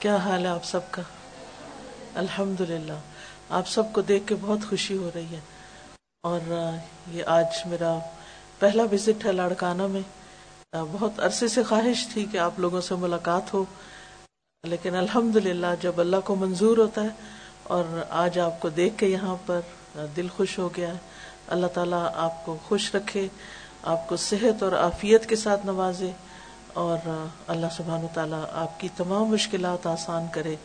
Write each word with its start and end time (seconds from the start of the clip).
کیا 0.00 0.16
حال 0.16 0.44
ہے 0.44 0.50
آپ 0.50 0.64
سب 0.64 0.80
کا؟ 0.90 1.02
الحمد 2.14 2.60
للہ 2.60 2.92
آپ 3.50 3.68
سب 3.68 3.82
کو 3.92 4.00
دیکھ 4.00 4.26
کے 4.26 4.34
بہت 4.40 4.58
خوشی 4.70 4.96
ہو 4.96 5.10
رہی 5.14 5.26
ہے۔ 5.30 5.40
اور 6.22 6.40
یہ 7.10 7.24
آج 7.26 7.44
میرا 7.66 7.98
پہلا 8.58 8.82
وزٹ 8.92 9.26
ہے 9.26 9.32
لاڑکانہ 9.32 9.86
میں۔ 9.86 10.00
بہت 10.72 11.20
عرصے 11.20 11.48
سے 11.48 11.62
خواہش 11.62 12.08
تھی 12.12 12.26
کہ 12.32 12.38
آپ 12.38 12.60
لوگوں 12.60 12.80
سے 12.80 12.94
ملاقات 12.94 13.54
ہو۔ 13.54 13.64
لیکن 14.64 14.94
الحمد 14.94 15.36
للہ 15.36 15.66
جب 15.80 16.00
اللہ 16.00 16.16
کو 16.24 16.34
منظور 16.34 16.78
ہوتا 16.78 17.02
ہے 17.02 17.08
اور 17.62 17.84
آج 18.10 18.38
آپ 18.38 18.60
کو 18.60 18.68
دیکھ 18.68 18.98
کے 18.98 19.06
یہاں 19.06 19.36
پر 19.46 19.60
دل 20.16 20.28
خوش 20.28 20.58
ہو 20.58 20.68
گیا 20.76 20.88
ہے۔ 20.88 20.98
اللہ 21.48 21.66
تعالیٰ 21.66 22.10
آپ 22.14 22.46
کو 22.46 22.58
خوش 22.68 22.94
رکھے، 22.94 23.28
آپ 23.82 24.08
کو 24.08 24.16
صحت 24.16 24.62
اور 24.62 24.72
عافیت 24.72 25.26
کے 25.26 25.36
ساتھ 25.36 25.66
نوازے۔ 25.66 26.10
اور 26.78 27.26
اللہ 27.46 27.66
سبحان 27.76 28.04
و 28.04 28.06
تعالیٰ 28.14 28.44
آپ 28.52 28.80
کی 28.80 28.88
تمام 28.96 29.24
مشکلات 29.24 29.86
آسان 29.86 30.26
کرے۔ 30.32 30.56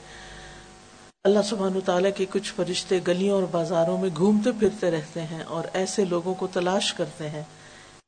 اللہ 1.23 1.39
سبحان 1.45 1.79
تعالیٰ 1.85 2.11
کے 2.15 2.25
کچھ 2.29 2.53
فرشتے 2.53 2.99
گلیوں 3.07 3.35
اور 3.35 3.43
بازاروں 3.51 3.97
میں 3.97 4.09
گھومتے 4.17 4.51
پھرتے 4.59 4.91
رہتے 4.91 5.21
ہیں 5.21 5.43
اور 5.43 5.63
ایسے 5.73 6.05
لوگوں 6.05 6.33
کو 6.33 6.47
تلاش 6.47 6.93
کرتے 6.93 7.29
ہیں 7.29 7.43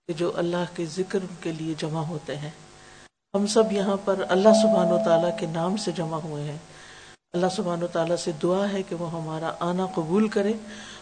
کہ 0.08 0.14
جو 0.14 0.32
اللہ 0.36 0.76
کے 0.76 0.86
ذکر 0.86 1.20
کے 1.42 1.52
لیے 1.52 1.74
جمع 1.78 2.04
ہوتے 2.04 2.38
ہیں۔ 2.38 2.50
ہم 3.34 3.48
سب 3.48 3.72
یہاں 3.72 3.98
پر 4.06 4.26
اللہ 4.30 4.50
سبحان 4.62 4.92
و 4.92 4.98
تعالیٰ 5.06 5.40
کے 5.40 5.46
نام 5.46 5.78
سے 5.78 5.92
جمع 5.92 6.18
ہوئے 6.18 6.44
ہیں۔ 6.44 6.58
اللہ 7.34 7.48
سبحان 7.56 7.84
و 7.84 7.88
تعالیٰ 7.88 8.16
سے 8.16 8.32
دعا 8.44 8.66
ہے 8.74 8.84
کہ 8.84 8.96
وہ 8.96 9.12
ہمارا 9.12 9.52
آنا 9.60 9.86
قبول 9.86 10.28
کرے 10.28 10.54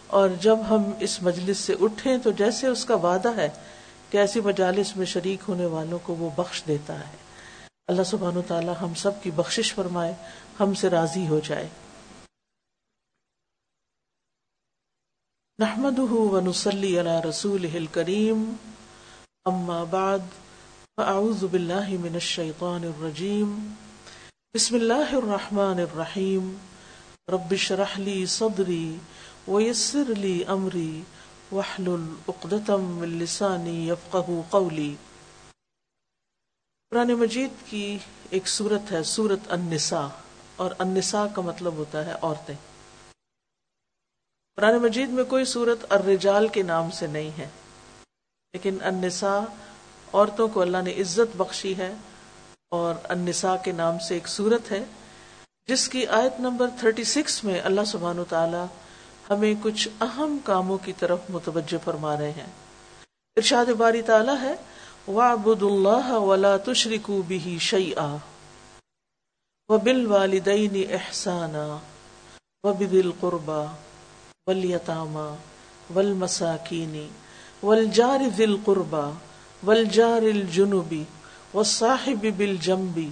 اور 0.06 0.28
جب 0.40 0.58
ہم 0.70 0.82
اس 1.00 1.22
مجلس 1.22 1.58
سے 1.58 1.74
اٹھیں 1.80 2.18
تو 2.18 2.30
جیسے 2.30 2.66
اس 2.66 2.84
کا 2.84 2.94
وعدہ 2.94 3.36
ہے 3.36 3.48
کہ 4.14 4.18
ایسی 4.18 4.40
مجالس 4.40 4.96
میں 4.96 5.06
شریک 5.06 5.40
ہونے 5.48 5.66
والوں 5.66 5.98
کو 6.02 6.14
وہ 6.14 6.30
بخش 6.36 6.62
دیتا 6.66 6.98
ہے۔ 6.98 7.16
اللہ 7.88 8.02
سبحانہ 8.02 8.38
تعالی 8.48 8.72
ہم 8.80 8.94
سب 8.94 9.10
کی 9.22 9.30
بخشش 9.30 9.74
فرمائے، 9.74 10.14
ہم 10.60 10.74
سے 10.74 10.90
راضی 10.90 11.28
ہو 11.28 11.40
جائے۔ 11.44 11.68
نحمده 15.58 16.06
ونصلي 16.10 16.98
على 16.98 17.28
رسوله 17.28 17.68
الكريم 17.74 18.54
اما 19.44 19.84
بعد، 19.84 20.18
فاعوذ 20.96 21.44
بالله 21.44 21.96
من 22.00 22.14
الشيطان 22.14 22.84
الرجيم 22.84 23.74
بسم 24.54 24.74
الله 24.74 25.16
الرحمن 25.16 25.80
الرحيم 25.80 26.56
رب 27.28 27.50
اشرح 27.50 27.98
لي 27.98 28.26
صدري 28.26 28.96
ويسر 29.48 30.14
لي 30.18 30.44
امري 30.48 31.02
لسانی 33.06 33.90
قولی۔ 34.50 34.94
قرآن 36.90 37.12
مجید 37.14 37.50
کی 37.70 37.98
ایک 38.30 38.48
سورت 38.48 38.92
ہے، 38.92 39.02
سورت 39.02 39.40
النساء، 39.48 40.06
اور 40.56 40.70
النساء 40.78 41.26
کا 41.34 41.42
مطلب 41.42 41.72
ہوتا 41.72 42.06
ہے 42.06 42.12
عورتیں۔ 42.22 42.54
قرآن 44.56 44.78
مجید 44.78 45.08
میں 45.08 45.24
کوئی 45.24 45.44
سورت 45.44 45.78
الرجال 45.88 46.48
کے 46.48 46.62
نام 46.62 46.90
سے 46.90 47.06
نہیں 47.06 47.30
ہے، 47.38 47.48
لیکن 48.52 48.76
النساء 48.82 49.40
عورتوں 50.12 50.48
کو 50.48 50.60
اللہ 50.60 50.82
نے 50.82 50.92
عزت 50.92 51.36
بخشی 51.36 51.76
ہے، 51.78 51.94
اور 52.68 52.94
النساء 53.04 53.56
کے 53.64 53.72
نام 53.72 53.98
سے 53.98 54.14
ایک 54.14 54.28
سورت 54.28 54.70
ہے، 54.72 54.84
جس 55.68 55.88
کی 55.88 56.06
آیت 56.06 56.40
نمبر 56.40 56.68
36 56.80 57.44
میں 57.44 57.60
اللہ 57.60 57.84
سبحانہ 57.86 58.20
و 58.20 58.24
تعالی 58.24 58.64
ہمیں 59.30 59.54
کچھ 59.62 59.88
اہم 60.00 60.38
کاموں 60.44 60.78
کی 60.84 60.92
طرف 60.92 61.18
متوجہ 61.28 61.76
فرما 61.84 62.16
رہے 62.16 62.30
ہیں۔ 62.30 62.50
ارشاد 63.36 63.66
باری 63.66 64.02
تعالیٰ 64.02 64.36
ہے 64.40 64.54
وَعْبُدُ 65.08 65.66
اللَّهَ 65.66 66.20
وَلَا 66.20 66.56
تُشْرِكُوا 66.56 67.22
بِهِ 67.28 67.58
شَيْئًا 67.58 68.16
وَبِالْوَالِدَيْنِ 69.68 70.94
إِحْسَانًا 70.94 71.78
وَبِذِي 72.64 73.00
الْقُرْبَى 73.00 73.66
وَالْيَتَامَى 74.46 75.36
وَالْمَسَاكِينِ 75.94 77.08
وَالْجَارِ 77.62 78.28
ذِي 78.36 78.44
الْقُرْبَى 78.44 79.06
وَالْجَارِ 79.66 80.22
الْجُنُبِ 80.22 81.02
وَالصَّاحِبِ 81.54 82.30
بِالْجَنبِ 82.30 83.08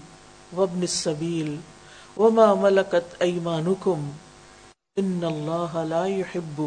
وَابْنِ 0.53 0.83
السَّبِيلِ 0.83 1.57
وَمَا 2.17 2.55
مَلَكَتْ 2.55 3.23
أَيْمَانُكُمْ 3.23 4.13
ان 4.97 5.25
اللہ 5.25 5.95
لا 5.95 6.07
يحب 6.07 6.63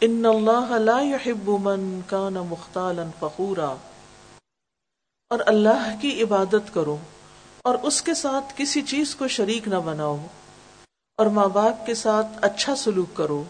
ان 0.00 0.26
اللہ 0.26 0.78
لا 0.78 1.00
يحب 1.00 1.48
من 1.48 2.00
کان 2.06 2.34
مختالا 2.34 3.02
فخورا۔ 3.18 3.74
اور 5.30 5.38
اللہ 5.46 5.96
کی 6.00 6.22
عبادت 6.22 6.74
کرو 6.74 6.96
اور 7.62 7.74
اس 7.82 8.02
کے 8.02 8.14
ساتھ 8.14 8.44
کسی 8.56 8.82
چیز 8.82 9.16
کو 9.16 9.28
شریک 9.28 9.68
نہ 9.68 9.74
بناؤ۔ 9.74 10.26
اور 11.16 11.26
ماں 11.26 11.48
باپ 11.48 11.86
کے 11.86 11.94
ساتھ 11.94 12.26
اچھا 12.42 12.76
سلوک 12.76 13.16
کرو 13.16 13.44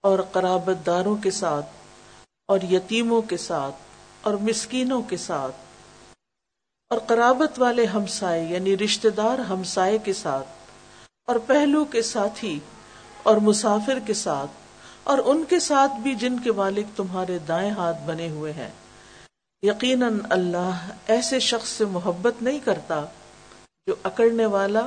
اور 0.00 0.18
قرابت 0.32 0.86
داروں 0.86 1.16
کے 1.16 1.30
ساتھ 1.30 1.66
اور 2.48 2.60
یتیموں 2.70 3.22
کے 3.22 3.36
ساتھ 3.36 3.74
اور 4.22 4.34
مسکینوں 4.34 5.02
کے 5.02 5.16
ساتھ۔ 5.16 5.56
اور 6.90 6.98
قرابت 6.98 7.60
والے 7.60 7.84
ہمسائے 7.84 8.44
یعنی 8.44 8.76
رشتہ 8.76 9.08
دار 9.08 9.38
ہمسائے 9.38 9.98
کے 9.98 10.12
ساتھ۔ 10.12 10.48
اور 11.26 11.36
پہلو 11.46 11.84
کے 11.84 12.02
ساتھی 12.02 12.60
اور 13.22 13.36
مسافر 13.42 13.98
کے 14.06 14.14
ساتھ، 14.14 14.50
اور 15.04 15.18
ان 15.24 15.44
کے 15.48 15.58
ساتھ 15.60 15.92
بھی 16.00 16.14
جن 16.14 16.38
کے 16.38 16.52
مالک 16.52 16.96
تمہارے 16.96 17.38
دائیں 17.38 17.70
ہاتھ 17.70 18.02
بنے 18.06 18.28
ہوئے 18.30 18.52
ہیں۔ 18.52 18.70
یقیناً 19.62 20.18
اللہ 20.30 20.88
ایسے 21.06 21.38
شخص 21.40 21.68
سے 21.68 21.84
محبت 21.84 22.42
نہیں 22.42 22.60
کرتا 22.64 23.04
جو 23.86 23.94
اکڑنے 24.02 24.46
والا، 24.46 24.86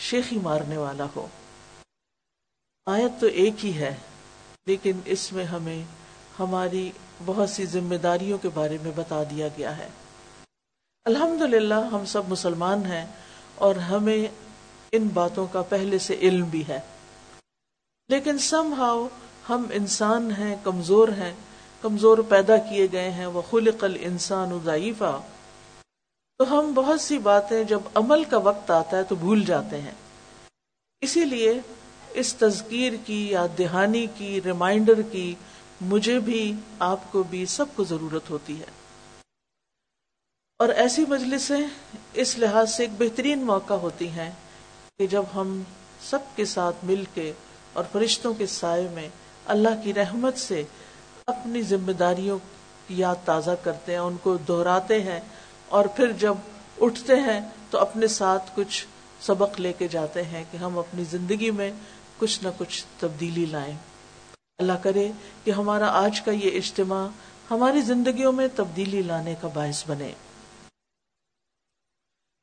شیخی 0.00 0.38
مارنے 0.38 0.76
والا 0.76 1.06
ہو۔ 1.16 1.26
آیت 2.86 3.20
تو 3.20 3.26
ایک 3.26 3.64
ہی 3.64 3.72
ہے، 3.74 3.94
لیکن 4.66 5.00
اس 5.04 5.32
میں 5.32 5.44
ہمیں 5.44 5.82
ہماری 6.38 6.90
بہت 7.26 7.50
سی 7.50 7.66
ذمہ 7.66 7.94
داریوں 7.94 8.38
کے 8.38 8.48
بارے 8.54 8.78
میں 8.82 8.92
بتا 8.96 9.22
دیا 9.30 9.48
گیا 9.58 9.76
ہے۔ 9.78 9.88
الحمد 11.06 11.42
ہم 11.92 12.04
سب 12.06 12.28
مسلمان 12.28 12.84
ہیں 12.86 13.04
اور 13.54 13.76
ہمیں 13.84 14.26
ان 14.92 15.08
باتوں 15.14 15.46
کا 15.52 15.62
پہلے 15.62 15.98
سے 15.98 16.16
علم 16.20 16.44
بھی 16.44 16.62
ہے۔ 16.68 16.80
لیکن 18.08 18.38
سم 18.38 18.74
ہاؤ 18.78 19.08
ہم 19.48 19.66
انسان 19.72 20.30
ہیں، 20.38 20.56
کمزور 20.62 21.08
ہیں، 21.08 21.32
کمزور 21.82 22.18
پیدا 22.18 22.56
کیے 22.56 22.88
گئے 22.92 23.10
ہیں 23.10 23.26
وہ 23.26 23.42
خلق 23.50 23.84
انسان 24.00 24.58
ضعیفہ 24.64 25.20
تو 26.38 26.58
ہم 26.58 26.72
بہت 26.74 27.00
سی 27.00 27.18
باتیں 27.18 27.64
جب 27.64 27.80
عمل 27.94 28.24
کا 28.24 28.36
وقت 28.36 28.70
آتا 28.70 28.96
ہے 28.96 29.04
تو 29.04 29.14
بھول 29.14 29.44
جاتے 29.44 29.80
ہیں۔ 29.80 29.90
اسی 31.00 31.24
لیے 31.24 31.60
اس 32.10 32.34
تذکیر 32.34 32.92
کی 33.06 33.30
یا 33.30 33.46
دہانی 33.58 34.06
کی، 34.16 34.40
ریمائنڈر 34.44 35.02
کی 35.02 35.34
مجھے 35.80 36.18
بھی، 36.18 36.54
آپ 36.78 37.12
کو 37.12 37.22
بھی 37.22 37.46
سب 37.46 37.66
کو 37.74 37.84
ضرورت 37.84 38.30
ہوتی 38.30 38.60
ہے۔ 38.60 38.66
اور 40.58 40.68
ایسی 40.68 41.04
مجلسیں 41.08 41.66
اس 42.12 42.38
لحاظ 42.38 42.74
سے 42.74 42.82
ایک 42.82 42.90
بہترین 42.98 43.38
موقع 43.38 43.74
ہوتی 43.74 44.08
ہیں 44.08 44.30
کہ 44.98 45.06
جب 45.06 45.22
ہم 45.34 45.62
سب 46.00 46.18
کے 46.36 46.44
ساتھ 46.44 46.76
مل 46.82 47.04
کے 47.14 47.32
اور 47.74 47.84
فرشتوں 47.92 48.34
کے 48.34 48.46
سائے 48.46 48.88
میں 48.88 49.08
اللہ 49.46 49.82
کی 49.84 49.94
رحمت 49.94 50.38
سے 50.38 50.62
اپنی 51.26 51.62
ذمہ 51.62 51.92
داریوں 51.92 52.38
کی 52.86 52.94
یاد 52.98 53.16
تازہ 53.24 53.50
کرتے 53.62 53.92
ہیں، 53.92 53.98
ان 53.98 54.16
کو 54.22 54.36
دہراتے 54.36 55.02
ہیں 55.02 55.20
اور 55.68 55.84
پھر 55.84 56.12
جب 56.12 56.34
اٹھتے 56.80 57.16
ہیں 57.16 57.40
تو 57.70 57.78
اپنے 57.78 58.06
ساتھ 58.06 58.50
کچھ 58.54 58.86
سبق 59.20 59.60
لے 59.60 59.72
کے 59.72 59.88
جاتے 59.88 60.22
ہیں 60.24 60.44
کہ 60.50 60.56
ہم 60.56 60.78
اپنی 60.78 61.04
زندگی 61.04 61.50
میں 61.50 61.72
کچھ 62.18 62.42
نہ 62.42 62.48
کچھ 62.58 62.84
تبدیلی 63.00 63.46
لائیں۔ 63.46 63.76
اللہ 64.58 64.72
کرے 64.82 65.12
کہ 65.44 65.50
ہمارا 65.50 65.88
آج 65.88 66.20
کا 66.20 66.30
یہ 66.30 66.50
اجتماع 66.56 67.08
ہماری 67.50 67.80
زندگیوں 67.80 68.32
میں 68.32 68.48
تبدیلی 68.56 69.02
لانے 69.02 69.34
کا 69.40 69.48
باعث 69.48 69.84
بنے۔ 69.86 70.12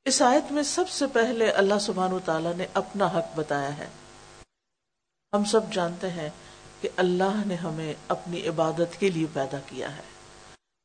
اس 0.06 0.22
آیت 0.22 0.52
میں 0.52 0.64
سب 0.64 0.90
سے 0.90 1.08
پہلے 1.08 1.50
اللہ 1.52 1.80
سبحانہ 1.82 2.16
تعالیٰ 2.26 2.56
نے 2.56 2.66
اپنا 2.74 3.06
حق 3.06 3.36
بتایا 3.36 3.78
ہے۔ 3.78 3.88
ہم 5.34 5.44
سب 5.44 5.74
جانتے 5.74 6.10
ہیں 6.10 6.30
کہ 6.82 6.90
اللہ 6.98 7.42
نے 7.46 7.56
ہمیں 7.56 7.94
اپنی 8.08 8.48
عبادت 8.48 9.00
کے 9.00 9.10
لیے 9.10 9.26
پیدا 9.34 9.58
کیا 9.66 9.98
ہے۔ 9.98 10.02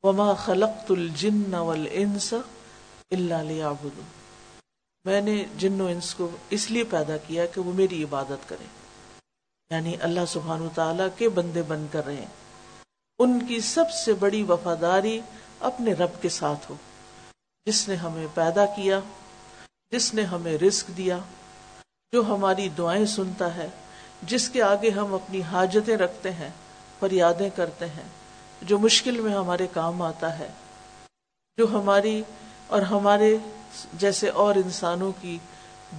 وما 0.02 0.34
خلقت 0.34 0.90
الجن 0.90 1.54
والانس 1.54 2.34
الا 3.10 3.42
ليعبدون۔ 3.42 4.04
میں 5.04 5.20
نے 5.20 5.44
جن 5.58 5.80
و 5.80 5.86
انس 5.86 6.14
کو 6.14 6.30
اس 6.50 6.70
لیے 6.70 6.84
پیدا 6.84 7.16
کیا 7.16 7.46
کہ 7.46 7.60
وہ 7.60 7.72
میری 7.72 8.04
عبادت 8.04 8.48
کریں۔ 8.48 8.66
یعنی 9.70 9.96
اللہ 10.00 10.20
سبحان 10.28 10.60
و 10.60 10.68
تعالیٰ 10.74 11.08
کے 11.16 11.28
بندے 11.28 11.62
بن 11.62 11.86
کر 11.92 12.06
رہے 12.06 12.26
ان 13.18 13.46
کی 13.46 13.60
سب 13.60 13.90
سے 14.04 14.14
بڑی 14.14 14.42
وفاداری 14.42 15.20
اپنے 15.60 15.92
رب 15.92 16.22
کے 16.22 16.28
ساتھ 16.28 16.70
ہو۔ 16.70 16.76
جس 17.66 17.88
نے 17.88 17.94
ہمیں 17.94 18.26
پیدا 18.34 18.66
کیا، 18.66 19.00
جس 19.90 20.14
نے 20.14 20.22
ہمیں 20.22 20.58
رزق 20.58 20.90
دیا، 20.96 21.18
جو 22.12 22.22
ہماری 22.22 22.68
دعائیں 22.68 23.06
سنتا 23.06 23.54
ہے 23.54 23.68
جس 24.22 24.48
کے 24.48 24.62
آگے 24.62 24.90
ہم 24.90 25.14
اپنی 25.14 25.42
حاجتیں 25.42 25.96
رکھتے 25.96 26.30
ہیں، 26.30 26.48
فریادیں 27.00 27.50
کرتے 27.56 27.86
ہیں، 27.86 28.08
جو 28.62 28.78
مشکل 28.78 29.20
میں 29.20 29.34
ہمارے 29.34 29.66
کام 29.72 30.02
آتا 30.02 30.38
ہے، 30.38 30.48
جو 31.58 31.66
ہماری 31.72 32.22
اور 32.66 32.82
ہمارے 32.82 33.36
جیسے 33.92 34.28
اور 34.28 34.54
انسانوں 34.54 35.12
کی 35.20 35.38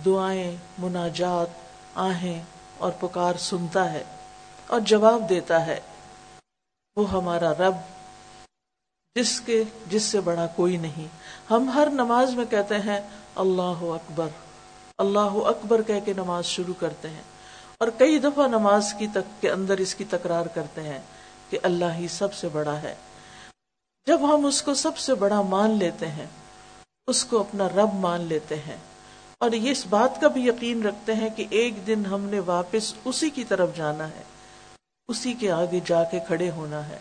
دعائیں، 0.05 0.57
مناجات، 0.77 1.47
آہیں 1.95 2.43
اور 2.77 2.91
پکار 2.99 3.35
سنتا 3.35 3.93
ہے 3.93 4.03
اور 4.67 4.79
جواب 4.79 5.29
دیتا 5.29 5.65
ہے، 5.65 5.79
وہ 6.95 7.11
ہمارا 7.11 7.53
رب، 7.53 7.75
جس 9.15 9.41
کے، 9.41 9.63
جس 9.87 10.03
سے 10.03 10.21
بڑا 10.21 10.47
کوئی 10.55 10.77
نہیں۔ 10.77 11.07
ہم 11.49 11.69
ہر 11.69 11.87
نماز 11.91 12.33
میں 12.33 12.45
کہتے 12.45 12.75
ہیں، 12.75 12.99
اللہ 13.35 13.81
اکبر 13.81 14.27
اللہ 14.97 15.33
اکبر 15.33 15.81
کہہ 15.81 16.05
کے 16.05 16.13
نماز 16.13 16.45
شروع 16.45 16.73
کرتے 16.79 17.09
ہیں۔ 17.09 17.21
اور 17.79 17.87
کئی 17.97 18.19
دفعہ 18.19 18.47
نماز 18.47 18.93
کی 18.99 19.07
تک 19.07 19.41
کے 19.41 19.51
اندر 19.51 19.77
اس 19.77 19.95
کی 19.95 20.03
تکرار 20.09 20.45
کرتے 20.45 20.81
ہیں 20.81 20.99
کہ 21.49 21.59
اللہ 21.63 21.85
ہی 21.95 22.07
سب 22.07 22.33
سے 22.33 22.47
بڑا 22.49 22.81
ہے۔ 22.81 22.95
جب 24.07 24.35
ہم 24.35 24.45
اس 24.45 24.61
کو 24.61 24.73
سب 24.73 24.97
سے 24.97 25.15
بڑا 25.15 25.41
مان 25.41 25.71
لیتے 25.71 26.07
ہیں، 26.07 26.25
اس 27.07 27.25
کو 27.25 27.39
اپنا 27.39 27.67
رب 27.67 27.93
مان 27.93 28.21
لیتے 28.21 28.55
ہیں۔ 28.55 28.77
اور 29.39 29.51
یہ 29.51 29.71
اس 29.71 29.85
بات 29.89 30.21
کا 30.21 30.27
بھی 30.27 30.47
یقین 30.47 30.83
رکھتے 30.83 31.15
ہیں 31.15 31.29
کہ 31.29 31.45
ایک 31.49 31.87
دن 31.87 32.05
ہم 32.05 32.21
نے 32.21 32.39
واپس 32.39 32.93
اسی 33.05 33.29
کی 33.29 33.43
طرف 33.43 33.75
جانا 33.75 34.07
ہے۔ 34.07 34.23
اسی 35.07 35.33
کے 35.33 35.51
آگے 35.51 35.79
جا 35.85 36.03
کے 36.03 36.19
کھڑے 36.27 36.49
ہونا 36.49 36.89
ہے۔ 36.89 36.97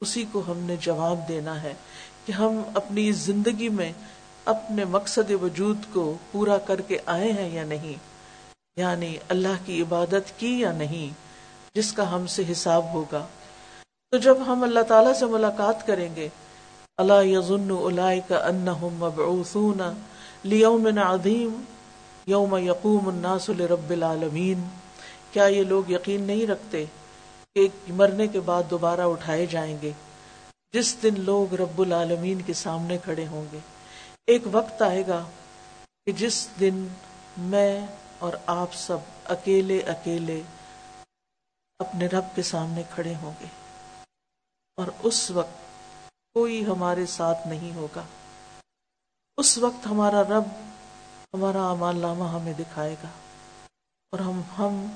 اسی 0.00 0.24
کو 0.32 0.42
ہم 0.48 0.58
نے 0.58 0.76
جواب 0.76 1.28
دینا 1.28 1.62
ہے 1.62 1.74
کہ 2.26 2.32
ہم 2.32 2.62
اپنی 2.74 3.12
زندگی 3.12 3.68
میں 3.68 3.92
اپنے 4.44 4.84
مقصد 4.84 5.30
وجود 5.42 5.78
کو 5.92 6.16
پورا 6.32 6.58
کر 6.58 6.80
کے 6.80 6.98
آئے 7.06 7.32
ہیں 7.32 7.48
یا 7.48 7.64
نہیں۔ 7.64 8.13
یعنی 8.76 9.16
اللہ 9.28 9.56
کی 9.64 9.82
عبادت 9.82 10.38
کی 10.38 10.60
یا 10.60 10.72
نہیں، 10.72 11.14
جس 11.74 11.92
کا 11.92 12.12
ہم 12.12 12.26
سے 12.26 12.42
حساب 12.52 12.92
ہوگا۔ 12.92 13.26
تو 14.10 14.16
جب 14.16 14.36
ہم 14.46 14.62
اللہ 14.62 14.80
تعالی 14.80 15.18
سے 15.18 15.26
ملاقات 15.26 15.86
کریں 15.86 16.16
گے 16.16 16.28
اللہ 16.96 17.24
یظن 17.24 17.68
کا 18.28 18.50
مبعوثون 18.98 19.80
لیوم 20.42 20.88
عظیم، 20.98 21.60
یوم 22.26 22.56
یقوم 22.56 23.08
الناس 23.08 23.48
لرب 23.48 23.90
العالمین۔ 23.90 24.62
کیا 25.32 25.44
یہ 25.44 25.62
لوگ 25.62 25.90
یقین 25.90 26.22
نہیں 26.22 26.46
رکھتے 26.46 26.84
کہ 27.54 27.68
مرنے 27.88 28.26
کے 28.26 28.40
بعد 28.40 28.62
دوبارہ 28.70 29.00
اٹھائے 29.00 29.46
جائیں 29.46 29.76
گے؟ 29.82 29.92
جس 30.72 30.96
دن 31.02 31.14
لوگ 31.16 31.54
رب 31.54 31.80
العالمین 31.80 32.40
کے 32.40 32.52
سامنے 32.52 32.98
کھڑے 33.04 33.26
ہوں 33.26 33.44
گے۔ 33.52 33.58
ایک 34.26 34.42
وقت 34.52 34.82
آئے 34.82 35.02
گا 35.08 35.24
کہ 36.06 36.12
جس 36.12 36.48
دن 36.60 36.86
میں 37.36 37.86
اور 38.24 38.32
آپ 38.46 38.74
سب 38.74 38.96
اکیلے 39.24 39.80
اکیلے 39.80 40.42
اپنے 41.78 42.06
رب 42.06 42.24
کے 42.34 42.42
سامنے 42.42 42.82
کھڑے 42.94 43.14
ہوں 43.14 43.32
گے۔ 43.40 43.46
اور 44.76 44.86
اس 45.02 45.30
وقت 45.30 45.52
کوئی 46.34 46.66
ہمارے 46.66 47.06
ساتھ 47.06 47.48
نہیں 47.48 47.74
ہوگا۔ 47.74 48.02
اس 49.36 49.58
وقت 49.58 49.86
ہمارا 49.86 50.22
رب 50.22 50.44
ہمارا 51.34 51.70
امان 51.70 51.98
لامہ 51.98 52.24
ہمیں 52.24 52.52
دکھائے 52.52 52.96
گا۔ 53.02 53.08
اور 54.12 54.20
ہم 54.20 54.42
ہم 54.58 54.86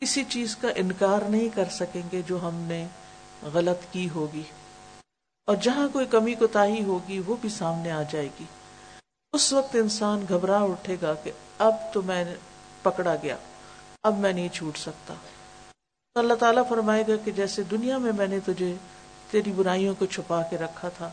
کسی 0.00 0.24
چیز 0.24 0.56
کا 0.56 0.68
انکار 0.76 1.22
نہیں 1.22 1.48
کر 1.54 1.68
سکیں 1.70 2.02
گے 2.12 2.22
جو 2.22 2.48
ہم 2.48 2.54
نے 2.54 2.86
غلط 3.42 3.92
کی 3.92 4.10
ہوگی۔ 4.10 4.42
اور 5.46 5.56
جہاں 5.56 5.88
کوئی 5.88 6.06
کمی 6.06 6.34
کو 6.34 6.46
تاہی 6.46 6.84
ہوگی 6.84 7.18
وہ 7.18 7.36
بھی 7.40 7.48
سامنے 7.48 7.90
آ 7.90 8.02
جائے 8.02 8.28
گی۔ 8.40 8.44
اس 9.32 9.52
وقت 9.52 9.74
انسان 9.74 10.24
گھبرا 10.28 10.62
اٹھے 10.62 10.96
گا 11.02 11.14
کہ 11.14 11.30
اب 11.58 11.74
تو 11.92 12.02
میں 12.02 12.24
پکڑا 12.82 13.14
گیا۔ 13.22 13.36
اب 14.02 14.18
میں 14.18 14.32
نہیں 14.32 14.48
چھوٹ 14.48 14.78
سکتا۔ 14.78 15.14
تو 16.14 16.20
اللہ 16.20 16.34
تعالیٰ 16.34 16.62
فرمائے 16.68 17.04
گا 17.08 17.16
کہ 17.24 17.30
جیسے 17.30 17.62
دنیا 17.62 17.98
میں 17.98 18.12
میں 18.12 18.26
نے 18.26 18.40
تجھے 18.40 18.74
تیری 19.30 19.52
برائیوں 19.52 19.94
کو 19.98 20.06
چھپا 20.06 20.42
کے 20.42 20.58
رکھا 20.58 20.88
تھا، 20.88 21.10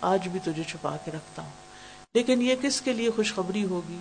آج 0.00 0.28
بھی 0.28 0.40
تجھے 0.40 0.62
چھپا 0.62 0.96
کے 1.04 1.10
رکھتا 1.10 1.42
ہوں۔ 1.42 1.50
لیکن 2.14 2.42
یہ 2.42 2.54
کس 2.62 2.80
کے 2.80 2.92
لیے 2.92 3.10
خوشخبری 3.10 3.64
ہوگی 3.64 3.98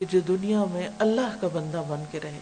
کہ 0.00 0.06
جو 0.06 0.20
دنیا 0.20 0.64
میں 0.64 0.88
اللہ 0.98 1.36
کا 1.40 1.48
بندہ 1.52 1.82
بن 1.88 2.04
کے 2.10 2.20
رہے؟ 2.20 2.38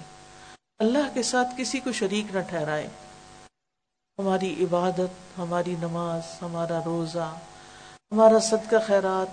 اللہ 0.79 1.15
کے 1.15 1.23
ساتھ 1.23 1.49
کسی 1.57 1.81
کو 1.81 1.93
شریک 1.93 2.37
نہ 2.37 2.41
ٹھہرائے۔ 2.41 2.89
ہماری 4.19 4.65
عبادت، 4.65 5.39
ہماری 5.39 5.75
نماز، 5.79 6.23
ہمارا 6.43 6.81
روزہ، 6.85 7.39
ہمارا 8.13 8.39
صدقہ 8.39 8.77
خیرات، 8.87 9.27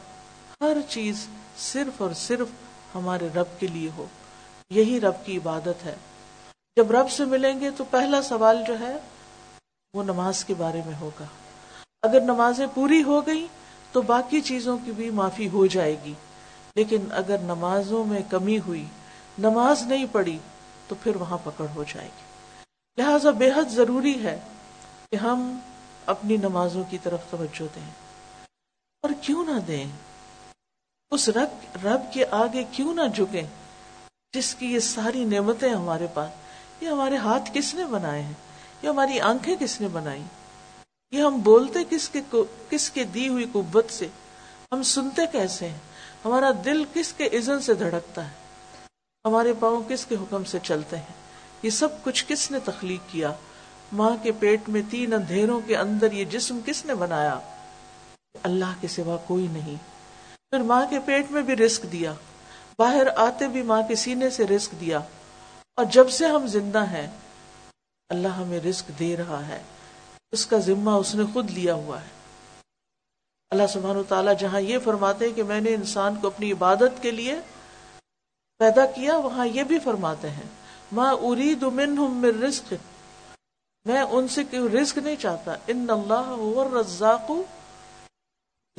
ہر 0.61 0.77
چیز 0.89 1.27
صرف 1.57 2.01
اور 2.01 2.13
صرف 2.13 2.47
ہمارے 2.95 3.29
رب 3.35 3.59
کے 3.59 3.67
لیے 3.67 3.89
ہو۔ 3.97 4.05
یہی 4.69 5.01
رب 5.01 5.25
کی 5.25 5.37
عبادت 5.37 5.85
ہے۔ 5.85 5.95
جب 6.75 6.91
رب 6.91 7.11
سے 7.11 7.25
ملیں 7.25 7.59
گے 7.59 7.71
تو 7.71 7.83
پہلا 7.83 8.21
سوال 8.21 8.63
جو 8.67 8.79
ہے 8.79 8.97
وہ 9.93 10.03
نماز 10.03 10.45
کے 10.45 10.53
بارے 10.53 10.81
میں 10.85 10.95
ہوگا۔ 11.01 11.25
اگر 12.01 12.21
نمازیں 12.21 12.67
پوری 12.73 13.03
ہو 13.03 13.25
گئی 13.25 13.47
تو 13.91 14.01
باقی 14.01 14.41
چیزوں 14.41 14.77
کی 14.85 14.91
بھی 14.91 15.09
معافی 15.09 15.49
ہو 15.49 15.65
جائے 15.65 15.95
گی۔ 16.05 16.13
لیکن 16.75 17.05
اگر 17.11 17.37
نمازوں 17.37 18.05
میں 18.05 18.21
کمی 18.29 18.59
ہوئی، 18.59 18.85
نماز 19.39 19.81
نہیں 19.81 20.05
پڑی 20.11 20.37
تو 20.87 20.95
پھر 21.03 21.15
وہاں 21.15 21.37
پکڑ 21.43 21.65
ہو 21.75 21.83
جائے 21.83 22.07
گی۔ 22.07 22.33
لہذا 23.01 23.29
بے 23.29 23.49
حد 23.49 23.69
ضروری 23.69 24.23
ہے 24.23 24.39
کہ 25.11 25.15
ہم 25.15 25.59
اپنی 26.05 26.37
نمازوں 26.37 26.83
کی 26.89 26.97
طرف 27.03 27.19
توجہ 27.29 27.75
دیں۔ 27.75 27.91
اور 29.01 29.09
کیوں 29.21 29.45
نہ 29.45 29.59
دیں؟ 29.59 29.85
اس 31.11 31.29
رب 31.29 31.77
رب 31.85 32.13
کے 32.13 32.25
آگے 32.31 32.63
کیوں 32.71 32.93
نہ 32.93 33.01
جھکیں؟ 33.15 33.43
جس 34.33 34.55
کی 34.55 34.73
یہ 34.73 34.79
ساری 34.79 35.25
نعمتیں 35.25 35.73
ہمارے 35.73 36.07
پاس، 36.13 36.29
یہ 36.83 36.89
ہمارے 36.89 37.17
ہاتھ 37.17 37.51
کس 37.53 37.75
نے 37.75 37.85
بنائے 37.85 38.21
ہیں؟ 38.21 38.33
یہ 38.81 38.89
ہماری 38.89 39.19
آنکھیں 39.19 39.55
کس 39.59 39.81
نے 39.81 39.87
بنائی؟ 39.87 40.21
یہ 41.11 41.23
ہم 41.23 41.39
بولتے 41.39 41.79
کس 41.89 42.09
کے 42.09 42.21
کس 42.69 42.89
کے 42.89 43.03
دی 43.03 43.27
ہوئی 43.27 43.45
قوت 43.51 43.91
سے؟ 43.91 44.07
ہم 44.71 44.83
سنتے 44.83 45.21
کیسے 45.31 45.69
ہیں؟ 45.69 45.77
ہمارا 46.25 46.51
دل 46.65 46.83
کس 46.93 47.13
کے 47.13 47.27
عزن 47.27 47.61
سے 47.61 47.73
دھڑکتا 47.73 48.25
ہے؟ 48.25 48.31
ہمارے 49.25 49.53
پاؤں 49.59 49.83
کس 49.87 50.05
کے 50.05 50.15
حکم 50.15 50.43
سے 50.43 50.59
چلتے 50.63 50.97
ہیں؟ 50.97 51.13
یہ 51.63 51.69
سب 51.69 52.03
کچھ 52.03 52.25
کس 52.27 52.51
نے 52.51 52.59
تخلیق 52.59 53.11
کیا؟ 53.11 53.31
ماں 53.91 54.11
کے 54.23 54.31
پیٹ 54.31 54.69
میں 54.69 54.81
تین 54.89 55.13
اندھیروں 55.13 55.61
کے 55.67 55.77
اندر 55.77 56.11
یہ 56.11 56.25
جسم 56.25 56.59
کس 56.65 56.85
نے 56.85 56.95
بنایا؟ 56.95 57.39
اللہ 58.43 58.73
کے 58.81 58.87
سوا 58.87 59.17
کوئی 59.27 59.47
نہیں۔ 59.47 59.75
پھر 60.49 60.59
ماں 60.59 60.85
کے 60.89 60.99
پیٹ 60.99 61.31
میں 61.31 61.41
بھی 61.41 61.55
رزق 61.55 61.83
دیا۔ 61.91 62.13
باہر 62.79 63.07
آتے 63.15 63.47
بھی 63.47 63.61
ماں 63.61 63.81
کے 63.87 63.95
سینے 63.95 64.29
سے 64.29 64.47
رزق 64.47 64.71
دیا 64.79 64.99
اور 65.75 65.85
جب 65.85 66.09
سے 66.09 66.27
ہم 66.27 66.47
زندہ 66.47 66.87
ہیں، 66.87 67.07
اللہ 68.09 68.27
ہمیں 68.27 68.59
رزق 68.59 68.91
دے 68.99 69.17
رہا 69.17 69.47
ہے۔ 69.47 69.61
اس 70.31 70.45
کا 70.45 70.57
ذمہ 70.57 70.91
اس 70.91 71.15
نے 71.15 71.23
خود 71.33 71.51
لیا 71.51 71.73
ہوا 71.73 72.01
ہے۔ 72.01 72.07
اللہ 73.49 73.67
سبحانہ 73.69 73.97
و 73.97 74.03
تعالیٰ 74.03 74.33
جہاں 74.39 74.61
یہ 74.61 74.77
فرماتے 74.79 75.27
ہیں 75.27 75.33
کہ 75.33 75.43
میں 75.43 75.61
نے 75.61 75.73
انسان 75.73 76.15
کو 76.15 76.27
اپنی 76.27 76.51
عبادت 76.51 77.01
کے 77.01 77.11
لیے 77.11 77.39
پیدا 78.57 78.85
کیا، 78.85 79.17
وہاں 79.17 79.47
یہ 79.47 79.63
بھی 79.63 79.79
فرماتے 79.79 80.29
ہیں 80.29 80.47
ماں 80.91 81.13
ارید 81.13 81.63
منہم 81.63 82.17
من 82.17 82.43
رزق۔ 82.43 82.73
میں 83.85 84.01
ان 84.01 84.27
سے 84.27 84.43
کوئی 84.43 84.81
رزق 84.81 84.97
نہیں 84.97 85.15
چاہتا؟ 85.15 85.53
ان 85.67 85.87
اللہ 85.89 86.77
رزاق 86.77 87.31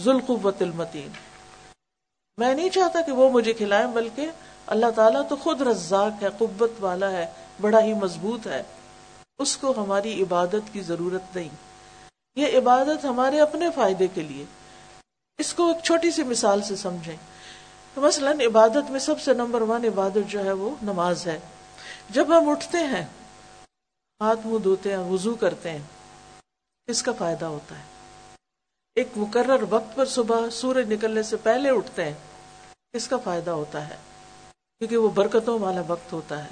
ذوالقوت 0.00 0.62
المتین 0.62 1.08
میں 2.38 2.54
نہیں 2.54 2.70
چاہتا 2.70 3.00
کہ 3.00 3.12
وہ 3.12 3.30
مجھے 3.30 3.52
کھلائیں، 3.52 3.86
بلکہ 3.86 4.30
اللہ 4.66 4.86
تعالیٰ 4.96 5.28
تو 5.28 5.36
خود 5.36 5.60
رزاق 5.60 6.22
ہے، 6.22 6.28
قوت 6.38 6.70
والا 6.80 7.10
ہے، 7.10 7.26
بڑا 7.60 7.80
ہی 7.80 7.94
مضبوط 7.94 8.46
ہے۔ 8.46 8.62
اس 9.38 9.56
کو 9.56 9.74
ہماری 9.76 10.22
عبادت 10.22 10.72
کی 10.72 10.80
ضرورت 10.80 11.36
نہیں۔ 11.36 11.48
یہ 12.36 12.58
عبادت 12.58 13.04
ہمارے 13.04 13.40
اپنے 13.40 13.70
فائدے 13.74 14.06
کے 14.06 14.20
لیے۔ 14.20 14.44
اس 15.38 15.54
کو 15.54 15.68
ایک 15.68 15.84
چھوٹی 15.84 16.10
سی 16.10 16.22
مثال 16.22 16.62
سے 16.62 16.76
سمجھیں۔ 16.76 17.16
مثلا 17.96 18.30
عبادت 18.30 18.90
میں 18.90 19.00
سب 19.00 19.20
سے 19.20 19.34
نمبر 19.34 19.60
ون 19.60 19.84
عبادت 19.84 20.30
جو 20.30 20.44
ہے 20.44 20.52
وہ 20.52 20.70
نماز 20.82 21.26
ہے۔ 21.26 21.38
جب 22.10 22.38
ہم 22.38 22.48
اٹھتے 22.48 22.78
ہیں، 22.78 23.06
ہاتھ 24.20 24.46
منہ 24.46 24.58
دھوتے 24.58 24.90
ہیں، 24.90 24.98
وضو 24.98 25.34
کرتے 25.34 25.70
ہیں 25.70 25.82
کس 26.86 27.02
کا 27.02 27.12
فائدہ 27.12 27.44
ہوتا 27.44 27.78
ہے۔ 27.78 27.93
ایک 28.94 29.08
مقرر 29.16 29.64
وقت 29.70 29.96
پر 29.96 30.06
صبح 30.06 30.50
سورج 30.50 30.92
نکلنے 30.92 31.22
سے 31.22 31.36
پہلے 31.36 31.70
اٹھتے 31.70 32.04
ہیں۔ 32.04 32.14
کس 32.92 33.08
کا 33.08 33.16
فائدہ 33.16 33.50
ہوتا 33.50 33.88
ہے، 33.88 33.96
کیونکہ 34.78 34.96
وہ 34.96 35.08
برکتوں 35.08 35.58
والا 35.58 35.80
وقت 35.86 36.12
ہوتا 36.12 36.44
ہے۔ 36.44 36.48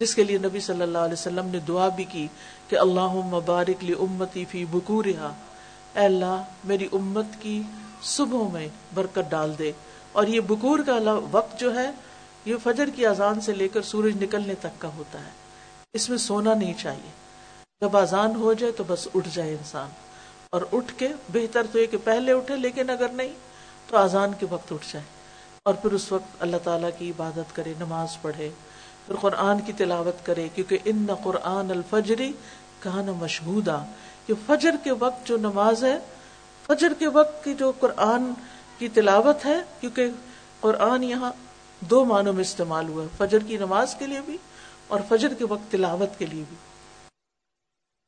جس 0.00 0.14
کے 0.14 0.24
لیے 0.24 0.38
نبی 0.38 0.60
صلی 0.60 0.82
اللہ 0.82 0.98
علیہ 0.98 1.12
وسلم 1.12 1.46
نے 1.46 1.58
دعا 1.58 1.88
بھی 1.88 2.04
کی 2.04 2.28
کہ 2.68 2.78
اللہ 2.78 3.12
مبارک 3.12 3.84
لی 3.84 3.92
امتی 3.92 4.44
فی 4.44 4.64
بکور 4.64 5.04
اے 5.04 6.04
اللہ، 6.04 6.42
میری 6.64 6.88
امت 6.92 7.26
کی 7.40 7.62
صبح 8.02 8.48
میں 8.52 8.68
برکت 8.94 9.30
ڈال 9.30 9.54
دے۔ 9.58 9.72
اور 10.12 10.26
یہ 10.26 10.40
بکور 10.40 10.78
کا 10.78 11.20
وقت 11.30 11.60
جو 11.60 11.74
ہے، 11.74 11.90
یہ 12.44 12.54
فجر 12.62 12.90
کی 12.90 13.06
اذان 13.06 13.40
سے 13.40 13.52
لے 13.52 13.68
کر 13.68 13.82
سورج 13.82 14.22
نکلنے 14.22 14.54
تک 14.54 14.80
کا 14.80 14.88
ہوتا 14.96 15.18
ہے۔ 15.18 15.30
اس 15.92 16.10
میں 16.10 16.18
سونا 16.18 16.54
نہیں 16.54 16.74
چاہیے۔ 16.78 17.10
جب 17.80 17.96
اذان 17.96 18.34
ہو 18.34 18.52
جائے 18.52 18.72
تو 18.72 18.84
بس 18.86 19.08
اٹھ 19.14 19.28
جائے 19.32 19.50
انسان۔ 19.50 19.88
اور 20.50 20.62
اٹھ 20.72 20.92
کے 20.96 21.08
بہتر 21.32 21.66
تو 21.72 21.78
یہ 21.78 21.86
کہ 21.86 21.96
پہلے 22.04 22.32
اٹھے 22.32 22.56
لیکن 22.56 22.90
اگر 22.90 23.08
نہیں 23.08 23.32
تو 23.88 23.96
اذان 23.96 24.32
کے 24.38 24.46
وقت 24.50 24.72
اٹھ 24.72 24.86
جائے 24.92 25.04
اور 25.62 25.74
پھر 25.74 25.92
اس 25.92 26.12
وقت 26.12 26.42
اللہ 26.42 26.56
تعالیٰ 26.64 26.90
کی 26.98 27.10
عبادت 27.10 27.56
کرے، 27.56 27.72
نماز 27.78 28.16
پڑھے، 28.22 28.50
پھر 29.06 29.14
قرآن 29.14 29.60
کی 29.60 29.72
تلاوت 29.72 30.26
کرے، 30.26 30.48
کیونکہ 30.54 30.78
ان 30.84 31.06
قرآن 31.24 31.70
الفجری 31.70 32.32
کہانا 32.82 33.12
مشہودا 33.12 33.78
کہ 34.26 34.34
فجر 34.46 34.70
کے 34.84 34.90
وقت 34.90 35.26
جو 35.26 35.36
نماز 35.36 35.84
ہے، 35.84 35.98
فجر 36.66 36.92
کے 36.98 37.06
وقت 37.06 37.44
کی 37.44 37.54
جو 37.54 37.72
قرآن 37.80 38.32
کی 38.78 38.88
تلاوت 38.88 39.46
ہے، 39.46 39.60
کیونکہ 39.80 40.10
قرآن 40.60 41.04
یہاں 41.04 41.32
دو 41.80 42.04
معنوں 42.04 42.32
میں 42.32 42.40
استعمال 42.40 42.88
ہوا 42.88 43.04
ہے، 43.04 43.08
فجر 43.18 43.38
کی 43.38 43.56
نماز 43.56 43.94
کے 43.98 44.06
لیے 44.06 44.20
بھی 44.20 44.36
اور 44.88 45.00
فجر 45.08 45.34
کے 45.34 45.44
وقت 45.44 45.72
تلاوت 45.72 46.18
کے 46.18 46.26
لیے 46.26 46.44
بھی۔ 46.48 46.56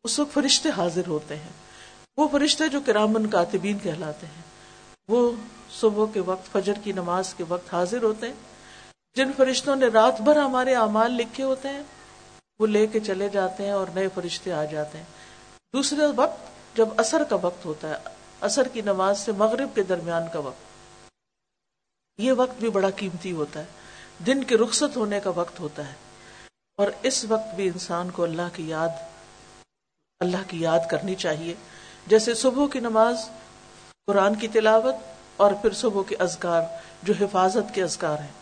اس 0.05 0.19
وقت 0.19 0.35
فرشتے 0.35 0.69
حاضر 0.77 1.03
ہوتے 1.07 1.37
ہیں۔ 1.37 1.68
وہ 2.19 2.29
فرشتے 2.33 2.69
جو 2.69 2.81
کرامن 2.87 3.27
کاتبین 3.27 3.79
کہلاتے 3.79 4.27
ہیں۔ 4.27 4.43
وہ 5.09 5.33
صبح 5.71 6.07
کے 6.15 6.21
وقت، 6.21 6.53
فجر 6.53 6.73
کی 6.85 6.93
نماز 6.93 7.35
کے 7.35 7.45
وقت 7.49 7.75
حاضر 7.75 8.03
ہوتے 8.03 8.27
ہیں۔ 8.27 8.35
جن 9.15 9.31
فرشتوں 9.37 9.77
نے 9.77 9.87
رات 9.87 10.21
بھر 10.21 10.37
ہمارے 10.37 10.75
اعمال 10.75 11.13
لکھے 11.13 11.45
ہوتے 11.45 11.69
ہیں، 11.69 11.83
وہ 12.59 12.67
لے 12.67 12.87
کے 12.87 13.01
چلے 13.01 13.29
جاتے 13.29 13.65
ہیں 13.65 13.71
اور 13.71 13.87
نئے 13.95 14.09
فرشتے 14.15 14.53
آ 14.53 14.65
جاتے 14.65 14.99
ہیں۔ 14.99 15.05
دوسرے 15.73 16.07
وقت 16.17 16.41
جب 16.77 16.89
اثر 16.97 17.25
کا 17.25 17.37
وقت 17.43 17.65
ہوتا 17.65 17.89
ہے 17.89 17.95
اثر 18.41 18.69
کی 18.69 18.81
نماز 18.81 19.19
سے 19.19 19.33
مغرب 19.33 19.69
کے 19.75 19.83
درمیان 19.83 20.23
کا 20.33 20.39
وقت۔ 20.39 20.63
یہ 22.19 22.33
وقت 22.33 22.61
بھی 22.61 22.71
بڑا 22.71 22.91
قیمتی 22.91 23.33
ہوتا 23.33 23.61
ہے۔ 23.61 23.65
دن 24.27 24.45
کے 24.45 24.57
رخصت 24.57 24.97
ہونے 24.97 25.21
کا 25.21 25.31
وقت 25.31 25.61
ہوتا 25.61 25.89
ہے۔ 25.89 25.95
اور 26.77 26.89
اس 27.03 27.25
وقت 27.25 27.55
بھی 27.55 27.69
انسان 27.69 28.11
کو 28.11 28.25
اللہ 28.25 28.49
کی 28.53 28.69
یاد، 28.69 28.89
اللہ 30.21 30.43
کی 30.49 30.61
یاد 30.61 30.79
کرنی 30.91 31.15
چاہیے۔ 31.15 31.55
جیسے 32.09 32.35
صبح 32.35 32.67
کی 32.67 32.81
نماز، 32.81 33.17
قرآن 34.07 34.35
کی 34.35 34.49
تلاوت 34.49 34.95
اور 35.37 35.53
پھر 35.53 35.71
صبح 35.71 36.03
کے 36.09 36.17
اذکار 36.17 36.63
جو 37.03 37.15
حفاظت 37.21 37.75
کے 37.75 37.83
اذکار 37.83 38.19
ہیں۔ 38.19 38.33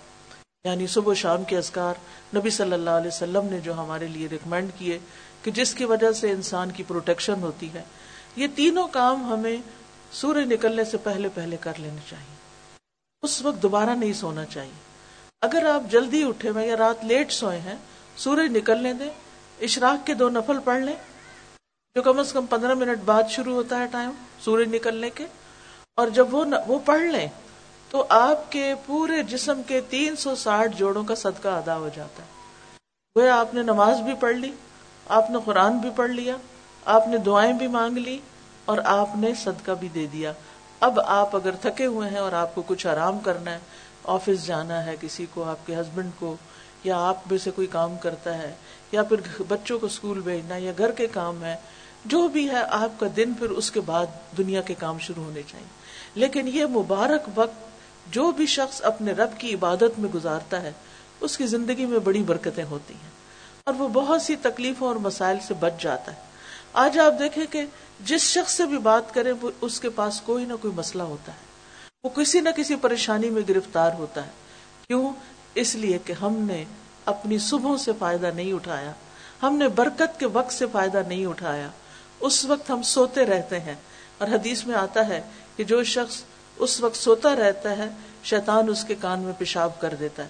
یعنی 0.64 0.86
صبح 0.86 1.10
و 1.10 1.14
شام 1.14 1.44
کے 1.44 1.56
اذکار 1.56 1.94
نبی 2.36 2.50
صلی 2.50 2.72
اللہ 2.72 2.90
علیہ 2.90 3.08
وسلم 3.08 3.46
نے 3.50 3.60
جو 3.60 3.74
ہمارے 3.74 4.06
لیے 4.06 4.28
ریکمینڈ 4.30 4.70
کیے 4.78 4.98
کہ 5.42 5.50
جس 5.50 5.74
کی 5.74 5.84
وجہ 5.84 6.12
سے 6.12 6.30
انسان 6.30 6.70
کی 6.70 6.82
پروٹیکشن 6.88 7.42
ہوتی 7.42 7.72
ہے۔ 7.74 7.82
یہ 8.36 8.46
تینوں 8.54 8.88
کام 8.88 9.32
ہمیں 9.32 9.56
سورج 10.12 10.52
نکلنے 10.52 10.84
سے 10.84 10.96
پہلے 10.96 11.28
پہلے 11.34 11.56
کر 11.60 11.72
لینے 11.78 12.00
چاہیے۔ 12.10 12.34
اس 13.22 13.42
وقت 13.42 13.62
دوبارہ 13.62 13.90
نہیں 13.90 14.12
سونا 14.12 14.44
چاہیے۔ 14.44 14.80
اگر 15.42 15.66
آپ 15.66 15.82
جلدی 15.90 16.24
اٹھے 16.24 16.48
ہوئے 16.48 16.66
یا 16.66 16.76
رات 16.76 17.04
لیٹ 17.04 17.32
سوئے 17.32 17.58
ہیں 17.58 17.76
سورج 18.16 18.56
نکلنے 18.56 18.92
دیں، 18.92 19.10
اشراق 19.60 20.06
کے 20.06 20.14
دو 20.14 20.28
نفل 20.28 20.58
پڑھ 20.64 20.82
لیں۔ 20.82 20.96
جو 21.96 22.02
کم 22.02 22.18
از 22.18 22.32
کم 22.32 22.46
پندرہ 22.46 22.74
منٹ 22.74 23.04
بعد 23.04 23.30
شروع 23.30 23.54
ہوتا 23.54 23.78
ہے 23.78 23.86
ٹائم 23.90 24.10
سورج 24.44 24.74
نکلنے 24.74 25.08
کے 25.10 25.24
اور 25.94 26.08
جب 26.08 26.34
وہ 26.34 26.44
وہ 26.66 26.78
پڑھ 26.84 27.02
لیں 27.02 27.26
تو 27.90 28.04
آپ 28.08 28.52
کے 28.52 28.74
پورے 28.86 29.22
جسم 29.22 29.60
کے 29.66 29.80
تین 29.88 30.16
سو 30.16 30.34
ساٹھ 30.34 30.76
جوڑوں 30.76 31.04
کا 31.04 31.14
صدقہ 31.14 31.48
ادا 31.48 31.76
ہو 31.76 31.88
جاتا 31.94 32.22
ہے۔ 32.22 32.28
وہ 33.16 33.28
آپ 33.28 33.54
نے 33.54 33.62
نماز 33.62 34.00
بھی 34.00 34.14
پڑھ 34.20 34.36
لی، 34.36 34.50
آپ 35.06 35.30
نے 35.30 35.38
قرآن 35.44 35.78
بھی 35.78 35.90
پڑھ 35.96 36.10
لیا، 36.10 36.36
آپ 36.86 37.08
نے 37.08 37.18
دعائیں 37.18 37.52
بھی 37.52 37.66
مانگ 37.68 37.98
لی 37.98 38.18
اور 38.64 38.78
آپ 38.84 39.16
نے 39.16 39.32
صدقہ 39.44 39.72
بھی 39.80 39.88
دے 39.94 40.06
دیا۔ 40.12 40.32
اب 40.80 41.00
آپ 41.00 41.36
اگر 41.36 41.54
تھکے 41.60 41.86
ہوئے 41.86 42.10
ہیں 42.10 42.18
اور 42.18 42.32
آپ 42.32 42.54
کو 42.54 42.62
کچھ 42.66 42.86
آرام 42.86 43.18
کرنا 43.18 43.52
ہے، 43.52 43.58
آفس 44.04 44.46
جانا 44.46 44.84
ہے، 44.86 44.96
کسی 45.00 45.26
کو، 45.34 45.44
آپ 45.44 45.66
کے 45.66 45.76
ہسبینڈ 45.76 46.10
کو، 46.18 46.36
یا 46.84 46.98
آپ 46.98 47.26
میں 47.30 47.38
سے 47.38 47.50
کوئی 47.50 47.66
کام 47.66 47.96
کرتا 47.96 48.36
ہے، 48.38 48.52
یا 48.92 49.02
پھر 49.02 49.42
بچوں 49.48 49.78
کو 49.78 49.86
اسکول 49.86 50.20
بھیجنا 50.20 50.56
یا 50.56 50.72
گھر 50.78 50.90
کے 50.90 51.06
کام 51.06 51.44
ہے 51.44 51.56
جو 52.06 52.28
بھی 52.28 52.50
ہے 52.50 52.62
آپ 52.68 53.00
کا 53.00 53.06
دن 53.16 53.34
پھر 53.34 53.50
اس 53.50 53.70
کے 53.70 53.80
بعد 53.80 54.06
دنیا 54.36 54.62
کے 54.62 54.74
کام 54.74 54.98
شروع 54.98 55.24
ہونے 55.24 55.42
چاہیے۔ 55.46 55.66
لیکن 56.14 56.48
یہ 56.48 56.64
مبارک 56.66 57.28
وقت 57.34 57.54
جو 58.14 58.30
بھی 58.30 58.46
شخص 58.46 58.80
اپنے 58.84 59.12
رب 59.12 59.30
کی 59.38 59.54
عبادت 59.54 59.98
میں 59.98 60.10
گزارتا 60.14 60.62
ہے، 60.62 60.72
اس 61.20 61.38
کی 61.38 61.46
زندگی 61.46 61.86
میں 61.86 61.98
بڑی 61.98 62.22
برکتیں 62.22 62.64
ہوتی 62.64 62.94
ہیں۔ 62.94 63.10
اور 63.64 63.74
وہ 63.74 63.88
بہت 63.88 64.22
سی 64.22 64.36
تکلیفوں 64.36 64.88
اور 64.88 64.96
مسائل 64.96 65.36
سے 65.46 65.54
بچ 65.54 65.72
جاتا 65.80 66.12
ہے۔ 66.12 66.20
آج 66.72 66.98
آپ 66.98 67.12
دیکھیں 67.18 67.44
کہ 67.50 67.64
جس 68.00 68.20
شخص 68.20 68.56
سے 68.56 68.66
بھی 68.66 68.78
بات 68.78 69.14
کرے 69.14 69.32
وہ 69.32 69.50
اس 69.60 69.80
کے 69.80 69.90
پاس 69.90 70.20
کوئی 70.20 70.44
نہ 70.44 70.52
کوئی 70.62 70.74
مسئلہ 70.74 71.02
ہوتا 71.02 71.32
ہے۔ 71.32 71.38
وہ 72.04 72.08
کسی 72.08 72.40
نہ 72.40 72.48
کسی 72.56 72.76
پریشانی 72.76 73.30
میں 73.30 73.42
گرفتار 73.48 73.90
ہوتا 73.92 74.26
ہے۔ 74.26 74.30
کیوں؟ 74.86 75.12
اس 75.54 75.74
لیے 75.74 75.98
کہ 76.04 76.12
ہم 76.12 76.34
نے 76.36 76.64
اپنی 77.04 77.38
صبح 77.38 77.76
سے 77.76 77.92
فائدہ 77.98 78.30
نہیں 78.34 78.52
اٹھایا۔ 78.52 78.92
ہم 79.42 79.56
نے 79.56 79.68
برکت 79.68 80.20
کے 80.20 80.26
وقت 80.26 80.52
سے 80.52 80.66
فائدہ 80.72 81.02
نہیں 81.08 81.26
اٹھایا۔ 81.26 81.68
اس 82.20 82.44
وقت 82.44 82.70
ہم 82.70 82.82
سوتے 82.82 83.26
رہتے 83.26 83.60
ہیں۔ 83.60 83.74
اور 84.18 84.28
حدیث 84.28 84.64
میں 84.64 84.74
آتا 84.74 85.08
ہے 85.08 85.20
کہ 85.56 85.64
جو 85.64 85.84
شخص 85.84 86.22
اس 86.56 86.80
وقت 86.80 86.96
سوتا 86.96 87.36
رہتا 87.36 87.76
ہے، 87.76 87.88
شیطان 88.24 88.68
اس 88.68 88.84
کے 88.84 88.94
کان 88.94 89.20
میں 89.20 89.32
پیشاب 89.38 89.80
کر 89.80 89.94
دیتا 90.00 90.22
ہے۔ 90.22 90.28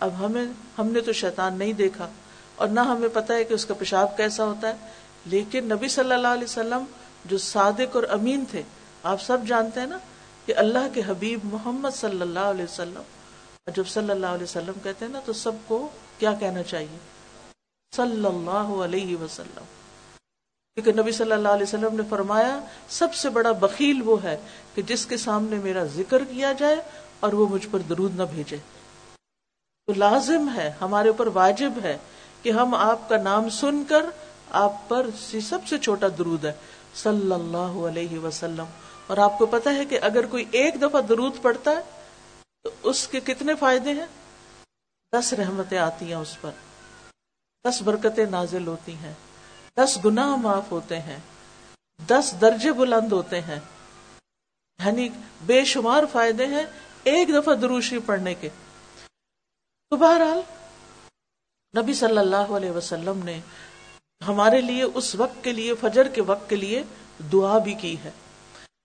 اب 0.00 0.10
ہمیں، 0.18 0.44
ہم 0.78 0.86
نے 0.86 1.00
تو 1.00 1.12
شیطان 1.12 1.58
نہیں 1.58 1.72
دیکھا۔ 1.72 2.08
اور 2.56 2.68
نہ 2.68 2.80
ہمیں 2.80 3.08
پتا 3.12 3.34
ہے 3.34 3.44
کہ 3.44 3.54
اس 3.54 3.66
کا 3.66 3.74
پیشاب 3.74 4.16
کیسا 4.16 4.44
ہوتا 4.44 4.68
ہے۔ 4.68 4.74
لیکن 5.26 5.64
نبی 5.64 5.88
صلی 5.88 6.12
اللہ 6.12 6.28
علیہ 6.28 6.44
وسلم 6.44 6.84
جو 7.24 7.38
صادق 7.38 7.96
اور 7.96 8.02
امین 8.10 8.44
تھے، 8.50 8.62
آپ 9.02 9.22
سب 9.22 9.38
جانتے 9.46 9.80
ہیں 9.80 9.86
نا 9.86 9.98
کہ 10.46 10.54
اللہ 10.56 10.88
کے 10.94 11.02
حبیب 11.06 11.40
محمد 11.44 11.90
صلی 11.94 12.20
اللہ 12.20 12.38
علیہ 12.38 12.64
وسلم 12.64 13.02
اور 13.66 13.70
جب 13.70 13.86
صلی 13.86 14.10
اللہ 14.10 14.26
علیہ 14.26 14.44
وسلم 14.44 14.72
کہتے 14.82 15.04
ہیں 15.04 15.12
نا، 15.12 15.20
تو 15.24 15.32
سب 15.32 15.52
کو 15.66 15.88
کیا 16.18 16.32
کہنا 16.32 16.62
چاہیے؟ 16.62 16.98
صلی 17.96 18.26
اللہ 18.26 18.84
علیہ 18.84 19.16
وسلم۔ 19.16 19.77
کیونکہ 20.78 21.02
نبی 21.02 21.12
صلی 21.12 21.32
اللہ 21.32 21.48
علیہ 21.48 21.62
وسلم 21.62 21.96
نے 21.96 22.02
فرمایا، 22.10 22.60
سب 22.88 23.14
سے 23.14 23.28
بڑا 23.28 23.52
بخیل 23.52 24.02
وہ 24.04 24.22
ہے 24.22 24.36
کہ 24.74 24.82
جس 24.82 25.06
کے 25.06 25.16
سامنے 25.16 25.56
میرا 25.56 25.84
ذکر 25.84 26.24
کیا 26.24 26.52
جائے 26.52 26.76
اور 27.20 27.32
وہ 27.32 27.48
مجھ 27.48 27.68
پر 27.70 27.78
درود 27.78 28.16
نہ 28.16 28.22
بھیجے۔ 28.22 28.56
تو 29.86 29.92
لازم 29.96 30.48
ہے، 30.56 30.72
ہمارے 30.80 31.08
اوپر 31.08 31.26
واجب 31.26 31.72
ہے 31.82 31.98
کہ 32.42 32.50
ہم 32.50 32.74
آپ 32.74 33.08
کا 33.08 33.16
نام 33.16 33.48
سن 33.48 33.84
کر 33.88 34.06
آپ 34.50 34.72
پر 34.88 35.06
سب 35.48 35.66
سے 35.66 35.78
چھوٹا 35.78 36.06
درود 36.18 36.44
ہے، 36.44 36.52
صلی 36.94 37.32
اللہ 37.32 37.88
علیہ 37.88 38.18
وسلم۔ 38.18 38.64
اور 39.06 39.16
آپ 39.16 39.38
کو 39.38 39.46
پتا 39.46 39.74
ہے 39.74 39.84
کہ 39.84 39.98
اگر 40.02 40.26
کوئی 40.26 40.44
ایک 40.50 40.82
دفعہ 40.82 41.00
درود 41.00 41.32
پڑتا 41.42 41.70
ہے، 41.70 41.80
تو 42.64 42.70
اس 42.82 43.08
کے 43.08 43.20
کتنے 43.20 43.54
فائدے 43.54 43.92
ہیں؟ 43.92 44.06
دس 45.12 45.32
رحمتیں 45.32 45.78
آتی 45.78 46.06
ہیں 46.06 46.14
اس 46.14 46.40
پر۔ 46.40 46.50
دس 47.64 47.82
برکتیں 47.82 48.26
نازل 48.26 48.66
ہوتی 48.66 48.92
ہیں۔ 48.92 49.12
دس 49.78 49.98
گناہ 50.04 50.36
معاف 50.36 50.62
ہوتے 50.70 51.00
ہیں، 51.00 51.18
دس 52.06 52.34
درجے 52.40 52.72
بلند 52.72 53.12
ہوتے 53.12 53.40
ہیں۔ 53.40 53.60
یعنی 54.84 55.08
بے 55.46 55.64
شمار 55.64 56.02
فائدے 56.12 56.46
ہیں 56.46 56.62
ایک 57.04 57.28
دفعہ 57.28 57.54
دروشی 57.54 57.98
پڑھنے 57.98 58.34
کے۔ 58.34 58.48
تو 59.90 59.96
بہرحال 59.96 60.40
نبی 61.82 61.94
صلی 61.94 62.18
اللہ 62.18 62.36
علیہ 62.36 62.70
وسلم 62.70 63.20
نے 63.24 63.40
ہمارے 64.28 64.60
لیے 64.60 64.82
اس 64.82 65.14
وقت 65.14 65.44
کے 65.44 65.52
لیے، 65.52 65.74
فجر 65.74 66.08
کے 66.08 66.22
وقت 66.22 66.50
کے 66.50 66.56
لیے 66.56 66.82
دعا 67.32 67.58
بھی 67.58 67.74
کی 67.74 67.96
ہے۔ 68.04 68.10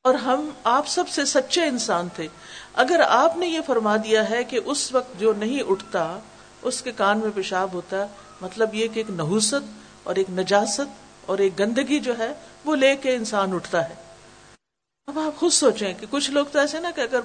اور 0.03 0.13
ہم 0.13 0.49
آپ 0.63 0.87
سب 0.87 1.09
سے 1.09 1.25
سچے 1.25 1.63
انسان 1.63 2.07
تھے۔ 2.15 2.27
اگر 2.73 3.01
آپ 3.07 3.37
نے 3.37 3.47
یہ 3.47 3.59
فرما 3.65 3.97
دیا 3.97 4.29
ہے 4.29 4.43
کہ 4.43 4.59
اس 4.65 4.91
وقت 4.91 5.19
جو 5.19 5.33
نہیں 5.33 5.63
اٹھتا، 5.67 6.19
اس 6.61 6.81
کے 6.81 6.91
کان 6.91 7.19
میں 7.19 7.31
پیشاب 7.35 7.73
ہوتا 7.73 7.97
مطلب 8.41 8.75
یہ 8.75 8.87
کہ 8.87 8.99
ایک 8.99 9.09
نحوست 9.09 9.82
اور 10.03 10.15
ایک 10.15 10.29
نجاست 10.29 10.81
اور 11.25 11.37
ایک 11.37 11.59
گندگی 11.59 11.99
جو 11.99 12.17
ہے 12.17 12.33
وہ 12.65 12.75
لے 12.75 12.95
کے 12.95 13.15
انسان 13.15 13.53
اٹھتا 13.53 13.89
ہے۔ 13.89 13.93
اب 15.07 15.19
آپ 15.19 15.39
خود 15.39 15.51
سوچیں 15.51 15.93
کہ 15.99 16.05
کچھ 16.09 16.31
لوگ 16.31 16.45
تو 16.51 16.59
ایسے 16.59 16.79
نا 16.79 16.91
کہ 16.95 17.01
اگر 17.01 17.19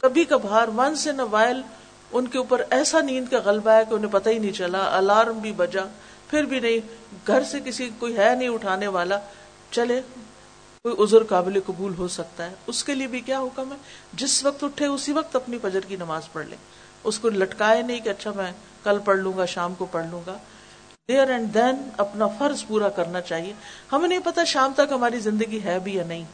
کبھی 0.00 0.24
کبھار 0.24 0.68
ونس 0.68 1.06
ان 1.06 1.20
وائل 1.20 1.62
ان 2.12 2.26
کے 2.26 2.38
اوپر 2.38 2.62
ایسا 2.70 3.00
نیند 3.00 3.28
کا 3.30 3.38
غلبہ 3.44 3.70
ہے 3.70 3.82
کہ 3.88 3.94
انہیں 3.94 4.12
پتہ 4.12 4.28
ہی 4.28 4.38
نہیں 4.38 4.52
چلا، 4.52 4.96
الارم 4.96 5.38
بھی 5.38 5.52
بجا، 5.52 5.82
پھر 6.30 6.42
بھی 6.42 6.60
نہیں، 6.60 6.78
گھر 7.26 7.44
سے 7.44 7.60
کسی 7.64 7.90
کوئی 7.98 8.16
ہے 8.16 8.34
نہیں 8.38 8.48
اٹھانے 8.48 8.86
والا، 8.86 9.18
چلے، 9.70 10.00
کوئی 10.82 11.02
عذر 11.02 11.24
قابل 11.24 11.60
قبول 11.66 11.94
ہو 11.98 12.08
سکتا 12.08 12.50
ہے۔ 12.50 12.54
اس 12.66 12.84
کے 12.84 12.94
لیے 12.94 13.06
بھی 13.06 13.20
کیا 13.20 13.40
حکم 13.40 13.72
ہے؟ 13.72 13.76
جس 14.12 14.44
وقت 14.44 14.64
اٹھے 14.64 14.86
اسی 14.86 15.12
وقت 15.12 15.36
اپنی 15.36 15.58
فجر 15.62 15.80
کی 15.80 15.96
نماز 15.96 16.22
پڑھ 16.32 16.46
لیں۔ 16.46 16.58
اس 17.04 17.18
کو 17.18 17.28
لٹکائے 17.28 17.82
نہیں 17.82 18.00
کہ 18.00 18.08
اچھا 18.08 18.32
میں 18.36 18.52
کل 18.84 18.98
پڑھ 19.04 19.18
لوں 19.18 19.32
گا، 19.36 19.44
شام 19.44 19.74
کو 19.74 19.86
پڑھ 19.86 20.06
لوں 20.10 20.22
گا۔ 20.26 20.38
دیر 21.08 21.30
اینڈ 21.30 21.54
دین 21.54 21.88
اپنا 21.96 22.26
فرض 22.26 22.64
پورا 22.66 22.88
کرنا 22.88 23.20
چاہیے۔ 23.20 23.52
ہمیں 23.92 24.08
نہیں 24.08 24.18
پتا 24.24 24.44
شام 24.44 24.72
تک 24.76 24.92
ہماری 24.92 25.20
زندگی 25.20 25.64
ہے 25.64 25.78
بھی 25.78 25.94
یا 25.94 26.04
نہیں۔ 26.06 26.24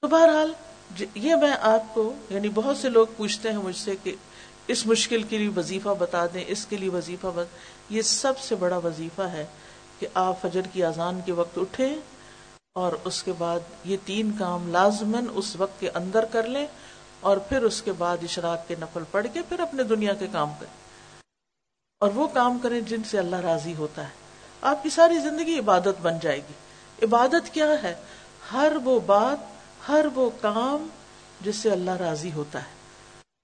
تو 0.00 0.08
بہرحال 0.08 0.52
جی، 0.96 1.06
یہ 1.14 1.34
میں 1.34 1.52
آپ 1.60 1.94
کو 1.94 2.12
یعنی 2.30 2.48
بہت 2.48 2.76
سے 2.76 2.88
لوگ 2.88 3.06
پوچھتے 3.16 3.50
ہیں 3.50 3.58
مجھ 3.58 3.76
سے 3.76 3.94
کہ 4.02 4.14
اس 4.66 4.86
مشکل 4.86 5.22
کے 5.22 5.38
لیے 5.38 5.48
وظیفہ 5.56 5.88
بتا 5.98 6.26
دیں، 6.26 6.44
اس 6.46 6.66
کے 6.66 6.76
لیے 6.76 6.88
وظیفہ 6.88 7.26
بتا 7.26 7.94
یہ 7.94 8.02
سب 8.02 8.38
سے 8.38 8.54
بڑا 8.54 8.76
وظیفہ 8.76 9.22
ہے 9.22 9.44
کہ 9.98 10.06
آپ 10.14 10.42
فجر 10.42 10.60
کی 10.72 10.84
اذان 10.84 11.20
کے 11.24 11.32
وقت 11.32 11.58
اٹھیں 11.58 11.94
اور 12.72 12.92
اس 13.04 13.22
کے 13.22 13.32
بعد 13.38 13.60
یہ 13.84 13.96
تین 14.04 14.30
کام 14.38 14.68
لازمن 14.72 15.26
اس 15.34 15.56
وقت 15.56 15.80
کے 15.80 15.90
اندر 15.94 16.24
کر 16.24 16.46
لیں 16.46 16.66
اور 17.20 17.36
پھر 17.36 17.62
اس 17.62 17.82
کے 17.82 17.92
بعد 17.92 18.16
اشراق 18.22 18.68
کے 18.68 18.74
نفل 18.80 19.02
پڑھ 19.10 19.26
کے 19.32 19.40
پھر 19.48 19.60
اپنے 19.60 19.82
دنیا 19.82 20.14
کے 20.14 20.26
کام 20.32 20.50
کریں۔ 20.60 20.87
اور 21.98 22.10
وہ 22.14 22.28
کام 22.28 22.58
کریں 22.58 22.80
جن 22.80 23.04
سے 23.04 23.18
اللہ 23.18 23.36
راضی 23.36 23.74
ہوتا 23.74 24.02
ہے۔ 24.02 24.12
آپ 24.60 24.82
کی 24.82 24.90
ساری 24.90 25.18
زندگی 25.18 25.58
عبادت 25.58 26.00
بن 26.02 26.18
جائے 26.22 26.36
گی۔ 26.36 26.52
عبادت 27.04 27.54
کیا 27.54 27.66
ہے؟ 27.82 27.94
ہر 28.52 28.72
وہ 28.84 29.00
بات، 29.00 29.38
ہر 29.88 30.06
وہ 30.14 30.30
کام 30.40 30.88
جس 31.40 31.56
سے 31.56 31.70
اللہ 31.70 31.90
راضی 31.90 32.32
ہوتا 32.32 32.62
ہے۔ 32.62 32.68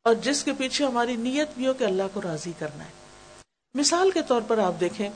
اور 0.05 0.15
جس 0.15 0.45
کے 0.45 0.53
پیچھے 0.53 0.85
ہماری 0.87 1.17
نیت 1.17 1.49
بھی 1.55 1.67
ہو 1.67 1.73
کہ 1.75 1.85
اللہ 1.85 2.03
کو 2.13 2.23
راضی 2.23 2.53
کرنا 2.59 2.85
ہے۔ 2.85 2.91
مثال 3.75 4.11
کے 4.11 4.23
طور 4.23 4.43
پر 4.49 4.59
آپ 4.59 4.73
دیکھیں 4.81 5.11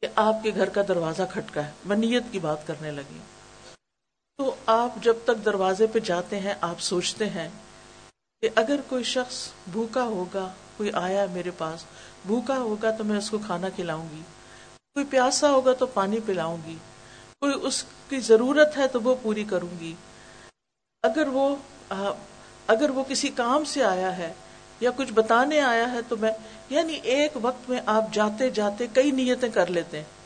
کہ 0.00 0.08
آپ 0.14 0.34
کے 0.42 0.50
گھر 0.54 0.68
کا 0.68 0.82
دروازہ 0.88 1.22
کھٹکا 1.30 1.66
ہے۔ 1.66 1.70
میں 1.84 1.96
نیت 1.96 2.22
کی 2.30 2.38
بات 2.38 2.66
کرنے 2.66 2.90
لگی 2.90 3.18
تو 4.36 4.54
آپ 4.66 5.02
جب 5.02 5.16
تک 5.24 5.44
دروازے 5.44 5.86
پہ 5.86 5.98
جاتے 5.98 6.40
ہیں، 6.40 6.54
آپ 6.60 6.80
سوچتے 6.80 7.30
ہیں 7.30 7.48
کہ 8.40 8.48
اگر 8.54 8.76
کوئی 8.88 9.04
شخص 9.04 9.48
بھوکا 9.72 10.02
ہوگا 10.02 10.52
کوئی 10.78 10.90
آیا 10.94 11.26
میرے 11.32 11.50
پاس، 11.58 11.84
بھوکا 12.26 12.58
ہوگا 12.58 12.90
تو 12.90 13.04
میں 13.04 13.18
اس 13.18 13.30
کو 13.30 13.38
کھانا 13.46 13.68
کھلاؤں 13.68 14.08
گی، 14.12 14.22
کوئی 14.96 15.06
پیاسا 15.10 15.50
ہوگا 15.50 15.72
تو 15.72 15.86
پانی 15.94 16.18
پلاؤں 16.26 16.56
گی، 16.66 16.76
کوئی 17.42 17.54
اس 17.62 17.84
کی 18.08 18.20
ضرورت 18.24 18.76
ہے 18.76 18.88
تو 18.88 19.00
وہ 19.02 19.14
پوری 19.22 19.44
کروں 19.44 19.78
گی۔ 19.80 19.94
اگر 21.04 21.28
وہ 21.32 21.54
اگر 22.66 22.90
وہ 22.90 23.04
کسی 23.08 23.28
کام 23.28 23.64
سے 23.64 23.84
آیا 23.84 24.16
ہے 24.16 24.32
یا 24.80 24.90
کچھ 24.96 25.12
بتانے 25.12 25.60
آیا 25.60 25.90
ہے 25.92 26.00
تو 26.08 26.16
میں 26.16 26.32
یعنی 26.70 26.98
ایک 27.12 27.36
وقت 27.42 27.68
میں 27.70 27.80
آپ 27.86 28.12
جاتے 28.12 28.50
جاتے 28.50 28.86
کئی 28.92 29.10
نیتیں 29.10 29.48
کر 29.48 29.70
لیتے۔ 29.70 29.96
ہیں 29.96 30.16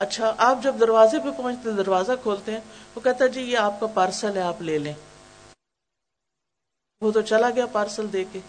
اچھا 0.00 0.34
آپ 0.38 0.62
جب 0.62 0.74
دروازے 0.80 1.18
پہ 1.18 1.30
پہنچتے، 1.36 1.70
دروازہ 1.72 2.12
کھولتے 2.22 2.52
ہیں، 2.52 2.60
وہ 2.94 3.00
کہتا 3.00 3.26
جی 3.26 3.40
یہ 3.40 3.58
آپ 3.58 3.80
کا 3.80 3.86
پارسل 3.94 4.36
ہے، 4.36 4.42
آپ 4.42 4.62
لے 4.62 4.78
لیں۔ 4.78 4.92
وہ 7.02 7.10
تو 7.10 7.20
چلا 7.22 7.50
گیا 7.50 7.66
پارسل 7.72 8.12
دے 8.12 8.24
کے۔ 8.32 8.40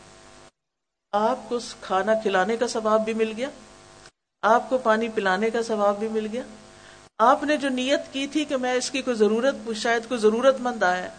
آپ 1.18 1.50
کو 1.50 1.60
کھانا 1.82 2.14
کھلانے 2.14 2.58
کا 2.58 2.68
ثواب 2.68 3.06
بھی 3.06 3.14
مل 3.14 3.34
گیا، 3.38 3.50
آپ 4.42 4.70
کو 4.70 4.78
پانی 4.78 5.10
پلانے 5.10 5.50
کا 5.50 5.64
ثواب 5.64 6.00
بھی 6.00 6.08
مل 6.08 6.28
گیا۔ 6.32 6.42
آپ 7.18 7.44
نے 7.44 7.58
جو 7.58 7.70
نیت 7.70 8.00
کی 8.12 8.28
تھی 8.28 8.46
کہ 8.46 8.58
میں 8.58 8.74
اس 8.74 8.92
کی 8.92 9.02
کوئی 9.02 9.18
ضرورت، 9.18 9.56
شاید 9.76 10.08
کوئی 10.08 10.20
ضرورت 10.20 10.56
مند 10.60 10.84
آیا 10.84 11.10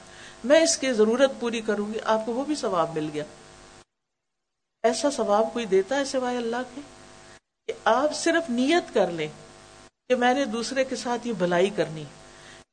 میں 0.45 0.61
اس 0.61 0.79
کی 0.79 0.93
ضرورت 0.93 1.33
پوری 1.41 1.61
کروں 1.61 1.95
گی، 1.95 1.99
آپ 2.05 2.27
کو 2.27 2.33
وہ 2.33 2.45
بھی 2.45 2.55
ثواب 2.55 2.91
مل 2.95 3.11
گیا۔ 3.13 3.25
ایسا 4.83 5.11
ثواب 5.11 5.53
کوئی 5.53 5.67
دیتا 5.67 5.97
ہے 5.97 6.05
سوائے 6.05 6.37
اللہ 6.37 6.63
کے؟ 6.75 6.81
کہ 7.67 7.73
آپ 7.85 8.15
صرف 8.15 8.51
نیت 8.51 8.95
کر 8.95 9.11
لیں 9.11 9.29
کہ 10.09 10.15
میں 10.15 10.35
نے 10.35 10.45
دوسرے 10.45 10.85
کے 10.85 10.97
ساتھ 10.97 11.29
یہ 11.29 11.33
بھلائی 11.33 11.71
کرنی۔ 11.71 12.05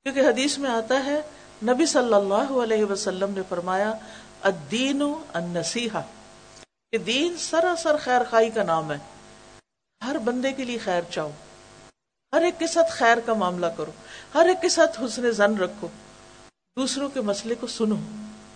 کیونکہ 0.03 0.19
حدیث 0.19 0.57
میں 0.57 0.69
آتا 0.69 1.05
ہے، 1.05 1.21
نبی 1.63 1.85
صلی 1.85 2.13
اللہ 2.13 2.63
علیہ 2.63 2.85
وسلم 2.85 3.33
نے 3.33 3.41
فرمایا 3.49 3.93
الدین 4.41 5.01
النصیحہ۔ 5.33 6.01
کہ 6.93 6.99
دین 6.99 7.37
سراسر 7.37 7.95
خیر 7.97 8.21
خائی 8.29 8.49
کا 8.49 8.63
نام 8.63 8.91
ہے۔ 8.91 8.97
ہر 10.05 10.17
بندے 10.17 10.53
کے 10.53 10.63
لیے 10.63 10.77
خیر 10.77 11.01
چاہو۔ 11.09 11.31
ہر 12.33 12.41
ایک 12.41 12.59
کے 12.59 12.67
ساتھ 12.67 12.91
خیر 12.91 13.17
کا 13.25 13.33
معاملہ 13.33 13.65
کرو۔ 13.65 13.91
ہر 14.33 14.45
ایک 14.45 14.61
کے 14.61 14.69
ساتھ 14.69 15.01
حسن 15.05 15.31
زن 15.31 15.57
رکھو۔ 15.57 15.87
دوسروں 16.77 17.09
کے 17.09 17.21
مسئلے 17.21 17.55
کو 17.55 17.67
سنو، 17.67 17.95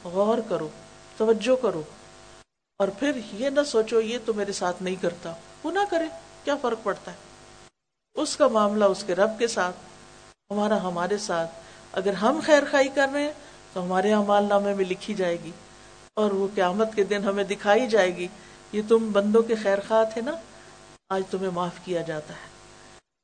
غور 0.03 0.37
کرو، 0.49 0.69
توجہ 1.17 1.61
کرو۔ 1.61 1.81
اور 2.79 2.87
پھر 2.87 3.19
یہ 3.31 3.49
نہ 3.49 3.63
سوچو 3.63 4.01
یہ 4.01 4.17
تو 4.25 4.33
میرے 4.33 4.51
ساتھ 4.51 4.83
نہیں 4.83 4.95
کرتا۔ 4.95 5.33
وہ 5.63 5.71
نہ 5.71 5.79
کرے، 5.89 6.05
کیا 6.43 6.55
فرق 6.61 6.77
پڑتا 6.83 7.11
ہے؟ 7.11 7.17
اس 8.15 8.37
کا 8.37 8.47
معاملہ 8.47 8.85
اس 8.85 9.03
کے 9.07 9.15
رب 9.15 9.39
کے 9.39 9.47
ساتھ، 9.47 9.75
ہمارا 10.51 10.83
ہمارے 10.83 11.17
ساتھ۔ 11.17 11.51
اگر 11.91 12.13
ہم 12.13 12.39
خیر 12.45 12.63
خائی 12.71 12.89
کر 12.89 13.07
رہے 13.13 13.23
ہیں 13.23 13.33
تو 13.73 13.83
ہمارے 13.83 14.13
امال 14.13 14.43
نامے 14.43 14.73
میں 14.73 14.85
لکھی 14.85 15.13
جائے 15.13 15.37
گی۔ 15.43 15.51
اور 16.17 16.31
وہ 16.31 16.47
قیامت 16.55 16.95
کے 16.95 17.03
دن 17.03 17.23
ہمیں 17.23 17.43
دکھائی 17.43 17.87
جائے 17.87 18.15
گی۔ 18.15 18.27
یہ 18.71 18.81
تم 18.87 19.11
بندوں 19.11 19.43
کے 19.43 19.55
خیر 19.55 19.77
خواہ 19.87 20.03
تھے 20.13 20.21
نا؟ 20.21 20.31
آج 21.09 21.23
تمہیں 21.31 21.49
معاف 21.49 21.85
کیا 21.85 22.01
جاتا 22.01 22.33
ہے۔ 22.33 22.49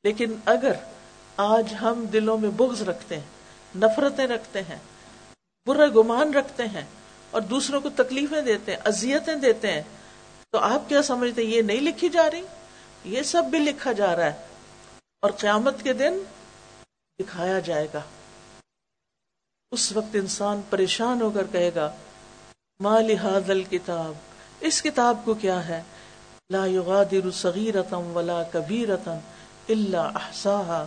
لیکن 0.03 0.35
اگر 0.45 0.71
آج 1.37 1.73
ہم 1.81 2.05
دلوں 2.05 2.37
میں 2.37 2.49
بغض 2.49 2.81
رکھتے 2.81 3.15
ہیں، 3.15 3.23
نفرتیں 3.75 4.27
رکھتے 4.27 4.61
ہیں 4.61 4.77
برا 5.65 5.87
گمان 5.87 6.33
رکھتے 6.33 6.63
ہیں 6.63 6.85
اور 7.31 7.41
دوسروں 7.41 7.81
کو 7.81 7.89
تکلیفیں 7.89 8.41
دیتے 8.41 8.71
ہیں، 8.71 8.79
اذیتیں 8.85 9.35
دیتے 9.35 9.71
ہیں، 9.71 9.83
تو 10.51 10.57
آپ 10.57 10.89
کیا 10.89 11.01
سمجھتے 11.01 11.41
ہیں؟ 11.41 11.49
یہ 11.49 11.61
نہیں 11.61 11.81
لکھی 11.81 12.09
جا 12.09 12.31
رہی؟ 12.31 12.45
یہ 13.05 13.21
سب 13.21 13.43
بھی 13.45 13.59
لکھا 13.59 13.91
جا 13.91 14.15
رہا 14.15 14.25
ہے۔ 14.25 14.47
اور 15.21 15.31
قیامت 15.31 15.83
کے 15.83 15.93
دن 15.93 16.23
دکھایا 17.19 17.59
جائے 17.59 17.87
گا۔ 17.93 18.01
اس 19.71 19.91
وقت 19.91 20.15
انسان 20.15 20.61
پریشان 20.69 21.21
ہو 21.21 21.29
کر 21.29 21.43
کہے 21.51 21.71
گا 21.75 21.91
مال 22.79 23.15
الکتاب 23.23 24.13
اس 24.59 24.81
کتاب 24.81 25.17
کو 25.25 25.33
کیا 25.33 25.67
ہے؟ 25.67 25.81
لا 26.49 26.65
یغادر 26.65 27.31
صغیرتم 27.31 28.17
ولا 28.17 28.43
کبیرتم 28.43 29.17
الا 29.69 30.01
احصاها 30.01 30.85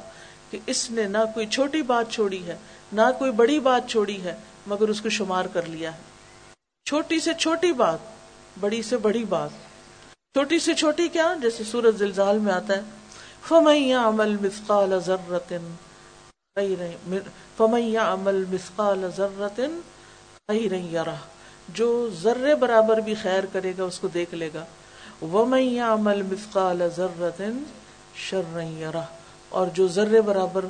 کہ 0.50 0.58
اس 0.66 0.90
نے 0.90 1.04
نہ 1.04 1.18
کوئی 1.34 1.46
چھوٹی 1.46 1.82
بات 1.82 2.10
چھوڑی 2.10 2.46
ہے، 2.46 2.56
نہ 2.92 3.00
کوئی 3.18 3.30
بڑی 3.30 3.60
بات 3.60 3.88
چھوڑی 3.88 4.22
ہے، 4.24 4.34
مگر 4.66 4.88
اس 4.88 5.00
کو 5.00 5.08
شمار 5.08 5.44
کر 5.44 5.62
لیا 5.66 5.92
ہے۔ 5.92 5.98
چھوٹی 6.88 7.20
سے 7.20 7.34
چھوٹی 7.34 7.72
بات، 7.72 7.98
بڑی 8.60 8.82
سے 8.82 8.96
بڑی 8.96 9.24
بات۔ 9.24 9.50
چھوٹی 10.12 10.58
سے 10.58 10.74
چھوٹی 10.74 11.08
کیا؟ 11.08 11.34
جیسے 11.42 11.64
سورج 11.64 11.98
زلزال 11.98 12.38
میں 12.38 12.52
آتا 12.52 12.76
ہے۔ 12.76 12.82
فمن 13.48 13.76
يعمل 13.76 14.36
مثقال 14.40 15.00
ذرة 15.06 15.56
خيرا 16.58 17.16
فمن 17.56 17.82
يعمل 17.82 18.44
مثقال 18.48 19.08
ذرة 19.16 19.64
خيرا 20.48 20.76
يره۔ 20.76 21.35
جو 21.68 22.10
ذرے 22.10 22.54
برابر 22.54 22.96
بھی 22.96 23.14
خیر 23.14 23.44
کرے 23.52 23.72
گا، 23.78 23.82
اس 23.82 23.98
کو 23.98 24.08
دیکھ 24.08 24.34
لے 24.34 24.50
گا۔ 24.54 24.64
ومن 25.22 25.60
يعمل 25.60 26.22
مثقال 26.22 26.82
ذرة 26.96 27.52
شرا 28.14 28.62
يره۔ 28.62 29.04
اور 29.48 29.66
جو 29.66 29.88
ذرے 29.88 30.20
برابر 30.20 30.64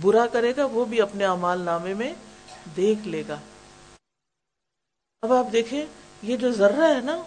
برا 0.00 0.26
کرے 0.26 0.52
گا، 0.56 0.64
وہ 0.64 0.84
بھی 0.84 1.00
اپنے 1.00 1.24
اعمال 1.24 1.60
نامے 1.60 1.94
میں 1.94 2.14
دیکھ 2.76 3.08
لے 3.08 3.22
گا۔ 3.28 3.38
اب 5.22 5.32
آپ 5.32 5.46
دیکھیں، 5.52 5.86
یہ 6.22 6.36
جو 6.36 6.52
ذرہ 6.52 6.94
ہے 6.94 7.00
نا، 7.00 7.22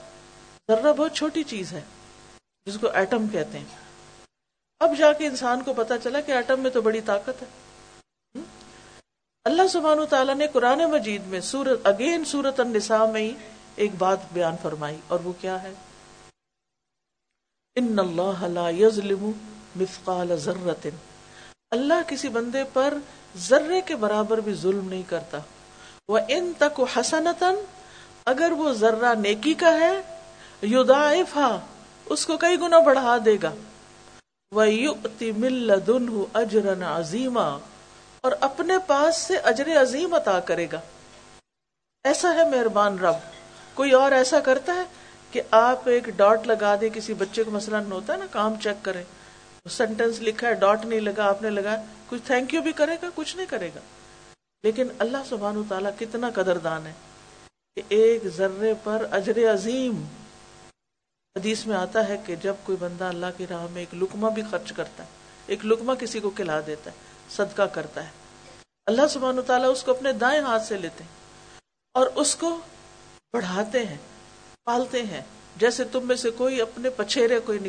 ذرہ 0.72 0.94
بہت 0.94 1.14
چھوٹی 1.14 1.44
چیز 1.44 1.72
ہے، 1.72 1.82
جس 2.66 2.78
کو 2.82 2.90
ایٹم 2.90 3.28
کہتے 3.28 3.60
ہیں۔ 3.60 3.66
اب 4.80 4.98
جا 4.98 5.14
کے 5.14 5.28
انسان 5.28 5.64
کو 5.64 5.74
پتا 5.74 5.98
چلا 5.98 6.22
کہ 6.22 6.32
ایٹم 6.32 6.60
میں 6.60 6.72
تو 6.72 6.82
بڑی 6.82 7.02
طاقت 7.02 7.42
ہے۔ 7.42 7.65
اللہ 9.46 9.68
سبحانہ 9.70 10.06
تعالیٰ 10.10 10.34
نے 10.36 10.46
قرآن 10.52 10.80
مجید 10.92 11.26
میں 11.30 11.40
سورت 11.40 11.88
اگین 11.88 12.24
سورت 12.26 12.60
النساء 12.60 13.06
میں 13.12 13.22
ہی 13.22 13.34
ایک 13.76 13.92
بات 13.98 14.20
بیان 14.34 14.56
فرمائی، 14.62 14.96
اور 15.08 15.20
وہ 15.24 15.34
کیا 15.42 15.62
ہے؟ 15.64 15.74
ان 17.76 18.00
اللہ 18.00 18.44
لا 18.54 18.70
یظلم 18.70 19.30
مثقال 19.76 20.36
ذرت 20.38 20.88
اللہ 21.72 22.02
کسی 22.08 22.30
بندے 22.30 22.64
پر 22.74 22.98
ذرے 23.48 23.82
کے 23.86 23.96
برابر 24.06 24.38
بھی 24.40 24.54
ظلم 24.62 24.90
نہیں 24.90 25.04
کرتا۔ 25.10 25.40
وہ 26.10 26.20
ان 26.30 26.52
تک 26.58 26.82
حسنتن 26.96 27.62
اگر 28.26 28.52
وہ 28.58 28.74
ذرہ 28.74 29.14
نیکی 29.20 29.54
کا 29.62 29.74
ہے 29.80 29.94
یضاعفا 30.72 31.48
اس 32.06 32.26
کو 32.26 32.38
کئی 32.38 32.60
گنا 32.62 32.80
بڑھا 32.90 33.18
دے 33.26 33.38
گا۔ 33.44 33.54
وہ 34.52 34.68
یؤتی 34.70 35.32
مل 35.32 35.54
مِلَّدُنْهُ 35.54 36.42
أَجْرًا 36.42 36.98
عَظِيمًا 36.98 37.74
اور 38.26 38.34
اپنے 38.42 38.74
پاس 38.88 39.18
سے 39.18 39.38
اجر 39.38 39.82
عظیم 39.82 40.14
عطا 40.14 40.40
کرے 40.40 40.68
گا۔ 40.72 40.80
ایسا 42.04 42.36
ہے 42.36 42.50
مہربان 42.50 43.00
رب۔ 43.00 43.16
کوئی 43.74 43.92
اور 43.92 44.12
ایسا 44.12 44.40
کرتا 44.40 44.76
ہے 44.76 44.84
کہ 45.32 45.42
آپ 45.52 45.90
ایک 45.90 46.04
ڈاٹ 46.04 46.48
لگا 46.48 46.76
دیں 46.82 46.90
کسی 46.90 47.14
بچے 47.14 47.44
کو 47.44 47.52
مثلا 47.52 47.80
ہوتا 47.92 48.14
ہے 48.14 48.18
نا، 48.18 48.26
کام 48.32 48.54
چیک 48.64 48.86
کریں 48.86 49.04
سینٹینس 49.70 50.22
لکھا 50.22 50.48
ہے، 50.48 50.54
ڈاٹ 50.54 50.86
نہیں 50.86 51.00
لگا، 51.00 51.30
آپ 51.30 51.42
نے 51.42 51.50
لگا 51.50 51.84
کچھ 52.10 52.22
تھینک 52.28 52.54
یو 52.54 52.62
بھی 52.62 52.72
کرے 52.72 52.96
گا، 53.02 53.08
کچھ 53.16 53.36
نہیں 53.36 53.46
کرے 53.50 53.70
گا۔ 53.76 53.80
لیکن 54.64 54.88
اللہ 55.00 55.18
سبحانہ 55.30 55.60
تعالیٰ 55.70 55.92
کتنا 56.00 56.30
قدردان 56.30 56.88
ہے 56.88 56.94
کہ 57.76 57.82
ایک 57.90 58.28
ذرے 58.28 58.74
پر 58.84 59.06
اجر 59.12 59.54
عظیم۔ 59.54 60.06
حدیث 61.38 61.66
میں 61.66 61.76
آتا 61.76 62.10
ہے 62.10 62.18
کہ 62.26 62.36
جب 62.36 62.54
کوئی 62.64 62.78
بندہ 62.82 63.04
اللہ 63.04 63.26
کی 63.38 63.48
راہ 63.50 63.68
میں 63.72 63.82
ایک 63.82 64.04
لکمہ 64.04 64.30
بھی 64.30 64.44
خرچ 64.52 64.72
کرتا 64.72 65.04
ہے، 65.04 65.10
ایک 65.48 65.66
لکمہ 65.66 65.94
کسی 65.94 66.20
کو 66.20 66.30
کھلا 66.30 66.60
دیتا 66.68 66.92
ہے 66.92 67.05
صدقہ 67.30 67.62
کرتا 67.62 68.04
ہے۔ 68.04 68.10
اللہ 68.86 69.08
سبحانہ 69.10 69.42
تعالیٰ 69.42 69.72
اس 69.72 69.84
کو 69.84 69.92
اپنے 69.92 70.12
دائیں 70.12 70.42
ہاتھ 70.42 70.64
سے 70.64 70.78
لیتے 70.78 71.04
ہیں 71.04 71.12
اور 71.94 72.08
اس 72.16 72.36
کو 72.36 72.60
بڑھاتے 73.34 73.86
ہیں، 73.86 73.98
پالتے 74.64 75.04
ہیں۔ 75.04 75.22
جیسے 75.56 75.84
تم 75.84 76.08
میں 76.08 76.16
سے 76.16 76.32
کوئی 76.32 76.62
اپنے 76.62 76.90
پچھیرے، 76.90 77.40
کوئی 77.40 77.60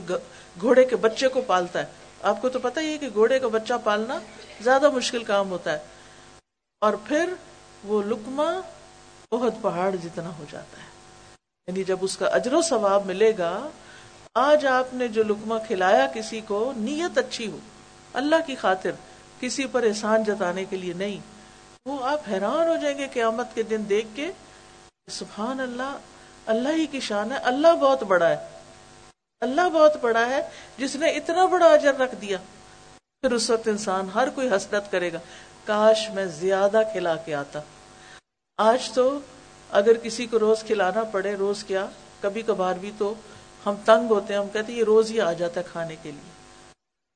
گھوڑے 0.61 0.85
کے 0.85 0.97
بچے 0.97 1.29
کو 1.29 1.41
پالتا 1.41 1.79
ہے۔ 1.79 1.87
آپ 2.23 2.43
کو 2.43 2.49
تو 2.49 2.59
پتہ 2.59 2.81
ہی 2.81 2.93
ہے 2.93 2.99
کہ 2.99 3.09
گھوڑے 3.15 3.39
کا 3.39 3.49
بچہ 3.49 3.75
پالنا 3.85 4.19
زیادہ 4.61 4.91
مشکل 4.91 5.25
کام 5.25 5.51
ہوتا 5.51 5.73
ہے۔ 5.73 5.79
اور 6.81 6.95
پھر 7.09 7.33
وہ 7.85 8.03
لکمہ 8.03 8.61
بہت 9.33 9.55
پہاڑ 9.63 9.97
جتنا 9.97 10.31
ہو 10.39 10.45
جاتا 10.51 10.83
ہے۔ 10.83 10.87
یعنی 11.67 11.85
جب 11.85 11.97
اس 12.01 12.17
کا 12.17 12.27
اجر 12.27 12.53
و 12.53 12.63
ثواب 12.63 13.07
ملے 13.07 13.33
گا، 13.39 13.69
آج 14.35 14.67
آپ 14.67 14.95
نے 14.95 15.09
جو 15.09 15.23
لکمہ 15.23 15.55
کھلایا 15.67 16.07
کسی 16.15 16.41
کو، 16.41 16.73
نیت 16.77 17.19
اچھی 17.19 17.51
ہو۔ 17.51 17.59
اللہ 18.13 18.37
کی 18.47 18.55
خاطر 18.55 18.91
کسی 19.41 19.67
پر 19.67 19.83
احسان 19.83 20.25
جتانے 20.25 20.65
کے 20.65 20.77
لیے 20.77 20.93
نہیں، 20.93 21.21
وہ 21.87 21.99
آپ 22.05 22.29
حیران 22.29 22.69
ہو 22.69 22.77
جائیں 22.83 22.97
گے 22.99 23.07
قیامت 23.13 23.55
کے 23.55 23.63
دن 23.63 23.83
دیکھ 23.89 24.07
کے 24.15 24.31
سبحان 25.11 25.61
اللہ 25.61 25.97
اللہ 26.47 26.77
ہی 26.77 26.87
کی 26.87 27.01
شان 27.01 27.33
ہے، 27.33 27.37
اللہ 27.45 27.75
بہت 27.81 28.03
بڑا 28.03 28.29
ہے، 28.29 28.37
اللہ 29.43 29.69
بہت 29.73 29.97
بڑا 30.01 30.27
ہے، 30.27 30.41
جس 30.79 30.97
نے 30.97 31.11
اتنا 31.11 31.45
بڑا 31.47 31.67
اجر 31.67 31.99
رکھ 31.99 32.15
دیا۔ 32.15 32.39
پھر 33.23 33.33
اس 33.33 33.51
وقت 33.51 33.69
انسان 33.69 34.09
ہر 34.15 34.29
کوئی 34.29 34.49
حسرت 34.49 34.91
کرے 34.91 35.13
گا، 35.13 35.19
کاش 35.65 36.09
میں 36.15 36.27
زیادہ 36.35 36.83
کھلا 36.93 37.17
کے 37.17 37.35
آتا۔ 37.35 37.61
آج 38.59 38.91
تو 38.91 39.19
اگر 39.71 39.99
کسی 40.03 40.27
کو 40.27 40.39
روز 40.39 40.63
کھلانا 40.67 41.03
پڑے، 41.05 41.35
روز 41.35 41.65
کیا؟ 41.65 41.87
کبھی 42.21 42.43
کبھار 42.43 42.75
بھی 42.75 42.91
تو 42.99 43.15
ہم 43.67 43.75
تنگ 43.85 44.11
ہوتے 44.11 44.35
ہیں، 44.35 44.41
ہم 44.41 44.49
کہتے 44.49 44.73
ہیں 44.73 44.79
یہ 44.79 44.85
روز 44.85 45.11
ہی 45.11 45.21
آ 45.21 45.33
جاتا 45.33 45.61
ہے 45.61 45.65
کھانے 45.73 45.97
کے 46.03 46.11
لیے۔ 46.11 46.36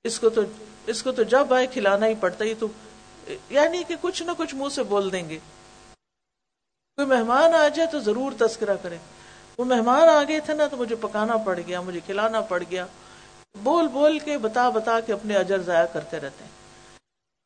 اس 0.05 0.21
کو 0.21 0.31
تو 0.31 0.41
اس 0.87 1.03
کو 1.03 1.13
تو 1.13 1.23
جب 1.23 1.55
آئے 1.55 1.67
کھلانا 1.67 2.07
ہی 2.07 2.15
پڑتا 2.15 2.45
ہے 2.45 2.55
تو 2.55 2.67
یعنی 3.51 3.83
کہ 3.89 3.95
کچھ 4.01 4.23
نہ 4.23 4.31
کچھ 4.37 4.55
منہ 4.55 4.69
سے 4.69 4.83
بول 4.83 5.13
دیں 5.13 5.29
گے۔ 5.29 5.39
کوئی 6.97 7.07
مہمان 7.07 7.55
آ 7.55 7.69
جائے 7.69 7.89
تو 7.93 7.99
ضرور 7.99 8.33
تذکرہ 8.39 8.77
کرے۔ 8.83 8.97
وہ 9.59 9.65
مہمان 9.65 10.09
آ 10.09 10.23
گئے 10.29 10.41
تھے 10.41 10.55
نا 10.55 10.67
تو 10.67 10.77
مجھے 10.77 10.97
پکانا 10.97 11.37
پڑ 11.37 11.61
گیا، 11.67 11.81
مجھے 11.81 12.01
کھلانا 12.07 12.41
پڑ 12.41 12.63
گیا۔ 12.71 12.87
بول 13.55 13.89
بول 13.89 14.19
کے، 14.19 14.39
بتا 14.39 14.69
بتا 14.69 15.01
کے 15.01 15.13
اپنے 15.13 15.35
اجر 15.35 15.63
ضائع 15.63 15.87
کرتے 15.87 16.17
رہتے 16.17 16.45
ہیں۔ 16.45 16.51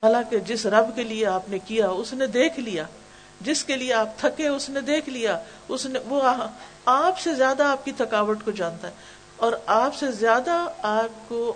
حالانکہ 0.03 0.39
جس 0.39 0.67
رب 0.67 0.97
کے 0.97 1.03
لیے 1.03 1.27
آپ 1.27 1.49
نے 1.49 1.59
کیا، 1.59 1.89
اس 1.89 2.13
نے 2.13 2.27
دیکھ 2.27 2.61
لیا۔ 2.61 2.85
جس 3.41 3.65
کے 3.65 3.77
لیے 3.77 3.93
آپ 3.93 4.19
تھکے، 4.19 4.49
اس 4.49 4.69
نے 4.71 4.81
دیکھ 4.81 5.09
لیا۔ 5.09 5.43
اس 5.69 5.87
نے 5.87 5.99
وہ 5.99 6.23
آپ 6.85 7.21
سے 7.21 7.35
زیادہ 7.35 7.63
آپ 7.63 7.85
کی 7.85 7.93
تھکاوٹ 7.93 8.45
کو 8.45 8.51
جانتا 8.51 8.89
ہے۔ 8.89 8.93
اور 9.37 9.53
آپ 9.67 9.95
سے 9.95 10.13
زیادہ 10.13 10.67
آپ 10.83 11.29
کو 11.29 11.55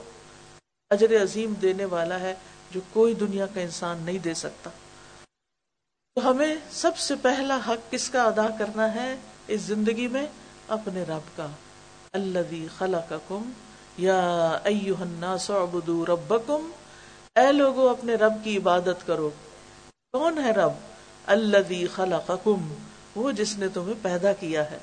اجر 0.90 1.22
عظیم 1.22 1.55
دینے 1.62 1.85
والا 1.85 2.20
ہے 2.20 2.35
جو 2.70 2.81
کوئی 2.92 3.14
دنیا 3.14 3.46
کا 3.46 3.61
انسان 3.61 3.98
نہیں 4.05 4.18
دے 4.18 4.35
سکتا۔ 4.35 4.70
تو 6.14 6.31
ہمیں 6.31 6.55
سب 6.70 6.96
سے 6.96 7.14
پہلا 7.22 7.59
حق 7.68 7.92
کس 7.92 8.11
کا 8.11 8.24
ادا 8.24 8.48
کرنا 8.59 8.94
ہے؟ 8.94 9.16
اس 9.48 9.61
زندگی 9.61 10.07
میں 10.07 10.27
اپنے 10.68 11.03
رب 11.03 11.37
کا۔ 11.37 11.46
اللہ 12.12 12.79
خلا 12.79 13.01
کم 13.29 13.51
یا 13.98 14.51
الناس 14.64 15.51
اعبدوا 15.51 16.05
ربکم۔ 16.09 16.70
اے 17.37 17.53
لوگو، 17.53 17.88
اپنے 17.88 18.14
رب 18.14 18.33
کی 18.44 18.57
عبادت 18.57 19.07
کرو۔ 19.07 19.31
کون 20.12 20.38
ہے 20.44 20.51
رب؟ 20.51 20.72
اللہ 21.27 21.83
خلقکم۔ 21.94 22.74
وہ 23.14 23.31
جس 23.31 23.59
نے 23.59 23.68
تمہیں 23.68 23.94
پیدا 24.03 24.33
کیا 24.33 24.70
ہے۔ 24.70 24.79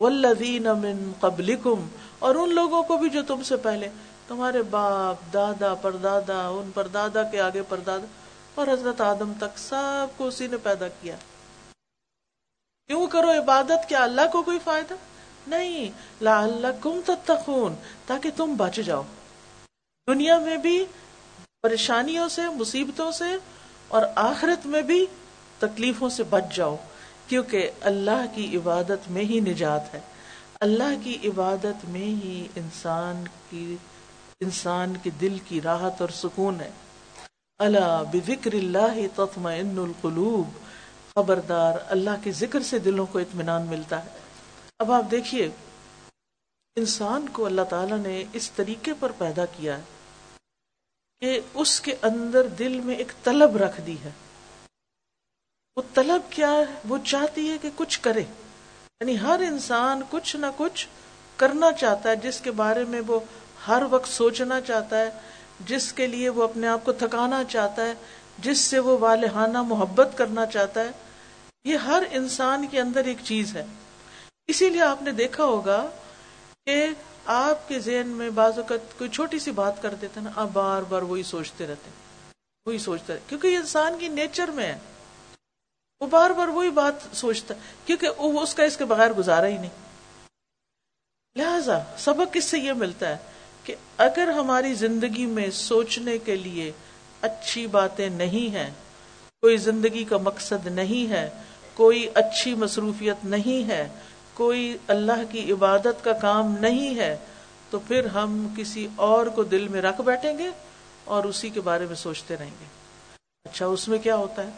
والذین 0.00 0.62
من 0.62 1.12
قبلکم۔ 1.20 1.88
اور 2.18 2.34
ان 2.34 2.54
لوگوں 2.54 2.82
کو 2.82 2.96
بھی 2.96 3.10
جو 3.10 3.22
تم 3.22 3.42
سے 3.42 3.56
پہلے۔ 3.56 3.88
تمہارے 4.32 4.62
باپ، 4.62 5.32
دادا، 5.32 5.74
پردادا، 5.74 6.48
ان 6.48 6.70
پردادا 6.74 7.22
کے 7.22 7.40
آگے 7.40 7.62
پردادا 7.68 8.04
اور 8.54 8.66
حضرت 8.68 9.00
آدم 9.00 9.32
تک 9.38 9.58
سب 9.58 10.06
کو 10.16 10.26
اسی 10.26 10.46
نے 10.46 10.56
پیدا 10.56 10.88
کیا۔ 10.88 11.16
کیوں 12.86 13.06
کرو 13.06 13.30
عبادت؟ 13.30 13.88
کیا 13.88 14.04
اللہ 14.04 14.20
کو 14.32 14.42
کوئی 14.42 14.58
فائدہ؟ 14.64 14.94
نہیں۔ 15.46 15.90
لعلکم 16.20 17.00
تتقون، 17.06 17.74
تاکہ 18.06 18.30
تم 18.36 18.54
بچ 18.56 18.76
جاؤ۔ 18.76 19.02
دنیا 20.06 20.38
میں 20.38 20.56
بھی 20.56 20.84
پریشانیوں 21.62 22.28
سے، 22.28 22.42
مصیبتوں 22.48 23.12
سے 23.12 23.36
اور 23.88 24.02
آخرت 24.14 24.66
میں 24.66 24.82
بھی 24.82 25.06
تکلیفوں 25.58 26.08
سے 26.08 26.22
بچ 26.22 26.44
جاؤ، 26.54 26.76
کیونکہ 27.26 27.70
اللہ 27.80 28.24
کی 28.34 28.56
عبادت 28.56 29.10
میں 29.10 29.22
ہی 29.22 29.40
نجات 29.40 29.94
ہے۔ 29.94 30.00
اللہ 30.60 31.04
کی 31.04 31.18
عبادت 31.24 31.84
میں 31.84 32.24
ہی 32.24 32.48
انسان 32.56 33.24
کی 33.50 33.76
انسان 34.42 34.94
کے 35.02 35.10
دل 35.10 35.38
کی 35.48 35.60
راحت 35.60 36.00
اور 36.00 36.08
سکون 36.08 36.60
ہے۔ 36.60 36.70
اللہ 37.58 38.02
بذکر 38.12 38.52
اللہ 38.52 39.16
تطمئن 39.16 39.78
القلوب، 39.78 40.48
خبردار 41.14 41.78
اللہ 41.88 42.10
کے 42.24 42.32
ذکر 42.32 42.62
سے 42.62 42.78
دلوں 42.78 43.06
کو 43.06 43.18
اطمینان 43.18 43.62
ملتا 43.62 44.04
ہے۔ 44.04 44.10
اب 44.78 44.92
آپ 44.92 45.04
دیکھیے، 45.10 45.48
انسان 46.76 47.28
کو 47.28 47.46
اللہ 47.46 47.62
تعالی 47.62 47.94
نے 47.96 48.24
اس 48.32 48.50
طریقے 48.50 48.92
پر 49.00 49.12
پیدا 49.18 49.46
کیا 49.46 49.78
ہے 49.78 49.82
کہ 51.20 51.40
اس 51.54 51.80
کے 51.80 51.96
اندر 52.02 52.46
دل 52.46 52.80
میں 52.80 52.94
ایک 52.94 53.12
طلب 53.24 53.56
رکھ 53.56 53.80
دی 53.80 53.96
ہے۔ 54.04 54.10
وہ 55.76 55.82
طلب 55.94 56.32
کیا 56.32 56.50
ہے؟ 56.50 56.64
وہ 56.88 56.98
چاہتی 57.04 57.50
ہے 57.50 57.58
کہ 57.58 57.70
کچھ 57.76 58.00
کرے۔ 58.00 58.22
یعنی 59.00 59.20
ہر 59.20 59.40
انسان 59.48 60.02
کچھ 60.10 60.36
نہ 60.36 60.46
کچھ 60.56 60.88
کرنا 61.36 61.72
چاہتا 61.72 62.08
ہے، 62.08 62.16
جس 62.16 62.40
کے 62.40 62.50
بارے 62.50 62.84
میں 62.84 63.00
وہ 63.06 63.20
ہر 63.68 63.82
وقت 63.90 64.08
سوچنا 64.08 64.60
چاہتا 64.60 64.98
ہے، 64.98 65.10
جس 65.60 65.92
کے 65.92 66.06
لیے 66.06 66.28
وہ 66.28 66.42
اپنے 66.42 66.68
آپ 66.68 66.84
کو 66.84 66.92
تھکانا 66.92 67.44
چاہتا 67.44 67.84
ہے، 67.84 67.94
جس 68.38 68.58
سے 68.58 68.78
وہ 68.78 68.98
والہانہ 68.98 69.62
محبت 69.62 70.08
کرنا 70.16 70.46
چاہتا 70.46 70.80
ہے۔ 70.80 70.90
یہ 71.64 71.76
ہر 71.76 72.02
انسان 72.10 72.66
کے 72.66 72.80
اندر 72.80 73.04
ایک 73.04 73.16
چیز 73.24 73.56
ہے۔ 73.56 73.64
اسی 74.46 74.68
لیے 74.68 74.82
آپ 74.82 75.02
نے 75.02 75.10
دیکھا 75.10 75.44
ہوگا 75.44 75.86
کہ 76.66 76.86
آپ 77.26 77.68
کے 77.68 77.78
ذہن 77.78 78.08
میں 78.08 78.30
بعض 78.30 78.58
اوقات 78.58 78.98
کوئی 78.98 79.10
چھوٹی 79.10 79.38
سی 79.38 79.50
بات 79.50 79.82
کر 79.82 79.94
دیتے 79.94 80.20
نا 80.20 80.30
آپ 80.36 80.48
بار 80.52 80.82
بار 80.82 81.02
وہی 81.02 81.22
سوچتے 81.22 81.66
رہتے 81.66 81.90
وہی 82.66 82.78
سوچتے 82.78 83.12
رہتے 83.12 83.24
کیونکہ 83.28 83.46
یہ 83.46 83.56
انسان 83.56 83.98
کی 83.98 84.08
نیچر 84.08 84.50
میں 84.50 84.66
ہے۔ 84.66 84.78
وہ 86.00 86.06
بار 86.06 86.30
بار 86.30 86.48
وہی 86.48 86.70
بات 86.70 87.16
سوچتا 87.16 87.54
کیونکہ 87.86 88.08
وہ 88.16 88.40
اس 88.40 88.54
کا 88.54 88.62
اس 88.62 88.76
کے 88.76 88.84
بغیر 88.84 89.12
گزارا 89.12 89.46
ہی 89.46 89.58
نہیں۔ 89.58 89.70
لہذا 91.36 91.78
سبق 91.98 92.34
کس 92.34 92.44
سے 92.44 92.58
یہ 92.58 92.72
ملتا 92.72 93.08
ہے 93.08 93.16
کہ 93.64 93.74
اگر 93.96 94.28
ہماری 94.28 94.74
زندگی 94.74 95.26
میں 95.26 95.50
سوچنے 95.50 96.18
کے 96.18 96.36
لیے 96.36 96.72
اچھی 97.20 97.66
باتیں 97.66 98.08
نہیں 98.08 98.54
ہیں، 98.54 98.70
کوئی 99.40 99.56
زندگی 99.56 100.04
کا 100.04 100.16
مقصد 100.16 100.66
نہیں 100.66 101.10
ہے، 101.10 101.30
کوئی 101.74 102.08
اچھی 102.14 102.54
مصروفیت 102.54 103.24
نہیں 103.24 103.68
ہے، 103.68 103.88
کوئی 104.34 104.76
اللہ 104.88 105.22
کی 105.30 105.52
عبادت 105.52 106.04
کا 106.04 106.12
کام 106.12 106.54
نہیں 106.60 106.96
ہے، 106.96 107.16
تو 107.70 107.78
پھر 107.78 108.06
ہم 108.06 108.54
کسی 108.56 108.88
اور 108.96 109.26
کو 109.26 109.42
دل 109.42 109.68
میں 109.68 109.82
رکھ 109.82 110.00
بیٹھیں 110.00 110.38
گے 110.38 110.50
اور 111.04 111.24
اسی 111.24 111.50
کے 111.50 111.60
بارے 111.60 111.86
میں 111.86 111.94
سوچتے 111.94 112.36
رہیں 112.36 112.54
گے۔ 112.60 112.64
اچھا 113.44 113.66
اس 113.66 113.88
میں 113.88 113.98
کیا 113.98 114.16
ہوتا 114.16 114.42
ہے؟ 114.42 114.50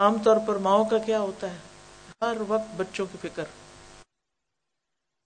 عام 0.00 0.18
طور 0.24 0.36
پر 0.36 0.54
ماؤں 0.54 0.84
کا 0.84 0.98
کیا 0.98 1.20
ہوتا 1.20 1.50
ہے؟ 1.50 1.56
ہر 2.22 2.36
وقت 2.48 2.74
بچوں 2.76 3.06
کی 3.12 3.28
فکر۔ 3.28 3.44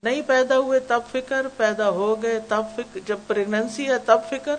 نہیں 0.04 0.22
پیدا 0.26 0.58
ہوئے 0.58 0.78
تب 0.80 1.00
فکر، 1.12 1.46
پیدا 1.56 1.88
ہو 1.90 2.22
گئے 2.22 2.38
تب 2.48 2.64
فکر، 2.76 2.98
جب 3.06 3.18
پریگننسی 3.26 3.88
ہے 3.88 3.98
تب 4.04 4.18
فکر، 4.30 4.56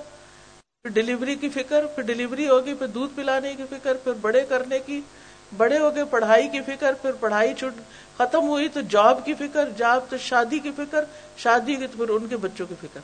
پھر 0.58 0.90
ڈلیوری 0.90 1.36
کی 1.36 1.50
فکر، 1.50 1.86
پھر 1.86 2.04
ڈلیوری 2.04 2.48
ہوگی، 2.50 2.74
پھر 2.74 2.88
دودھ 2.88 3.16
پلانے 3.16 3.54
کی 3.56 3.64
فکر، 3.70 3.98
پھر 4.04 4.14
بڑے 4.22 4.46
کرنے 4.50 4.80
کی، 4.86 5.02
بڑے 5.58 5.80
ہو 5.80 5.96
گئے 5.96 6.04
پڑھائی 6.06 6.48
کی 6.50 6.62
فکر، 6.62 6.94
پھر 7.02 7.12
پڑھائی 7.12 7.54
چھٹ 7.54 7.82
ختم 8.18 8.48
ہوئی 8.48 8.68
تو 8.68 8.82
جاب 8.90 9.26
کی 9.26 9.34
فکر 9.34 9.70
جاب 9.78 10.10
تو 10.10 10.18
شادی 10.18 10.60
کی 10.60 10.72
فکر، 10.76 11.06
شادی 11.38 11.76
کی 11.76 11.88
تو 11.88 11.98
پھر 11.98 12.10
ان 12.10 12.28
کے 12.28 12.38
بچوں 12.38 12.66
کی 12.70 12.76
فکر۔ 12.82 13.00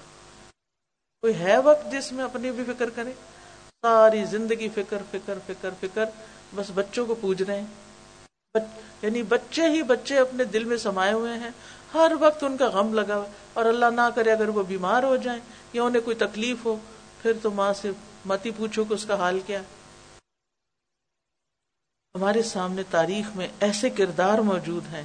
کوئی 1.23 1.35
ہے 1.39 1.57
وقت 1.57 1.91
جس 1.91 2.11
میں 2.11 2.23
اپنی 2.23 2.51
بھی 2.51 2.63
فکر 2.63 2.89
کرے؟ 2.89 3.11
ساری 3.83 4.23
زندگی 4.25 4.69
فکر 4.75 4.97
فکر 5.11 5.37
فکر 5.47 5.69
فکر، 5.79 6.05
بس 6.55 6.71
بچوں 6.73 7.05
کو 7.05 7.15
پوج 7.15 7.41
رہے 7.43 7.59
ہیں 7.59 8.59
یعنی 9.01 9.21
بچے 9.23 9.67
ہی 9.69 9.83
بچے 9.83 10.17
اپنے 10.17 10.43
دل 10.43 10.63
میں 10.63 10.77
سمائے 10.77 11.11
ہوئے 11.13 11.33
ہیں۔ 11.33 11.49
ہر 11.93 12.11
وقت 12.19 12.43
ان 12.43 12.57
کا 12.57 12.67
غم 12.69 12.93
لگا 12.93 13.15
ہوا 13.15 13.25
اور 13.53 13.65
اللہ 13.65 13.85
نہ 13.85 14.09
کرے 14.15 14.31
اگر 14.31 14.49
وہ 14.49 14.63
بیمار 14.63 15.03
ہو 15.03 15.15
جائیں 15.15 15.39
یا 15.73 15.83
انہیں 15.83 16.01
کوئی 16.01 16.15
تکلیف 16.15 16.65
ہو، 16.65 16.75
پھر 17.21 17.33
تو 17.41 17.51
ماں 17.51 17.73
سے 17.73 17.91
متی 18.25 18.51
پوچھو 18.51 18.83
کہ 18.83 18.93
اس 18.93 19.05
کا 19.05 19.15
حال 19.15 19.39
کیا 19.45 19.61
ہمارے 22.15 22.43
سامنے 22.43 22.83
تاریخ 22.91 23.35
میں 23.35 23.47
ایسے 23.59 23.89
کردار 23.89 24.39
موجود 24.45 24.93
ہیں 24.93 25.03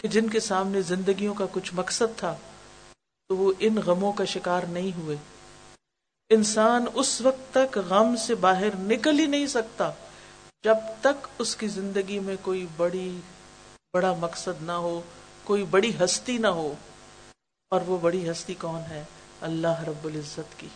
کہ 0.00 0.08
جن 0.08 0.28
کے 0.28 0.40
سامنے 0.40 0.82
زندگیوں 0.82 1.34
کا 1.34 1.46
کچھ 1.52 1.74
مقصد 1.74 2.18
تھا، 2.18 2.34
تو 3.30 3.36
وہ 3.36 3.52
ان 3.58 3.76
غموں 3.86 4.12
کا 4.12 4.24
شکار 4.24 4.62
نہیں 4.62 4.90
ہوئے۔ 4.98 5.16
انسان 6.30 6.86
اس 6.94 7.20
وقت 7.20 7.54
تک 7.54 7.78
غم 7.78 8.16
سے 8.16 8.34
باہر 8.34 8.76
نکل 8.76 9.18
ہی 9.18 9.26
نہیں 9.26 9.46
سکتا 9.46 9.90
جب 10.64 10.76
تک 11.00 11.26
اس 11.38 11.56
کی 11.56 11.68
زندگی 11.68 12.18
میں 12.18 12.36
کوئی 12.42 12.66
بڑی، 12.76 13.10
بڑا 13.94 14.12
مقصد 14.20 14.62
نہ 14.62 14.72
ہو۔ 14.72 15.00
کوئی 15.52 15.64
بڑی 15.70 15.92
ہستی 16.04 16.38
نہ 16.38 16.46
ہو۔ 16.46 16.74
اور 17.70 17.80
وہ 17.86 17.98
بڑی 17.98 18.30
ہستی 18.30 18.54
کون 18.54 18.80
ہے؟ 18.90 19.04
اللہ 19.40 19.82
رب 19.82 20.04
العزت 20.04 20.60
کی۔ 20.60 20.68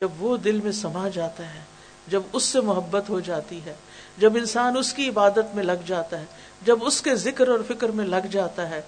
جب 0.00 0.08
وہ 0.18 0.36
دل 0.36 0.60
میں 0.60 0.72
سما 0.72 1.08
جاتا 1.08 1.54
ہے، 1.54 1.60
جب 2.08 2.22
اس 2.32 2.42
سے 2.42 2.60
محبت 2.60 3.08
ہو 3.08 3.20
جاتی 3.20 3.64
ہے، 3.64 3.74
جب 4.18 4.36
انسان 4.36 4.76
اس 4.76 4.92
کی 4.92 5.08
عبادت 5.08 5.54
میں 5.54 5.64
لگ 5.64 5.72
جاتا 5.86 6.20
ہے، 6.20 6.24
جب 6.62 6.78
اس 6.80 7.02
کے 7.02 7.16
ذکر 7.16 7.48
اور 7.48 7.58
فکر 7.68 7.88
میں 7.88 8.06
لگ 8.06 8.26
جاتا 8.30 8.70
ہے، 8.70 8.82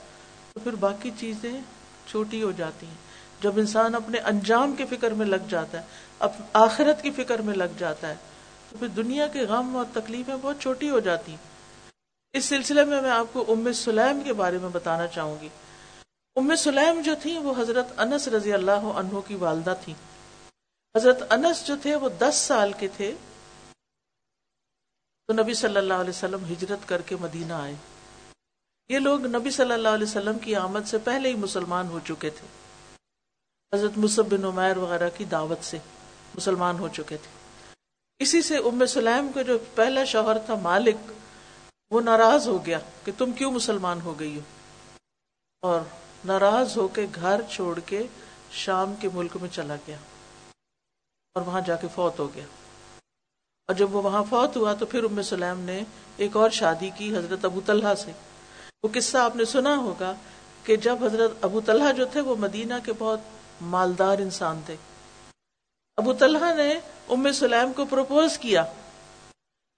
تو 0.55 0.61
پھر 0.61 0.75
باقی 0.75 1.11
چیزیں 1.19 1.61
چھوٹی 2.11 2.43
ہو 2.43 2.53
جاتی 2.57 2.87
ہیں۔ 2.87 2.95
جب 3.43 3.53
انسان 3.57 3.95
اپنے 3.95 4.19
انجام 4.19 4.75
کی 4.77 4.85
فکر 4.91 5.11
میں 5.11 5.27
لگ 5.27 5.49
جاتا 5.49 5.81
ہے 5.81 6.27
آخرت 6.53 7.03
کی 7.03 7.11
فکر 7.11 7.39
میں 7.39 7.55
لگ 7.55 7.79
جاتا 7.79 8.09
ہے، 8.09 8.15
تو 8.71 8.79
پھر 8.79 8.89
دنیا 8.89 9.27
کے 9.27 9.41
غم 9.41 9.77
اور 9.77 9.85
تکلیفیں 9.93 10.37
بہت 10.43 10.57
چھوٹی 10.61 10.91
ہو 10.91 11.01
جاتی 11.01 11.33
ہیں۔ 11.33 11.56
اس 12.33 12.45
سلسلے 12.45 12.85
میں 12.85 13.03
میں 13.03 13.11
آپ 13.11 13.27
کو 13.33 13.45
ام 13.49 13.73
سلیم 13.73 14.21
کے 14.25 14.33
بارے 14.33 14.59
میں 14.59 14.69
بتانا 14.69 15.07
چاہوں 15.07 15.37
گی۔ 15.41 15.49
ام 16.37 16.57
سلیم 16.57 17.01
جو 17.01 17.15
تھی 17.23 17.39
وہ 17.39 17.55
حضرت 17.59 17.87
انس 17.97 18.29
رضی 18.29 18.53
اللہ 18.53 18.87
عنہ 18.97 19.21
کی 19.21 19.35
والدہ 19.35 19.75
تھی 19.85 19.95
حضرت 20.97 21.33
انس 21.33 21.67
جو 21.67 21.75
تھے 21.83 21.95
وہ 21.95 22.09
دس 22.09 22.35
سال 22.35 22.73
کے 22.73 22.89
تھے۔ 22.89 23.15
تو 25.27 25.33
نبی 25.33 25.55
صلی 25.55 25.77
اللہ 25.77 25.95
علیہ 25.95 26.11
وسلم 26.11 26.45
ہجرت 26.45 26.89
کر 26.89 27.03
کے 27.03 27.17
مدینہ 27.21 27.53
آئے۔ 27.53 27.75
یہ 28.89 28.99
لوگ 28.99 29.27
نبی 29.27 29.51
صلی 29.51 29.73
اللہ 29.73 29.89
علیہ 29.89 30.07
وسلم 30.07 30.39
کی 30.39 30.55
آمد 30.55 30.81
سے 30.87 30.99
پہلے 30.99 31.29
ہی 31.29 31.35
مسلمان 31.35 31.87
ہو 31.87 31.99
چکے 32.05 32.31
تھے۔ 32.31 32.47
حضرت 33.75 33.93
مصب 33.97 34.27
بن 34.27 34.45
عمیر 34.45 34.77
وغیرہ 34.77 35.09
کی 35.17 35.25
دعوت 35.25 35.65
سے 35.65 35.79
مسلمان 36.35 36.79
ہو 36.79 36.89
چکے 36.89 37.17
تھے۔ 37.17 37.31
اسی 38.19 38.43
سے 38.43 38.57
ام 38.57 38.87
سلیم 38.87 39.33
کا 39.35 39.43
جو 39.43 39.59
پہلا 39.75 40.05
شوہر 40.05 40.39
تھا 40.39 40.55
مالک 40.55 40.97
وہ 41.91 42.01
ناراض 42.01 42.49
ہو 42.49 42.67
گیا 42.67 42.79
کہ 43.05 43.13
تم 43.19 43.33
کیوں 43.33 43.53
مسلمان 43.53 44.01
ہو 44.01 44.21
گئی 44.21 44.37
ہو۔ 44.37 44.41
اور 45.61 45.81
ناراض 46.25 46.77
ہو 46.77 46.89
کے 46.89 47.07
گھر 47.15 47.41
چھوڑ 47.51 47.81
کے 47.81 48.03
شام 48.51 48.95
کے 49.01 49.09
ملک 49.15 49.37
میں 49.41 49.49
چلا 49.53 49.77
گیا 49.87 49.97
اور 51.35 51.43
وہاں 51.43 51.61
جا 51.61 51.77
کے 51.77 51.87
فوت 51.95 52.19
ہو 52.19 52.35
گیا۔ 52.35 52.45
اور 53.67 53.75
جب 53.75 53.95
وہ 53.95 54.03
وہاں 54.03 54.25
فوت 54.31 54.57
ہوا 54.57 54.75
تو 54.75 54.87
پھر 54.87 55.05
ام 55.05 55.23
سلیم 55.23 55.61
نے 55.61 55.83
ایک 56.17 56.37
اور 56.37 56.51
شادی 56.51 56.91
کی 56.91 57.17
حضرت 57.17 57.45
ابو 57.45 57.61
طلحہ 57.67 57.95
سے۔ 57.95 58.13
وہ 58.83 58.89
قصہ 58.95 59.19
آپ 59.19 59.37
نے 59.37 59.45
سنا 59.45 59.77
ہوگا 59.77 60.15
کہ 60.65 60.77
جب 60.77 61.05
حضرت 61.05 61.31
ابو 61.43 61.61
طلحہ 61.61 61.93
جو 61.93 62.07
تھے 62.07 62.21
وہ 62.21 62.37
مدینہ 62.37 62.75
کے 62.85 62.93
بہت 62.99 63.21
مالدار 63.61 64.19
انسان 64.19 64.61
تھے۔ 64.67 64.77
ابو 65.97 66.15
طلحہ 66.15 66.55
نے 66.55 66.81
ام 67.09 67.33
سلیم 67.33 67.73
کو 67.73 67.85
پروپوز 67.85 68.39
کیا۔ 68.39 68.65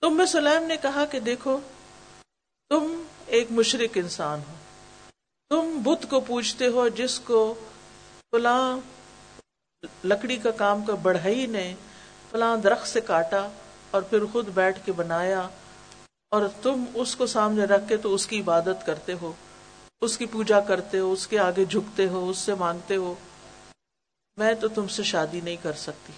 تو 0.01 0.07
ام 0.07 0.27
سلیم 0.27 0.63
نے 0.63 0.77
کہا 0.77 1.05
کہ 1.05 1.21
دیکھو 1.21 1.59
تم 2.69 3.03
ایک 3.27 3.47
مشرق 3.51 3.91
انسان 3.95 4.41
ہو۔ 4.49 4.55
تم 5.51 5.83
بدھ 5.83 6.07
کو 6.07 6.21
پوچھتے 6.21 6.67
ہو 6.67 6.89
جس 6.89 7.21
کو 7.21 7.55
فلاں 8.31 8.79
لکڑی 10.05 10.37
کا 10.37 10.51
کام 10.51 10.85
کا 10.85 10.95
بڑھئی 10.95 11.47
نے 11.47 11.75
فلاں 12.31 12.57
درخت 12.57 12.89
سے 12.89 13.01
کاٹا 13.01 13.49
اور 13.91 14.03
پھر 14.03 14.25
خود 14.33 14.49
بیٹھ 14.49 14.81
کے 14.85 14.93
بنایا 14.93 15.49
اور 16.31 16.43
تم 16.63 16.85
اس 16.95 17.17
کو 17.17 17.27
سامنے 17.27 17.65
رکھ 17.65 17.89
کے 17.89 17.97
تو 17.97 18.15
اس 18.15 18.27
کی 18.27 18.41
عبادت 18.41 18.87
کرتے 18.87 19.13
ہو، 19.13 19.33
اس 20.01 20.19
کی 20.19 20.27
پوجا 20.27 20.61
کرتے 20.61 20.99
ہو، 20.99 21.13
اس 21.13 21.27
کے 21.27 21.39
آگے 21.39 21.65
جھکتے 21.65 22.09
ہو، 22.09 22.31
اس 22.31 22.39
سے 22.39 22.55
مانگتے 22.55 22.97
ہو۔ 22.97 23.15
میں 24.37 24.55
تو 24.55 24.69
تم 24.69 24.89
سے 24.89 25.03
شادی 25.03 25.41
نہیں 25.41 25.57
کر 25.63 25.73
سکتی۔ 25.73 26.13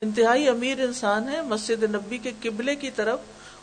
انتہائی 0.00 0.48
امیر 0.48 0.84
انسان 0.84 1.28
ہے، 1.28 1.42
مسجد 1.42 1.82
نبی 1.82 2.18
کے 2.18 2.32
قبلے 2.42 2.76
کی 2.76 2.90
طرف 2.90 3.18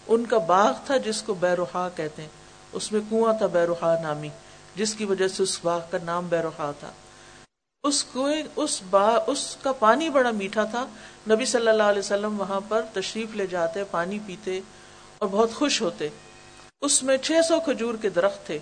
ان 0.07 0.25
کا 0.25 0.37
باغ 0.37 0.73
تھا 0.85 0.97
جس 0.97 1.21
کو 1.21 1.33
بیروہا 1.33 1.89
کہتے 1.95 2.21
ہیں۔ 2.21 2.29
اس 2.73 2.91
میں 2.91 3.01
کنواں 3.09 3.33
تھا 3.33 3.47
بیروہا 3.47 4.01
نامی، 4.01 4.29
جس 4.75 4.95
کی 4.95 5.05
وجہ 5.05 5.27
سے 5.27 5.43
اس 5.43 5.59
باغ 5.63 5.79
کا 5.91 5.97
نام 6.03 6.27
بیروہا 6.27 6.71
تھا۔ 6.79 6.91
اس 7.83 8.03
کنویں 8.03 8.43
اس 8.55 8.81
باغ 8.89 9.19
اس 9.27 9.57
کا 9.63 9.71
پانی 9.71 10.09
بڑا 10.09 10.31
میٹھا 10.31 10.63
تھا۔ 10.63 10.85
نبی 11.29 11.45
صلی 11.45 11.67
اللہ 11.67 11.83
علیہ 11.83 11.99
وسلم 11.99 12.39
وہاں 12.39 12.59
پر 12.67 12.81
تشریف 12.93 13.35
لے 13.35 13.47
جاتے، 13.47 13.83
پانی 13.91 14.19
پیتے 14.25 14.59
اور 15.17 15.29
بہت 15.29 15.53
خوش 15.53 15.81
ہوتے۔ 15.81 16.09
اس 16.81 17.03
میں 17.03 17.17
چھ 17.17 17.31
سو 17.47 17.59
کھجور 17.59 17.95
کے 18.01 18.09
درخت 18.09 18.45
تھے۔ 18.45 18.59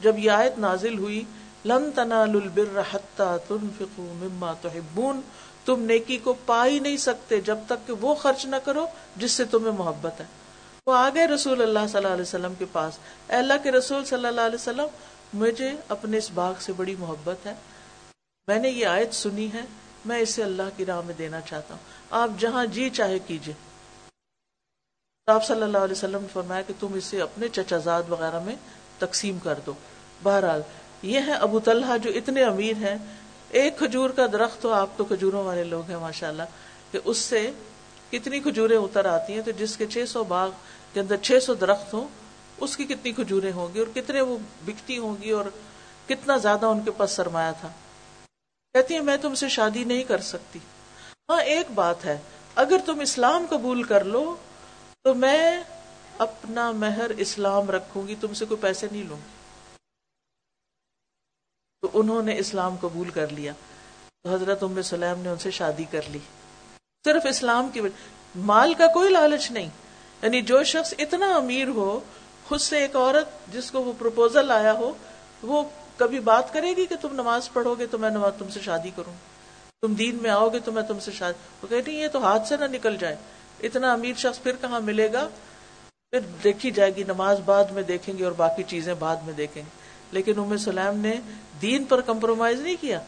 جب 0.00 0.18
یہ 0.18 0.30
آیت 0.30 0.58
نازل 0.58 0.98
ہوئی، 0.98 1.24
لن 1.64 1.90
تنالوا 1.94 2.42
البر 2.42 2.80
حتى 2.94 3.36
تنفقوا 3.48 4.12
مما 4.14 4.52
تحبون، 4.52 5.20
تم 5.64 5.80
نیکی 5.80 6.16
کو 6.16 6.34
پا 6.46 6.66
ہی 6.66 6.78
نہیں 6.78 6.96
سکتے 6.96 7.40
جب 7.40 7.58
تک 7.66 7.86
کہ 7.86 7.92
وہ 7.92 8.14
خرچ 8.14 8.44
نہ 8.44 8.56
کرو 8.64 8.86
جس 9.16 9.32
سے 9.32 9.44
تمہیں 9.44 9.72
محبت 9.72 10.20
ہے۔ 10.20 10.37
وہ 10.88 10.94
آگئے 10.96 11.26
رسول 11.26 11.62
اللہ 11.62 11.86
صلی 11.88 11.96
اللہ 11.96 12.12
علیہ 12.12 12.22
وسلم 12.22 12.52
کے 12.58 12.64
پاس۔ 12.72 12.98
اے 13.28 13.36
اللہ 13.36 13.54
کے 13.62 13.72
رسول 13.72 14.04
صلی 14.04 14.26
اللہ 14.26 14.40
علیہ 14.40 14.54
وسلم، 14.54 14.86
مجھے 15.34 15.70
اپنے 15.88 16.18
اس 16.18 16.30
باغ 16.34 16.54
سے 16.60 16.72
بڑی 16.72 16.94
محبت 16.98 17.46
ہے۔ 17.46 17.54
میں 18.48 18.58
نے 18.58 18.68
یہ 18.68 18.86
آیت 18.86 19.14
سنی 19.14 19.48
ہے، 19.54 19.62
میں 20.04 20.18
اسے 20.18 20.42
اللہ 20.42 20.70
کی 20.76 20.86
راہ 20.86 21.00
میں 21.00 21.14
دینا 21.18 21.40
چاہتا 21.40 21.74
ہوں۔ 21.74 21.82
آپ 22.10 22.30
جہاں 22.38 22.64
جی 22.66 22.90
چاہے 22.90 23.18
کیجیے 23.26 23.54
تو 25.28 25.32
آپ 25.32 25.46
صلی 25.46 25.62
اللہ 25.62 25.78
علیہ 25.78 25.92
وسلم 25.92 26.22
نے 26.22 26.28
فرمایا 26.32 26.62
کہ 26.62 26.74
تم 26.80 26.94
اسے 26.94 27.20
اپنے 27.22 27.48
چچا 27.48 27.78
زاد 27.78 28.02
وغیرہ 28.08 28.40
میں 28.40 28.54
تقسیم 28.98 29.38
کر 29.38 29.58
دو۔ 29.66 29.72
بہرحال، 30.22 30.62
یہ 31.02 31.20
ہے 31.26 31.32
ابو 31.32 31.60
طلحہ 31.60 31.98
جو 31.98 32.10
اتنے 32.14 32.44
امیر 32.44 32.76
ہیں۔ 32.76 32.96
ایک 33.50 33.78
کھجور 33.78 34.10
کا 34.10 34.26
درخت 34.32 34.62
تو 34.62 34.72
آپ 34.72 34.96
تو 34.96 35.04
کھجوروں 35.04 35.44
والے 35.44 35.64
لوگ 35.64 35.82
ہیں 35.88 35.96
ماشاء 35.96 36.28
اللہ 36.28 36.56
کہ 36.90 36.98
اس 37.04 37.18
سے 37.18 37.50
کتنی 38.10 38.40
کھجوریں 38.40 38.76
اتر 38.76 39.04
آتی 39.04 39.32
ہیں، 39.32 39.42
تو 39.42 39.50
جس 39.50 39.76
کے 39.76 39.86
چھ 39.86 40.04
سو 40.08 40.24
باغ 40.24 40.50
کے 40.92 41.00
اندر 41.00 41.16
چھ 41.16 41.38
سو 41.42 41.54
درخت 41.54 41.94
ہوں، 41.94 42.08
اس 42.58 42.76
کی 42.76 42.84
کتنی 42.84 43.12
کھجوریں 43.12 43.52
ہوں 43.52 43.74
گی 43.74 43.78
اور 43.78 43.86
کتنے 43.94 44.20
وہ 44.20 44.38
بکتی 44.64 44.98
ہوں 44.98 45.22
گی 45.22 45.30
اور 45.30 45.44
کتنا 46.08 46.36
زیادہ 46.36 46.66
ان 46.66 46.84
کے 46.84 46.90
پاس 46.90 47.10
سرمایہ 47.10 47.52
تھا۔ 47.60 47.68
کہتی 48.72 48.94
ہیں، 48.94 49.00
میں 49.00 49.16
تم 49.16 49.34
سے 49.34 49.48
شادی 49.48 49.84
نہیں 49.84 50.02
کر 50.02 50.20
سکتی۔ 50.20 50.58
ہاں 51.28 51.42
ایک 51.42 51.70
بات 51.70 52.04
ہے، 52.04 52.18
اگر 52.54 52.76
تم 52.86 53.00
اسلام 53.00 53.46
قبول 53.50 53.82
کر 53.82 54.04
لو، 54.04 54.36
تو 55.02 55.14
میں 55.14 55.62
اپنا 56.18 56.70
مہر 56.70 57.10
اسلام 57.10 57.70
رکھوں 57.70 58.08
گی، 58.08 58.14
تم 58.20 58.34
سے 58.34 58.44
کوئی 58.44 58.60
پیسے 58.60 58.86
نہیں 58.92 59.04
لوں 59.04 59.16
گی۔ 59.16 59.38
تو 61.80 61.90
انہوں 61.94 62.22
نے 62.22 62.38
اسلام 62.38 62.76
قبول 62.80 63.10
کر 63.10 63.28
لیا۔ 63.28 63.52
تو 64.22 64.34
حضرت 64.34 64.62
ام 64.62 64.82
سلیم 64.82 65.20
نے 65.20 65.28
ان 65.28 65.38
سے 65.38 65.50
شادی 65.50 65.84
کر 65.84 66.00
لی۔ 66.08 66.18
صرف 67.04 67.22
اسلام 67.26 67.68
کی 67.68 67.80
وجہ، 67.80 68.38
مال 68.38 68.74
کا 68.74 68.86
کوئی 68.86 69.12
لالچ 69.12 69.50
نہیں۔ 69.50 69.68
یعنی 70.22 70.42
جو 70.42 70.62
شخص 70.62 70.94
اتنا 70.98 71.36
امیر 71.36 71.68
ہو، 71.68 72.00
خود 72.48 72.60
سے 72.60 72.78
ایک 72.78 72.96
عورت 72.96 73.52
جس 73.52 73.70
کو 73.70 73.82
وہ 73.82 73.92
پروپوزل 73.98 74.50
آیا 74.50 74.72
ہو، 74.72 74.92
وہ 75.42 75.62
کبھی 75.96 76.20
بات 76.20 76.52
کرے 76.52 76.76
گی 76.76 76.86
کہ 76.86 76.94
تم 77.00 77.08
نماز 77.12 77.52
پڑھو 77.52 77.74
گے 77.74 77.86
تو 77.86 77.98
میں 77.98 78.10
نماز 78.10 78.32
تم 78.38 78.48
سے 78.48 78.60
شادی 78.60 78.90
کروں۔ 78.96 79.12
تم 79.82 79.94
دین 79.94 80.18
میں 80.22 80.30
آؤ 80.30 80.48
گے 80.48 80.58
تو 80.58 80.72
میں 80.72 80.82
تم 80.82 81.00
سے 81.00 81.12
شادی 81.12 81.38
وہ 81.62 81.68
کہتی 81.68 81.92
یہ 81.92 82.08
تو 82.08 82.24
ہاتھ 82.24 82.48
سے 82.48 82.56
نہ 82.56 82.64
نکل 82.64 82.96
جائے۔ 82.96 83.16
اتنا 83.62 83.92
امیر 83.92 84.12
شخص 84.16 84.42
پھر 84.42 84.52
کہاں 84.60 84.80
ملے 84.80 85.12
گا؟ 85.12 85.28
پھر 86.10 86.20
دیکھی 86.44 86.70
جائے 86.70 86.96
گی، 86.96 87.02
نماز 87.02 87.40
بعد 87.44 87.64
میں 87.64 87.82
دیکھیں 87.82 88.18
گے 88.18 88.24
اور 88.24 88.32
باقی 88.32 88.62
چیزیں 88.62 88.94
بعد 88.94 89.16
میں 89.16 89.32
دیکھیں 89.32 89.62
گے۔ 89.62 89.88
لیکن 90.12 90.38
ام 90.38 90.56
سلیم 90.56 91.00
نے 91.00 91.14
دین 91.62 91.84
پر 91.84 92.00
کمپرومائز 92.00 92.60
نہیں 92.60 92.76
کیا۔ 92.80 93.00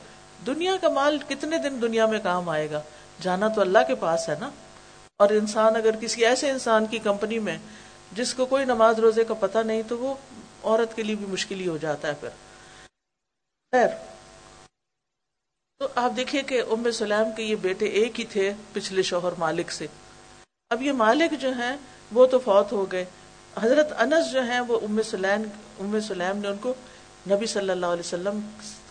دنیا 0.46 0.76
کا 0.80 0.88
مال 0.88 1.18
کتنے 1.28 1.58
دن 1.58 1.82
دنیا 1.82 2.06
میں 2.06 2.18
کام 2.22 2.48
آئے 2.48 2.70
گا؟ 2.70 2.82
جانا 3.22 3.48
تو 3.48 3.60
اللہ 3.60 3.78
کے 3.88 3.94
پاس 3.94 4.28
ہے 4.28 4.34
نا۔ 4.40 4.50
اور 5.20 5.30
انسان 5.30 5.76
اگر 5.76 5.96
کسی 5.96 6.26
ایسے 6.26 6.50
انسان 6.50 6.86
کی 6.86 6.98
کمپنی 6.98 7.38
میں 7.38 7.58
جس 8.12 8.34
کو 8.34 8.46
کوئی 8.46 8.64
نماز 8.64 8.98
روزے 8.98 9.24
کا 9.24 9.34
پتہ 9.34 9.58
نہیں 9.58 9.82
تو 9.88 9.98
وہ 9.98 10.14
عورت 10.62 10.96
کے 10.96 11.02
لیے 11.02 11.14
بھی 11.14 11.26
مشکل 11.26 11.60
ہی 11.60 11.68
ہو 11.68 11.76
جاتا 11.76 12.08
ہے 12.08 12.12
پھر۔ 12.20 12.28
خیر۔ 13.70 13.88
تو 15.78 15.88
آپ 15.94 16.12
دیکھیے 16.16 16.42
کہ 16.42 16.62
ام 16.70 16.90
سلیم 16.90 17.34
کے 17.36 17.42
یہ 17.42 17.56
بیٹے 17.56 17.86
ایک 17.86 18.20
ہی 18.20 18.24
تھے 18.24 18.52
پچھلے 18.72 19.02
شوہر 19.02 19.32
مالک 19.38 19.72
سے۔ 19.72 19.86
اب 20.70 20.82
یہ 20.82 20.92
مالک 20.92 21.40
جو 21.40 21.52
ہیں 21.52 21.76
وہ 22.12 22.26
تو 22.26 22.38
فوت 22.38 22.72
ہو 22.72 22.92
گئے۔ 22.92 23.04
حضرت 23.60 23.88
انس 23.98 24.32
جو 24.32 24.42
ہیں 24.42 24.60
وہ 24.60 24.80
ام 24.82 25.02
سلیم 25.02 25.42
ام 25.78 26.00
سلیم 26.00 26.38
نے 26.38 26.48
ان 26.48 26.56
کو 26.56 26.74
نبی 27.30 27.46
صلی 27.46 27.70
اللہ 27.70 27.86
علیہ 27.86 28.06
وسلم 28.06 28.40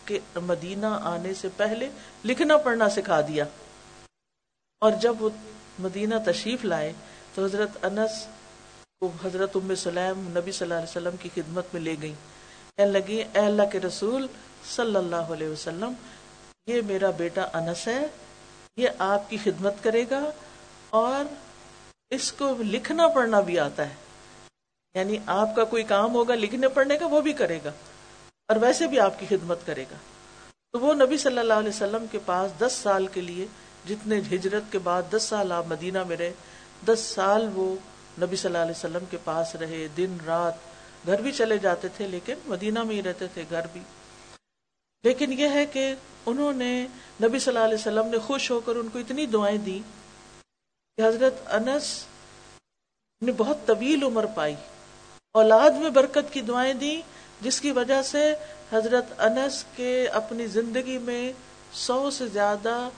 کے 0.06 0.20
مدینہ 0.36 1.00
آنے 1.02 1.34
سے 1.34 1.48
پہلے 1.58 1.90
لکھنا 2.26 2.58
پڑھنا 2.58 2.90
سکھا 2.90 3.22
دیا۔ 3.22 3.46
اور 4.82 4.92
جب 4.92 5.22
وہ 5.22 5.30
مدینہ 5.80 6.16
تشریف 6.26 6.66
لائے 6.66 6.94
تو 7.36 7.46
حضرت 7.46 7.86
انس 7.86 8.28
کو 9.00 9.12
حضرت 9.24 9.56
ام 9.56 9.76
سلیم، 9.76 10.28
نبی 10.38 10.52
صلی 10.52 10.66
اللہ 10.66 10.74
علیہ 10.74 10.90
وسلم 10.90 11.16
کی 11.22 11.30
خدمت 11.36 11.66
میں 11.74 11.82
لے 11.82 11.96
گئی 12.02 12.14
کہنے 12.78 12.92
لگی 12.92 13.24
اے 13.34 13.40
اللہ 13.40 13.64
کے 13.72 13.80
رسول 13.80 14.28
صلی 14.76 14.96
اللہ 14.96 15.16
علیہ 15.16 15.48
وسلم، 15.48 15.94
یہ 16.68 16.82
میرا 16.82 17.10
بیٹا 17.10 17.42
انس 17.54 17.88
ہے، 17.88 18.08
یہ 18.78 18.90
آپ 19.00 19.30
کی 19.30 19.38
خدمت 19.44 19.74
کرے 19.82 20.06
گا 20.12 20.32
اور 20.90 21.34
اس 22.10 22.32
کو 22.32 22.56
لکھنا 22.60 23.08
پڑھنا 23.08 23.40
بھی 23.40 23.60
آتا 23.60 23.90
ہے۔ 23.90 23.94
یعنی 24.94 25.18
آپ 25.26 25.56
کا 25.56 25.64
کوئی 25.64 25.84
کام 25.84 26.14
ہوگا 26.14 26.36
لکھنے 26.36 26.68
پڑھنے 26.68 26.98
کا، 26.98 27.06
وہ 27.06 27.22
بھی 27.22 27.34
کرے 27.34 27.60
گا 27.66 27.72
اور 28.48 28.56
ویسے 28.56 28.88
بھی 28.88 29.00
آپ 29.00 29.20
کی 29.20 29.26
خدمت 29.30 29.60
کرے 29.66 29.86
گا۔ 29.92 29.96
تو 30.72 30.80
وہ 30.80 30.94
نبی 30.94 31.18
صلی 31.18 31.40
اللہ 31.40 31.54
علیہ 31.54 31.70
وسلم 31.70 32.06
کے 32.12 32.20
پاس 32.26 32.60
دس 32.60 32.80
سال 32.84 33.08
کے 33.08 33.22
لیے 33.22 33.48
جتنے 33.86 34.22
ہجرت 34.32 34.72
کے 34.72 34.80
بعد 34.80 35.04
دس 35.12 35.24
سال 35.24 35.52
آپ 35.52 35.68
مدینہ 35.68 36.04
میں 36.04 36.18
رہے، 36.18 36.32
دس 36.88 37.00
سال 37.00 37.50
وہ 37.54 37.76
نبی 38.22 38.36
صلی 38.36 38.50
اللہ 38.50 38.58
علیہ 38.58 38.72
وسلم 38.72 39.06
کے 39.10 39.18
پاس 39.24 39.56
رہے، 39.56 39.88
دن 39.98 40.18
رات 40.26 41.08
گھر 41.08 41.22
بھی 41.22 41.32
چلے 41.32 41.58
جاتے 41.58 41.88
تھے، 41.88 42.08
لیکن 42.08 42.34
مدینہ 42.46 42.84
میں 42.84 42.96
ہی 42.96 43.04
رہتے 43.04 43.28
تھے، 43.34 43.44
گھر 43.50 43.62
بھی۔ 43.74 43.82
لیکن 45.04 45.34
یہ 45.34 45.48
ہے 45.48 45.66
کہ 45.66 45.94
انہوں 46.26 46.54
نے 46.54 46.88
نبی 47.24 47.40
صلی 47.40 47.54
اللہ 47.54 47.66
علیہ 47.66 47.78
وسلم 47.78 48.08
نے 48.08 48.18
خوش 48.18 48.52
ہو 48.52 48.60
کر 48.60 48.76
ان 48.76 48.88
کو 48.88 49.00
اتنی 49.00 49.26
دعائیں 49.26 49.58
دی 49.58 49.80
کہ 50.98 51.08
حضرت 51.08 51.34
انس 51.48 52.04
نے 53.22 53.32
بہت 53.32 53.58
طویل 53.66 54.04
عمر 54.04 54.26
پائی، 54.26 54.56
اولاد 55.32 55.70
میں 55.70 55.90
برکت 55.90 56.34
کی 56.34 56.42
دعائیں 56.42 56.74
دی 56.74 57.02
جس 57.42 57.62
کی 57.62 57.72
وجہ 57.72 58.02
سے 58.02 58.34
حضرت 58.74 59.06
انس 59.18 59.66
کے 59.76 60.08
اپنی 60.08 60.48
زندگی 60.48 60.98
میں 60.98 61.32
سو 61.74 62.12
سے 62.12 62.28
زیادہ 62.28 62.90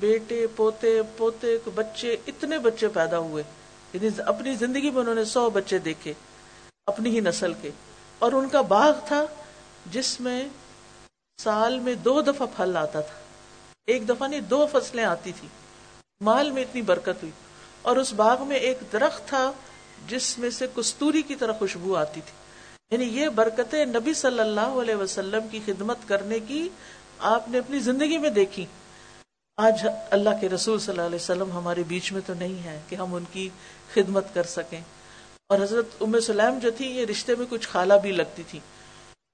بیٹے، 0.00 0.46
پوتے 0.56 1.00
پوتے، 1.16 1.58
بچے، 1.74 2.16
اتنے 2.26 2.58
بچے 2.58 2.88
پیدا 2.88 3.18
ہوئے۔ 3.18 3.42
یعنی 3.92 4.08
اپنی 4.26 4.54
زندگی 4.54 4.90
میں 4.90 5.00
انہوں 5.00 5.14
نے 5.14 5.24
سو 5.24 5.50
بچے 5.50 5.78
دیکھے، 5.78 6.12
اپنی 6.86 7.10
ہی 7.10 7.20
نسل 7.20 7.52
کے۔ 7.54 7.70
اور 8.18 8.32
ان 8.32 8.48
کا 8.48 8.60
باغ 8.60 8.92
تھا 9.06 9.24
جس 9.86 10.20
میں 10.20 10.48
سال 11.40 11.78
میں 11.78 11.94
دو 11.94 12.22
دفعہ 12.22 12.46
پھل 12.56 12.76
آتا 12.76 13.00
تھا۔ 13.00 13.18
ایک 13.86 14.08
دفعہ 14.08 14.28
نہیں، 14.28 14.40
دو 14.40 14.66
فصلیں 14.72 15.04
آتی 15.04 15.32
تھی 15.40 15.48
مال 16.20 16.50
میں 16.50 16.62
اتنی 16.62 16.82
برکت 16.82 17.08
ہوئی۔ 17.08 17.30
اور 17.82 17.96
اس 17.96 18.12
باغ 18.12 18.46
میں 18.46 18.56
ایک 18.56 18.78
درخت 18.92 19.28
تھا 19.28 19.52
جس 20.08 20.38
میں 20.38 20.50
سے 20.50 20.66
کستوری 20.76 21.22
کی 21.22 21.34
طرح 21.34 21.52
خوشبو 21.52 21.96
آتی 21.96 22.20
تھی۔ 22.20 22.32
یعنی 22.90 23.20
یہ 23.20 23.28
برکتیں 23.28 23.84
نبی 23.84 24.14
صلی 24.14 24.40
اللہ 24.40 24.60
علیہ 24.60 24.94
وسلم 24.94 25.48
کی 25.48 25.60
خدمت 25.66 25.96
کرنے 26.06 26.38
کی 26.40 26.68
آپ 27.18 27.48
نے 27.48 27.58
اپنی 27.58 27.78
زندگی 27.78 28.18
میں 28.18 28.30
دیکھی 28.30 28.66
آج 29.58 29.86
اللہ 30.10 30.30
کے 30.40 30.48
رسول 30.48 30.78
صلی 30.78 30.90
اللہ 30.90 31.02
علیہ 31.02 31.14
وسلم 31.14 31.52
ہمارے 31.52 31.82
بیچ 31.82 32.12
میں 32.12 32.20
تو 32.26 32.34
نہیں 32.34 32.64
ہے 32.64 32.80
کہ 32.88 32.94
ہم 32.96 33.14
ان 33.14 33.24
کی 33.32 33.48
خدمت 33.94 34.34
کر 34.34 34.42
سکیں۔ 34.42 34.80
اور 35.46 35.58
حضرت 35.58 35.86
ام 36.00 36.20
سلیم 36.20 36.58
جو 36.58 36.70
تھی، 36.70 36.86
یہ 36.86 37.06
رشتے 37.06 37.34
میں 37.34 37.46
کچھ 37.50 37.68
خالہ 37.68 37.94
بھی 37.94 38.12
لگتی 38.12 38.42
تھی۔ 38.48 38.60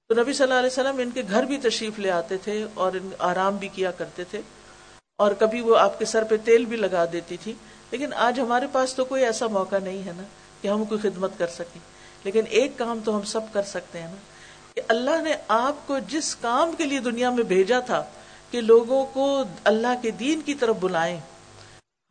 تو 0.08 0.22
نبی 0.22 0.32
صلی 0.32 0.42
اللہ 0.42 0.58
علیہ 0.58 0.66
وسلم 0.66 0.98
ان 0.98 1.10
کے 1.10 1.22
گھر 1.30 1.42
بھی 1.42 1.58
تشریف 1.58 1.98
لے 1.98 2.10
آتے 2.10 2.36
تھے 2.36 2.66
اور 2.74 2.92
ان 2.92 3.10
آرام 3.18 3.56
بھی 3.56 3.68
کیا 3.68 3.90
کرتے 3.90 4.24
تھے۔ 4.24 4.40
اور 5.16 5.32
کبھی 5.32 5.60
وہ 5.60 5.78
آپ 5.78 5.98
کے 5.98 6.04
سر 6.04 6.24
پہ 6.24 6.36
تیل 6.44 6.64
بھی 6.64 6.76
لگا 6.76 7.04
دیتی 7.12 7.36
تھی۔ 7.36 7.52
لیکن 7.90 8.12
آج 8.12 8.40
ہمارے 8.40 8.66
پاس 8.72 8.94
تو 8.94 9.04
کوئی 9.04 9.24
ایسا 9.24 9.46
موقع 9.46 9.76
نہیں 9.82 10.06
ہے 10.06 10.12
نا 10.16 10.22
کہ 10.62 10.68
ہم 10.68 10.84
کوئی 10.84 11.10
خدمت 11.10 11.30
کر 11.38 11.46
سکیں۔ 11.46 11.80
لیکن 12.24 12.42
ایک 12.50 12.78
کام 12.78 13.00
تو 13.04 13.16
ہم 13.16 13.22
سب 13.22 13.40
کر 13.52 13.62
سکتے 13.62 13.98
ہیں 14.00 14.08
نا 14.08 14.16
کہ 14.74 14.82
اللہ 14.88 15.22
نے 15.22 15.34
آپ 15.48 15.74
کو 15.86 15.98
جس 15.98 16.36
کام 16.36 16.72
کے 16.78 16.84
لیے 16.84 16.98
دنیا 16.98 17.30
میں 17.30 17.44
بھیجا 17.44 17.80
تھا 17.80 18.04
کہ 18.52 18.60
لوگوں 18.60 19.06
کو 19.06 19.42
اللہ 19.64 20.02
کے 20.02 20.10
دین 20.10 20.40
کی 20.40 20.54
طرف 20.54 20.76
بلائیں۔ 20.80 21.20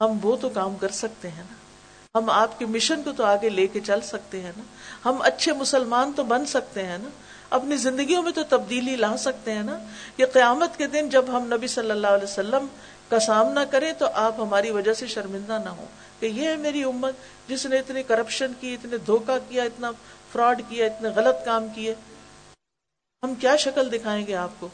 ہم 0.02 0.18
وہ 0.22 0.38
تو 0.38 0.50
کام 0.50 0.76
کر 0.76 0.90
سکتے 0.90 1.30
ہیں 1.30 1.44
نا۔ 1.52 1.56
ہم 2.18 2.30
آپ 2.30 2.60
کے 2.60 2.66
مشن 2.66 3.04
کو 3.04 3.12
تو 3.12 3.26
آگے 3.26 3.50
لے 3.50 3.68
کے 3.68 3.80
چل 3.80 4.02
سکتے 4.02 4.42
ہیں 4.42 4.52
نا۔ 4.58 4.64
ہم 5.06 5.22
اچھے 5.22 5.54
مسلمان 5.54 6.12
تو 6.16 6.24
بن 6.24 6.46
سکتے 6.46 6.86
ہیں 6.86 6.98
نا۔ 6.98 7.10
اپنی 7.50 7.78
زندگیوں 7.78 8.24
میں 8.24 8.32
تو 8.32 8.44
تبدیلی 8.44 8.96
لا 8.96 9.18
سکتے 9.18 9.52
ہیں 9.52 9.64
نا۔ 9.64 9.80
کہ 10.16 10.26
قیامت 10.26 10.78
کے 10.78 10.88
دن 10.88 11.10
جب 11.10 11.26
ہم 11.28 11.54
نبی 11.54 11.68
صلی 11.68 11.92
اللہ 11.92 12.08
علیہ 12.08 12.24
وسلم 12.24 12.68
کا 13.10 13.20
سامنا 13.20 13.66
کریں 13.66 13.94
تو 13.94 14.06
آپ 14.14 14.36
ہماری 14.38 14.72
وجہ 14.72 14.94
سے 14.94 15.08
شرمندہ 15.08 15.60
نہ 15.64 15.70
ہو 15.70 15.86
کہ 16.20 16.26
یہ 16.26 16.48
ہے 16.48 16.56
میری 16.56 16.84
امت 16.84 17.14
جس 17.48 17.66
نے 17.66 17.78
اتنی 17.78 18.04
کرپشن 18.04 18.52
کی، 18.60 18.74
اتنے 18.74 18.98
دھوکا 18.98 19.38
کیا، 19.50 19.64
اتنا 19.64 19.92
فراڈ 20.32 20.62
کیا، 20.70 20.86
اتنے 20.86 21.10
غلط 21.10 21.46
کام 21.46 21.68
کیے۔ 21.76 21.96
ہم 23.24 23.36
کیا 23.36 23.56
شکل 23.56 23.92
دکھائیں 23.92 24.28
گے 24.28 24.36
آپ 24.36 24.50
کو؟ 24.60 24.70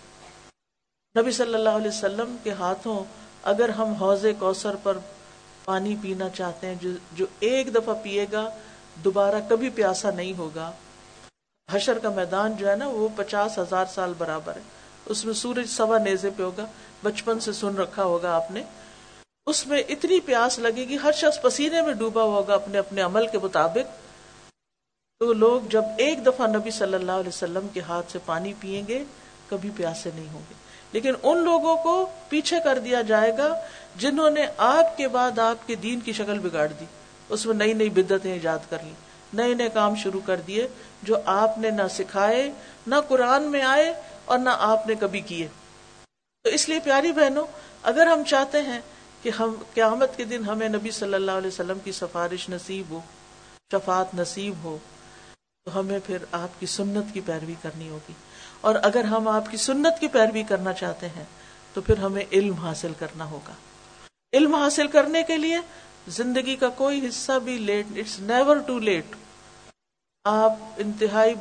نبی 1.15 1.31
صلی 1.31 1.53
اللہ 1.53 1.69
علیہ 1.69 1.87
وسلم 1.87 2.35
کے 2.43 2.51
ہاتھوں 2.51 3.03
اگر 3.43 3.69
ہم 3.69 3.93
حوض 3.93 4.25
کوثر 4.39 4.75
پر 4.83 4.97
پانی 5.65 5.95
پینا 6.01 6.29
چاہتے 6.29 6.67
ہیں، 6.67 6.75
جو 6.81 6.89
جو 7.11 7.25
ایک 7.39 7.75
دفعہ 7.75 7.93
پیے 8.03 8.25
گا، 8.31 8.49
دوبارہ 9.03 9.35
کبھی 9.49 9.69
پیاسا 9.69 10.11
نہیں 10.11 10.37
ہوگا۔ 10.37 10.71
حشر 11.71 11.99
کا 11.99 12.09
میدان 12.09 12.55
جو 12.57 12.69
ہے 12.69 12.75
نا، 12.75 12.87
وہ 12.87 13.07
پچاس 13.15 13.57
ہزار 13.57 13.85
سال 13.93 14.13
برابر 14.17 14.55
ہے۔ 14.55 14.61
اس 15.05 15.25
میں 15.25 15.33
سورج 15.33 15.67
سوا 15.69 15.97
نیزے 15.97 16.29
پہ 16.37 16.43
ہوگا، 16.43 16.65
بچپن 17.03 17.39
سے 17.39 17.53
سن 17.53 17.75
رکھا 17.75 18.03
ہوگا 18.03 18.35
آپ 18.35 18.51
نے۔ 18.51 18.63
اس 19.45 19.67
میں 19.67 19.83
اتنی 19.89 20.19
پیاس 20.19 20.59
لگے 20.59 20.85
گی، 20.87 20.97
ہر 21.03 21.11
شخص 21.11 21.41
پسینے 21.41 21.81
میں 21.81 21.93
ڈوبا 21.93 22.23
ہوگا 22.23 22.53
اپنے 22.53 22.77
اپنے 22.77 23.01
عمل 23.01 23.27
کے 23.27 23.39
مطابق۔ 23.43 23.95
تو 25.19 25.33
لوگ 25.33 25.61
جب 25.69 25.83
ایک 25.97 26.25
دفعہ 26.25 26.47
نبی 26.47 26.71
صلی 26.71 26.93
اللہ 26.93 27.11
علیہ 27.11 27.29
وسلم 27.29 27.67
کے 27.73 27.81
ہاتھ 27.81 28.11
سے 28.11 28.19
پانی 28.25 28.53
پیئیں 28.59 28.87
گے، 28.87 29.03
کبھی 29.49 29.69
پیاسے 29.75 30.09
نہیں 30.15 30.33
ہوں 30.33 30.41
گے۔ 30.49 30.66
لیکن 30.91 31.13
ان 31.23 31.37
لوگوں 31.37 31.75
کو 31.77 32.09
پیچھے 32.29 32.57
کر 32.63 32.79
دیا 32.79 33.01
جائے 33.01 33.37
گا 33.37 33.61
جنہوں 33.95 34.29
نے 34.29 34.45
آپ 34.57 34.97
کے 34.97 35.07
بعد 35.07 35.39
آپ 35.39 35.67
کے 35.67 35.75
دین 35.75 35.99
کی 35.99 36.13
شکل 36.13 36.39
بگاڑ 36.39 36.67
دی۔ 36.67 36.85
اس 37.29 37.45
میں 37.45 37.55
نئی 37.55 37.73
نئی 37.73 37.89
بدتیں 37.89 38.33
ایجاد 38.33 38.59
کر 38.69 38.77
لی 38.83 38.93
نئے 39.33 39.53
نئے 39.53 39.69
کام 39.69 39.95
شروع 39.95 40.21
کر 40.25 40.35
دیے 40.47 40.67
جو 41.03 41.17
آپ 41.25 41.57
نے 41.57 41.69
نہ 41.69 41.87
سکھائے، 41.89 42.51
نہ 42.87 42.95
قرآن 43.07 43.43
میں 43.43 43.61
آئے 43.61 43.93
اور 44.25 44.39
نہ 44.39 44.49
آپ 44.59 44.87
نے 44.87 44.95
کبھی 44.95 45.21
کیے۔ 45.21 45.47
تو 46.43 46.49
اس 46.49 46.69
لیے 46.69 46.79
پیاری 46.79 47.11
بہنوں، 47.11 47.47
اگر 47.83 48.07
ہم 48.07 48.23
چاہتے 48.23 48.61
ہیں 48.61 48.79
کہ 49.21 49.29
ہم 49.39 49.55
قیامت 49.73 50.17
کے 50.17 50.23
دن 50.23 50.43
ہمیں 50.43 50.69
نبی 50.69 50.91
صلی 50.91 51.13
اللہ 51.13 51.31
علیہ 51.31 51.47
وسلم 51.47 51.77
کی 51.83 51.91
سفارش 51.91 52.49
نصیب 52.49 52.85
ہو 52.89 52.99
شفات 53.71 54.15
نصیب 54.15 54.53
ہو، 54.63 54.77
تو 55.65 55.79
ہمیں 55.79 55.99
پھر 56.05 56.17
آپ 56.31 56.59
کی 56.59 56.65
سنت 56.65 57.13
کی 57.13 57.21
پیروی 57.25 57.55
کرنی 57.61 57.89
ہوگی۔ 57.89 58.13
اور 58.67 58.75
اگر 58.83 59.03
ہم 59.03 59.27
آپ 59.27 59.51
کی 59.51 59.57
سنت 59.57 59.99
کی 59.99 60.07
پیروی 60.07 60.43
کرنا 60.43 60.73
چاہتے 60.73 61.09
ہیں، 61.09 61.23
تو 61.73 61.81
پھر 61.81 61.97
ہمیں 61.97 62.25
علم 62.31 62.53
حاصل 62.53 62.93
کرنا 62.99 63.25
ہوگا۔ 63.25 63.53
علم 64.33 64.55
حاصل 64.55 64.87
کرنے 64.87 65.23
کے 65.23 65.37
لیے 65.37 65.57
زندگی 66.07 66.55
کا 66.55 66.69
کوئی 66.69 67.07
حصہ 67.09 67.39
بھی 67.43 67.57
late 67.57 67.85
it's 67.95 68.19
never 68.19 68.57
too 68.57 68.79
late 68.79 69.05
آپ 70.25 70.53
انتہائی 70.77 71.33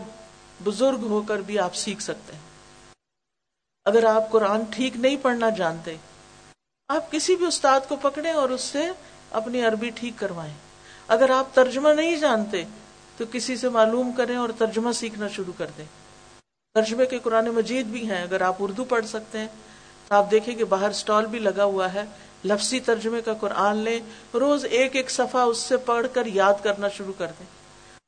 بزرگ 0.65 1.07
ہو 1.07 1.23
کر 1.23 1.39
بھی 1.39 1.59
آپ 1.59 1.75
سیکھ 1.75 2.03
سکتے 2.03 2.33
ہیں۔ 2.33 2.41
اگر 3.85 4.05
آپ 4.05 4.31
قرآن 4.31 4.63
ٹھیک 4.71 4.97
نہیں 4.97 5.17
پڑھنا 5.23 5.51
جانتے، 5.51 5.97
آپ 6.89 7.13
کسی 7.13 7.37
بھی 7.37 7.47
استاد 7.47 7.81
کو 7.89 7.97
پکڑے 7.97 8.31
اور 8.31 8.49
اس 8.49 8.61
سے 8.61 8.89
اپنی 9.31 9.65
عربی 9.65 9.91
ٹھیک 9.91 10.15
کروائیں۔ 10.17 10.55
اگر 11.09 11.31
آپ 11.31 11.55
ترجمہ 11.55 11.89
نہیں 11.89 12.17
جانتے، 12.17 12.65
تو 13.17 13.25
کسی 13.33 13.57
سے 13.57 13.69
معلوم 13.69 14.13
کریں 14.13 14.37
اور 14.37 14.49
ترجمہ 14.59 14.93
سیکھنا 14.93 15.29
شروع 15.29 15.53
کر 15.59 15.67
دیں۔ 15.79 15.85
ترجمے 16.77 17.07
کے 17.07 17.19
قرآن 17.19 17.45
مجید 17.45 17.87
بھی 17.87 18.11
ہیں، 18.11 18.23
اگر 18.23 18.41
آپ 18.41 18.57
اردو 18.59 18.85
پڑھ 18.85 19.07
سکتے 19.07 19.39
ہیں، 19.39 19.47
تو 20.09 20.15
آپ 20.15 20.31
دیکھیں 20.31 20.55
کہ 20.55 20.65
باہر 20.65 20.93
سٹال 20.93 21.27
بھی 21.27 21.39
لگا 21.39 21.65
ہوا 21.65 21.95
ہے۔ 21.95 22.05
لفظی 22.45 22.81
ترجمے 22.81 23.21
کا 23.21 23.35
قرآن 23.35 23.77
لیں، 23.77 24.01
روز 24.35 24.67
ایک 24.71 24.97
ایک 24.97 25.11
صفحہ 25.11 25.41
اس 25.41 25.59
سے 25.59 25.77
پڑھ 25.77 26.07
کر 26.13 26.27
یاد 26.27 26.55
کرنا 26.63 26.89
شروع 26.89 27.13
کر 27.19 27.27
دیں۔ 27.27 27.47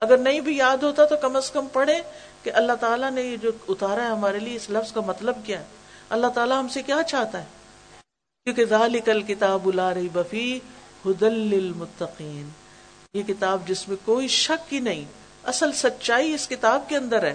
اگر 0.01 0.17
نہیں 0.17 0.41
بھی 0.41 0.57
یاد 0.57 0.77
ہوتا 0.77 1.05
تو 1.05 1.17
کم 1.17 1.37
از 1.37 1.51
کم 1.51 1.67
پڑھے 1.73 2.03
کہ 2.43 2.51
اللہ 2.55 2.73
تعالیٰ 2.73 3.11
نے 3.11 3.23
یہ 3.23 3.37
جو 3.37 3.51
اتارا 3.69 4.05
ہے 4.05 4.09
ہمارے 4.09 4.39
لیے، 4.39 4.57
اس 4.57 4.71
لفظ 4.71 4.93
کا 4.93 5.01
مطلب 5.01 5.37
کیا 5.45 5.61
ہے؟ 5.61 5.65
اللہ 6.11 6.27
تعالیٰ 6.27 6.59
ہم 6.59 6.69
سے 6.69 6.83
کیا 6.83 7.03
چاہتا 7.07 7.41
ہے؟ 7.41 7.45
کیونکہ 8.45 8.65
ذالک 8.65 9.09
الکتاب 9.09 9.71
لا 9.75 9.95
ریب 9.95 10.19
بفی 10.19 10.61
ہدل 11.07 11.33
للمتقین۔ 11.33 12.49
یہ 13.15 13.23
کتاب 13.23 13.69
جس 13.69 13.89
میں 13.89 13.97
کوئی 14.05 14.29
شک 14.29 14.75
ہی 14.75 14.81
نہیں، 14.81 15.05
اصل 15.45 15.73
سچائی 15.73 16.35
اس 16.35 16.49
کتاب 16.49 16.89
کے 16.89 16.97
اندر 16.97 17.23
ہے۔ 17.23 17.35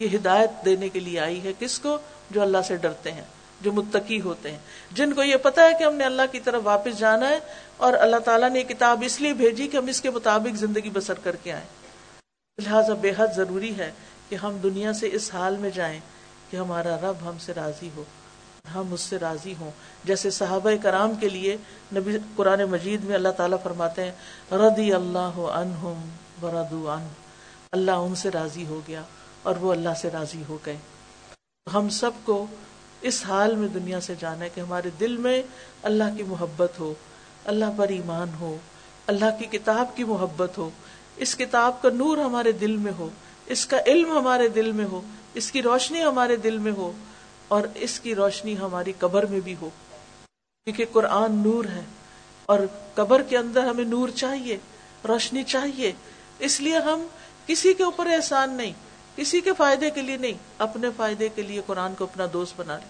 یہ 0.00 0.08
ہدایت 0.14 0.50
دینے 0.64 0.88
کے 0.88 1.00
لیے 1.00 1.20
آئی 1.20 1.44
ہے 1.44 1.52
کس 1.58 1.78
کو؟ 1.78 1.98
جو 2.30 2.42
اللہ 2.42 2.58
سے 2.68 2.76
ڈرتے 2.76 3.12
ہیں، 3.12 3.22
جو 3.60 3.72
متقی 3.72 4.20
ہوتے 4.20 4.50
ہیں۔ 4.50 4.58
جن 4.92 5.12
کو 5.12 5.22
یہ 5.22 5.36
پتا 5.36 5.62
ہے 5.62 5.70
کہ 5.78 5.84
ہم 5.84 5.94
نے 5.94 6.04
اللہ 6.04 6.22
کی 6.32 6.40
طرف 6.40 6.60
واپس 6.64 6.98
جانا 6.98 7.28
ہے 7.28 7.38
اور 7.76 7.92
اللہ 7.92 8.16
تعالیٰ 8.16 8.50
نے 8.50 8.58
یہ 8.58 8.64
کتاب 8.64 9.02
اس 9.06 9.20
لیے 9.20 9.34
بھیجی 9.34 9.68
کہ 9.68 9.76
ہم 9.76 9.86
اس 9.86 10.00
کے 10.00 10.10
مطابق 10.10 10.56
زندگی 10.56 10.90
بسر 10.90 11.14
کر 11.14 11.36
کے 11.36 11.52
آئیں۔ 11.52 11.66
لہٰذا 12.62 12.94
بے 12.94 13.12
حد 13.16 13.28
ضروری 13.36 13.78
ہے 13.78 13.92
کہ 14.28 14.36
ہم 14.36 14.56
دنیا 14.62 14.92
سے 14.92 15.08
اس 15.12 15.34
حال 15.34 15.56
میں 15.56 15.70
جائیں 15.70 16.00
کہ 16.50 16.56
ہمارا 16.56 16.96
رب 16.96 17.28
ہم 17.28 17.38
سے 17.38 17.52
راضی 17.56 17.90
ہو۔ 17.96 18.04
ہم 18.74 18.92
اس 18.92 19.00
سے 19.00 19.18
راضی 19.18 19.54
ہوں۔ 19.60 19.70
جیسے 20.04 20.30
صحابہ 20.30 20.70
کرام 20.82 21.14
کے 21.14 21.28
لیے 21.28 21.56
نبی 21.94 22.18
قرآن 22.36 22.64
مجید 22.64 23.04
میں 23.04 23.14
اللہ 23.14 23.28
تعالیٰ 23.28 23.58
فرماتے 23.62 24.04
ہیں 24.04 24.12
ردی 24.52 24.92
اللہ 24.92 25.38
عنہم 25.38 26.08
وردو 26.42 26.90
عن 26.90 27.08
اللہ 27.72 27.90
ان 27.90 28.14
سے 28.14 28.30
راضی 28.30 28.66
ہو 28.66 28.80
گیا۔ 28.88 29.02
اور 29.44 29.56
وہ 29.56 29.72
اللہ 29.72 29.88
سے 30.00 30.10
راضی 30.10 30.42
ہو 30.48 30.58
گئے۔ 30.66 30.76
ہم 31.74 31.88
سب 31.88 32.10
کو 32.24 32.46
اس 33.00 33.24
حال 33.28 33.54
میں 33.54 33.68
دنیا 33.68 34.00
سے 34.00 34.14
جانا 34.20 34.44
ہے 34.44 34.48
کہ 34.54 34.60
ہمارے 34.60 34.90
دل 35.00 35.16
میں 35.16 35.42
اللہ 35.82 36.04
کی 36.16 36.22
محبت 36.22 36.80
ہو، 36.80 36.94
اللہ 37.44 37.64
پر 37.76 37.88
ایمان 37.88 38.28
ہو، 38.40 38.56
اللہ 39.06 39.24
کی 39.38 39.58
کتاب 39.58 39.96
کی 39.96 40.04
محبت 40.04 40.58
ہو۔ 40.58 40.70
اس 41.16 41.36
کتاب 41.36 41.82
کا 41.82 41.88
نور 41.90 42.18
ہمارے 42.18 42.52
دل 42.52 42.76
میں 42.76 42.92
ہو، 42.98 43.08
اس 43.46 43.66
کا 43.66 43.76
علم 43.86 44.18
ہمارے 44.18 44.48
دل 44.48 44.72
میں 44.72 44.84
ہو، 44.84 45.00
اس 45.34 45.52
کی 45.52 45.62
روشنی 45.62 46.04
ہمارے 46.04 46.36
دل 46.36 46.58
میں 46.58 46.72
ہو 46.72 46.92
اور 47.48 47.62
اس 47.74 48.00
کی 48.00 48.14
روشنی 48.14 48.58
ہماری 48.58 48.92
قبر 48.98 49.26
میں 49.26 49.40
بھی 49.40 49.54
ہو۔ 49.60 49.70
کیونکہ 50.64 50.84
قرآن 50.92 51.32
نور 51.32 51.64
ہے 51.64 51.82
اور 52.46 52.58
قبر 52.94 53.22
کے 53.22 53.38
اندر 53.38 53.64
ہمیں 53.64 53.84
نور 53.84 54.08
چاہیے، 54.08 54.56
روشنی 55.08 55.42
چاہیے۔ 55.42 55.92
اس 56.38 56.60
لیے 56.60 56.78
ہم 56.78 57.06
کسی 57.46 57.74
کے 57.74 57.82
اوپر 57.82 58.06
احسان 58.06 58.50
نہیں 58.50 58.72
کسی 59.16 59.40
کے 59.40 59.52
فائدے 59.52 59.90
کے 59.90 60.02
لیے 60.02 60.16
نہیں، 60.16 60.32
اپنے 60.58 60.88
فائدے 60.96 61.28
کے 61.28 61.42
لیے 61.42 61.62
قرآن 61.66 61.94
کو 61.94 62.04
اپنا 62.04 62.26
دوست 62.32 62.54
بنا 62.56 62.78
لیں۔ 62.78 62.88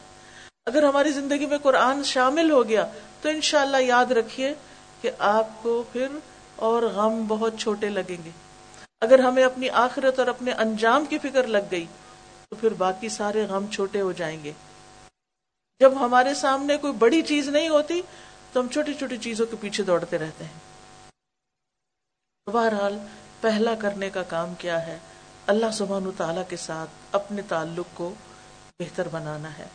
اگر 0.67 0.83
ہماری 0.83 1.13
زندگی 1.13 1.47
میں 1.47 1.59
قرآن 1.59 2.03
شامل 2.03 2.51
ہو 2.51 2.69
گیا 2.69 2.89
تو 3.23 3.29
انشاءاللہ 3.29 3.77
یاد 3.77 4.13
رکھیے 4.13 4.55
کہ 5.01 5.11
آپ 5.19 5.63
کو 5.63 5.85
پھر 5.93 6.07
اور 6.57 6.83
غم 6.83 7.27
بہت 7.29 7.55
چھوٹے 7.59 7.89
لگیں 7.89 8.25
گے۔ 8.25 8.31
اگر 9.01 9.19
ہمیں 9.19 9.45
اپنی 9.45 9.71
آخرت 9.71 10.19
اور 10.19 10.27
اپنے 10.27 10.53
انجام 10.53 11.05
کی 11.05 11.19
فکر 11.19 11.47
لگ 11.47 11.67
گئی 11.71 11.87
تو 12.49 12.57
پھر 12.57 12.73
باقی 12.73 13.09
سارے 13.09 13.47
غم 13.47 13.67
چھوٹے 13.67 14.01
ہو 14.01 14.13
جائیں 14.13 14.45
گے۔ 14.45 14.53
جب 15.81 15.93
ہمارے 16.01 16.35
سامنے 16.35 16.77
کوئی 16.77 16.93
بڑی 16.93 17.23
چیز 17.23 17.49
نہیں 17.49 17.69
ہوتی 17.69 18.03
تو 18.53 18.61
ہم 18.61 18.69
چھوٹی 18.69 18.95
چھوٹی 18.95 19.17
چیزوں 19.17 19.47
کے 19.47 19.57
پیچھے 19.61 19.85
دوڑتے 19.85 20.19
رہتے 20.19 20.45
ہیں۔ 20.45 20.59
بہرحال، 22.51 22.99
پہلا 23.41 23.75
کرنے 23.75 24.11
کا 24.11 24.23
کام 24.23 24.55
کیا 24.55 24.87
ہے؟ 24.87 24.99
اللہ 25.47 25.71
سبحانہ 25.73 26.09
تعالی 26.17 26.41
کے 26.49 26.57
ساتھ 26.57 26.91
اپنے 27.13 27.43
تعلق 27.49 27.87
کو 27.95 28.15
بہتر 28.79 29.09
بنانا 29.09 29.59
ہے۔ 29.59 29.67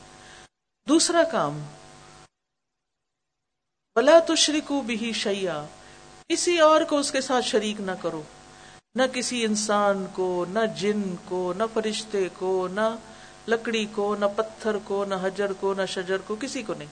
دوسرا 0.88 1.24
کام 1.24 1.66
بلا 3.96 4.20
تشریکو 4.28 4.82
بھی 4.82 5.14
شیا 5.14 5.66
کسی 6.30 6.60
اور 6.60 6.82
کو 6.82 6.98
اس 6.98 7.12
کے 7.12 7.22
ساتھ 7.22 7.46
شریک 7.46 7.82
نہ 7.82 7.92
کرو۔ 8.02 8.22
نہ 8.96 9.04
کسی 9.14 9.46
انسان 9.46 10.06
کو، 10.14 10.46
نہ 10.50 10.60
جن 10.78 11.16
کو، 11.26 11.54
نہ 11.58 11.64
فرشتے 11.74 12.28
کو، 12.38 12.68
نہ 12.68 12.96
لکڑی 13.48 13.86
کو، 13.86 14.16
نہ 14.16 14.26
پتھر 14.36 14.78
کو، 14.84 15.06
نہ 15.06 15.16
حجر 15.22 15.54
کو، 15.54 15.74
نہ 15.74 15.86
شجر 15.86 16.18
کو، 16.18 16.36
کسی 16.42 16.64
کو 16.64 16.74
نہیں۔ 16.74 16.88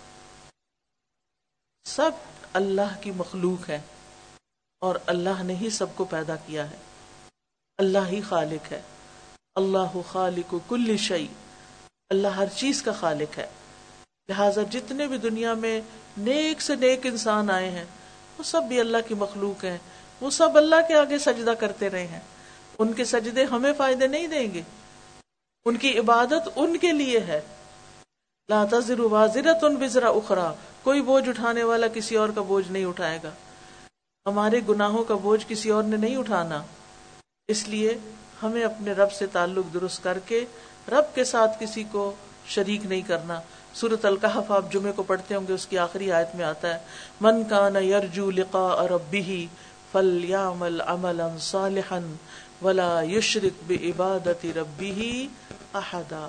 سب 1.83 2.11
اللہ 2.53 3.01
کی 3.01 3.11
مخلوق 3.11 3.69
ہے 3.69 3.81
اور 4.79 4.95
اللہ 5.05 5.43
نے 5.43 5.55
ہی 5.55 5.69
سب 5.69 5.95
کو 5.95 6.05
پیدا 6.05 6.35
کیا 6.35 6.69
ہے۔ 6.71 6.77
اللہ 7.77 7.97
ہی 8.07 8.21
خالق 8.21 8.71
ہے۔ 8.71 8.81
اللہ 9.55 9.97
خالق 10.11 10.55
کل 10.67 10.97
شعی 10.97 11.27
اللہ 12.09 12.27
ہر 12.27 12.45
چیز 12.55 12.81
کا 12.81 12.91
خالق 12.91 13.37
ہے۔ 13.37 13.47
لہذا 14.29 14.61
جتنے 14.71 15.07
بھی 15.07 15.17
دنیا 15.17 15.53
میں 15.53 15.81
نیک 16.17 16.61
سے 16.61 16.75
نیک 16.75 16.99
انسان 17.03 17.49
آئے 17.49 17.69
ہیں، 17.69 17.85
وہ 18.37 18.43
سب 18.43 18.63
بھی 18.63 18.79
اللہ 18.79 18.97
کی 19.07 19.13
مخلوق 19.13 19.63
ہیں۔ 19.63 19.77
وہ 20.21 20.29
سب 20.29 20.57
اللہ 20.57 20.75
کے 20.87 20.95
آگے 20.95 21.17
سجدہ 21.17 21.53
کرتے 21.59 21.89
رہے 21.89 22.07
ہیں۔ 22.07 22.19
ان 22.79 22.93
کے 22.93 23.05
سجدے 23.05 23.43
ہمیں 23.43 23.73
فائدے 23.77 24.07
نہیں 24.07 24.27
دیں 24.27 24.53
گے۔ 24.53 24.61
ان 25.65 25.77
کی 25.77 25.99
عبادت 25.99 26.49
ان 26.55 26.77
کے 26.77 26.91
لیے 26.91 27.19
ہے۔ 27.19 27.41
لا 28.49 28.65
تذر 28.71 28.99
واضرت 28.99 29.63
ان 29.63 29.75
بزرا 29.75 30.09
اخرا 30.09 30.53
کوئی 30.83 31.01
بوجھ 31.01 31.29
اٹھانے 31.29 31.63
والا 31.63 31.87
کسی 31.87 32.15
اور 32.15 32.29
کا 32.29 32.41
بوجھ 32.41 32.71
نہیں 32.71 32.85
اٹھائے 32.85 33.19
گا۔ 33.23 33.31
ہمارے 34.25 34.59
گناہوں 34.69 35.03
کا 35.03 35.15
بوجھ 35.15 35.45
کسی 35.47 35.69
اور 35.69 35.83
نے 35.83 35.97
نہیں 35.97 36.15
اٹھانا۔ 36.15 36.63
اس 37.49 37.67
لیے 37.67 37.93
ہمیں 38.41 38.63
اپنے 38.63 38.91
رب 38.91 39.11
سے 39.11 39.25
تعلق 39.31 39.73
درست 39.73 40.03
کر 40.03 40.17
کے 40.25 40.43
رب 40.91 41.13
کے 41.15 41.23
ساتھ 41.23 41.51
کسی 41.59 41.83
کو 41.91 42.11
شریک 42.45 42.85
نہیں 42.85 43.01
کرنا۔ 43.07 43.39
سورت 43.73 44.05
القحف 44.05 44.51
آپ 44.51 44.71
جمعے 44.71 44.91
کو 44.95 45.03
پڑھتے 45.03 45.35
ہوں 45.35 45.47
گے، 45.47 45.53
اس 45.53 45.67
کی 45.67 45.77
آخری 45.77 46.11
آیت 46.11 46.35
میں 46.35 46.45
آتا 46.45 46.73
ہے، 46.73 46.79
من 47.21 47.43
کا 47.49 47.69
نہ 47.69 47.79
یرجو 47.79 48.29
لقا 48.31 48.87
ربی 48.87 49.45
فل 49.91 50.25
یامل 50.25 50.81
امل 50.87 51.21
صالحا 51.39 51.99
ولا 52.61 53.01
یشرک 53.01 53.63
بے 53.67 53.77
عبادت 53.83 54.45
ربی 54.55 55.27
احدا۔ 55.73 56.27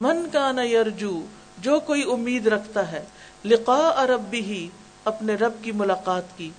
من 0.00 0.26
کا 0.32 0.50
نہ 0.52 0.60
یرجو، 0.60 1.20
جو 1.58 1.80
کوئی 1.80 2.02
امید 2.12 2.46
رکھتا 2.46 2.90
ہے 2.92 3.04
لقا 3.44 4.06
ربی 4.06 4.40
ہی 4.40 4.66
اپنے 5.04 5.34
رب 5.34 5.62
کی 5.62 5.72
ملاقات 5.72 6.36
کی، 6.36 6.50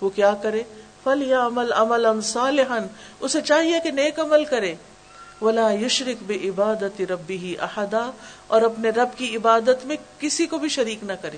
وہ 0.00 0.08
کیا 0.08 0.34
کرے؟ 0.42 0.62
فل 1.06 1.22
یا 1.22 1.46
عمل 1.46 1.72
عمل 1.72 2.20
صالحن 2.20 2.86
اسے 3.20 3.40
چاہیے 3.40 3.80
کہ 3.84 3.90
نیک 3.90 4.20
عمل 4.20 4.44
کرے۔ 4.44 4.74
ولا 5.42 5.70
یشرک 5.72 6.22
بے 6.22 6.34
عبادت 6.48 7.00
ربی 7.00 7.36
ہی 7.38 7.54
احدا 7.58 8.10
اور 8.46 8.62
اپنے 8.62 8.90
رب 8.90 9.08
کی 9.16 9.36
عبادت 9.36 9.84
میں 9.84 9.96
کسی 10.18 10.46
کو 10.46 10.58
بھی 10.58 10.68
شریک 10.68 11.04
نہ 11.04 11.12
کرے۔ 11.12 11.36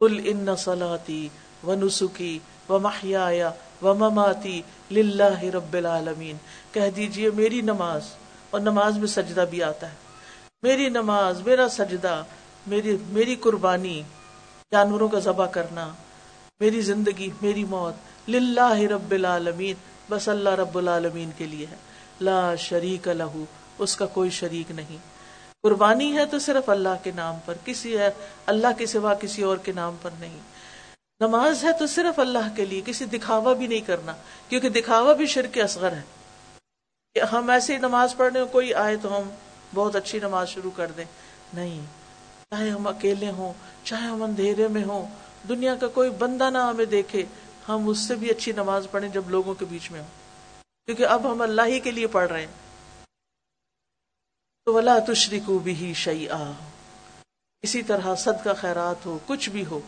کل 0.00 0.20
ان 0.24 0.56
صلاتی 0.56 1.28
و 1.64 1.74
نسخی 1.74 2.38
و 2.68 2.78
محیا 2.78 3.50
و 3.82 3.94
مماتی 3.94 4.62
للہ 4.90 5.44
رب 5.44 5.74
العالمین 5.74 6.36
کہہ 6.72 6.90
دیجیے، 6.96 7.30
میری 7.30 7.60
نماز، 7.60 8.02
اور 8.50 8.60
نماز 8.60 8.98
میں 8.98 9.06
سجدہ 9.06 9.44
بھی 9.50 9.62
آتا 9.62 9.90
ہے۔ 9.90 9.94
میری 10.62 10.88
نماز، 10.88 11.40
میرا 11.40 11.68
سجدہ، 11.68 12.22
میری 12.66 12.96
میری 13.08 13.36
قربانی، 13.36 14.02
جانوروں 14.72 15.08
کا 15.08 15.18
ذبح 15.18 15.46
کرنا 15.46 15.92
میری 16.60 16.80
زندگی، 16.80 17.30
میری 17.42 17.64
موت، 17.64 17.94
للہ 18.30 18.74
رب 18.74 19.10
العالمین، 19.10 19.74
بس 20.10 20.28
اللہ 20.28 20.48
رب 20.48 20.78
العالمین 20.78 21.30
کے 21.36 21.46
لیے 21.46 21.66
ہے۔ 21.70 21.76
لا 22.20 22.54
شریک 22.54 23.08
لہو 23.08 23.44
اس 23.78 23.96
کا 23.96 24.06
کوئی 24.06 24.30
شریک 24.30 24.70
نہیں۔ 24.70 24.96
قربانی 25.62 26.18
ہے 26.18 26.26
تو 26.26 26.38
صرف 26.38 26.70
اللہ 26.70 26.88
کے 27.02 27.10
نام 27.14 27.34
پر، 27.44 27.54
کسی 27.64 27.98
ہے، 27.98 28.10
اللہ 28.46 28.66
کے 28.78 28.86
سوا 28.86 29.14
کسی 29.14 29.42
اور 29.42 29.56
کے 29.56 29.72
نام 29.72 29.96
پر 30.02 30.10
نہیں۔ 30.20 30.38
نماز 31.20 31.64
ہے 31.64 31.72
تو 31.72 31.86
صرف 31.86 32.18
اللہ 32.18 32.56
کے 32.56 32.64
لیے، 32.64 32.80
کسی 32.84 33.04
دکھاوا 33.04 33.52
بھی 33.52 33.66
نہیں 33.66 33.80
کرنا، 33.80 34.12
کیونکہ 34.48 34.68
دکھاوا 34.68 35.12
بھی 35.12 35.26
شرک 35.26 35.58
اصغر 35.58 35.92
ہے۔ 35.92 36.02
کہ 37.14 37.34
ہم 37.34 37.50
ایسی 37.50 37.76
نماز 37.76 38.16
پڑھنے 38.16 38.40
کوئی 38.52 38.74
آئے 38.74 38.96
تو 38.96 39.18
ہم 39.18 39.22
بہت 39.74 39.96
اچھی 39.96 40.18
نماز 40.18 40.48
شروع 40.48 40.70
کر 40.76 40.90
دیں۔ 40.96 41.04
نہیں، 41.54 41.80
چاہے 42.50 42.70
ہم 42.70 42.86
اکیلے 42.86 43.30
ہوں، 43.30 43.52
چاہے 43.84 44.06
ہم 44.06 44.22
اندھیرے 44.22 44.68
میں 44.68 44.84
ہوں 44.84 45.25
دنیا 45.48 45.74
کا 45.74 45.86
کوئی 45.86 46.10
بندہ 46.10 46.50
نہ 46.50 46.58
ہمیں 46.58 46.84
دیکھے، 46.84 47.24
ہم 47.68 47.88
اس 47.88 47.98
سے 47.98 48.14
بھی 48.14 48.30
اچھی 48.30 48.52
نماز 48.52 48.86
پڑھیں 48.90 49.08
جب 49.08 49.30
لوگوں 49.30 49.54
کے 49.54 49.64
بیچ 49.64 49.90
میں 49.90 50.00
ہوں۔ 50.00 50.08
کیونکہ 50.86 51.06
اب 51.06 51.32
ہم 51.32 51.42
اللہ 51.42 51.62
ہی 51.66 51.80
کے 51.80 51.90
لیے 51.90 52.06
پڑھ 52.06 52.32
رہے 52.32 52.40
ہیں۔ 52.40 52.52
تو 54.64 54.74
ولا 54.74 54.98
تشری 54.98 55.40
کو 55.40 55.58
بھی 55.58 55.92
شعی 55.94 56.26
اسی 57.62 57.82
طرح 57.82 58.14
صد 58.14 58.44
کا 58.44 58.52
خیرات 58.52 59.06
ہو، 59.06 59.18
کچھ 59.26 59.50
بھی 59.50 59.64
ہو، 59.66 59.80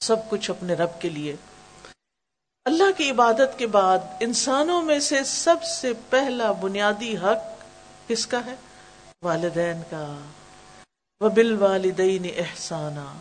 سب 0.00 0.16
کچھ 0.30 0.50
اپنے 0.50 0.74
رب 0.74 1.00
کے 1.00 1.08
لیے۔ 1.08 1.36
اللہ 2.64 2.92
کی 2.96 3.10
عبادت 3.10 3.58
کے 3.58 3.66
بعد 3.66 3.98
انسانوں 4.20 4.82
میں 4.82 5.00
سے 5.00 5.24
سب 5.24 5.62
سے 5.62 5.92
پہلا 6.10 6.52
بنیادی 6.52 7.16
حق 7.16 7.64
کس 8.08 8.26
کا 8.26 8.44
ہے؟ 8.46 8.54
والدین 9.22 9.82
کا۔ 9.90 10.18
وہ 11.20 11.28
بال 11.28 11.62
والدین 11.62 12.26
احسانہ 12.36 13.14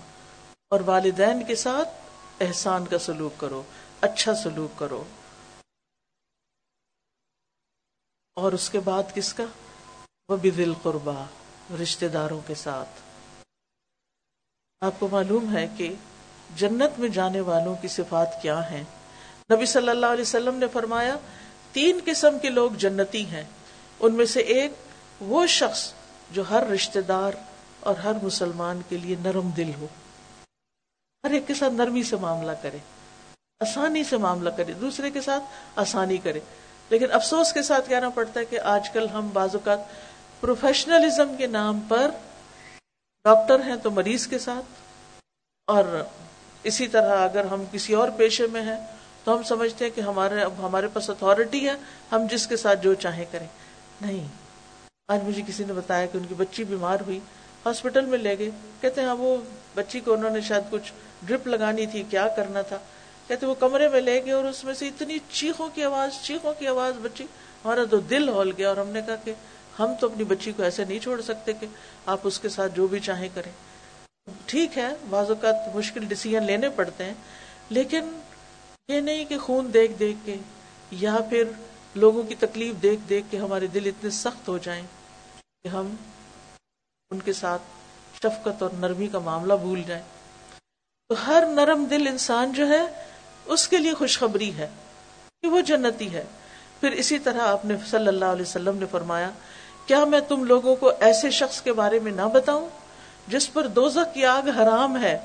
اور 0.74 0.82
والدین 0.86 1.46
کے 1.46 1.56
ساتھ 1.56 1.90
احسان 2.42 2.86
کا 2.86 3.00
سلوک 3.00 3.40
کرو 3.40 3.64
اچھا 4.02 4.36
سلوک 4.36 4.80
کرو۔ 4.80 5.04
اور 8.34 8.52
اس 8.52 8.70
کے 8.70 8.80
بعد 8.80 9.04
کس 9.14 9.34
کا؟ 9.34 9.44
وہ 10.30 10.38
بھی 10.38 10.52
دل 10.52 10.74
قربا 10.84 11.26
رشتے 11.84 12.08
داروں 12.08 12.42
کے 12.48 12.56
ساتھ۔ 12.56 12.90
آپ 14.82 14.94
کو 15.00 15.08
معلوم 15.08 15.58
ہے 15.58 15.68
کہ 15.78 15.94
جنت 16.56 17.00
میں 17.00 17.10
جانے 17.10 17.42
والوں 17.42 17.76
کی 17.76 17.88
صفات 17.88 18.42
کیا 18.42 18.72
ہیں؟ 18.72 18.84
نبی 19.54 19.66
صلی 19.66 19.90
اللہ 19.90 20.06
علیہ 20.06 20.22
وسلم 20.22 20.56
نے 20.56 20.66
فرمایا، 20.74 21.18
تین 21.72 22.00
قسم 22.06 22.40
کے 22.40 22.50
لوگ 22.50 22.72
جنتی 22.72 23.26
ہیں۔ 23.26 23.44
ان 24.00 24.14
میں 24.14 24.26
سے 24.26 24.40
ایک 24.40 24.72
وہ 25.20 25.46
شخص 25.46 25.94
جو 26.32 26.50
ہر 26.50 26.68
رشتے 26.68 27.02
دار 27.02 27.32
اور 27.80 27.96
ہر 27.96 28.14
مسلمان 28.24 28.82
کے 28.90 28.98
لیے 28.98 29.16
نرم 29.20 29.50
دل 29.50 29.72
ہو۔ 29.78 29.88
ہر 31.24 31.32
ایک 31.32 31.46
کے 31.48 31.54
ساتھ 31.54 31.74
نرمی 31.74 32.02
سے 32.04 32.16
معاملہ 32.16 32.52
کرے، 32.62 32.78
آسانی 33.62 34.04
سے 34.04 34.18
معاملہ 34.18 34.50
کرے، 34.58 34.74
دوسرے 34.80 35.10
کے 35.10 35.22
ساتھ 35.22 35.44
آسانی 35.80 36.18
کرے۔ 36.24 36.40
لیکن 36.92 37.12
افسوس 37.12 37.54
کے 37.54 37.62
ساتھ 37.64 37.90
کہنا 37.90 38.10
پڑتا 38.10 38.40
ہے 38.40 38.46
کہ 38.46 38.60
آج 38.72 38.90
کل 38.90 39.08
ہم 39.14 39.30
بعض 39.34 39.56
اوقات 39.56 39.80
پروفیشنلزم 40.42 41.36
کے 41.38 41.48
نام 41.48 41.80
پر 41.88 42.12
ڈاکٹر 43.26 43.62
ہیں 43.68 43.76
تو 43.84 43.92
مریض 43.92 44.28
کے 44.28 44.40
ساتھ، 44.40 44.66
اور 45.68 46.02
اسی 46.66 46.88
طرح 46.88 47.24
اگر 47.24 47.46
ہم 47.46 47.64
کسی 47.72 47.94
اور 47.94 48.10
پیشے 48.18 48.48
میں 48.52 48.62
ہیں 48.62 48.78
تو 49.24 49.36
ہم 49.36 49.44
سمجھتے 49.44 49.86
ہیں 49.86 49.92
کہ 49.96 50.02
ہمارے، 50.02 50.42
اب 50.42 50.54
ہمارے 50.60 50.88
پاس 50.94 51.10
اتھارٹی 51.10 51.68
ہے، 51.70 51.76
ہم 52.12 52.28
جس 52.32 52.48
کے 52.48 52.58
ساتھ 52.58 52.84
جو 52.84 52.94
چاہیں 53.02 53.26
کریں۔ 53.32 53.48
نہیں، 54.02 54.28
آج 55.10 55.24
مجھے 55.24 55.42
کسی 55.48 55.64
نے 55.64 55.74
بتایا 55.74 56.06
کہ 56.06 56.18
ان 56.18 56.26
کی 56.26 56.36
بچی 56.38 56.64
بیمار 56.66 57.00
ہوئی، 57.06 57.20
ہاسپٹل 57.66 58.06
میں 58.06 58.18
لے 58.20 58.38
گئے، 58.40 58.50
کہتے 58.82 59.02
ہیں 59.02 59.08
ہاں 59.08 59.16
وہ 59.18 59.36
بچی 59.76 60.00
کو 60.00 60.14
انہوں 60.14 60.30
نے 60.30 60.42
شاید 60.42 60.64
کچھ 60.70 60.92
ڈرپ 61.26 61.48
لگانی 61.48 61.86
تھی، 61.86 62.04
کیا 62.10 62.28
کرنا 62.36 62.62
تھا؟ 62.62 62.78
کہتے 63.28 63.46
وہ 63.46 63.56
کمرے 63.60 63.88
میں 63.88 64.02
لے 64.02 64.24
گئے 64.26 64.32
اور 64.34 64.46
اس 64.46 64.64
میں 64.64 64.74
سے 64.74 64.88
اتنی 64.88 65.18
چیخوں 65.32 65.70
کی 65.76 65.84
آواز، 65.84 66.22
چیخوں 66.24 66.54
کی 66.60 66.68
آواز، 66.68 66.94
بچی، 67.02 67.24
ہمارا 67.66 67.84
تو 67.92 68.00
دل 68.10 68.30
ہول 68.30 68.52
گیا 68.58 68.70
اور 68.70 68.78
ہم 68.78 68.90
نے 68.90 69.02
کہا 69.06 69.16
کہ 69.24 69.34
ہم 69.80 69.94
تو 70.00 70.08
اپنی 70.08 70.24
بچی 70.24 70.52
کو 70.52 70.64
ایسے 70.64 70.84
نہیں 70.86 71.00
چھوڑ 71.00 71.22
سکتے 71.22 71.54
کہ 71.60 71.68
آپ 72.06 72.20
اس 72.24 72.40
کے 72.40 72.50
ساتھ 72.50 72.76
جو 72.76 72.88
بھی 72.88 73.00
چاہیں 73.00 73.28
کریں۔ 73.34 73.52
ٹھیک 74.46 74.78
ہے، 74.78 74.90
بعض 75.10 75.30
اوقات 75.30 75.76
مشکل 75.76 76.06
ڈسیزن 76.08 76.44
لینے 76.44 76.70
پڑتے 76.76 77.04
ہیں، 77.04 77.14
لیکن 77.70 78.12
یہ 78.90 79.00
نہیں 79.00 79.26
کہ 79.26 79.38
خون 79.38 79.74
دیکھ 79.74 79.92
دیکھ 80.00 80.26
کے 80.26 80.36
یا 80.92 81.18
پھر 81.30 81.52
لوگوں 81.96 82.24
کی 82.24 82.36
تکلیف 82.36 82.82
دیکھ 82.82 83.02
دیکھ 83.10 83.26
کے 83.30 83.38
ہمارے 83.38 83.68
دل 83.68 83.88
اتنے 83.88 84.10
سخت 84.10 84.48
ہو 84.48 84.58
جائیں 84.58 84.84
کہ 85.64 85.68
ہم 85.68 85.94
ان 87.12 87.20
کے 87.20 87.34
ساتھ 87.34 87.62
شفقت 88.24 88.64
اور 88.64 88.70
نرمی 88.80 89.08
کا 89.08 89.20
معاملہ 89.20 89.54
بھول 89.54 89.84
جائیں۔ 89.88 90.04
تو 91.10 91.16
ہر 91.28 91.44
نرم 91.50 91.84
دل 91.84 92.08
انسان 92.08 92.54
جو 92.54 92.68
ہے، 92.68 92.82
اس 93.46 93.68
کے 93.68 93.78
لیے 93.78 93.94
خوشخبری 93.94 94.58
ہے 94.58 94.68
کہ 95.42 95.50
وہ 95.50 95.62
جنتی 95.62 96.14
ہے۔ 96.14 96.24
پھر 96.80 96.92
اسی 96.92 97.20
طرح 97.20 97.42
آپ 97.42 97.66
نے 97.66 97.76
صلی 97.90 98.08
اللہ 98.08 98.26
علیہ 98.26 98.42
وسلم 98.42 98.78
نے 98.78 98.86
فرمایا، 98.92 99.32
کیا 99.86 100.06
میں 100.06 100.20
تم 100.20 100.44
لوگوں 100.44 100.76
کو 100.76 100.92
ایسے 101.00 101.30
شخص 101.30 101.62
کے 101.62 101.74
بارے 101.74 102.00
میں 102.00 102.12
نہ 102.12 102.22
بتاؤں 102.34 102.70
جس 103.28 103.54
پر 103.54 103.68
دوزک 103.68 104.14
کی 104.14 104.26
آگ 104.26 104.50
حرام 104.50 105.04
ہے 105.04 105.20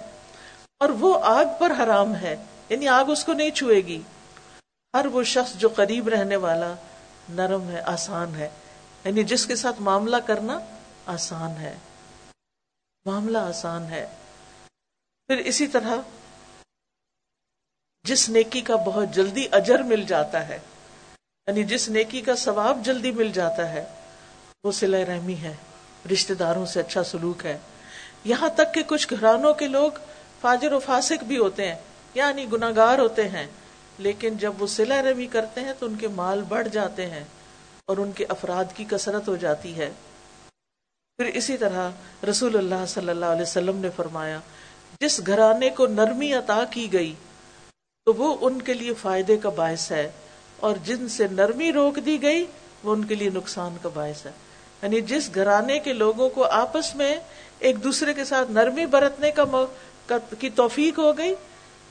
اور 0.81 0.89
وہ 0.89 1.19
آگ 1.23 1.45
پر 1.59 1.73
حرام 1.79 2.15
ہے 2.15 2.37
یعنی 2.69 2.89
آگ 2.89 3.05
اس 3.11 3.25
کو 3.25 3.33
نہیں 3.33 3.51
چھوئے 3.51 3.77
گی۔ 3.77 4.03
ہر 4.95 5.07
وہ 5.07 5.23
شخص 5.23 5.55
جو 5.55 5.69
قریب 5.69 6.09
رہنے 6.09 6.37
والا 6.37 6.75
نرم 7.29 7.71
ہے، 7.71 7.81
آسان 7.81 8.35
ہے 8.35 8.49
یعنی 9.05 9.25
جس 9.25 9.47
کے 9.47 9.57
ساتھ 9.57 9.83
معاملہ 9.83 10.17
کرنا 10.17 10.59
آسان 11.07 11.51
ہے۔ 11.51 11.75
معاملہ 13.07 13.39
آسان 13.39 13.85
ہے۔ 13.91 14.07
پھر 15.29 15.37
اسی 15.37 15.67
طرح 15.67 15.95
جس 18.05 18.29
نیکی 18.29 18.61
کا 18.61 18.77
بہت 18.77 19.15
جلدی 19.15 19.47
اجر 19.53 19.83
مل 19.83 20.05
جاتا 20.05 20.49
ہے 20.49 20.59
یعنی 21.49 21.65
جس 21.65 21.89
نیکی 21.89 22.21
کا 22.21 22.37
ثواب 22.37 22.85
جلدی 22.85 23.11
مل 23.13 23.31
جاتا 23.33 23.69
ہے، 23.73 23.85
وہ 24.65 24.73
سلا 24.73 24.99
رحمی 25.09 25.35
ہے 25.35 25.55
رشتے 26.13 26.35
داروں 26.35 26.67
سے 26.67 26.81
اچھا 26.81 27.05
سلوک 27.05 27.45
ہے۔ 27.47 27.57
یہاں 28.25 28.49
تک 28.49 28.75
کہ 28.75 28.83
کچھ 28.87 29.07
گھرانوں 29.11 29.55
کے 29.55 29.69
لوگ 29.69 29.99
فاجر 30.41 30.73
و 30.73 30.79
فاسق 30.79 31.25
بھی 31.25 31.39
ہوتے 31.39 31.69
ہیں 31.69 31.79
یعنی 32.15 32.47
گناگار 32.53 32.99
ہوتے 32.99 33.29
ہیں، 33.29 33.47
لیکن 33.99 34.37
جب 34.37 34.63
وہ 34.63 34.67
سلا 34.67 35.03
رحمی 35.03 35.27
کرتے 35.27 35.61
ہیں 35.61 35.73
تو 35.79 35.87
ان 35.87 35.97
کے 35.97 36.09
مال 36.09 36.43
بڑھ 36.49 36.69
جاتے 36.69 37.07
ہیں 37.11 37.25
اور 37.85 37.97
ان 37.97 38.13
کے 38.13 38.27
افراد 38.29 38.77
کی 38.77 38.85
کثرت 38.89 39.29
ہو 39.29 39.37
جاتی 39.37 39.77
ہے۔ 39.77 39.91
پھر 41.19 41.31
اسی 41.35 41.57
طرح 41.57 42.27
رسول 42.31 42.57
اللہ 42.57 42.85
صلی 42.89 43.09
اللہ 43.09 43.27
علیہ 43.27 43.43
وسلم 43.43 43.77
نے 43.77 43.89
فرمایا، 43.97 44.39
جس 45.01 45.21
گھرانے 45.27 45.71
کو 45.71 45.87
نرمی 45.87 46.33
عطا 46.35 46.59
کی 46.71 46.87
گئی، 46.93 47.13
تو 48.07 48.13
وہ 48.15 48.37
ان 48.41 48.61
کے 48.63 48.75
لیے 48.75 48.95
فائدے 49.01 49.37
کا 49.37 49.49
باعث 49.57 49.91
ہے، 49.93 50.09
اور 50.59 50.77
جن 50.85 51.09
سے 51.09 51.27
نرمی 51.31 51.73
روک 51.73 51.99
دی 52.07 52.21
گئی، 52.23 52.45
وہ 52.85 52.93
ان 52.93 53.05
کے 53.05 53.15
لیے 53.15 53.31
نقصان 53.35 53.77
کا 53.83 53.89
باعث 53.95 54.25
ہے۔ 54.27 54.31
یعنی 54.83 55.01
جس 55.09 55.31
گھرانے 55.35 55.79
کے 55.79 55.93
لوگوں 55.93 56.29
کو 56.29 56.45
آپس 56.45 56.95
میں 56.97 57.15
ایک 57.59 57.83
دوسرے 57.85 58.15
کے 58.15 58.25
ساتھ 58.25 58.51
نرمی 58.53 58.87
برتنے 58.87 59.31
کا 59.31 60.19
کی 60.39 60.51
توفیق 60.55 60.99
ہو 60.99 61.17
گئی 61.19 61.35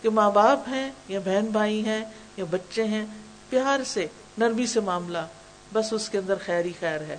کہ 0.02 0.10
ماں 0.10 0.32
باپ 0.32 0.68
ہیں، 0.70 0.90
یا 1.08 1.20
بہن 1.26 1.48
بھائی 1.52 1.86
ہیں، 1.86 2.04
یا 2.38 2.46
بچے 2.52 2.84
ہیں، 2.86 3.06
پیار 3.50 3.84
سے، 3.86 4.08
نرمی 4.38 4.66
سے 4.66 4.80
معاملہ، 4.90 5.26
بس 5.74 5.94
اس 5.94 6.10
کے 6.10 6.18
اندر 6.18 6.46
خیر 6.46 6.66
ہی 6.66 6.72
خیر 6.80 7.02
ہے۔ 7.08 7.18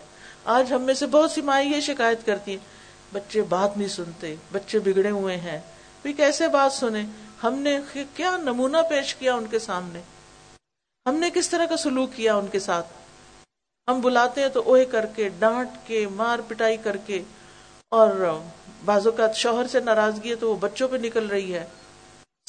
آج 0.49 0.73
ہم 0.73 0.83
میں 0.83 0.95
سے 0.95 1.07
بہت 1.07 1.31
سی 1.31 1.41
مائی 1.41 1.69
یہ 1.69 1.81
شکایت 1.81 2.27
کرتی 2.27 2.51
ہیں، 2.51 2.59
بچے 3.13 3.43
بات 3.43 3.77
نہیں 3.77 3.89
سنتے، 3.89 4.35
بچے 4.53 4.79
بگڑے 4.79 5.11
ہوئے 5.11 5.37
ہیں۔ 5.37 5.61
بھی 6.03 6.13
کیسے 6.13 6.49
بات 6.49 6.73
سنیں؟ 6.73 7.07
ہم 7.43 7.55
نے 7.55 7.81
کیا 8.17 8.37
نمونہ 8.37 8.77
پیش 8.91 9.15
کیا 9.15 9.35
ان 9.35 9.47
کے 9.47 9.59
سامنے؟ 9.59 10.01
ہم 11.07 11.15
نے 11.15 11.31
کس 11.35 11.49
طرح 11.49 11.67
کا 11.67 11.77
سلوک 11.77 12.11
کیا 12.15 12.37
ان 12.37 12.47
کے 12.47 12.59
ساتھ؟ 12.59 12.87
ہم 13.89 14.01
بلاتے 14.01 14.41
ہیں 14.41 14.49
تو 14.49 14.63
اوہے 14.63 14.85
کر 14.85 15.07
کے، 15.07 15.29
ڈانٹ 15.39 15.69
کے، 15.87 16.07
مار 16.09 16.39
پٹائی 16.49 16.77
کر 16.77 16.97
کے۔ 16.97 17.23
اور 17.89 18.41
بعض 18.85 19.07
اوقات 19.07 19.37
شوہر 19.37 19.67
سے 19.67 19.81
ناراضگی 19.81 20.31
ہے 20.31 20.37
تو 20.37 20.51
وہ 20.51 20.57
بچوں 20.57 20.89
پہ 20.89 20.97
نکل 20.97 21.27
رہی 21.27 21.55
ہے۔ 21.55 21.67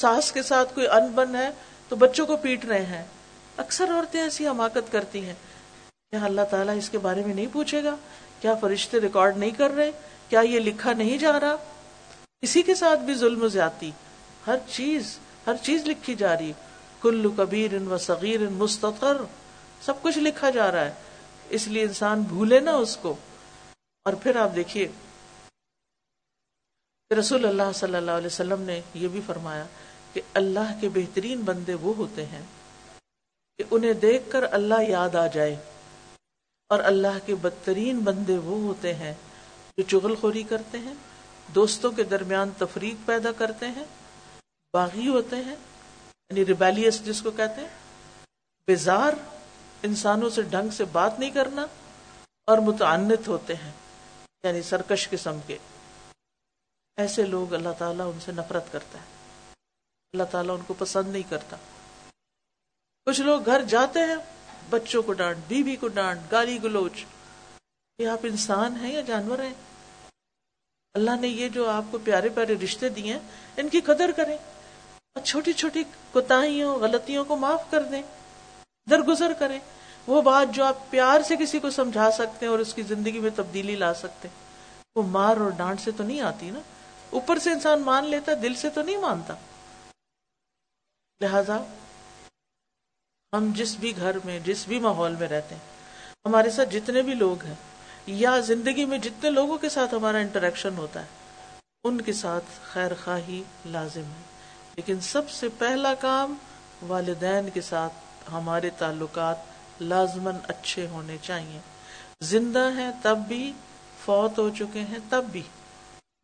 ساس 0.02 0.32
کے 0.32 0.42
ساتھ 0.42 0.74
کوئی 0.74 0.88
ان 0.88 1.06
بن 1.06 1.36
ہے 1.36 1.50
تو 1.88 1.96
بچوں 1.96 2.26
کو 2.26 2.36
پیٹ 2.36 2.64
رہے 2.64 2.86
ہیں۔ 2.86 3.04
اکثر 3.56 3.90
عورتیں 3.90 4.20
ایسی 4.20 4.48
حماقت 4.48 4.92
کرتی 4.92 5.24
ہیں۔ 5.24 5.34
کیا 6.10 6.24
اللہ 6.24 6.40
تعالیٰ 6.50 6.76
اس 6.76 6.90
کے 6.90 6.98
بارے 6.98 7.24
میں 7.26 7.34
نہیں 7.34 7.46
پوچھے 7.52 7.84
گا؟ 7.84 7.96
کیا 8.40 8.54
فرشتے 8.54 9.00
ریکارڈ 9.00 9.36
نہیں 9.36 9.50
کر 9.50 9.70
رہے؟ 9.70 9.90
کیا 10.28 10.40
یہ 10.40 10.60
لکھا 10.60 10.92
نہیں 10.92 11.18
جا 11.18 11.40
رہا؟ 11.40 11.56
کسی 12.42 12.62
کے 12.62 12.74
ساتھ 12.74 13.00
بھی 13.00 13.14
ظلم 13.14 13.42
و 13.42 13.48
زیادتی، 13.48 13.90
ہر 14.46 14.56
چیز 14.72 15.18
ہر 15.46 15.54
چیز 15.62 15.86
لکھی 15.86 16.14
جا 16.14 16.38
رہی 16.38 16.52
کل 17.00 17.28
کبیر 17.36 17.88
و 17.90 17.98
صغیر 17.98 18.48
مستقر، 18.48 19.16
سب 19.80 20.02
کچھ 20.02 20.18
لکھا 20.18 20.50
جا 20.50 20.72
رہا 20.72 20.84
ہے۔ 20.84 20.92
اس 21.48 21.68
لیے 21.68 21.82
انسان 21.82 22.22
بھولے 22.22 22.60
نا 22.60 22.72
اس 22.72 22.96
کو۔ 22.96 23.16
اور 24.04 24.12
پھر 24.12 24.36
آپ 24.36 24.56
دیکھیے 24.56 24.88
رسول 27.18 27.46
اللہ 27.46 27.72
صلی 27.74 27.94
اللہ 27.94 28.10
علیہ 28.10 28.26
وسلم 28.26 28.62
نے 28.62 28.80
یہ 28.94 29.08
بھی 29.08 29.20
فرمایا 29.26 29.64
کہ 30.12 30.20
اللہ 30.34 30.78
کے 30.80 30.88
بہترین 30.88 31.40
بندے 31.40 31.74
وہ 31.74 31.96
ہوتے 31.96 32.26
ہیں 32.26 32.42
کہ 33.58 33.64
انہیں 33.70 33.92
دیکھ 33.92 34.22
کر 34.30 34.44
اللہ 34.52 34.82
یاد 34.88 35.14
آ 35.14 35.26
جائے۔ 35.26 35.56
اور 36.70 36.80
اللہ 36.80 37.18
کے 37.26 37.34
بدترین 37.34 37.98
بندے 37.98 38.38
وہ 38.38 38.60
ہوتے 38.60 38.94
ہیں 38.94 39.14
جو 39.78 39.82
چغل 39.82 40.14
خوری 40.14 40.42
کرتے 40.42 40.78
ہیں، 40.78 40.94
دوستوں 41.54 41.92
کے 41.92 42.02
درمیان 42.02 42.50
تفریق 42.58 43.06
پیدا 43.06 43.32
کرتے 43.32 43.66
ہیں، 43.66 43.84
باغی 44.72 45.08
ہوتے 45.08 45.36
ہیں 45.36 45.56
یعنی 46.30 46.46
ریبیلیس 46.46 47.04
جس 47.04 47.22
کو 47.22 47.30
کہتے 47.30 47.60
ہیں، 47.60 47.68
بیزار، 48.66 49.12
انسانوں 49.82 50.30
سے 50.30 50.42
ڈھنگ 50.42 50.70
سے 50.70 50.84
بات 50.84 51.18
نہیں 51.18 51.30
کرنا 51.30 51.66
اور 52.44 52.58
متعنت 52.58 53.28
ہوتے 53.28 53.54
ہیں 53.54 53.72
یعنی 54.42 54.62
سرکش 54.62 55.08
قسم 55.10 55.38
کے۔ 55.46 55.58
ایسے 56.96 57.24
لوگ 57.24 57.54
اللہ 57.54 57.72
تعالیٰ 57.78 58.12
ان 58.12 58.20
سے 58.20 58.32
نفرت 58.32 58.72
کرتا 58.72 58.98
ہے۔ 58.98 59.04
اللہ 60.12 60.24
تعالیٰ 60.30 60.54
ان 60.54 60.64
کو 60.66 60.74
پسند 60.78 61.12
نہیں 61.12 61.30
کرتا۔ 61.30 61.56
کچھ 63.06 63.20
لوگ 63.20 63.46
گھر 63.46 63.62
جاتے 63.62 64.00
ہیں 64.00 64.39
بچوں 64.70 65.02
کو 65.02 65.12
ڈانٹ، 65.12 65.36
بیوی 65.48 65.76
کو 65.76 65.88
ڈانٹ، 65.88 66.20
گالی 66.32 66.62
گلوچ۔ 66.62 67.04
یہ 67.98 68.08
آپ 68.08 68.20
انسان 68.22 68.76
ہیں 68.76 68.92
یا 68.92 69.00
جانور 69.00 69.38
ہیں؟ 69.38 69.54
اللہ 70.94 71.10
نے 71.20 71.28
یہ 71.28 71.48
جو 71.48 71.70
آپ 71.70 71.84
کو 71.90 71.98
پیارے 72.04 72.28
پیارے 72.28 72.54
رشتے 72.64 72.88
دیے 72.88 73.12
ہیں، 73.12 73.20
ان 73.56 73.68
کی 73.68 73.80
قدر 73.80 74.10
کریں۔ 74.16 74.36
اور 75.14 75.22
چھوٹی 75.22 75.52
چھوٹی 75.52 75.84
کوتاہیوں، 76.12 76.76
غلطیوں 76.76 77.24
کو 77.24 77.36
معاف 77.36 77.62
کر 77.70 77.82
دیں۔ 77.82 78.02
درگزر 78.90 79.32
کریں۔ 79.32 79.58
وہ 80.06 80.22
بات 80.22 80.54
جو 80.54 80.64
آپ 80.64 80.90
پیار 80.90 81.20
سے 81.20 81.36
کسی 81.36 81.58
کو 81.58 81.70
سمجھا 81.70 82.10
سکتے 82.10 82.46
ہیں 82.46 82.50
اور 82.50 82.58
اس 82.58 82.74
کی 82.74 82.82
زندگی 82.82 83.18
میں 83.18 83.30
تبدیلی 83.36 83.76
لا 83.76 83.94
سکتے 83.94 84.28
وہ 84.94 85.02
مار 85.02 85.36
اور 85.36 85.50
ڈانٹ 85.50 85.80
سے 85.80 85.90
تو 85.90 86.04
نہیں 86.04 86.20
آتی 86.20 86.50
نا۔ 86.50 86.60
اوپر 87.10 87.38
سے 87.38 87.50
انسان 87.50 87.80
مان 87.80 88.04
لیتا، 88.04 88.32
دل 88.42 88.54
سے 88.54 88.70
تو 88.70 88.82
نہیں 88.82 88.96
مانتا۔ 88.96 89.34
لہذا 91.20 91.56
ہم 93.32 93.52
جس 93.54 93.76
بھی 93.76 93.96
گھر 93.96 94.16
میں، 94.24 94.40
جس 94.40 94.68
بھی 94.68 94.78
ماحول 94.78 95.14
میں 95.14 95.28
رہتے 95.28 95.54
ہیں، 95.54 95.62
ہمارے 96.26 96.50
ساتھ 96.50 96.68
جتنے 96.68 97.02
بھی 97.02 97.14
لوگ 97.14 97.44
ہیں، 97.44 97.54
یا 98.06 98.40
زندگی 98.40 98.84
میں 98.84 98.98
جتنے 98.98 99.30
لوگوں 99.30 99.58
کے 99.58 99.68
ساتھ 99.68 99.94
ہمارا 99.94 100.18
انٹریکشن 100.18 100.76
ہوتا 100.76 101.02
ہے، 101.02 101.06
ان 101.84 102.00
کے 102.00 102.12
ساتھ 102.12 102.44
خیر 102.62 102.90
خواہی 103.04 103.42
لازم 103.66 104.00
ہے۔ 104.00 104.22
لیکن 104.76 105.00
سب 105.00 105.30
سے 105.30 105.48
پہلا 105.58 105.94
کام 105.94 106.34
والدین 106.88 107.50
کے 107.54 107.60
ساتھ 107.60 107.92
ہمارے 108.32 108.70
تعلقات 108.78 109.36
لازمن 109.80 110.36
اچھے 110.48 110.86
ہونے 110.86 111.16
چاہیے۔ 111.22 111.58
زندہ 112.20 112.70
ہیں 112.76 112.90
تب 113.02 113.18
بھی 113.28 113.52
فوت 114.04 114.38
ہو 114.38 114.50
چکے 114.58 114.80
ہیں، 114.80 114.98
تب 115.08 115.24
بھی۔ 115.32 115.42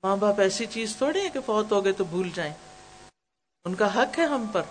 ماں 0.03 0.17
باپ 0.17 0.41
ایسی 0.41 0.67
چیز 0.67 0.97
تھوڑی 0.97 1.21
ہے 1.21 1.29
کہ 1.29 1.41
فوت 1.47 1.73
ہو 1.73 1.85
گئے 1.85 1.93
تو 1.93 2.05
بھول 2.05 2.31
جائیں۔ 2.35 2.53
ان 3.65 3.75
کا 3.75 4.03
حق 4.03 4.19
ہے 4.19 4.25
ہم 4.25 4.47
پر۔ 4.53 4.63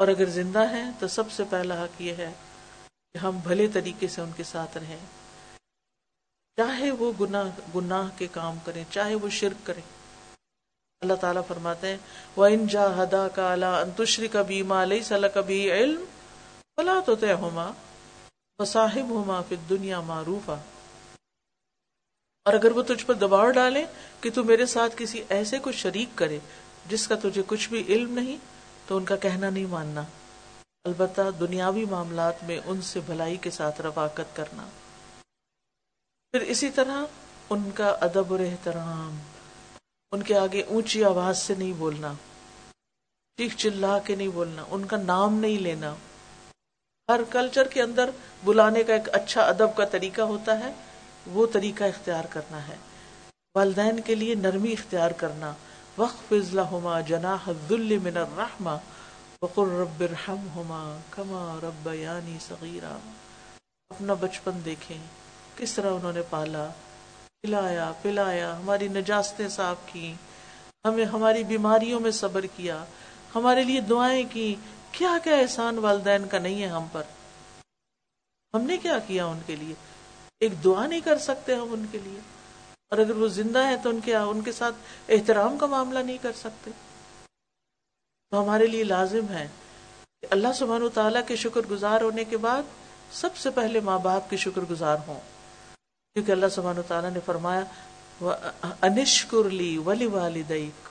اور 0.00 0.08
اگر 0.08 0.24
زندہ 0.24 0.70
ہیں 0.70 0.92
تو 0.98 1.08
سب 1.08 1.30
سے 1.30 1.42
پہلا 1.50 1.84
حق 1.84 2.02
یہ 2.02 2.12
ہے 2.12 2.32
کہ 3.12 3.18
ہم 3.18 3.38
بھلے 3.42 3.68
طریقے 3.68 4.08
سے 4.08 4.20
ان 4.20 4.30
کے 4.36 4.42
ساتھ 4.42 4.78
رہیں۔ 4.78 4.98
چاہے 6.56 6.90
وہ 6.90 7.12
گناہ 7.20 7.50
گناہ 7.74 8.18
کے 8.18 8.26
کام 8.32 8.58
کریں، 8.64 8.84
چاہے 8.90 9.14
وہ 9.14 9.28
شرک 9.28 9.66
کریں۔ 9.66 9.82
اللہ 11.00 11.14
تعالیٰ 11.14 11.42
فرماتے 11.48 11.86
ہیں 11.86 11.96
وہ 12.36 12.46
ان 12.46 12.66
جا 12.66 13.02
ہدا 13.02 13.28
کا 13.28 13.80
انتشری 13.80 14.28
کبھی 14.28 14.62
مالی 14.62 15.02
صلاح 15.02 15.28
کبھی 15.28 15.72
علم 15.72 16.04
فلا 16.76 17.00
تو 17.06 17.14
طے 17.14 17.32
ہوما 17.32 17.72
صاحب 18.66 19.10
ہوما 19.10 19.40
پھر 19.40 19.56
دنیا 19.68 20.00
معروف 20.00 20.50
اور 20.50 20.58
اگر 22.44 22.72
وہ 22.72 22.82
تجھ 22.82 23.06
پر 23.06 23.14
دباؤ 23.14 23.50
ڈالے 23.50 23.84
کہ 24.20 24.30
تو 24.30 24.44
میرے 24.44 24.66
ساتھ 24.66 24.94
کسی 24.96 25.24
ایسے 25.28 25.58
کو 25.58 25.72
شریک 25.72 26.18
کرے 26.18 26.38
جس 26.86 27.08
کا 27.08 27.14
تجھے 27.14 27.42
کچھ 27.46 27.68
بھی 27.68 27.84
علم 27.88 28.14
نہیں 28.14 28.36
تو 28.90 28.96
ان 28.96 29.04
کا 29.04 29.16
کہنا 29.16 29.50
نہیں 29.50 29.66
ماننا۔ 29.66 30.02
البتہ 30.84 31.20
دنیاوی 31.40 31.84
معاملات 31.84 32.44
میں 32.44 32.60
ان 32.64 32.82
سے 32.82 33.00
بھلائی 33.06 33.36
کے 33.36 33.50
ساتھ 33.50 33.80
رفاقت 33.80 34.36
کرنا۔ 34.36 34.68
پھر 36.30 36.40
اسی 36.40 36.70
طرح 36.70 37.04
ان 37.50 37.70
کا 37.74 37.88
ادب 38.00 38.32
اور 38.32 38.40
احترام۔ 38.40 39.18
ان 40.12 40.22
کے 40.22 40.38
آگے 40.38 40.62
اونچی 40.62 41.04
آواز 41.04 41.38
سے 41.38 41.54
نہیں 41.54 41.72
بولنا۔ 41.72 42.12
چیخ 43.36 43.56
چلا 43.56 43.98
کے 43.98 44.14
نہیں 44.14 44.28
بولنا۔ 44.28 44.64
ان 44.70 44.84
کا 44.84 44.96
نام 44.96 45.34
نہیں 45.34 45.58
لینا۔ 45.58 45.94
ہر 47.08 47.20
کلچر 47.30 47.68
کے 47.68 47.82
اندر 47.82 48.10
بلانے 48.44 48.82
کا 48.84 48.92
ایک 48.92 49.08
اچھا 49.12 49.42
ادب 49.42 49.76
کا 49.76 49.84
طریقہ 49.84 50.22
ہوتا 50.22 50.58
ہے۔ 50.58 50.72
وہ 51.26 51.46
طریقہ 51.52 51.84
اختیار 51.84 52.24
کرنا 52.30 52.68
ہے۔ 52.68 52.76
والدین 53.54 54.00
کے 54.00 54.14
لیے 54.14 54.34
نرمی 54.34 54.72
اختیار 54.72 55.10
کرنا۔ 55.10 55.52
وقف 55.98 56.32
ہوما 56.70 57.00
جناح 57.00 57.48
ذل 57.68 57.98
من 57.98 58.16
الرحمہ 58.16 58.76
وقر 59.42 59.66
رب 59.66 60.02
ارحمہما 60.02 60.98
کما 61.10 61.58
رب 61.62 61.88
یعنی 61.94 62.36
صغیرہ 62.40 62.92
اپنا 63.90 64.14
بچپن 64.14 64.60
دیکھیں، 64.64 64.96
کس 65.56 65.72
طرح 65.72 65.90
انہوں 65.90 66.12
نے 66.12 66.22
پالا 66.30 66.66
کھلایا 67.42 67.92
پلایا، 68.02 68.58
ہماری 68.58 68.88
نجاستیں 68.88 69.48
صاف 69.48 69.76
کی 69.92 70.12
ہمیں، 70.84 71.04
ہماری 71.04 71.44
بیماریوں 71.44 72.00
میں 72.00 72.10
صبر 72.10 72.46
کیا، 72.56 72.84
ہمارے 73.34 73.62
لیے 73.62 73.80
دعائیں 73.80 74.24
کی 74.32 74.54
کیا 74.92 75.16
کیا 75.24 75.36
احسان 75.36 75.78
والدین 75.78 76.28
کا 76.28 76.38
نہیں 76.38 76.62
ہے 76.62 76.68
ہم 76.68 76.86
پر؟ 76.92 77.02
ہم 78.54 78.62
نے 78.62 78.76
کیا 78.76 78.98
کیا 79.06 79.26
ان 79.26 79.40
کے 79.46 79.56
لیے؟ 79.56 79.74
ایک 80.40 80.64
دعا 80.64 80.86
نہیں 80.86 81.00
کر 81.00 81.18
سکتے 81.18 81.54
ہم 81.54 81.72
ان 81.72 81.86
کے 81.90 81.98
لیے۔ 82.04 82.20
اور 82.90 82.98
اگر 82.98 83.16
وہ 83.16 83.28
زندہ 83.28 83.58
ہے 83.58 83.74
تو 83.82 83.88
ان 83.88 84.00
کے 84.04 84.16
ان 84.16 84.40
کے 84.40 84.52
ساتھ 84.52 84.74
احترام 85.08 85.58
کا 85.58 85.66
معاملہ 85.66 85.98
نہیں 85.98 86.18
کر 86.22 86.32
سکتے۔ 86.32 86.70
تو 88.30 88.42
ہمارے 88.42 88.66
لیے 88.66 88.84
لازم 88.84 89.28
ہے 89.30 89.48
کہ 90.20 90.26
اللہ 90.30 90.52
سبحانہ 90.54 90.88
تعالیٰ 90.94 91.20
کے 91.26 91.36
شکر 91.36 91.60
گزار 91.70 92.00
ہونے 92.00 92.24
کے 92.24 92.36
بعد 92.36 92.62
سب 93.12 93.36
سے 93.36 93.50
پہلے 93.50 93.80
ماں 93.80 93.98
باپ 93.98 94.30
کے 94.30 94.36
شکر 94.36 94.60
گزار 94.70 94.96
ہوں۔ 95.06 95.20
کیونکہ 96.12 96.32
اللہ 96.32 96.46
سبحانہ 96.50 96.80
تعالیٰ 96.88 97.10
نے 97.10 97.20
فرمایا 97.24 97.64
انشکر 98.82 99.50
لی 99.50 99.78
ولی 99.78 100.06
والدیک 100.06 100.88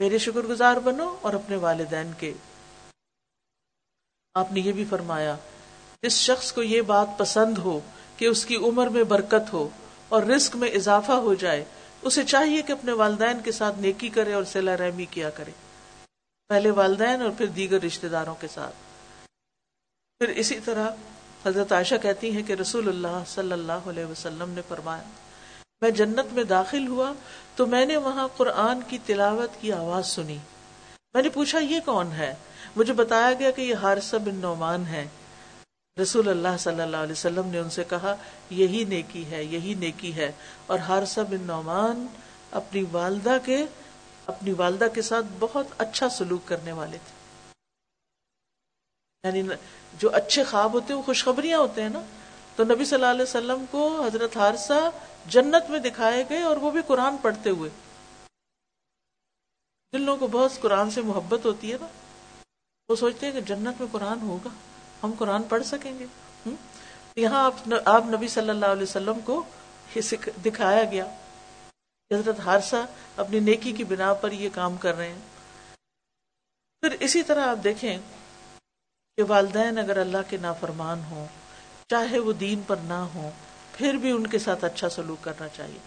میرے 0.00 0.18
شکر 0.18 0.40
گزار 0.40 0.76
بنو 0.76 1.16
اور 1.20 1.34
اپنے 1.34 1.56
والدین 1.56 2.10
کے۔ 2.18 2.32
آپ 4.34 4.52
نے 4.52 4.60
یہ 4.60 4.72
بھی 4.72 4.84
فرمایا 4.84 5.36
جس 6.02 6.12
شخص 6.12 6.52
کو 6.52 6.62
یہ 6.62 6.82
بات 6.82 7.08
پسند 7.18 7.58
ہو 7.58 7.80
کہ 8.16 8.24
اس 8.24 8.46
کی 8.46 8.56
عمر 8.56 8.86
میں 8.86 9.04
برکت 9.04 9.52
ہو۔ 9.52 9.68
اور 10.08 10.22
رزق 10.22 10.56
میں 10.56 10.68
اضافہ 10.68 11.12
ہو 11.12 11.34
جائے، 11.34 11.64
اسے 12.02 12.24
چاہیے 12.24 12.62
کہ 12.62 12.72
اپنے 12.72 12.92
والدین 12.92 13.40
کے 13.40 13.52
ساتھ 13.52 13.78
نیکی 13.78 14.08
کرے 14.08 14.32
اور 14.32 14.44
سلا 14.44 14.76
رحمی 14.76 15.04
کیا 15.04 15.30
کرے۔ 15.30 15.50
پہلے 16.48 16.70
والدین 16.70 17.22
اور 17.22 17.30
پھر 17.38 17.46
دیگر 17.46 17.82
رشتے 17.82 18.08
داروں 18.08 18.34
کے 18.34 18.48
ساتھ۔ 18.54 18.74
پھر 20.18 20.28
اسی 20.28 20.60
طرح 20.64 20.88
حضرت 21.46 21.72
عائشہ 21.72 21.94
کہتی 22.02 22.30
ہیں 22.30 22.42
کہ 22.42 22.52
رسول 22.52 22.88
اللہ 22.88 23.22
صلی 23.26 23.52
اللہ 23.52 23.72
علیہ 23.72 24.04
وسلم 24.04 24.50
نے 24.50 24.60
فرمایا، 24.68 25.02
میں 25.80 25.90
جنت 25.90 26.32
میں 26.32 26.44
داخل 26.44 26.86
ہوا 26.86 27.12
تو 27.56 27.66
میں 27.66 27.86
نے 27.86 27.96
وہاں 27.96 28.28
قرآن 28.36 28.80
کی 28.88 28.98
تلاوت 29.06 29.50
کی 29.60 29.72
آواز 29.72 30.06
سنی۔ 30.06 30.38
میں 31.14 31.22
نے 31.22 31.28
پوچھا، 31.28 31.58
یہ 31.58 31.80
کون 31.84 32.12
ہے؟ 32.12 32.34
مجھے 32.76 32.92
بتایا 32.92 33.32
گیا 33.32 33.50
کہ 33.50 33.62
یہ 33.62 33.74
حارثہ 33.74 34.16
بن 34.16 34.34
نعمان 34.34 34.86
ہے۔ 34.86 35.06
رسول 36.02 36.28
اللہ 36.28 36.56
صلی 36.58 36.80
اللہ 36.80 36.96
علیہ 36.96 37.12
وسلم 37.12 37.46
نے 37.46 37.58
ان 37.58 37.70
سے 37.70 37.84
کہا، 37.84 38.16
یہی 38.50 38.84
نیکی 38.84 39.30
ہے، 39.30 39.44
یہی 39.44 39.74
نیکی 39.74 40.14
ہے۔ 40.14 40.32
اور 40.66 40.78
ہارسا 40.78 41.22
بن 41.22 41.42
نعمان 41.42 42.06
اپنی 42.50 42.84
والدہ 42.92 43.36
کے، 43.44 43.64
اپنی 44.26 44.52
والدہ 44.52 44.84
کے 44.94 45.02
ساتھ 45.02 45.26
بہت 45.38 45.66
اچھا 45.78 46.08
سلوک 46.08 46.40
کرنے 46.44 46.72
والے 46.72 46.98
تھے۔ 46.98 47.12
یعنی 49.28 49.42
جو 49.98 50.10
اچھے 50.12 50.44
خواب 50.44 50.72
ہوتے 50.72 50.86
ہیں، 50.88 50.96
وہ 50.96 51.02
خوشخبریاں 51.02 51.58
ہوتے 51.58 51.82
ہیں 51.82 51.88
نا۔ 51.88 52.02
تو 52.56 52.64
نبی 52.64 52.84
صلی 52.84 52.94
اللہ 52.94 53.06
علیہ 53.06 53.22
وسلم 53.22 53.64
کو 53.70 54.02
حضرت 54.06 54.36
ہارسا 54.36 54.90
جنت 55.26 55.70
میں 55.70 55.78
دکھائے 55.78 56.24
گئے 56.30 56.42
اور 56.42 56.56
وہ 56.56 56.70
بھی 56.70 56.80
قرآن 56.86 57.16
پڑھتے 57.16 57.50
ہوئے۔ 57.50 57.70
جن 59.92 60.00
لوگوں 60.00 60.28
کو 60.28 60.38
بہت 60.38 60.60
قرآن 60.60 60.90
سے 60.90 61.02
محبت 61.02 61.46
ہوتی 61.46 61.72
ہے 61.72 61.78
نا، 61.80 61.86
وہ 62.88 62.96
سوچتے 62.96 63.26
ہیں 63.26 63.32
کہ 63.32 63.40
جنت 63.40 63.80
میں 63.80 63.88
قرآن 63.92 64.20
ہوگا۔ 64.20 64.48
ہم 65.06 65.14
قرآن 65.18 65.42
پڑھ 65.42 65.64
سکیں 65.66 65.98
گے۔ 65.98 66.06
یہاں 67.16 67.50
آپ 67.84 68.06
نبی 68.06 68.28
صلی 68.28 68.50
اللہ 68.50 68.66
علیہ 68.66 68.82
وسلم 68.82 69.20
کو 69.24 69.42
دکھایا 70.44 70.84
گیا۔ 70.84 71.04
حضرت 72.10 72.40
حادثہ 72.40 72.84
اپنی 73.16 73.40
نیکی 73.40 73.72
کی 73.72 73.84
بنا 73.84 74.12
پر 74.14 74.32
یہ 74.32 74.48
کام 74.54 74.76
کر 74.76 74.96
رہے 74.96 75.08
ہیں۔ 75.08 75.24
پھر 76.82 76.96
اسی 77.00 77.22
طرح 77.22 77.46
آپ 77.46 77.64
دیکھیں 77.64 77.98
کہ 79.18 79.22
والدین 79.28 79.78
اگر 79.78 79.96
اللہ 79.96 80.24
کے 80.28 80.36
نافرمان 80.36 81.00
ہوں، 81.10 81.26
چاہے 81.90 82.18
وہ 82.18 82.32
دین 82.32 82.60
پر 82.66 82.76
نہ 82.84 83.00
ہوں، 83.14 83.30
پھر 83.72 83.94
بھی 83.94 84.10
ان 84.10 84.26
کے 84.26 84.38
ساتھ 84.38 84.64
اچھا 84.64 84.88
سلوک 84.88 85.24
کرنا 85.24 85.48
چاہیے۔ 85.48 85.78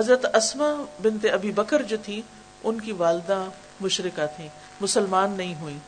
حضرت 0.00 0.24
اسما 0.34 0.70
بنت 1.02 1.26
ابی 1.32 1.52
بکر 1.52 1.82
جو 1.82 1.96
تھی، 2.02 2.22
ان 2.64 2.80
کی 2.80 2.92
والدہ 2.92 3.44
مشرقہ 3.80 4.26
تھی 4.36 4.48
مسلمان 4.80 5.30
نہیں 5.30 5.54
ہوئی 5.60 5.78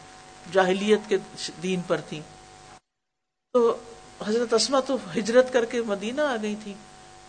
جاہلیت 0.52 1.08
کے 1.08 1.18
دین 1.62 1.80
پر 1.86 2.00
تھی 2.08 2.20
تو 3.52 3.76
حضرت 4.26 4.54
اسما 4.54 4.80
تو 4.80 4.96
ہجرت 5.18 5.52
کر 5.52 5.64
کے 5.64 5.82
مدینہ 5.82 6.20
آ 6.20 6.36
گئی 6.42 6.54
تھی 6.64 6.74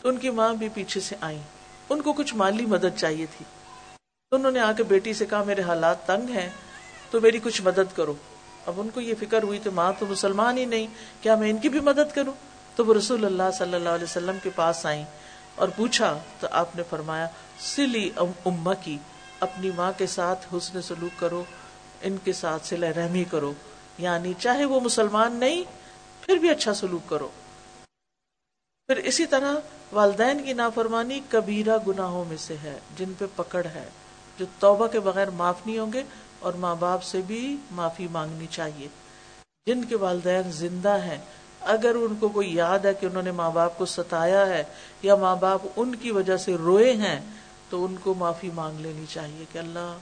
تو 0.02 0.10
ان 0.10 0.18
کی 0.18 0.30
ماں 0.30 0.54
بھی 0.54 0.70
پیچھے 0.70 1.02
سے 1.02 1.16
آئی 1.22 1.38
ان 1.90 2.02
کو 2.02 2.14
کچھ 2.14 2.36
مالی 2.36 2.66
مدد 2.66 2.98
چاہیے 2.98 3.26
تھی۔ 3.38 3.46
تو 4.30 4.36
انہوں 4.36 4.52
نے 4.52 4.60
آ 4.60 4.72
کے 4.72 4.84
بیٹی 4.84 5.14
سے 5.14 5.26
کہا، 5.26 5.44
میرے 5.44 5.62
حالات 5.62 6.08
تنگ 6.08 6.30
ہیں، 6.30 6.50
تو 7.12 7.22
میری 7.22 7.40
کچھ 7.44 7.62
مدد 7.62 7.96
کرو۔ 7.96 8.14
اب 8.66 8.74
ان 8.78 8.90
کو 8.90 9.02
یہ 9.02 9.14
فکر 9.20 9.44
ہوئی 9.44 9.60
تو 9.64 9.72
ماں 9.72 9.94
تو 10.00 10.06
مسلمان 10.06 10.58
ہی 10.58 10.66
نہیں، 10.66 10.88
کیا 11.22 11.36
میں 11.36 11.50
ان 11.50 11.58
کی 11.58 11.70
بھی 11.70 11.80
مدد 11.80 12.16
کروں؟ 12.16 12.34
تو 12.76 12.86
وہ 12.86 12.94
رسول 12.94 13.26
اللہ 13.26 13.52
صلی 13.58 13.74
اللہ 13.74 13.90
علیہ 13.90 14.04
وسلم 14.04 14.38
کے 14.44 14.50
پاس 14.56 14.86
آئیں 14.86 15.06
اور 15.56 15.68
پوچھا، 15.68 16.20
تو 16.40 16.48
آپ 16.52 16.76
نے 16.76 16.84
فرمایا، 16.90 17.28
سلی 17.60 18.10
اما 18.16 18.74
کی، 18.74 18.98
اپنی 19.40 19.72
ماں 19.76 19.92
کے 19.98 20.08
ساتھ 20.08 20.46
حسن 20.54 20.82
سلوک 20.82 21.20
کرو، 21.20 21.44
ان 22.02 22.18
کے 22.24 22.34
ساتھ 22.34 22.68
سلا 22.68 22.88
رحمی 22.96 23.24
کرو۔ 23.24 23.54
یعنی 23.98 24.34
چاہے 24.40 24.66
وہ 24.66 24.80
مسلمان 24.80 25.36
نہیں 25.36 25.83
پھر 26.26 26.36
بھی 26.36 26.50
اچھا 26.50 26.74
سلوک 26.74 27.10
کرو۔ 27.10 27.30
پھر 28.88 28.98
اسی 28.98 29.26
طرح 29.26 29.56
والدین 29.92 30.44
کی 30.44 30.54
نافرمانی 30.54 31.20
کبیرہ 31.30 31.78
گناہوں 31.88 32.26
میں 32.26 32.38
سے 32.38 32.56
ہے، 32.64 32.80
جن 32.98 33.14
پہ 33.18 33.26
پکڑ 33.36 33.66
ہے، 33.66 33.90
جو 34.40 34.46
توبہ 34.60 34.88
کے 34.88 35.00
بغیر 35.00 35.30
معاف 35.30 35.56
نہیں 35.66 35.80
ہوں 35.80 35.94
گے 35.94 36.04
اور 36.40 36.54
ماں 36.54 36.76
باپ 36.76 37.04
سے 37.04 37.22
بھی 37.22 37.58
معافی 37.72 38.08
مانگنی 38.12 38.48
چاہیے۔ 38.50 38.88
جن 39.66 39.84
کے 39.84 39.96
والدین 39.96 40.52
زندہ 40.52 41.02
ہیں، 41.02 41.18
اگر 41.62 41.96
ان 41.96 42.16
کو 42.16 42.30
کوئی 42.30 42.56
یاد 42.56 42.80
ہے 42.80 42.94
کہ 42.94 43.06
انہوں 43.06 43.24
نے 43.24 43.32
ماں 43.32 43.52
باپ 43.52 43.78
کو 43.78 43.86
ستایا 43.86 44.46
ہے 44.46 44.64
یا 45.02 45.16
ماں 45.16 45.36
باپ 45.36 45.62
ان 45.76 45.96
کی 45.96 46.12
وجہ 46.12 46.38
سے 46.38 46.56
روئے 46.56 46.94
ہیں، 46.94 47.20
تو 47.70 47.86
ان 47.86 47.96
کو 48.04 48.14
معافی 48.14 48.50
مانگ 48.54 48.80
لینی 48.80 49.06
چاہیے 49.10 49.46
کہ 49.52 49.58
اللہ 49.58 49.98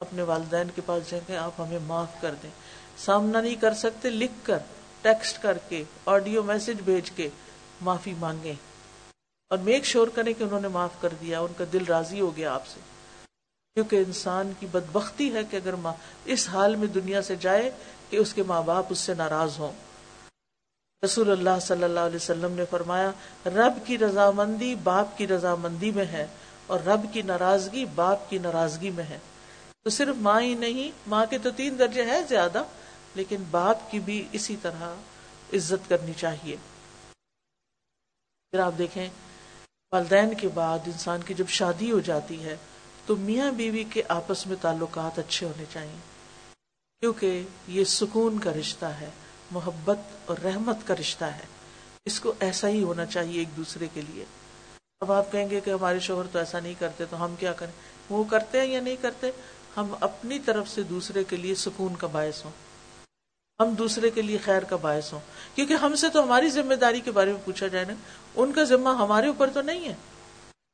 اپنے 0.00 0.22
والدین 0.22 0.68
کے 0.74 0.82
پاس 0.86 1.10
جائیں 1.10 1.32
گے 1.32 1.36
آپ 1.36 1.52
ہمیں 1.58 1.78
معاف 1.78 2.20
کر 2.20 2.34
دیں۔ 2.42 2.50
سامنا 2.96 3.40
نہیں 3.40 3.54
کر 3.54 3.74
سکتے، 3.74 4.10
لکھ 4.10 4.32
کر، 4.42 4.58
ٹیکسٹ 5.02 5.42
کر 5.42 5.58
کے، 5.68 5.84
آڈیو 6.06 6.42
میسج 6.42 6.82
بھیج 6.84 7.10
کے 7.10 7.28
معافی 7.80 8.14
مانگے 8.18 8.54
اور 9.50 9.58
میک 9.58 9.84
شور 9.84 10.08
کریں 10.08 10.32
کہ 10.38 10.42
انہوں 10.42 10.60
نے 10.60 10.68
معاف 10.68 10.90
کر 11.00 11.08
دیا، 11.20 11.40
ان 11.40 11.52
کا 11.56 11.64
دل 11.72 11.84
راضی 11.88 12.20
ہو 12.20 12.36
گیا 12.36 12.54
آپ 12.54 12.66
سے۔ 12.66 12.80
کیونکہ 13.74 13.96
انسان 13.96 14.52
کی 14.60 14.66
بدبختی 14.66 15.34
ہے 15.34 15.44
کہ 15.50 15.56
اگر 15.56 15.72
ماں 15.72 15.92
اس 16.24 16.48
حال 16.48 16.76
میں 16.76 16.86
دنیا 16.86 17.22
سے 17.22 17.36
جائے 17.36 17.70
کہ 18.10 18.16
اس 18.16 18.34
کے 18.34 18.42
ماں 18.42 18.62
باپ 18.62 18.86
اس 18.88 18.98
سے 18.98 19.14
ناراض 19.14 19.50
ہوں۔ 19.58 19.72
رسول 21.04 21.30
اللہ 21.30 21.58
صلی 21.60 21.84
اللہ 21.84 22.00
علیہ 22.00 22.16
وسلم 22.16 22.52
نے 22.52 22.64
فرمایا، 22.70 23.10
رب 23.46 23.86
کی 23.86 23.98
رضامندی 23.98 24.74
باپ 24.74 25.18
کی 25.18 25.26
رضامندی 25.26 25.90
میں 25.90 26.04
ہے 26.04 26.26
اور 26.66 26.80
رب 26.80 27.00
کی 27.12 27.22
ناراضگی 27.22 27.84
باپ 27.84 28.30
کی 28.30 28.38
ناراضگی 28.38 28.90
میں 28.90 29.04
ہے۔ 29.04 29.18
تو 29.84 29.90
صرف 29.90 30.16
ماں 30.16 30.40
ہی 30.40 30.54
نہیں، 30.54 30.90
ماں 31.06 31.26
کے 31.30 31.38
تو 31.38 31.50
تین 31.50 31.78
درجے 31.78 32.02
ہے 32.02 32.22
زیادہ۔ 32.28 32.62
لیکن 33.16 33.36
باپ 33.50 33.90
کی 33.90 33.98
بھی 34.00 34.28
اسی 34.32 34.56
طرح 34.62 34.94
عزت 35.52 35.88
کرنی 35.88 36.12
چاہیے۔ 36.16 36.56
پھر 38.50 38.58
آپ 38.58 38.72
دیکھیں، 38.78 39.08
والدین 39.92 40.34
کے 40.34 40.48
بعد 40.48 40.78
انسان 40.86 41.22
کی 41.22 41.34
جب 41.34 41.48
شادی 41.48 41.92
ہو 41.92 42.00
جاتی 42.00 42.44
ہے، 42.44 42.56
تو 43.06 43.16
میاں 43.16 43.52
بیوی 43.52 43.84
کے 43.84 44.02
آپس 44.08 44.46
میں 44.46 44.56
تعلقات 44.60 45.18
اچھے 45.18 45.46
ہونے 45.46 45.64
چاہیے۔ 45.72 45.98
کیونکہ 47.00 47.42
یہ 47.68 47.84
سکون 47.84 48.38
کا 48.38 48.52
رشتہ 48.52 48.86
ہے، 48.86 49.10
محبت 49.50 49.98
اور 50.26 50.36
رحمت 50.38 50.76
کا 50.84 50.94
رشتہ 51.00 51.24
ہے۔ 51.24 51.46
اس 52.04 52.20
کو 52.20 52.34
ایسا 52.40 52.68
ہی 52.68 52.82
ہونا 52.82 53.06
چاہیے 53.06 53.38
ایک 53.38 53.56
دوسرے 53.56 53.86
کے 53.94 54.02
لیے۔ 54.02 54.24
اب 55.00 55.12
آپ 55.12 55.32
کہیں 55.32 55.50
گے 55.50 55.60
کہ 55.60 55.70
ہمارے 55.70 56.00
شوہر 56.00 56.26
تو 56.32 56.38
ایسا 56.38 56.60
نہیں 56.60 56.74
کرتے، 56.78 57.04
تو 57.10 57.24
ہم 57.24 57.34
کیا 57.38 57.52
کریں؟ 57.52 57.72
وہ 58.10 58.24
کرتے 58.24 58.60
ہیں 58.60 58.66
یا 58.66 58.80
نہیں 58.80 58.96
کرتے؟ 59.00 59.30
ہم 59.76 59.94
اپنی 60.00 60.38
طرف 60.38 60.68
سے 60.68 60.82
دوسرے 60.82 61.24
کے 61.24 61.36
لیے 61.36 61.54
سکون 61.54 61.96
کا 61.96 62.06
باعث 62.06 62.44
ہوں۔ 62.44 62.65
ہم 63.60 63.74
دوسرے 63.74 64.10
کے 64.10 64.22
لیے 64.22 64.38
خیر 64.38 64.62
کا 64.62 64.76
باعث 64.76 65.12
ہوں۔ 65.12 65.20
کیونکہ 65.54 65.74
ہم 65.74 65.94
سے 65.94 66.08
تو 66.08 66.22
ہماری 66.22 66.48
ذمہ 66.48 66.74
داری 66.74 67.00
کے 67.00 67.10
بارے 67.10 67.32
میں 67.32 67.40
پوچھا 67.44 67.66
جائے 67.66 67.84
نا۔ 67.84 67.94
ان 68.34 68.52
کا 68.52 68.64
ذمہ 68.64 68.88
ہمارے 68.88 69.26
اوپر 69.26 69.50
تو 69.50 69.62
نہیں 69.62 69.88
ہے۔ 69.88 69.94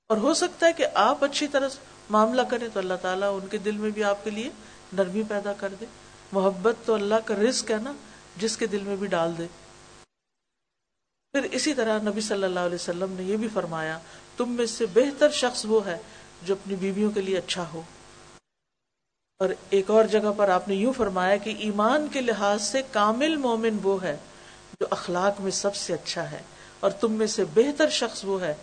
اور 0.08 0.16
ہو 0.16 0.34
سکتا 0.34 0.66
ہے 0.66 0.72
کہ 0.72 0.86
آپ 0.94 1.24
اچھی 1.24 1.46
طرح 1.46 1.68
معاملہ 2.10 2.42
کریں 2.42 2.68
تو 2.72 2.78
اللہ 2.80 2.94
تعالیٰ 3.02 3.40
ان 3.42 3.48
کے 3.48 3.58
دل 3.58 3.72
میں 3.72 3.90
بھی 3.90 4.04
آپ 4.04 4.24
کے 4.24 4.30
لیے 4.30 4.50
نرمی 4.92 5.22
پیدا 5.28 5.52
کر 5.52 5.74
دے۔ 5.80 5.86
محبت 6.32 6.76
تو 6.84 6.94
اللہ 6.94 7.14
کا 7.24 7.34
رزق 7.34 7.70
ہے 7.70 7.76
نا، 7.76 7.92
جس 8.36 8.56
کے 8.56 8.66
دل 8.66 8.82
میں 8.82 8.96
بھی 8.96 9.06
ڈال 9.06 9.38
دے۔ 9.38 9.46
پھر 11.32 11.42
اسی 11.42 11.74
طرح 11.74 11.98
نبی 12.02 12.20
صلی 12.20 12.44
اللہ 12.44 12.60
علیہ 12.60 12.74
وسلم 12.74 13.12
نے 13.12 13.22
یہ 13.22 13.36
بھی 13.36 13.48
فرمایا، 13.54 13.98
تم 14.36 14.50
میں 14.50 14.66
سے 14.66 14.86
بہتر 14.86 15.30
شخص 15.30 15.64
وہ 15.68 15.86
ہے 15.86 15.98
جو 16.42 16.54
اپنی 16.54 16.76
بیویوں 16.76 17.10
کے 17.10 17.20
لیے 17.20 17.38
اچھا 17.38 17.66
ہو۔ 17.74 17.82
اور 19.42 19.50
ایک 19.70 19.90
اور 19.90 20.04
جگہ 20.04 20.32
پر 20.36 20.48
آپ 20.48 20.68
نے 20.68 20.74
یوں 20.74 20.92
فرمایا 20.92 21.36
کہ 21.36 21.54
ایمان 21.58 22.08
کے 22.12 22.20
لحاظ 22.20 22.62
سے 22.62 22.82
کامل 22.92 23.36
مومن 23.36 23.78
وہ 23.82 24.02
ہے 24.02 24.16
جو 24.80 24.86
اخلاق 24.90 25.40
میں 25.40 25.50
سب 25.50 25.74
سے 25.74 25.92
اچھا 25.92 26.30
ہے 26.30 26.40
اور 26.80 26.90
تم 26.90 27.12
میں 27.12 27.26
سے 27.26 27.44
بہتر 27.54 27.88
شخص 27.88 28.24
وہ 28.24 28.42
ہے 28.42 28.54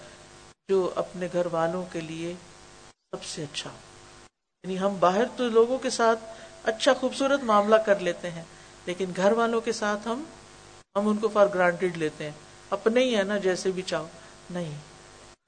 جو 0.70 0.92
اپنے 0.96 1.28
گھر 1.34 1.46
والوں 1.52 1.84
کے 1.92 2.02
لیے 2.02 2.34
سب 3.12 3.24
سے 3.24 3.44
اچھا 3.44 3.70
یعنی 4.64 4.80
ہم 4.80 4.96
باہر 5.00 5.24
تو 5.36 5.50
لوگوں 5.50 5.78
کے 5.78 5.90
ساتھ 5.90 6.20
اچھا 6.64 6.94
خوبصورت 6.94 7.44
معاملہ 7.44 7.76
کر 7.76 8.00
لیتے 8.00 8.32
ہیں، 8.32 8.44
لیکن 8.86 9.06
گھر 9.16 9.32
والوں 9.32 9.62
کے 9.62 9.72
ساتھ 9.72 10.08
ہم 10.08 10.24
ہم 10.96 11.08
ان 11.08 11.18
کو 11.18 11.28
فار 11.28 11.48
گرانٹیڈ 11.54 11.98
لیتے 11.98 12.24
ہیں۔ 12.24 12.32
اپنے 12.70 13.04
ہی 13.04 13.18
ہے 13.18 13.24
نا، 13.24 13.38
جیسے 13.38 13.72
بھی 13.72 13.82
چاہو۔ 13.82 14.08
نہیں۔ 14.50 14.78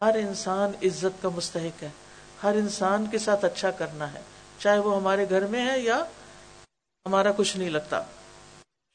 ہر 0.04 0.16
انسان 0.16 0.72
عزت 0.84 1.22
کا 1.22 1.30
مستحق 1.30 1.84
ہے۔ 1.84 1.90
ہر 2.44 2.54
انسان 2.54 3.06
کے 3.12 3.18
ساتھ 3.18 3.46
اچھا 3.46 3.72
کرنا 3.72 4.14
ہے۔ 4.14 4.20
چاہے 4.64 4.80
وہ 4.80 4.96
ہمارے 4.96 5.30
گھر 5.30 5.48
میں 5.48 5.72
ہے 5.72 5.80
یا 5.80 6.04
ہمارا 7.06 7.32
کچھ 7.38 7.58
نہیں 7.58 7.70
لگتا، 7.70 8.04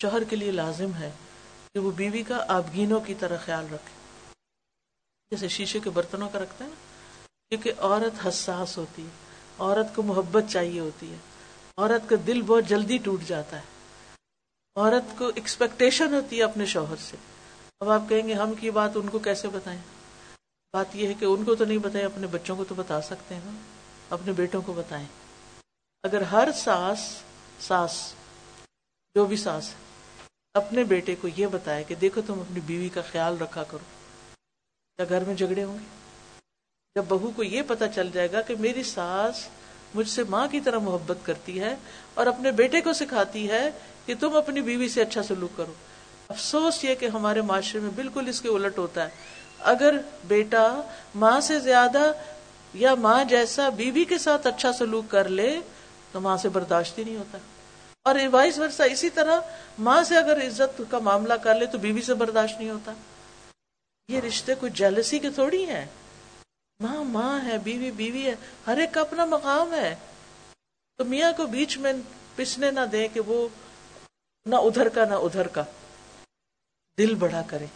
شوہر 0.02 0.24
کے 0.24 0.36
لیے 0.36 0.50
لازم 0.50 0.94
ہے 0.94 1.10
کہ 1.72 1.78
وہ 1.78 1.90
بیوی 1.90 2.22
کا 2.22 2.44
آبگینوں 2.48 3.00
کی 3.00 3.14
طرح 3.14 3.36
خیال 3.44 3.64
رکھے۔ 3.64 3.96
جیسے 5.30 5.48
شیشے 5.48 5.80
کے 5.80 5.90
برتنوں 5.90 6.28
کا 6.28 6.38
رکھتے 6.38 6.64
ہیں 6.64 6.70
نا، 6.70 6.74
کیونکہ 7.48 7.72
عورت 7.78 8.26
حساس 8.26 8.78
ہوتی 8.78 9.02
ہے، 9.02 9.08
عورت 9.58 9.96
کو 9.96 10.02
محبت 10.02 10.44
چاہیے 10.50 10.80
ہوتی 10.80 11.12
ہے۔ 11.12 11.16
عورت 11.76 12.08
کا 12.08 12.16
دل 12.26 12.42
بہت 12.42 12.64
جلدی 12.64 12.98
ٹوٹ 12.98 13.22
جاتا 13.26 13.56
ہے۔ 13.56 13.62
عورت 14.76 15.18
کو 15.18 15.30
ایکسپیکٹیشن 15.34 16.14
ہوتی 16.14 16.38
ہے 16.38 16.42
اپنے 16.42 16.66
شوہر 16.66 16.96
سے۔ 17.10 17.16
اب 17.80 17.90
آپ 17.90 18.02
کہیں 18.08 18.28
گے، 18.28 18.34
ہم 18.34 18.54
کی 18.54 18.70
بات 18.70 18.90
ان 18.94 19.08
کو 19.08 19.18
کیسے 19.18 19.48
بتائیں؟ 19.48 19.80
بات 20.72 20.96
یہ 20.96 21.08
ہے 21.08 21.14
کہ 21.14 21.24
ان 21.24 21.44
کو 21.44 21.54
تو 21.54 21.64
نہیں 21.64 21.78
بتائیں، 21.78 22.06
اپنے 22.06 22.26
بچوں 22.26 22.56
کو 22.56 22.64
تو 22.64 22.74
بتا 22.74 23.02
سکتے 23.02 23.34
ہیں 23.34 23.42
نا۔ 23.44 23.56
اپنے 24.10 24.32
بیٹوں 24.32 24.62
کو 24.62 24.72
بتائیں۔ 24.72 25.25
اگر 26.06 26.22
ہر 26.22 26.48
ساس 26.54 26.98
ساس، 27.60 27.92
جو 29.14 29.24
بھی 29.24 29.36
ساس 29.36 29.68
ہے، 29.68 29.74
اپنے 30.54 30.84
بیٹے 30.84 31.14
کو 31.14 31.28
یہ 31.36 31.46
بتائے 31.46 31.84
کہ 31.84 31.94
دیکھو 31.94 32.20
تم 32.26 32.40
اپنی 32.40 32.60
بیوی 32.60 32.88
کا 32.88 33.00
خیال 33.10 33.38
رکھا 33.38 33.64
کرو، 33.64 33.84
کیا 34.98 35.04
گھر 35.08 35.24
میں 35.24 35.34
جھگڑے 35.34 35.64
ہوں 35.64 35.78
گے؟ 35.78 35.84
جب 36.96 37.04
بہو 37.08 37.30
کو 37.36 37.42
یہ 37.42 37.62
پتا 37.66 37.88
چل 37.88 38.10
جائے 38.12 38.32
گا 38.32 38.40
کہ 38.40 38.54
میری 38.60 38.82
ساس 38.82 39.46
مجھ 39.94 40.08
سے 40.08 40.22
ماں 40.28 40.46
کی 40.46 40.60
طرح 40.60 40.78
محبت 40.78 41.18
کرتی 41.22 41.60
ہے 41.60 41.74
اور 42.14 42.26
اپنے 42.26 42.50
بیٹے 42.50 42.80
کو 42.80 42.92
سکھاتی 42.92 43.48
ہے 43.50 43.70
کہ 44.06 44.14
تم 44.20 44.36
اپنی 44.36 44.60
بیوی 44.60 44.88
سے 44.88 45.02
اچھا 45.02 45.22
سلوک 45.22 45.56
کرو۔ 45.56 45.72
افسوس 46.28 46.84
یہ 46.84 46.94
کہ 46.94 47.06
ہمارے 47.06 47.40
معاشرے 47.42 47.80
میں 47.80 47.90
بالکل 47.94 48.28
اس 48.28 48.40
کے 48.40 48.48
الٹ 48.48 48.78
ہوتا 48.78 49.04
ہے۔ 49.04 49.10
اگر 49.58 49.96
بیٹا 50.28 50.66
ماں 51.14 51.40
سے 51.40 51.58
زیادہ 51.60 52.10
یا 52.74 52.94
ماں 52.94 53.24
جیسا 53.24 53.68
بیوی 53.68 54.04
کے 54.04 54.18
ساتھ 54.18 54.46
اچھا 54.46 54.72
سلوک 54.72 55.10
کر 55.10 55.28
لے 55.28 55.60
تو 56.16 56.20
ماں 56.20 56.36
سے 56.36 56.48
برداشت 56.48 56.98
ہی 56.98 57.04
نہیں 57.04 57.16
ہوتا۔ 57.16 57.38
اور 58.02 58.14
وائس 58.32 58.58
ورثہ 58.58 58.82
اسی 58.82 59.10
طرح 59.10 59.40
ماں 59.78 60.02
سے 60.02 60.16
اگر 60.16 60.46
عزت 60.46 60.80
کا 60.90 60.98
معاملہ 60.98 61.34
کر 61.34 61.54
لے 61.54 61.66
تو 61.66 61.78
بیوی 61.78 62.02
سے 62.02 62.14
برداشت 62.14 62.58
نہیں 62.58 62.70
ہوتا۔ 62.70 62.92
یہ 64.08 64.20
رشتے 64.20 64.54
کوئی 64.54 64.72
جیلسی 64.72 65.18
کے 65.18 65.30
تھوڑی 65.30 65.66
ہیں۔ 65.66 65.86
ماں 66.80 67.04
ماں 67.04 67.44
ہے، 67.44 67.58
بیوی 67.58 67.90
بیوی 67.90 68.26
ہے۔ 68.26 68.34
ہر 68.66 68.76
ایک 68.76 68.94
کا 68.94 69.00
اپنا 69.00 69.24
مقام 69.24 69.74
ہے۔ 69.74 69.96
تو 70.96 71.04
میاں 71.04 71.32
کو 71.36 71.46
بیچ 71.46 71.78
میں 71.78 71.92
پسنے 72.36 72.70
نہ 72.70 72.80
دے 72.92 73.08
کہ 73.08 73.20
وہ 73.20 73.48
نہ 74.46 74.54
ادھر 74.54 74.88
کا، 74.88 75.04
نہ 75.04 75.14
ادھر 75.14 75.46
کا۔ 75.46 75.64
دل 76.98 77.14
بڑا 77.14 77.42
کرے 77.46 77.66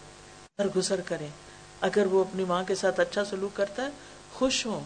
در 0.58 0.66
گزر 0.76 1.00
کرے۔ 1.00 1.26
اگر 1.80 2.06
وہ 2.06 2.24
اپنی 2.24 2.44
ماں 2.44 2.64
کے 2.64 2.74
ساتھ 2.74 3.00
اچھا 3.00 3.24
سلوک 3.24 3.56
کرتا 3.56 3.82
ہے، 3.82 3.90
خوش 4.32 4.66
ہوں۔ 4.66 4.84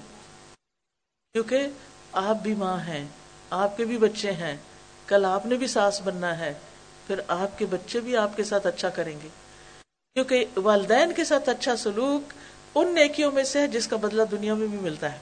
کیونکہ 1.32 1.66
آپ 2.12 2.36
بھی 2.36 2.54
ماں 2.54 2.80
ہیں۔ 2.80 3.06
آپ 3.50 3.76
کے 3.76 3.84
بھی 3.84 3.98
بچے 3.98 4.32
ہیں، 4.32 4.56
کل 5.06 5.24
آپ 5.24 5.46
نے 5.46 5.56
بھی 5.56 5.66
ساس 5.66 6.00
بننا 6.04 6.38
ہے، 6.38 6.54
پھر 7.06 7.20
آپ 7.28 7.58
کے 7.58 7.66
بچے 7.66 8.00
بھی 8.00 8.16
آپ 8.16 8.36
کے 8.36 8.44
ساتھ 8.44 8.66
اچھا 8.66 8.88
کریں 8.88 9.20
گے۔ 9.22 9.28
کیونکہ 10.12 10.44
والدین 10.56 11.12
کے 11.12 11.24
ساتھ 11.24 11.48
اچھا 11.48 11.76
سلوک 11.76 12.32
ان 12.74 12.94
نیکیوں 12.94 13.32
میں 13.32 13.44
سے 13.44 13.60
ہے 13.60 13.68
جس 13.68 13.88
کا 13.88 13.96
بدلہ 13.96 14.22
دنیا 14.22 14.54
میں 14.54 14.66
بھی 14.66 14.78
ملتا 14.78 15.12
ہے۔ 15.12 15.18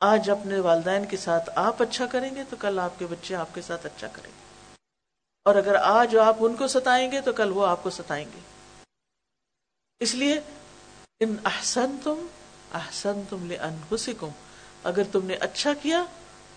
آج 0.00 0.30
اپنے 0.30 0.58
والدین 0.58 1.04
کے 1.04 1.16
ساتھ 1.16 1.50
آپ 1.54 1.82
اچھا 1.82 2.06
کریں 2.06 2.34
گے 2.34 2.42
تو 2.50 2.56
کل 2.60 2.78
آپ 2.78 2.98
کے 2.98 3.06
بچے 3.06 3.34
آپ 3.34 3.54
کے 3.54 3.62
ساتھ 3.62 3.86
اچھا 3.86 4.06
کریں 4.06 4.30
گے۔ 4.30 4.44
اور 5.44 5.56
اگر 5.56 5.74
آج 5.74 6.16
آپ 6.16 6.36
ان 6.40 6.56
کو 6.56 6.68
ستائیں 6.68 7.12
گے 7.12 7.20
تو 7.20 7.32
کل 7.32 7.52
وہ 7.52 7.66
آپ 7.66 7.82
کو 7.82 7.90
ستائیں 7.90 8.24
گے۔ 8.24 8.40
اس 10.00 10.14
لیے 10.14 10.40
ان 11.20 11.36
احسن 11.44 11.96
تم 12.02 12.26
احسن 12.74 13.20
تم 13.28 13.46
لے 13.46 13.56
اگر 14.84 15.02
تم 15.12 15.26
نے 15.26 15.34
اچھا 15.34 15.74
کیا 15.82 16.04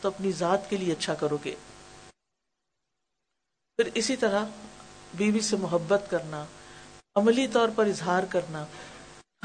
تو 0.02 0.08
اپنی 0.08 0.32
ذات 0.32 0.70
کے 0.70 0.78
لیے 0.78 0.94
اچھا 0.94 1.14
کرو 1.14 1.38
گے۔ 1.46 1.56
پھر 3.78 3.90
اسی 3.94 4.16
طرح 4.16 4.46
بیوی 5.14 5.40
سے 5.40 5.56
محبت 5.56 6.04
کرنا، 6.10 6.46
عملی 7.16 7.48
طور 7.48 7.70
پر 7.76 7.86
اظہار 7.86 8.24
کرنا۔ 8.24 8.66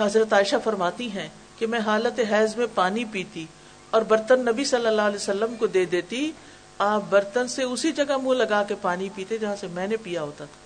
حضرت 0.00 0.32
عائشہ 0.32 0.56
فرماتی 0.64 1.10
ہیں 1.10 1.28
کہ 1.58 1.66
میں 1.66 1.78
حالت 1.78 2.20
حیض 2.30 2.56
میں 2.56 2.66
پانی 2.74 3.04
پیتی 3.04 3.46
اور 3.90 4.02
برتن 4.02 4.44
نبی 4.44 4.64
صلی 4.64 4.86
اللہ 4.86 5.02
علیہ 5.02 5.16
وسلم 5.16 5.56
کو 5.56 5.66
دے 5.66 5.84
دیتی، 5.84 6.32
آپ 6.78 7.02
برتن 7.08 7.48
سے 7.48 7.62
اسی 7.62 7.92
جگہ 7.92 8.16
منہ 8.16 8.38
لگا 8.38 8.62
کے 8.62 8.74
پانی 8.82 9.08
پیتے 9.14 9.38
جہاں 9.38 9.56
سے 9.56 9.66
میں 9.66 9.88
نے 9.88 9.96
پیا 9.96 10.22
ہوتا 10.22 10.44
تھا۔ 10.44 10.60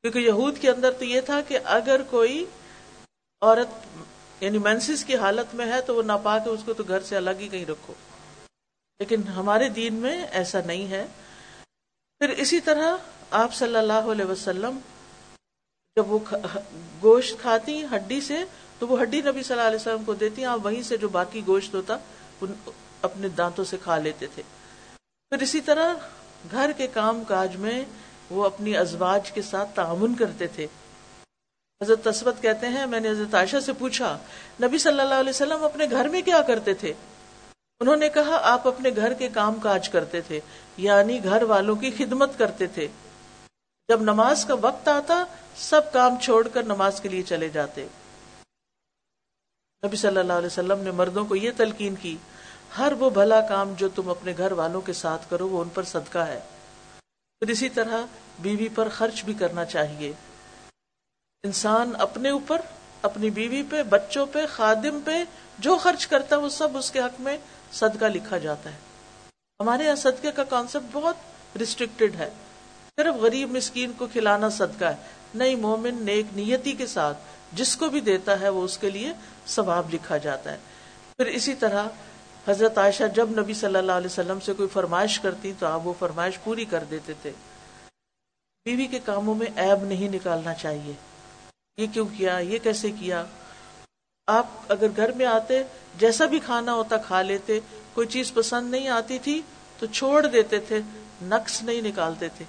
کیونکہ 0.00 0.18
یہود 0.18 0.58
کے 0.60 0.70
اندر 0.70 0.92
تو 0.92 1.04
یہ 1.04 1.20
تھا 1.20 1.40
کہ 1.40 1.58
اگر 1.64 2.02
کوئی 2.10 2.44
عورت 3.40 3.68
یعنی 4.40 4.58
مینسز 4.58 5.04
کی 5.04 5.16
حالت 5.16 5.54
میں 5.54 5.66
ہے 5.66 5.80
تو 5.80 5.94
وہ 5.94 6.02
ناپاک 6.02 6.42
ہے، 6.46 6.52
اس 6.52 6.60
کو 6.64 6.72
تو 6.72 6.82
گھر 6.88 7.02
سے 7.02 7.16
الگ 7.16 7.30
ہی 7.30 7.48
کہیں 7.48 7.66
رکھو۔ 7.66 7.94
لیکن 8.98 9.22
ہمارے 9.22 9.68
دین 9.68 9.94
میں 9.94 10.26
ایسا 10.30 10.60
نہیں 10.66 10.90
ہے۔ 10.90 11.06
پھر 12.18 12.28
اسی 12.28 12.60
طرح 12.60 12.96
آپ 13.30 13.54
صلی 13.54 13.76
اللہ 13.76 13.92
علیہ 13.92 14.24
وسلم 14.24 14.78
جب 15.96 16.12
وہ 16.12 16.18
گوشت 17.02 17.40
کھاتی 17.40 17.84
ہڈی 17.84 18.20
سے، 18.20 18.44
تو 18.78 18.88
وہ 18.88 19.02
ہڈی 19.02 19.20
نبی 19.20 19.42
صلی 19.42 19.56
اللہ 19.56 19.68
علیہ 19.68 19.76
وسلم 19.76 20.04
کو 20.04 20.14
دیتی 20.14 20.44
آپ 20.44 20.58
وہیں 20.64 20.82
سے 20.82 20.96
جو 20.96 21.08
باقی 21.08 21.42
گوشت 21.46 21.74
ہوتا 21.74 21.98
اپنے 23.02 23.28
دانتوں 23.28 23.64
سے 23.64 23.76
کھا 23.82 23.98
لیتے 23.98 24.26
تھے۔ 24.34 24.42
پھر 25.30 25.42
اسی 25.42 25.60
طرح 25.60 25.94
گھر 26.50 26.72
کے 26.76 26.86
کام 26.86 27.24
کاج 27.24 27.56
میں 27.56 27.84
وہ 28.30 28.44
اپنی 28.44 28.76
ازواج 28.76 29.32
کے 29.32 29.42
ساتھ 29.42 29.70
تعاون 29.74 30.14
کرتے 30.14 30.46
تھے۔ 30.46 30.66
حضرت 31.82 32.04
تسبت 32.04 32.34
کہتے 32.42 32.68
ہیں، 32.68 32.86
میں 32.86 33.00
نے 33.00 33.10
حضرت 33.10 33.34
عائشہ 33.34 33.60
سے 33.60 33.72
پوچھا، 33.72 34.18
نبی 34.62 34.78
صلی 34.78 35.00
اللہ 35.00 35.14
علیہ 35.14 35.30
وسلم 35.30 35.64
اپنے 35.64 35.86
گھر 35.90 36.08
میں 36.08 36.22
کیا 36.22 36.42
کرتے 36.42 36.74
تھے؟ 36.74 36.92
انہوں 37.80 37.96
نے 37.96 38.08
کہا، 38.08 38.40
آپ 38.42 38.68
اپنے 38.68 38.90
گھر 38.96 39.12
کے 39.12 39.28
کام 39.28 39.54
کاج 39.54 39.88
کرتے 39.88 40.20
تھے 40.20 40.40
یعنی 40.76 41.24
گھر 41.24 41.42
والوں 41.42 41.76
کی 41.76 41.90
خدمت 41.90 42.38
کرتے 42.38 42.66
تھے۔ 42.66 42.88
جب 43.88 44.02
نماز 44.02 44.44
کا 44.44 44.54
وقت 44.60 44.88
آتا، 44.88 45.24
سب 45.56 45.92
کام 45.92 46.14
چھوڑ 46.22 46.48
کر 46.48 46.62
نماز 46.62 47.00
کے 47.00 47.08
لیے 47.08 47.22
چلے 47.22 47.48
جاتے۔ 47.48 47.86
نبی 49.86 49.96
صلی 49.96 50.18
اللہ 50.18 50.32
علیہ 50.32 50.46
وسلم 50.46 50.80
نے 50.80 50.90
مردوں 50.90 51.24
کو 51.24 51.36
یہ 51.36 51.50
تلقین 51.56 51.94
کی، 51.94 52.16
ہر 52.78 52.92
وہ 52.92 53.10
بھلا 53.10 53.40
کام 53.40 53.72
جو 53.76 53.88
تم 53.88 54.08
اپنے 54.08 54.32
گھر 54.38 54.52
والوں 54.52 54.80
کے 54.80 54.92
ساتھ 54.92 55.30
کرو، 55.30 55.48
وہ 55.48 55.62
ان 55.62 55.68
پر 55.68 55.82
صدقہ 55.82 56.18
ہے۔ 56.18 56.40
پھر 57.38 57.48
اسی 57.48 57.68
طرح 57.68 57.96
بیوی 58.38 58.68
پر 58.74 58.88
خرچ 58.88 59.24
بھی 59.24 59.34
کرنا 59.34 59.64
چاہیے۔ 59.64 60.12
انسان 61.44 61.92
اپنے 61.98 62.30
اوپر، 62.30 62.60
اپنی 63.02 63.30
بیوی 63.30 63.62
پہ، 63.70 63.82
بچوں 63.82 64.26
پہ، 64.32 64.38
خادم 64.50 65.00
پہ 65.04 65.24
جو 65.58 65.76
خرچ 65.76 66.06
کرتا 66.06 66.36
ہے، 66.36 66.40
وہ 66.40 66.48
سب 66.48 66.76
اس 66.76 66.90
کے 66.90 67.00
حق 67.00 67.20
میں 67.20 67.38
صدقہ 67.72 68.04
لکھا 68.04 68.38
جاتا 68.38 68.70
ہے۔ 68.70 68.76
ہمارے 69.60 69.84
یہاں 69.84 69.96
صدقے 69.96 70.32
کا 70.32 70.44
کانسیپٹ 70.44 70.84
بہت 70.92 71.16
ریسٹرکٹیڈ 71.58 72.14
ہے۔ 72.14 72.30
صرف 73.00 73.14
غریب 73.14 73.56
مسکین 73.56 73.92
کو 73.98 74.06
کھلانا 74.06 74.48
صدقہ 74.48 74.84
ہے۔ 74.84 74.96
نئی 75.34 75.54
مومن 75.54 75.94
نیک 75.94 76.26
نیتی 76.32 76.72
کے 76.72 76.86
ساتھ 76.86 77.18
جس 77.52 77.76
کو 77.76 77.88
بھی 77.88 78.00
دیتا 78.00 78.40
ہے، 78.40 78.48
وہ 78.48 78.64
اس 78.64 78.78
کے 78.78 78.90
لیے 78.90 79.12
ثواب 79.46 79.94
لکھا 79.94 80.16
جاتا 80.16 80.52
ہے۔ 80.52 80.58
پھر 81.16 81.26
اسی 81.26 81.54
طرح 81.54 81.84
حضرت 82.48 82.78
عائشہ 82.78 83.04
جب 83.14 83.30
نبی 83.30 83.54
صلی 83.54 83.76
اللہ 83.76 83.92
علیہ 83.92 84.06
وسلم 84.06 84.40
سے 84.40 84.52
کوئی 84.52 84.68
فرمائش 84.68 85.20
کرتی 85.20 85.52
تو 85.58 85.66
آپ 85.66 85.80
وہ 85.84 85.92
فرمائش 85.98 86.38
پوری 86.44 86.64
کر 86.64 86.84
دیتے 86.90 87.12
تھے۔ 87.22 87.32
بیوی 88.64 88.86
کے 88.86 88.98
کاموں 89.04 89.34
میں 89.34 89.46
عیب 89.56 89.84
نہیں 89.84 90.08
نکالنا 90.08 90.54
چاہیے۔ 90.54 90.92
یہ 91.78 91.86
کیوں 91.92 92.08
کیا؟ 92.16 92.38
یہ 92.38 92.58
کیسے 92.58 92.90
کیا؟ 92.90 93.24
آپ 94.26 94.46
اگر 94.68 94.86
گھر 94.96 95.12
میں 95.12 95.26
آتے، 95.26 95.62
جیسا 95.98 96.26
بھی 96.26 96.38
کھانا 96.38 96.72
ہوتا 96.72 96.96
کھا 96.96 97.22
لیتے، 97.22 97.60
کوئی 97.94 98.06
چیز 98.06 98.34
پسند 98.34 98.70
نہیں 98.70 98.88
آتی 98.88 99.18
تھی 99.18 99.42
تو 99.78 99.86
چھوڑ 99.86 100.26
دیتے 100.26 100.60
تھے، 100.60 100.80
نقص 101.22 101.62
نہیں 101.62 101.80
نکالتے 101.80 102.28
تھے، 102.28 102.44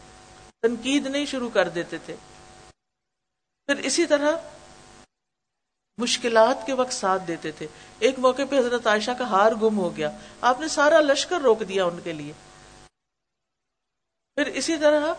تنقید 0.62 1.08
نہیں 1.08 1.26
شروع 1.26 1.50
کر 1.50 1.70
دیتے 1.70 1.98
تھے۔ 2.06 2.16
پھر 3.66 3.76
اسی 3.76 4.06
طرح 4.06 4.32
مشکلات 5.98 6.66
کے 6.66 6.74
وقت 6.74 6.94
ساتھ 6.94 7.24
دیتے 7.28 7.52
تھے۔ 7.52 7.68
ایک 8.00 8.20
موقع 8.20 8.42
پہ 8.50 8.60
حضرت 8.60 8.88
عائشہ 8.88 9.12
کا 9.12 9.30
ہار 9.30 9.52
گم 9.52 9.78
ہو 9.78 9.98
گیا۔ 9.98 10.12
آپ 10.42 10.60
نے 10.60 10.68
سارا 10.68 11.00
لشکر 11.00 11.42
روک 11.42 11.60
دیا 11.70 11.86
ان 11.86 12.00
کے 12.04 12.14
لیے۔ 12.14 12.34
پھر 14.36 14.46
اسی 14.46 14.78
طرح 14.78 15.14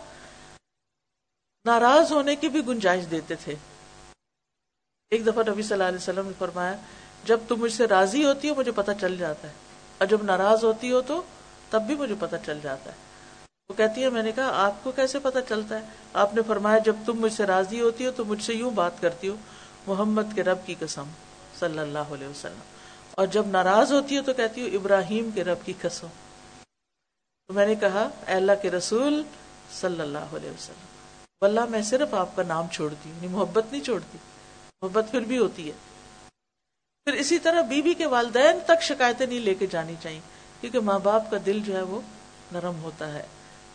ناراض 1.65 2.13
ہونے 2.13 2.37
کی 2.37 2.49
بھی 2.49 2.67
گنجائش 2.67 3.05
دیتے 3.11 3.35
تھے۔ 3.35 3.55
ایک 5.11 5.27
دفعہ 5.27 5.43
نبی 5.49 5.63
صلی 5.63 5.73
اللہ 5.73 5.85
علیہ 5.85 5.99
وسلم 5.99 6.27
نے 6.27 6.33
فرمایا، 6.39 6.77
جب 7.25 7.41
تم 7.49 7.61
مجھ 7.61 7.73
سے 7.73 7.87
راضی 7.87 8.25
ہوتی 8.25 8.51
ہو، 8.51 8.55
مجھے 8.55 8.73
پتا 8.73 8.95
چل 8.95 9.19
جاتا 9.19 9.49
ہے۔ 9.49 9.53
اور 9.99 10.09
جب 10.09 10.23
ناراض 10.23 10.65
ہوتی 10.65 10.93
ہو 10.93 11.01
تو 11.01 11.23
تب 11.71 11.83
بھی 11.83 11.95
مجھے 11.95 12.15
پتا 12.21 12.39
چل 12.39 12.59
جاتا 12.63 12.91
ہے۔ 12.91 12.97
وہ 13.69 13.75
کہتی 13.75 14.03
ہے، 14.03 14.11
میں 14.11 14.23
نے 14.23 14.33
کہا، 14.33 14.67
آپ 14.67 14.85
کو 14.85 14.91
کیسے 14.91 15.19
پتا 15.19 15.41
چلتا 15.41 15.81
ہے؟ 15.81 15.85
آپ 16.13 16.35
نے 16.35 16.43
فرمایا، 16.47 16.79
جب 16.79 16.97
تم 17.07 17.21
مجھ 17.21 17.33
سے 17.33 17.47
راضی 17.47 17.81
ہوتی 17.81 18.07
ہو 18.07 18.11
تو 18.11 18.25
مجھ 18.25 18.43
سے 18.43 18.55
یوں 18.55 18.71
بات 18.71 19.01
کرتی 19.01 19.29
ہو، 19.29 19.37
محمد 19.87 20.23
کے 20.35 20.43
رب 20.43 20.59
کی 20.67 20.75
قسم، 20.79 21.05
صلی 21.59 21.79
اللہ 21.79 21.99
علیہ 21.99 22.29
وسلم۔ 22.29 22.61
اور 23.11 23.27
جب 23.27 23.47
ناراض 23.47 23.93
ہوتی 23.93 24.19
ہو 24.19 24.23
تو 24.23 24.33
کہتی 24.33 24.61
ہوں 24.61 24.71
ابراہیم 24.71 25.31
کے 25.35 25.45
رب 25.45 25.59
کی 25.65 25.73
قسم۔ 25.81 26.07
تو 27.47 27.55
میں 27.55 27.67
نے 27.67 27.75
کہا، 27.75 28.09
اے 28.27 28.35
اللہ 28.35 28.53
کے 28.63 28.71
رسول، 28.71 29.23
صلی 29.81 30.01
اللہ 30.01 30.19
علیہ 30.19 30.51
وسلم۔ 30.51 30.87
واللہ، 31.43 31.65
میں 31.65 31.83
صرف 31.83 32.15
آپ 32.15 32.37
کا 32.37 32.43
نام 32.43 32.67
چھوڑتی 32.73 33.11
ہوں 33.11 33.17
یعنی 33.17 33.37
محبت 33.37 33.65
نہیں 33.73 33.85
چھوڑتی۔ 33.85 34.19
محبت 34.83 35.11
پھر 35.11 35.21
بھی 35.21 35.39
ہوتی 35.39 35.67
ہے۔ 35.67 35.73
پھر 37.05 37.13
اسی 37.13 37.39
طرح 37.39 37.63
بیوی 37.63 37.95
کے 37.95 38.07
والدین 38.07 38.59
تک 38.67 38.83
شکایتیں 38.83 39.27
نہیں 39.27 39.41
لے 39.41 39.55
کے 39.55 39.67
جانی 39.67 39.95
چاہیے، 40.03 40.21
کیونکہ 40.61 40.81
ماں 40.81 40.99
باپ 40.99 41.31
کا 41.31 41.37
دل 41.47 41.61
جو 41.65 41.77
ہے 41.77 41.83
وہ 41.83 42.01
نرم 42.53 42.83
ہوتا 42.83 43.15
ہے، 43.15 43.27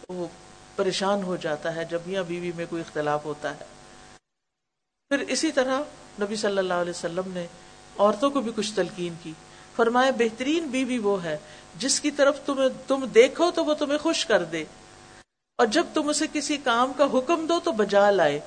وہ 0.10 0.28
پریشان 0.76 1.24
ہو 1.24 1.36
جاتا 1.36 1.76
ہے 1.76 1.86
جب 1.86 2.00
میاں 2.06 2.24
بیوی 2.24 2.52
میں 2.56 2.66
کوئی 2.70 2.82
اختلاف 2.82 3.26
ہوتا 3.26 3.60
ہے۔ 3.60 3.66
پھر 5.10 5.20
اسی 5.20 5.52
طرح 5.52 5.80
نبی 6.22 6.36
صلی 6.36 6.58
اللہ 6.58 6.74
علیہ 6.74 6.90
وسلم 6.90 7.24
نے 7.26 7.48
عورتوں 7.98 8.30
کو 8.30 8.42
بھی 8.42 8.52
کچھ 8.56 8.74
تلقین 8.76 9.14
کی۔ 9.24 9.34
فرمایا، 9.76 10.12
بہترین 10.12 10.68
بیوی 10.68 10.98
وہ 10.98 11.24
ہے 11.24 11.38
جس 11.78 12.02
کی 12.02 12.12
طرف 12.12 12.40
تمہیں، 12.46 12.70
تم 12.88 13.06
دیکھو 13.06 13.52
تو 13.52 13.66
وہ 13.66 13.74
تمہیں 13.74 13.98
خوش 13.98 14.26
کر 14.26 14.44
دے۔ 14.44 14.66
اور 15.58 15.66
جب 15.66 15.86
تم 15.94 16.10
اسے 16.10 16.26
کسی 16.34 16.58
کام 16.58 16.94
کا 16.94 17.08
حکم 17.14 17.46
دو 17.46 17.60
تو 17.60 17.72
بجا 17.72 18.12
لائے 18.12 18.40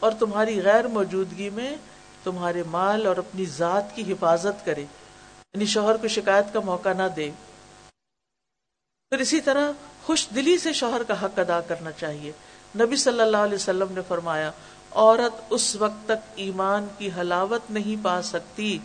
اور 0.00 0.12
تمہاری 0.12 0.62
غیر 0.62 0.88
موجودگی 0.88 1.50
میں 1.50 1.76
تمہارے 2.24 2.62
مال 2.62 3.06
اور 3.06 3.16
اپنی 3.16 3.44
ذات 3.44 3.96
کی 3.96 4.12
حفاظت 4.12 4.66
کرے 4.66 4.80
یعنی 4.80 5.66
شوہر 5.66 5.96
کو 5.96 6.08
شکایت 6.08 6.44
کا 6.52 6.60
موقع 6.60 6.92
نہ 6.92 7.08
دے۔ 7.16 7.30
پھر 9.10 9.18
اسی 9.18 9.40
طرح 9.40 9.72
خوش 10.02 10.28
دلی 10.34 10.58
سے 10.58 10.72
شوہر 10.72 11.02
کا 11.02 11.22
حق 11.22 11.38
ادا 11.38 11.60
کرنا 11.60 11.92
چاہیے۔ 11.92 12.32
نبی 12.80 12.96
صلی 12.96 13.20
اللہ 13.20 13.36
علیہ 13.36 13.54
وسلم 13.54 13.86
نے 13.90 14.00
فرمایا، 14.08 14.50
عورت 14.90 15.42
اس 15.50 15.76
وقت 15.76 16.04
تک 16.04 16.32
ایمان 16.34 16.86
کی 16.98 17.10
حلاوت 17.16 17.70
نہیں 17.70 18.04
پا 18.04 18.22
سکتی 18.22 18.78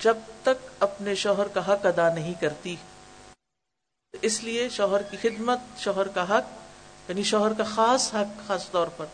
جب 0.00 0.16
تک 0.42 0.68
اپنے 0.80 1.14
شوہر 1.14 1.48
کا 1.48 1.72
حق 1.72 1.86
ادا 1.86 2.14
نہیں 2.14 2.34
کرتی۔ 2.40 2.76
اس 4.22 4.44
لیے 4.44 4.68
شوہر 4.68 5.02
کی 5.02 5.16
خدمت، 5.16 5.58
شوہر 5.78 6.08
کا 6.08 6.38
حق 6.38 6.44
یعنی 7.10 7.22
شوہر 7.22 7.52
کا 7.52 7.64
خاص 7.64 8.14
حق 8.14 8.48
خاص 8.48 8.70
طور 8.70 8.86
پر۔ 8.96 9.06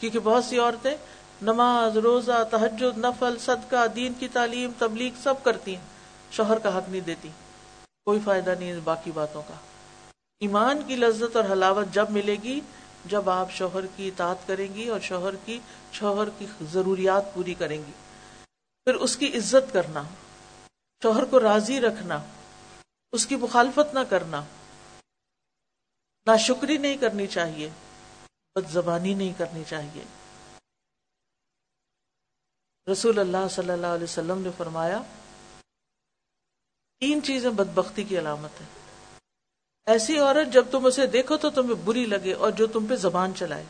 کیونکہ 0.00 0.18
بہت 0.18 0.44
سی 0.44 0.58
عورتیں 0.58 0.96
نماز، 1.42 1.96
روزہ 1.96 2.44
تحجد 2.50 2.98
نفل، 2.98 3.38
صدقہ، 3.38 3.86
دین 3.86 4.12
کی 4.18 4.28
تعلیم، 4.28 4.70
تبلیغ 4.78 5.12
سب 5.22 5.34
کرتی 5.42 5.76
ہیں، 5.76 5.82
شوہر 6.32 6.58
کا 6.58 6.78
حق 6.78 6.88
نہیں 6.88 7.00
دیتی۔ 7.00 7.28
کوئی 8.04 8.20
فائدہ 8.24 8.54
نہیں 8.58 8.80
باقی 8.84 9.10
باتوں 9.10 9.42
کا۔ 9.48 9.54
ایمان 10.40 10.82
کی 10.86 10.96
لذت 10.96 11.36
اور 11.36 11.44
حلاوت 11.44 11.86
جب 11.92 12.10
ملے 12.10 12.36
گی، 12.42 12.60
جب 13.04 13.30
آپ 13.30 13.50
شوہر 13.50 13.86
کی 13.96 14.08
اطاعت 14.08 14.36
کریں 14.46 14.74
گی 14.74 14.88
اور 14.88 15.00
شوہر 15.00 15.34
کی 15.44 15.58
شوہر 15.92 16.28
کی 16.38 16.46
ضروریات 16.60 17.34
پوری 17.34 17.54
کریں 17.54 17.78
گی۔ 17.78 17.92
پھر 18.84 18.94
اس 18.94 19.16
کی 19.16 19.26
عزت 19.26 19.72
کرنا، 19.72 20.02
شوہر 21.02 21.24
کو 21.24 21.40
راضی 21.40 21.80
رکھنا، 21.80 22.22
اس 23.12 23.26
کی 23.26 23.36
مخالفت 23.36 23.94
نہ 23.94 24.00
کرنا۔ 24.00 24.42
نہ 26.26 26.36
شکری 26.36 26.76
نہیں 26.76 26.96
کرنی 26.96 27.26
چاہیے 27.26 27.70
بد 28.54 28.70
زبانی 28.70 29.14
نہیں 29.14 29.32
کرنی 29.38 29.62
چاہیے۔ 29.68 30.02
رسول 32.92 33.18
اللہ 33.18 33.48
صلی 33.50 33.70
اللہ 33.70 33.86
علیہ 33.86 34.04
وسلم 34.04 34.40
نے 34.40 34.50
فرمایا، 34.56 35.02
تین 37.00 37.22
چیزیں 37.22 37.50
بدبختی 37.50 38.04
کی 38.04 38.18
علامت 38.18 38.60
ہے 38.60 38.66
ایسی 39.86 40.18
عورت 40.18 40.52
جب 40.52 40.64
تم 40.70 40.86
اسے 40.86 41.06
دیکھو 41.06 41.36
تو 41.36 41.50
تمہیں 41.50 41.74
بری 41.74 42.06
لگے 42.06 42.32
اور 42.32 42.50
جو 42.50 42.66
تم 42.66 42.86
پہ 42.86 42.96
زبان 42.96 43.32
چلائے 43.36 43.64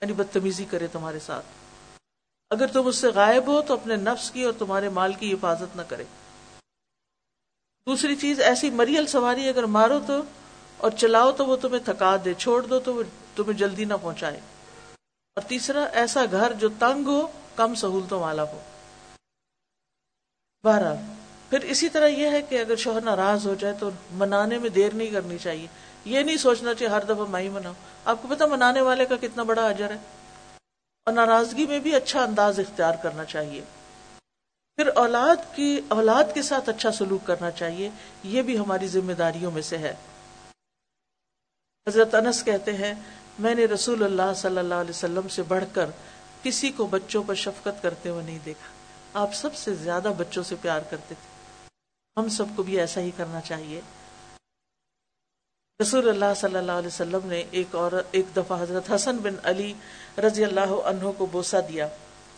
یعنی 0.00 0.12
بدتمیزی 0.12 0.64
کرے 0.64 0.86
تمہارے 0.86 1.18
ساتھ۔ 1.18 1.46
اگر 2.50 2.66
تم 2.66 2.86
اس 2.86 2.96
سے 2.96 3.08
غائب 3.08 3.46
ہو 3.46 3.62
تو 3.62 3.74
اپنے 3.74 3.96
نفس 3.96 4.30
کی 4.30 4.42
اور 4.42 4.52
تمہارے 4.58 4.88
مال 4.88 5.12
کی 5.12 5.32
حفاظت 5.32 5.76
نہ 5.76 5.82
کرے۔ 5.82 6.04
دوسری 7.86 8.16
چیز، 8.16 8.40
ایسی 8.40 8.70
مریل 8.70 9.06
سواری 9.06 9.48
اگر 9.48 9.62
مارو 9.62 10.00
تو 10.06 10.22
اور 10.76 10.90
چلاؤ 10.90 11.32
تو 11.32 11.46
وہ 11.46 11.56
تمہیں 11.56 11.84
تھکا 11.84 12.16
دے، 12.24 12.34
چھوڑ 12.34 12.62
دو 12.62 12.78
تو 12.78 12.94
وہ 12.94 13.02
تمہیں 13.36 13.58
جلدی 13.58 13.84
نہ 13.84 13.94
پہنچائے۔ 14.02 14.40
اور 15.36 15.42
تیسرا، 15.48 15.84
ایسا 15.84 16.24
گھر 16.30 16.52
جو 16.52 16.68
تنگ 16.78 17.06
ہو 17.06 17.28
کم 17.58 17.74
سہولتوں 17.74 18.20
والا 18.20 18.42
ہو۔ 18.42 18.60
بہرحال، 20.64 20.96
پھر 21.50 21.60
اسی 21.60 21.88
طرح 21.88 22.06
یہ 22.06 22.30
ہے 22.30 22.42
کہ 22.42 22.60
اگر 22.60 22.76
شوہر 22.76 23.00
ناراض 23.00 23.46
ہو 23.46 23.54
جائے 23.54 23.74
تو 23.80 23.90
منانے 24.10 24.58
میں 24.58 24.70
دیر 24.70 24.94
نہیں 24.94 25.10
کرنی 25.10 25.38
چاہیے۔ 25.38 25.66
یہ 26.04 26.20
نہیں 26.20 26.36
سوچنا 26.36 26.74
چاہیے 26.74 26.94
ہر 26.94 27.04
دفعہ 27.04 27.26
میں 27.28 27.40
ہی 27.40 27.48
مناؤں۔ 27.48 27.74
آپ 28.04 28.22
کو 28.22 28.28
پتا 28.28 28.46
منانے 28.46 28.80
والے 28.80 29.06
کا 29.06 29.16
کتنا 29.16 29.42
بڑا 29.42 29.66
اجر 29.66 29.90
ہے؟ 29.90 29.96
اور 31.06 31.12
ناراضگی 31.12 31.66
میں 31.66 31.78
بھی 31.78 31.94
اچھا 31.94 32.22
انداز 32.22 32.58
اختیار 32.58 32.94
کرنا 33.02 33.24
چاہیے۔ 33.24 33.60
پھر 34.76 34.86
اولاد 34.86 35.56
کی، 35.56 35.80
اولاد 35.88 36.24
کے 36.34 36.42
ساتھ 36.42 36.68
اچھا 36.68 36.92
سلوک 36.92 37.26
کرنا 37.26 37.50
چاہیے۔ 37.50 37.90
یہ 38.22 38.42
بھی 38.42 38.58
ہماری 38.58 38.86
ذمہ 38.86 39.12
داریوں 39.12 39.50
میں 39.50 39.62
سے 39.62 39.78
ہے۔ 39.78 39.94
حضرت 41.88 42.14
انس 42.14 42.44
کہتے 42.44 42.76
ہیں، 42.76 42.94
میں 43.38 43.54
نے 43.54 43.64
رسول 43.64 44.04
اللہ 44.04 44.34
صلی 44.36 44.58
اللہ 44.58 44.74
علیہ 44.74 44.90
وسلم 44.90 45.28
سے 45.28 45.42
بڑھ 45.42 45.64
کر 45.74 45.86
کسی 46.48 46.70
کو 46.70 46.86
بچوں 46.86 47.22
پر 47.26 47.34
شفقت 47.34 47.82
کرتے 47.82 48.08
ہوئے 48.08 48.24
نہیں 48.24 48.38
دیکھا۔ 48.44 48.68
آپ 49.20 49.34
سب 49.34 49.54
سے 49.54 49.74
زیادہ 49.74 50.12
بچوں 50.18 50.42
سے 50.42 50.54
پیار 50.62 50.80
کرتے 50.80 51.14
تھے۔ 51.14 51.54
ہم 52.20 52.28
سب 52.28 52.44
کو 52.56 52.62
بھی 52.62 52.80
ایسا 52.80 53.00
ہی 53.00 53.10
کرنا 53.16 53.40
چاہیے۔ 53.40 53.80
رسول 55.82 56.08
اللہ 56.08 56.34
صلی 56.36 56.56
اللہ 56.56 56.72
علیہ 56.72 56.86
وسلم 56.86 57.18
نے 57.24 57.44
ایک 57.50 57.74
اور، 57.74 57.92
ایک 58.10 58.26
دفعہ 58.36 58.62
حضرت 58.62 58.92
حسن 58.94 59.16
بن 59.16 59.34
علی 59.42 59.74
رضی 60.18 60.44
اللہ 60.44 60.60
عنہ 60.60 61.10
کو 61.18 61.26
بوسا 61.26 61.60
دیا۔ 61.60 61.88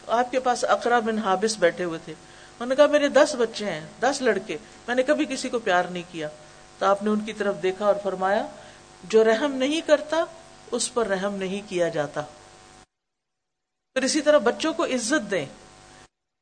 آپ 0.06 0.30
کے 0.30 0.40
پاس 0.40 0.64
اقرا 0.64 0.98
بن 0.98 1.18
حابس 1.18 1.56
بیٹھے 1.58 1.84
ہوئے 1.84 1.98
تھے۔ 2.04 2.12
انہوں 2.12 2.66
نے 2.66 2.76
کہا، 2.76 2.86
میرے 2.86 3.08
دس 3.08 3.36
بچے 3.38 3.70
ہیں، 3.70 3.86
دس 4.00 4.22
لڑکے۔ 4.22 4.58
میں 4.88 4.94
نے 4.94 5.02
کبھی 5.02 5.24
کسی 5.24 5.48
کو 5.48 5.58
پیار 5.58 5.84
نہیں 5.84 6.02
کیا۔ 6.12 6.28
تو 6.78 6.86
آپ 6.86 7.02
نے 7.02 7.10
ان 7.10 7.20
کی 7.20 7.32
طرف 7.32 7.54
دیکھا 7.62 7.86
اور 7.86 7.94
فرمایا، 8.02 8.46
جو 9.04 9.24
رحم 9.24 9.52
نہیں 9.54 9.80
کرتا، 9.80 10.24
اس 10.70 10.94
پر 10.94 11.06
رحم 11.06 11.34
نہیں 11.34 11.70
کیا 11.70 11.88
جاتا۔ 11.88 12.22
پھر 13.94 14.02
اسی 14.02 14.20
طرح 14.20 14.38
بچوں 14.38 14.72
کو 14.72 14.84
عزت 14.84 15.30
دیں 15.30 15.46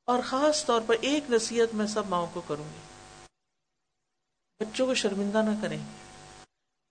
اور 0.07 0.23
خاص 0.25 0.65
طور 0.65 0.81
پر 0.87 0.97
ایک 1.01 1.31
نصیحت 1.31 1.75
میں 1.75 1.87
سب 1.87 2.07
ماؤں 2.07 2.27
کو 2.33 2.41
کروں 2.41 2.65
گی۔ 2.65 2.79
بچوں 4.65 4.87
کو 4.87 4.95
شرمندہ 4.95 5.43
نہ 5.43 5.63
کریں۔ 5.63 5.79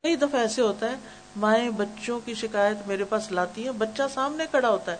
کئی 0.04 0.16
دفعہ 0.16 0.42
ایسے 0.42 0.62
ہوتا 0.62 0.92
ہے، 0.92 0.96
مائیں 1.36 1.70
بچوں 1.70 2.20
کی 2.26 2.34
شکایت 2.34 2.78
میرے 2.88 3.04
پاس 3.04 3.32
لاتی 3.32 3.64
ہیں، 3.64 3.72
بچہ 3.72 4.04
سامنے 4.14 4.46
کھڑا 4.46 4.70
ہوتا 4.70 4.92
ہے۔ 4.92 4.98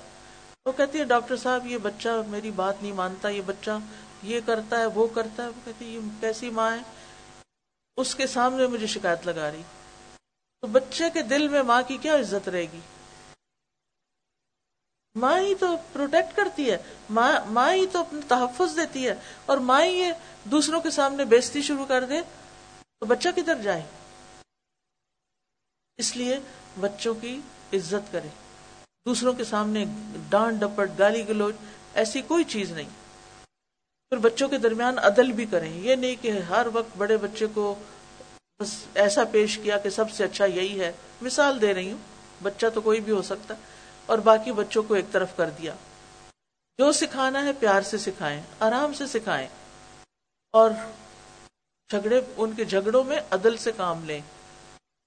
وہ 0.66 0.72
کہتی 0.72 1.00
ہے 1.00 1.04
ڈاکٹر 1.04 1.38
صاحب، 1.38 1.66
یہ 1.66 1.78
بچہ 1.78 2.10
میری 2.28 2.52
بات 2.52 2.82
نہیں 2.82 2.92
مانتا، 2.92 3.30
یہ 3.30 3.42
بچہ 3.46 3.72
یہ 4.24 4.40
کرتا 4.46 4.80
ہے، 4.80 4.86
وہ 4.86 5.08
کرتا 5.08 5.44
ہے۔ 5.44 5.48
وہ 5.48 5.62
کہتی 5.66 5.86
ہے 5.86 5.90
یہ 5.90 6.00
کیسی 6.20 6.50
ماں 6.50 6.72
ہے؟ 6.72 6.82
اس 7.98 8.16
کے 8.16 8.28
سامنے 8.28 8.68
مجھے 8.68 8.88
شکایت 8.88 9.26
لگا 9.26 9.52
رہی۔ 9.52 9.62
تو 10.62 10.68
بچے 10.68 11.10
کے 11.10 11.22
دل 11.22 11.48
میں 11.48 11.62
ماں 11.62 11.82
کی 11.88 11.98
کیا 11.98 12.16
عزت 12.16 12.50
رہے 12.50 12.62
گی؟ 12.62 12.80
ماں 15.18 15.40
ہی 15.40 15.56
تو 15.56 15.78
پروٹیکٹ 15.94 16.38
کرتی 16.38 16.72
ہے۔ 16.72 16.78
ماں 17.10 17.74
ہی 17.74 17.88
تو 17.92 18.00
اپنا 18.00 18.20
تحفظ 18.28 18.76
دیتی 18.76 19.08
ہے۔ 19.08 19.16
اور 19.46 19.58
ماں 19.58 19.84
ہی 19.84 19.90
یہ 19.90 20.14
دوسروں 20.44 20.82
کے 20.82 20.90
سامنے 20.90 21.26
بیزتی 21.26 21.62
شروع 21.62 21.86
کر 21.86 22.06
دے 22.06 22.22
تو 23.00 23.06
بچہ 23.06 23.30
کدھر 23.36 23.56
جائے؟ 23.56 23.82
اس 25.98 26.18
لیے 26.18 26.40
بچوں 26.80 27.16
کی 27.16 27.40
عزت 27.74 28.12
کرے۔ 28.12 28.28
دوسروں 29.06 29.34
کے 29.34 29.44
سامنے 29.44 29.86
ڈانٹ 30.30 30.60
ڈپٹ، 30.60 31.00
گالی 31.00 31.28
گلوچ، 31.28 31.56
ایسی 31.94 32.22
کوئی 32.22 32.44
چیز 32.44 32.72
نہیں۔ 32.72 32.90
پھر 34.10 34.18
بچوں 34.18 34.50
کے 34.50 34.58
درمیان 34.58 35.00
عدل 35.00 35.32
بھی 35.32 35.46
کریں۔ 35.46 35.74
یہ 35.74 35.96
نہیں 35.96 36.16
کہ 36.22 36.32
ہر 36.32 36.68
وقت 36.74 36.98
بڑے 36.98 37.18
بچے 37.18 37.48
کو 37.54 37.76
بس 38.60 38.74
ایسا 38.94 39.24
پیش 39.32 39.58
کیا 39.58 39.78
کہ 39.78 39.90
سب 39.90 40.12
سے 40.12 40.24
اچھا 40.24 40.46
یہی 40.46 40.80
ہے۔ 40.80 40.92
مثال 41.22 41.62
دے 41.62 41.74
رہی 41.74 41.92
ہوں، 41.92 41.98
بچہ 42.44 42.66
تو 42.74 42.82
کوئی 42.82 43.02
بھی 43.02 43.14
ہو 43.14 43.22
سکتا۔ 43.22 43.54
اور 44.08 44.18
باقی 44.18 44.52
بچوں 44.52 44.84
کو 44.84 44.94
ایک 44.94 45.06
طرف 45.12 45.28
کر 45.36 45.50
دیا۔ 45.50 45.74
جو 46.78 46.92
سکھانا 46.92 47.46
ہے 47.46 47.54
پیار 47.54 47.82
سے 47.82 47.98
سکھائیں، 47.98 48.42
آرام 48.60 48.94
سے 48.94 49.08
سکھائیں۔ 49.08 49.48
اور 50.52 50.70
جھگڑے، 51.90 52.22
ان 52.38 52.52
کے 52.52 52.66
جھگڑوں 52.66 53.04
میں 53.04 53.20
عدل 53.32 53.58
سے 53.58 53.72
کام 53.78 54.06
لیں۔ 54.06 54.22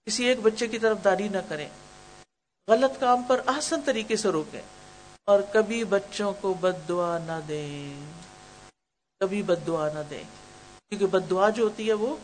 کسی 0.07 0.25
ایک 0.25 0.41
بچے 0.41 0.69
کی 0.69 0.79
طرف 0.79 0.99
داری 1.05 1.29
نہ 1.29 1.39
کریں۔ 1.49 1.69
غلط 2.69 3.01
کام 3.01 3.23
پر 3.23 3.41
آسن 3.47 3.81
طریقے 3.85 4.17
سے 4.17 4.29
روکیں۔ 4.29 4.61
اور 5.25 5.41
کبھی 5.53 5.85
بچوں 5.85 6.33
کو 6.41 6.55
بد 6.55 6.89
دعا 6.89 7.19
نہ 7.19 7.41
دیں۔ 7.49 8.11
کبھی 9.21 9.43
بد 9.43 9.67
دعا 9.67 9.93
نہ 9.93 10.01
دیں۔ 10.11 10.25
کیونکہ 10.89 11.07
بد 11.07 11.31
دعا 11.31 11.49
جو 11.49 11.65
ہوتی 11.65 11.89
ہے 11.89 11.93
وہ 11.93 12.17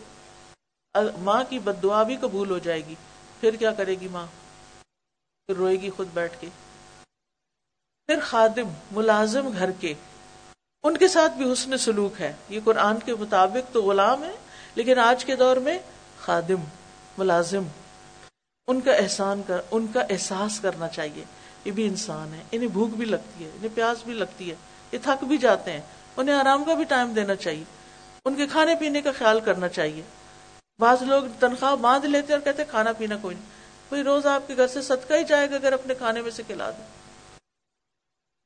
ماں 1.19 1.45
کی 1.49 1.59
بد 1.59 1.83
دعا 1.83 2.03
بھی 2.03 2.17
قبول 2.17 2.51
ہو 2.51 2.59
جائے 2.59 2.87
گی۔ 2.87 2.95
پھر 3.41 3.57
کیا 3.57 3.73
کرے 3.73 3.95
گی 3.95 4.09
ماں؟ 4.09 4.27
پھر 5.47 5.55
روئے 5.57 5.77
گی 5.77 5.91
خود 5.91 6.09
بیٹھ 6.15 6.41
کے۔ 6.41 6.49
پھر 8.07 8.19
خادم 8.23 8.69
ملازم 8.93 9.49
گھر 9.59 9.71
کے، 9.71 9.95
ان 10.83 10.97
کے 10.97 11.09
ساتھ 11.09 11.33
بھی 11.33 11.53
حسن 11.53 11.79
سلوک 11.79 12.21
ہے۔ 12.21 12.33
یہ 12.49 12.61
قرآن 12.65 12.99
کے 12.99 13.15
مطابق 13.15 13.73
تو 13.73 13.83
غلام 13.83 14.25
ہے 14.25 14.31
لیکن 14.75 14.99
آج 14.99 15.25
کے 15.25 15.37
دور 15.37 15.57
میں 15.57 15.79
خادم، 16.21 16.65
ملازم، 17.19 17.63
ان 18.69 18.81
کا 18.81 18.93
احسان 18.93 19.43
کر، 19.47 19.61
ان 19.71 19.87
کا 19.93 20.01
احساس 20.11 20.61
کرنا 20.61 20.89
چاہیے۔ 20.89 21.25
یہ 21.65 21.73
بھی 21.73 21.87
انسان 21.87 22.35
ہے 22.35 22.43
انہیں 22.53 22.69
بھوک 22.69 22.89
بھی 22.89 23.07
لگتی 23.07 23.45
ہے، 23.45 23.51
انہیں 23.55 23.75
پیاس 23.75 24.05
بھی 24.05 24.15
لگتی 24.15 24.51
ہے، 24.51 24.55
یہ 24.93 24.99
تھک 25.03 25.25
بھی 25.25 25.39
جاتے 25.39 25.73
ہیں۔ 25.73 25.81
انہیں 26.17 26.37
آرام 26.37 26.65
کا 26.65 26.75
بھی 26.75 26.85
ٹائم 26.85 27.13
دینا 27.13 27.35
چاہیے، 27.35 27.65
ان 28.25 28.35
کے 28.35 28.47
کھانے 28.47 28.75
پینے 28.75 29.03
کا 29.03 29.13
خیال 29.19 29.41
کرنا 29.41 29.69
چاہیے۔ 29.69 30.03
بعض 30.79 31.03
لوگ 31.03 31.23
تنخواہ 31.41 31.77
باندھ 31.77 32.07
لیتے 32.07 32.33
اور 32.33 32.41
کہتے 32.41 32.65
کھانا 32.65 32.93
پینا 32.93 33.17
کوئی 33.17 33.37
نہیں۔ 33.37 33.49
کوئی 33.89 34.03
روز 34.03 34.27
آپ 34.27 34.49
کے 34.49 34.57
گھر 34.57 34.69
سے 34.69 34.83
صدقہ 34.83 35.15
ہی 35.15 35.25
جائے 35.25 35.51
گا 35.51 35.55
اگر 35.55 35.73
اپنے 35.73 35.95
کھانے 35.95 36.23
میں 36.23 36.31
سے 36.31 36.43
کھلا 36.47 36.71
دیں 36.71 36.87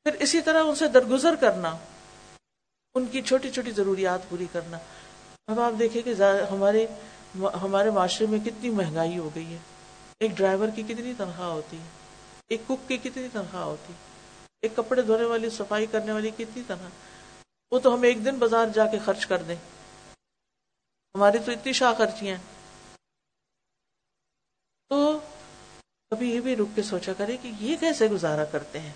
پھر 0.07 0.17
اسی 0.21 0.41
طرح 0.41 0.63
ان 0.65 0.75
سے 0.75 0.89
درگزر 0.89 1.35
کرنا، 1.41 1.77
ان 2.95 3.07
کی 3.07 3.23
چھوٹی 3.23 3.51
چھوٹی 3.51 3.71
ضروریات 3.71 4.29
پوری 4.29 4.47
کرنا۔ 4.53 4.79
اب 5.47 5.61
آپ 5.61 5.79
دیکھیں 5.79 6.03
کہ 6.03 6.15
ہمارے 6.51 6.87
ہمارے 7.63 7.91
معاشرے 7.91 8.27
میں 8.27 8.39
کتنی 8.45 8.71
مہنگائی 8.71 9.19
ہو 9.19 9.29
گئی 9.35 9.53
ہے۔ 9.53 9.59
ایک 10.21 10.31
ڈرائیور 10.37 10.69
کی 10.75 10.83
کتنی 10.83 11.13
تنخواہ 11.17 11.49
ہوتی 11.49 11.77
ہے، 11.77 11.89
ایک 12.49 12.61
کک 12.69 12.89
کی 12.89 12.97
کتنی 12.97 13.29
تنخواہ 13.33 13.63
ہوتی 13.63 13.93
ہے، 13.93 13.99
ایک 14.63 14.77
کپڑے 14.77 15.03
دھونے 15.03 15.25
والی، 15.25 15.51
صفائی 15.51 15.87
کرنے 15.87 16.13
والی 16.13 16.31
کتنی 16.31 16.63
تنخواہ۔ 16.67 17.73
وہ 17.73 17.79
تو 17.79 17.95
ہم 17.95 18.03
ایک 18.03 18.25
دن 18.25 18.39
بازار 18.39 18.67
جا 18.75 18.87
کے 18.87 18.99
خرچ 19.05 19.27
کر 19.27 19.43
دیں۔ 19.43 19.57
ہماری 21.15 21.39
تو 21.45 21.53
اتنی 21.53 21.73
شاہ 21.73 21.93
خرچیاں 21.99 22.37
تو 24.91 25.19
کبھی 26.13 26.31
یہ 26.35 26.41
بھی 26.41 26.57
رک 26.57 26.75
کے 26.75 26.83
سوچا 26.83 27.13
کرے 27.13 27.37
کہ 27.43 27.51
یہ 27.61 27.77
کیسے 27.81 28.07
گزارا 28.07 28.45
کرتے 28.45 28.81
ہیں؟ 28.81 28.93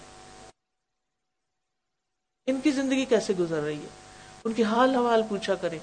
ان 2.47 2.61
کی 2.61 2.71
زندگی 2.71 3.05
کیسے 3.05 3.33
گزر 3.39 3.63
رہی 3.63 3.83
ہے؟ 3.83 3.89
ان 4.45 4.53
کی 4.53 4.65
حال 4.65 4.95
حوال 4.95 5.23
پوچھا 5.29 5.55
کرے 5.55 5.79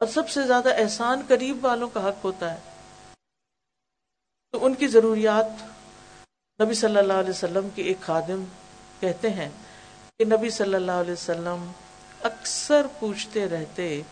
اور 0.00 0.06
سب 0.06 0.28
سے 0.28 0.46
زیادہ 0.46 0.82
احسان 0.82 1.22
قریب 1.28 1.64
والوں 1.64 1.88
کا 1.88 2.08
حق 2.08 2.24
ہوتا 2.24 2.54
ہے۔ 2.54 2.58
تو 4.52 4.64
ان 4.64 4.74
کی 4.74 4.86
ضروریات 4.86 5.46
نبی 6.62 6.74
صلی 6.74 6.98
اللہ 6.98 7.12
علیہ 7.12 7.30
وسلم 7.30 7.68
کے 7.74 7.82
ایک 7.82 8.00
خادم 8.00 8.44
کہتے 9.00 9.30
ہیں 9.30 9.48
کہ 10.18 10.24
نبی 10.24 10.50
صلی 10.50 10.74
اللہ 10.74 10.92
علیہ 10.92 11.12
وسلم 11.12 11.72
اکثر 12.22 12.86
پوچھتے 12.98 13.48
رہتے 13.48 14.02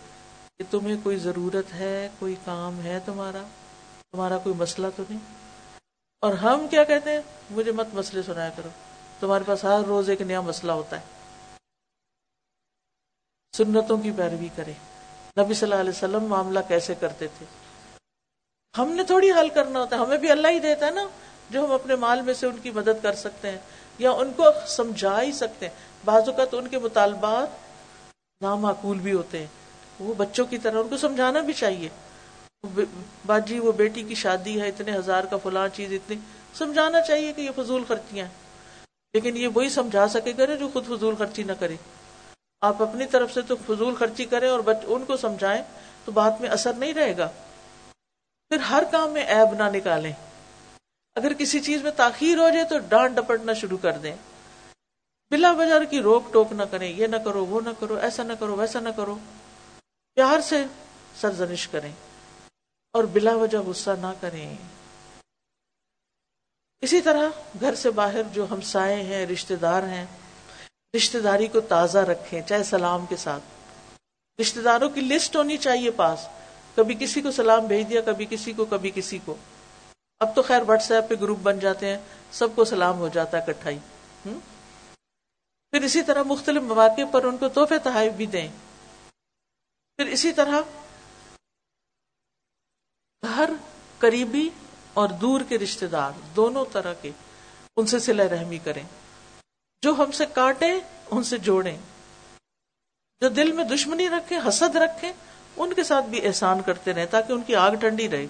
کہ 0.59 0.64
تمہیں 0.70 0.97
کوئی 1.03 1.16
ضرورت 1.16 1.74
ہے، 1.74 2.09
کوئی 2.18 2.34
کام 2.45 2.82
ہے 2.82 2.99
تمہارا؟ 3.05 3.43
تمہارا 4.12 4.39
کوئی 4.39 4.55
مسئلہ 4.55 4.87
تو 4.97 5.03
نہیں؟ 5.11 5.20
اور 6.20 6.34
ہم 6.34 6.68
کیا 6.68 6.84
کہتے 6.84 7.12
ہیں؟ 7.12 7.20
مجھے 7.51 7.72
مت 7.72 7.87
مسئلے 7.93 8.22
سنایا 8.22 8.51
کرو۔ 8.57 8.68
تمہارے 9.21 9.45
پاس 9.47 9.64
ہر 9.64 9.81
روز 9.87 10.11
ایک 10.11 10.23
نیا 10.23 10.41
مسئلہ 10.41 10.73
ہوتا 10.73 11.01
ہے۔ 11.01 11.05
سنتوں 13.57 13.99
کی 13.99 14.11
پیروی 14.11 14.49
کرے۔ 14.57 14.73
نبی 15.41 15.55
صلی 15.55 15.71
اللہ 15.71 15.81
علیہ 15.81 15.91
وسلم 15.91 16.25
معاملہ 16.25 16.59
کیسے 16.69 16.95
کرتے 16.95 17.27
تھے؟ 17.39 17.47
ہم 18.79 18.89
نے 18.89 19.05
تھوڑی 19.05 19.31
حل 19.31 19.49
کرنا 19.49 19.81
ہوتا 19.81 19.97
ہے۔ 19.97 20.01
ہمیں 20.01 20.19
بھی 20.19 20.31
اللہ 20.31 20.49
ہی 20.49 20.59
دیتا 20.59 20.87
ہے 20.87 20.91
نا، 20.91 21.09
جو 21.51 21.64
ہم 21.64 21.73
اپنے 21.73 21.97
مال 21.97 22.23
میں 22.23 22.35
سے 22.35 22.47
ان 22.47 22.57
کی 22.59 22.71
مدد 22.71 23.03
کر 23.03 23.14
سکتے 23.14 23.51
ہیں 23.51 23.59
یا 23.99 24.11
ان 24.11 24.33
کو 24.37 24.45
سمجھا 24.67 25.23
ہی 25.23 25.33
سکتے 25.33 25.69
ہیں۔ 25.69 25.75
بعض 26.05 26.29
اوقات 26.29 26.49
ان 26.53 26.69
کے 26.69 26.79
مطالبات 26.79 27.49
نامعقول 28.41 28.99
بھی 28.99 29.12
ہوتے 29.12 29.39
ہیں۔ 29.39 29.47
وہ 30.01 30.14
بچوں 30.14 30.47
کی 30.47 30.59
طرح، 30.59 30.81
ان 30.81 30.89
کو 30.89 30.97
سمجھانا 30.97 31.41
بھی 31.41 31.53
چاہیے۔ 31.53 31.89
باجی، 33.27 33.59
وہ 33.59 33.73
بیٹی 33.73 34.03
کی 34.03 34.14
شادی 34.14 34.61
ہے، 34.61 34.69
اتنے 34.69 34.99
ہزار 34.99 35.25
کا 35.25 35.37
فلاں 35.37 35.69
چیز، 35.69 35.93
اتنی، 35.93 36.17
سمجھانا 36.55 37.01
چاہیے 37.01 37.33
کہ 37.33 37.41
یہ 37.41 37.51
فضول 37.57 37.85
خرچیاں 37.89 38.27
لیکن 39.17 39.37
یہ 39.37 39.49
وہی 39.49 39.69
سمجھا 39.69 40.09
سکے 40.09 40.33
گا 40.39 40.55
جو 40.55 40.69
خود 40.73 40.87
فضول 40.87 41.17
خرچی 41.17 41.43
نہ 41.43 41.53
کرے۔ 41.53 41.77
آپ 42.61 42.83
اپنی 42.83 43.07
طرف 43.07 43.35
سے 43.35 43.43
تو 43.43 43.57
فضول 43.67 43.95
خرچی 43.95 44.25
کریں 44.25 44.49
اور 44.49 44.61
ان 44.85 45.05
کو 45.05 45.17
سمجھائیں 45.17 45.62
تو 46.05 46.12
بات 46.12 46.41
میں 46.41 46.49
اثر 46.49 46.73
نہیں 46.73 46.95
رہے 46.95 47.17
گا۔ 47.17 47.29
پھر 48.49 48.57
ہر 48.57 48.83
کام 48.91 49.11
میں 49.11 49.23
ایب 49.23 49.55
نہ 49.55 49.77
نکالیں۔ 49.77 50.12
اگر 51.14 51.33
کسی 51.33 51.61
چیز 51.61 51.83
میں 51.83 51.91
تاخیر 51.91 52.39
ہو 52.39 52.49
جائے 52.49 52.64
تو 52.64 52.79
ڈانٹ 52.79 53.17
ڈپٹنا 53.17 53.53
شروع 53.53 53.79
کر 53.79 53.93
دیں۔ 53.93 54.17
بلا 55.31 55.53
بازار 55.53 55.85
کی 55.85 56.01
روک 56.01 56.33
ٹوک 56.33 56.53
نہ 56.53 56.62
کریں، 56.62 56.93
یہ 56.93 57.07
نہ 57.07 57.17
کرو، 57.17 57.47
وہ 57.47 57.61
نہ 57.61 57.71
کرو، 57.81 57.95
ایسا 57.95 58.23
نہ 58.23 58.33
کرو، 58.41 58.57
ویسا 58.57 58.81
نہ 58.81 58.89
کرو۔ 58.97 59.19
پیار 60.14 60.41
سے 60.41 60.64
سرزنش 61.21 61.69
کریں 61.69 61.93
اور 62.93 63.05
بلا 63.05 63.35
وجہ 63.35 63.59
غصہ 63.59 63.91
نہ 64.01 64.12
کریں۔ 64.21 64.57
اسی 66.81 67.01
طرح 67.01 67.29
گھر 67.61 67.74
سے 67.74 67.91
باہر 67.91 68.22
جو 68.22 68.47
ہم 68.51 68.61
سائے 68.61 69.03
ہیں 69.03 69.27
رشتے 69.27 69.57
دار 69.57 69.83
ہیں 69.83 70.07
رشتے 70.97 71.20
داری 71.20 71.47
کو 71.47 71.61
تازہ 71.61 71.99
رکھیں، 71.99 72.43
چاہے 72.43 72.62
سلام 72.62 73.07
کے 73.07 73.16
ساتھ۔ 73.16 73.43
رشتے 74.41 74.62
داروں 74.62 74.91
کی 74.91 75.01
لسٹ 75.01 75.37
ہونی 75.37 75.57
چاہیے 75.57 75.91
پاس۔ 75.91 76.29
کبھی 76.74 76.95
کسی 76.95 77.20
کو 77.20 77.31
سلام 77.31 77.66
بھیج 77.66 77.89
دیا، 77.89 78.01
کبھی 78.01 78.27
کسی 78.31 78.53
کو، 78.53 78.64
کبھی 78.64 78.91
کسی 78.95 79.18
کو۔ 79.24 79.37
اب 80.20 80.37
تو 80.37 80.43
خیر 80.43 80.62
واٹس 80.66 80.91
ایپ 80.91 81.09
پہ 81.09 81.14
گروپ 81.20 81.39
بن 81.39 81.59
جاتے 81.59 81.87
ہیں، 81.87 81.99
سب 82.33 82.49
کو 82.55 82.64
سلام 82.64 82.99
ہو 82.99 83.09
جاتا 83.09 83.39
ہے 83.39 83.53
کٹھائی 83.53 83.79
پھر 85.70 85.83
اسی 85.83 86.03
طرح 86.03 86.22
مختلف 86.22 86.62
مواقع 86.62 87.01
پر 87.12 87.24
ان 87.24 87.37
کو 87.37 87.49
تحفے 87.49 87.79
تحائف 87.79 88.12
بھی 88.12 88.27
دیں۔ 88.27 88.49
پھر 89.97 90.07
اسی 90.07 90.33
طرح 90.33 90.61
ہر 93.22 93.51
قریبی 93.99 94.49
اور 94.97 95.09
دور 95.09 95.40
کے 95.49 95.59
رشتے 95.59 95.86
دار، 95.86 96.11
دونوں 96.36 96.64
طرح 96.72 96.92
کے، 96.92 97.11
ان 97.76 97.86
سے 97.86 97.99
سلا 97.99 98.22
رحمی 98.30 98.59
کریں۔ 98.59 98.82
جو 99.82 99.94
ہم 99.99 100.11
سے 100.11 100.26
کاٹے 100.26 100.80
ان 101.11 101.22
سے 101.22 101.38
جوڑیں۔ 101.38 101.78
جو 103.20 103.28
دل 103.28 103.53
میں 103.53 103.64
دشمنی 103.64 104.09
رکھیں، 104.09 104.38
حسد 104.49 104.76
رکھیں، 104.76 105.12
ان 105.57 105.72
کے 105.72 105.84
ساتھ 105.84 106.07
بھی 106.07 106.26
احسان 106.26 106.62
کرتے 106.62 106.94
رہیں 106.94 107.07
تاکہ 107.07 107.32
ان 107.32 107.42
کی 107.42 107.57
آگ 107.57 107.70
ٹھنڈی 107.70 108.09
رہے۔ 108.09 108.26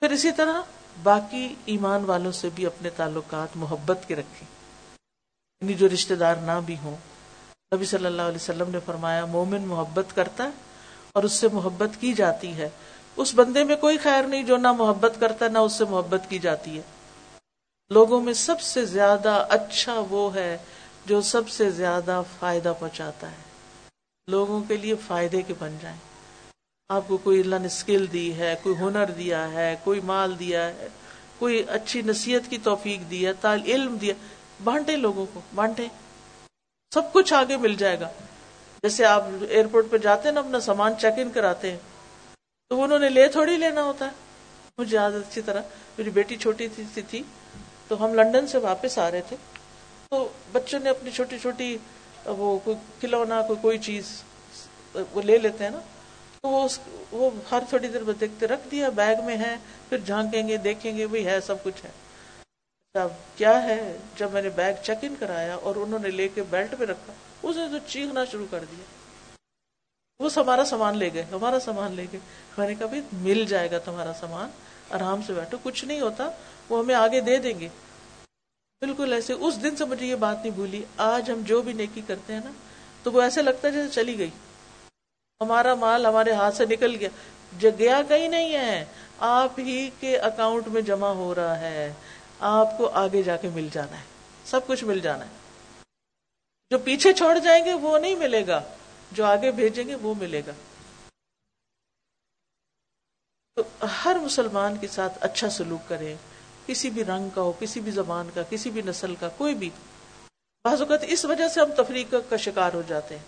پھر 0.00 0.10
اسی 0.10 0.32
طرح 0.32 0.60
باقی 1.02 1.54
ایمان 1.64 2.04
والوں 2.04 2.32
سے 2.32 2.48
بھی 2.54 2.66
اپنے 2.66 2.90
تعلقات، 2.90 3.48
محبت 3.54 3.98
کے 4.06 4.16
رکھیں۔ 4.16 4.48
یعنی 5.60 5.74
جو 5.74 5.88
رشتے 5.88 6.14
دار 6.14 6.36
نہ 6.36 6.60
بھی 6.66 6.76
ہوں۔ 6.82 6.96
نبی 7.74 7.84
صلی 7.84 8.06
اللہ 8.06 8.22
علیہ 8.22 8.36
وسلم 8.36 8.70
نے 8.70 8.78
فرمایا، 8.86 9.24
مومن 9.24 9.62
محبت 9.62 10.16
کرتا 10.16 10.44
ہے 10.44 10.50
اور 11.12 11.22
اس 11.22 11.32
سے 11.32 11.48
محبت 11.52 12.00
کی 12.00 12.12
جاتی 12.12 12.54
ہے۔ 12.54 12.68
اس 13.16 13.34
بندے 13.34 13.64
میں 13.64 13.76
کوئی 13.76 13.98
خیر 13.98 14.22
نہیں 14.22 14.42
جو 14.42 14.56
نہ 14.56 14.72
محبت 14.72 15.14
کرتا 15.20 15.48
نہ 15.48 15.58
اس 15.58 15.72
سے 15.72 15.84
محبت 15.84 16.22
کی 16.28 16.38
جاتی 16.38 16.76
ہے۔ 16.76 16.82
لوگوں 17.90 18.20
میں 18.20 18.32
سب 18.32 18.60
سے 18.60 18.84
زیادہ 18.84 19.46
اچھا 19.50 20.02
وہ 20.10 20.34
ہے 20.34 20.58
جو 21.06 21.20
سب 21.20 21.48
سے 21.48 21.70
زیادہ 21.70 22.22
فائدہ 22.38 22.72
پہنچاتا 22.78 23.30
ہے۔ 23.30 23.36
لوگوں 24.28 24.60
کے 24.68 24.76
لیے 24.76 24.94
فائدے 25.06 25.42
کے 25.42 25.54
بن 25.58 25.76
جائیں۔ 25.82 25.98
آپ 26.88 27.02
کو 27.08 27.16
کوئی 27.16 27.40
اللہ 27.40 27.56
نے 27.56 27.66
اسکل 27.66 28.06
دی 28.12 28.34
ہے، 28.38 28.54
کوئی 28.62 28.74
ہنر 28.76 29.04
دیا 29.04 29.52
ہے، 29.52 29.76
کوئی 29.84 30.00
مال 30.00 30.38
دیا 30.38 30.68
ہے، 30.68 30.88
کوئی 31.38 31.64
اچھی 31.68 32.02
نصیحت 32.02 32.50
کی 32.50 32.58
توفیق 32.58 33.10
دی 33.10 33.26
ہے 33.26 33.32
تال 33.32 33.62
علم 33.66 33.96
دیا 33.96 34.14
بانٹے 34.64 34.96
لوگوں 34.96 35.26
کو، 35.32 35.40
بانٹے۔ 35.54 35.86
سب 36.94 37.12
کچھ 37.12 37.34
آگے 37.34 37.56
مل 37.56 37.74
جائے 37.74 38.00
گا۔ 38.00 38.08
جیسے 38.82 39.04
آپ 39.04 39.24
ایئرپورٹ 39.48 39.86
پہ 39.90 39.98
جاتے 39.98 40.28
ہیں 40.28 40.34
نا 40.34 40.40
اپنا 40.40 40.60
سامان 40.60 40.92
چیک 41.00 41.14
ان 41.16 41.30
کراتے 41.30 41.70
ہیں۔ 41.70 41.78
تو 42.68 42.82
انہوں 42.82 42.98
نے 42.98 43.08
لے 43.08 43.28
تھوڑی 43.28 43.56
لینا 43.56 43.82
ہوتا 43.82 44.04
ہے۔ 44.04 44.10
مجھے 44.78 44.96
یاد 44.96 45.10
اچھی 45.10 45.42
طرح، 45.42 45.62
میری 45.98 46.10
بیٹی 46.10 46.36
چھوٹی 46.36 46.68
سی 46.94 47.02
تھی۔ 47.02 47.22
تو 47.88 48.04
ہم 48.04 48.14
لنڈن 48.14 48.46
سے 48.46 48.58
واپس 48.58 48.98
آ 48.98 49.10
رہے 49.10 49.20
تھے۔ 49.28 49.36
تو 50.10 50.28
بچوں 50.52 50.80
نے 50.80 50.90
اپنی 50.90 51.10
چھوٹی 51.10 51.38
چھوٹی، 51.38 51.78
وہ 52.26 52.58
کوئی 52.64 52.76
کھلونا، 53.00 53.42
کوئی 53.42 53.58
کوئی 53.62 53.78
چیز، 53.78 54.22
وہ 55.12 55.22
لے 55.22 55.38
لیتے 55.38 55.64
ہیں 55.64 55.70
نا۔ 55.70 55.80
تو 56.42 56.48
وہ 56.48 56.64
اس، 56.64 56.78
وہ 57.12 57.30
ہر 57.50 57.62
تھوڑی 57.68 57.88
دیر 57.88 58.12
دیکھتے، 58.20 58.46
رکھ 58.46 58.68
دیا، 58.70 58.88
بیگ 58.88 59.16
میں 59.24 59.36
ہے۔ 59.36 59.56
پھر 59.88 59.98
جھانکیں 59.98 60.48
گے، 60.48 60.56
دیکھیں 60.56 60.98
گے، 60.98 61.04
وہی 61.04 61.26
ہے، 61.26 61.40
سب 61.40 61.64
کچھ 61.64 61.84
ہے۔ 61.84 61.90
کیا 63.36 63.62
ہے؟ 63.62 63.96
جب 64.16 64.32
میں 64.32 64.42
نے 64.42 64.48
بیگ 64.48 64.74
چیک 64.82 64.98
ان 65.02 65.14
کرایا 65.18 65.54
اور 65.54 65.76
انہوں 65.76 65.98
نے 65.98 66.08
لے 66.08 66.28
کے 66.28 66.42
بیلٹ 66.42 66.74
پہ 66.78 66.84
رکھا، 66.84 67.12
اس 67.42 67.56
نے 67.56 67.68
تو 67.72 67.78
چیخنا 67.86 68.24
شروع 68.24 68.46
کر 68.50 68.64
دیا۔ 68.70 68.95
وہ 70.20 70.28
ہمارا 70.36 70.64
سامان 70.64 70.98
لے 70.98 71.10
گئے، 71.14 71.22
ہمارا 71.22 71.60
سامان 71.60 71.92
لے 71.92 72.06
گئے۔ 72.12 72.20
میں 72.58 72.68
نے 72.68 72.74
کہا 72.74 72.86
بھائی، 72.86 73.02
مل 73.12 73.44
جائے 73.44 73.70
گا 73.70 73.78
تمہارا 73.78 74.12
سامان، 74.20 74.50
آرام 74.90 75.22
سے 75.22 75.32
بیٹھو، 75.32 75.58
کچھ 75.62 75.84
نہیں 75.84 76.00
ہوتا، 76.00 76.30
وہ 76.68 76.78
ہمیں 76.78 76.94
آگے 76.94 77.20
دے 77.20 77.36
دیں 77.36 77.60
گے۔ 77.60 77.68
بالکل 78.80 79.12
ایسے، 79.12 79.32
اس 79.32 79.62
دن 79.62 79.76
سے 79.76 79.84
مجھے 79.84 80.06
یہ 80.06 80.14
بات 80.14 80.36
نہیں 80.36 80.54
بھولی۔ 80.54 80.84
آج 80.96 81.30
ہم 81.30 81.40
جو 81.44 81.62
بھی 81.62 81.72
نیکی 81.72 82.00
کرتے 82.06 82.32
ہیں 82.32 82.40
نا، 82.44 82.50
تو 83.02 83.12
وہ 83.12 83.22
ایسے 83.22 83.42
لگتا 83.42 83.68
ہے 83.68 83.72
جیسے 83.72 83.88
چلی 83.88 84.18
گئی۔ 84.18 84.30
ہمارا 85.40 85.74
مال 85.74 86.06
ہمارے 86.06 86.32
ہاتھ 86.32 86.56
سے 86.56 86.66
نکل 86.66 86.96
گیا۔ 87.00 87.08
جو 87.58 87.70
گیا 87.78 88.02
کہیں 88.08 88.28
نہیں 88.28 88.52
ہے۔ 88.52 88.84
آپ 89.18 89.58
ہی 89.58 89.90
کے 90.00 90.18
اکاؤنٹ 90.18 90.68
میں 90.68 90.82
جمع 90.82 91.08
ہو 91.08 91.34
رہا 91.34 91.60
ہے۔ 91.60 91.92
آپ 92.40 92.78
کو 92.78 92.88
آگے 92.88 93.22
جا 93.22 93.36
کے 93.36 93.48
مل 93.48 93.68
جانا 93.72 93.96
ہے۔ 93.96 94.02
سب 94.44 94.66
کچھ 94.66 94.84
مل 94.84 95.00
جانا 95.00 95.24
ہے۔ 95.24 95.30
جو 96.70 96.78
پیچھے 96.78 97.12
چھوڑ 97.12 97.38
جائیں 97.38 97.64
گے، 97.64 97.74
وہ 97.74 97.98
نہیں 97.98 98.14
ملے 98.14 98.46
گا۔ 98.46 98.62
جو 99.12 99.24
آگے 99.24 99.50
بھیجیں 99.50 99.84
گے 99.84 99.94
وہ 99.94 100.14
ملے 100.14 100.42
گا۔ 100.46 100.52
تو 103.54 103.86
ہر 104.04 104.16
مسلمان 104.22 104.76
کے 104.76 104.88
ساتھ 104.88 105.18
اچھا 105.20 105.50
سلوک 105.50 105.88
کریں۔ 105.88 106.16
کسی 106.66 106.90
بھی 106.90 107.04
رنگ 107.04 107.28
کا 107.28 107.42
ہو، 107.42 107.52
کسی 107.60 107.80
بھی 107.80 107.92
زبان 107.92 108.30
کا، 108.34 108.42
کسی 108.50 108.70
بھی 108.70 108.82
نسل 108.82 109.14
کا، 109.14 109.28
کوئی 109.28 109.54
بھی۔ 109.54 109.70
بعض 110.64 110.80
اوقات 110.80 111.00
اس 111.02 111.24
وجہ 111.24 111.48
سے 111.48 111.60
ہم 111.60 111.72
تفریق 111.76 112.14
کا 112.28 112.36
شکار 112.36 112.72
ہو 112.74 112.82
جاتے 112.86 113.16
ہیں۔ 113.16 113.24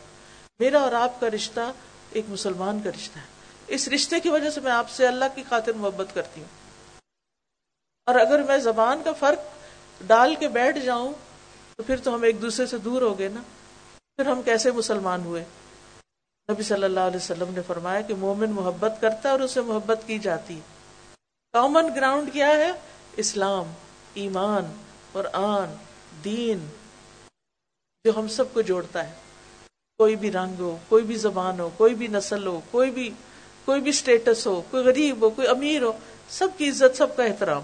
میرا 0.59 0.79
اور 0.79 0.93
آپ 0.93 1.20
کا 1.20 1.31
رشتہ 1.31 1.72
ایک 2.11 2.24
مسلمان 2.29 2.81
کا 2.85 2.91
رشتہ 2.91 3.18
ہے۔ 3.18 3.24
اس 3.66 3.89
رشتے 3.89 4.20
کی 4.20 4.29
وجہ 4.29 4.51
سے 4.51 4.61
میں 4.61 4.72
آپ 4.72 4.91
سے 4.91 5.07
اللہ 5.07 5.24
کی 5.35 5.43
خاطر 5.49 5.72
محبت 5.72 6.14
کرتی 6.14 6.41
ہوں۔ 6.41 6.49
اور 8.07 8.14
اگر 8.14 8.43
میں 8.43 8.59
زبان 8.59 9.03
کا 9.05 9.12
فرق 9.12 9.39
ڈال 10.07 10.35
کے 10.35 10.49
بیٹھ 10.49 10.79
جاؤں، 10.79 11.12
تو 11.76 11.83
پھر 11.83 11.97
تو 11.97 12.14
ہم 12.14 12.22
ایک 12.22 12.43
دوسرے 12.43 12.66
سے 12.66 12.79
دور 12.79 13.03
ہو 13.03 13.18
گئے 13.18 13.29
نا۔ 13.29 13.41
پھر 14.16 14.26
ہم 14.26 14.43
کیسے 14.43 14.70
مسلمان 14.70 15.24
ہوئے؟ 15.24 15.45
نبی 16.53 16.62
صلی 16.62 16.84
اللہ 16.84 17.01
علیہ 17.01 17.16
وسلم 17.16 17.55
نے 17.55 17.61
فرمایا 17.66 18.01
کہ 18.01 18.14
مومن 18.14 18.51
محبت 18.51 18.92
کرتا 19.01 19.20
ہے 19.24 19.28
اور 19.28 19.40
اسے 19.40 19.61
محبت 19.61 20.01
کی 20.07 20.18
جاتی 20.18 20.61
کامن 21.53 21.86
گراؤنڈ 21.94 22.32
کیا 22.32 22.49
ہے؟ 22.49 22.72
اسلام، 23.16 23.72
ایمان 24.14 24.76
اور 25.12 25.24
آن، 25.32 25.76
دین، 26.24 26.68
جو 28.05 28.18
ہم 28.18 28.28
سب 28.28 28.44
کو 28.53 28.61
جوڑتا 28.61 29.09
ہے۔ 29.09 29.12
کوئی 29.96 30.16
بھی 30.16 30.32
رنگ 30.32 30.55
ہو، 30.59 30.78
کوئی 30.88 31.05
بھی 31.05 31.16
زبان 31.16 31.61
ہو، 31.61 31.70
کوئی 31.76 31.94
بھی 31.94 32.07
نسل 32.07 32.46
ہو، 32.46 32.61
کوئی 32.70 32.90
بھی 32.90 33.11
کوئی 33.64 33.80
بھی 33.80 33.90
اسٹیٹس 33.90 34.46
ہو، 34.46 34.62
کوئی 34.70 34.84
غریب 34.84 35.22
ہو، 35.22 35.30
کوئی 35.30 35.49
امیر 35.49 35.82
ہو، 35.82 35.92
سب 36.28 36.49
کی 36.57 36.70
عزت، 36.70 36.96
سب 36.96 37.16
کا 37.16 37.24
احترام۔ 37.24 37.62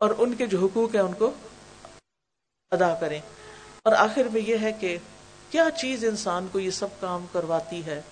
اور 0.00 0.10
ان 0.18 0.34
کے 0.34 0.46
جو 0.46 0.58
حقوق 0.58 0.94
ہیں 0.94 1.02
ان 1.02 1.14
کو 1.14 1.30
ادا 2.70 2.94
کریں۔ 2.94 3.20
اور 3.82 3.92
آخر 3.92 4.22
میں 4.32 4.40
یہ 4.40 4.56
ہے 4.62 4.72
کہ 4.72 4.98
کیا 5.50 5.70
چیز 5.70 6.04
انسان 6.04 6.48
کو 6.52 6.60
یہ 6.60 6.70
سب 6.70 6.88
کام 7.00 7.26
کرواتی 7.32 7.86
ہے؟ 7.86 8.02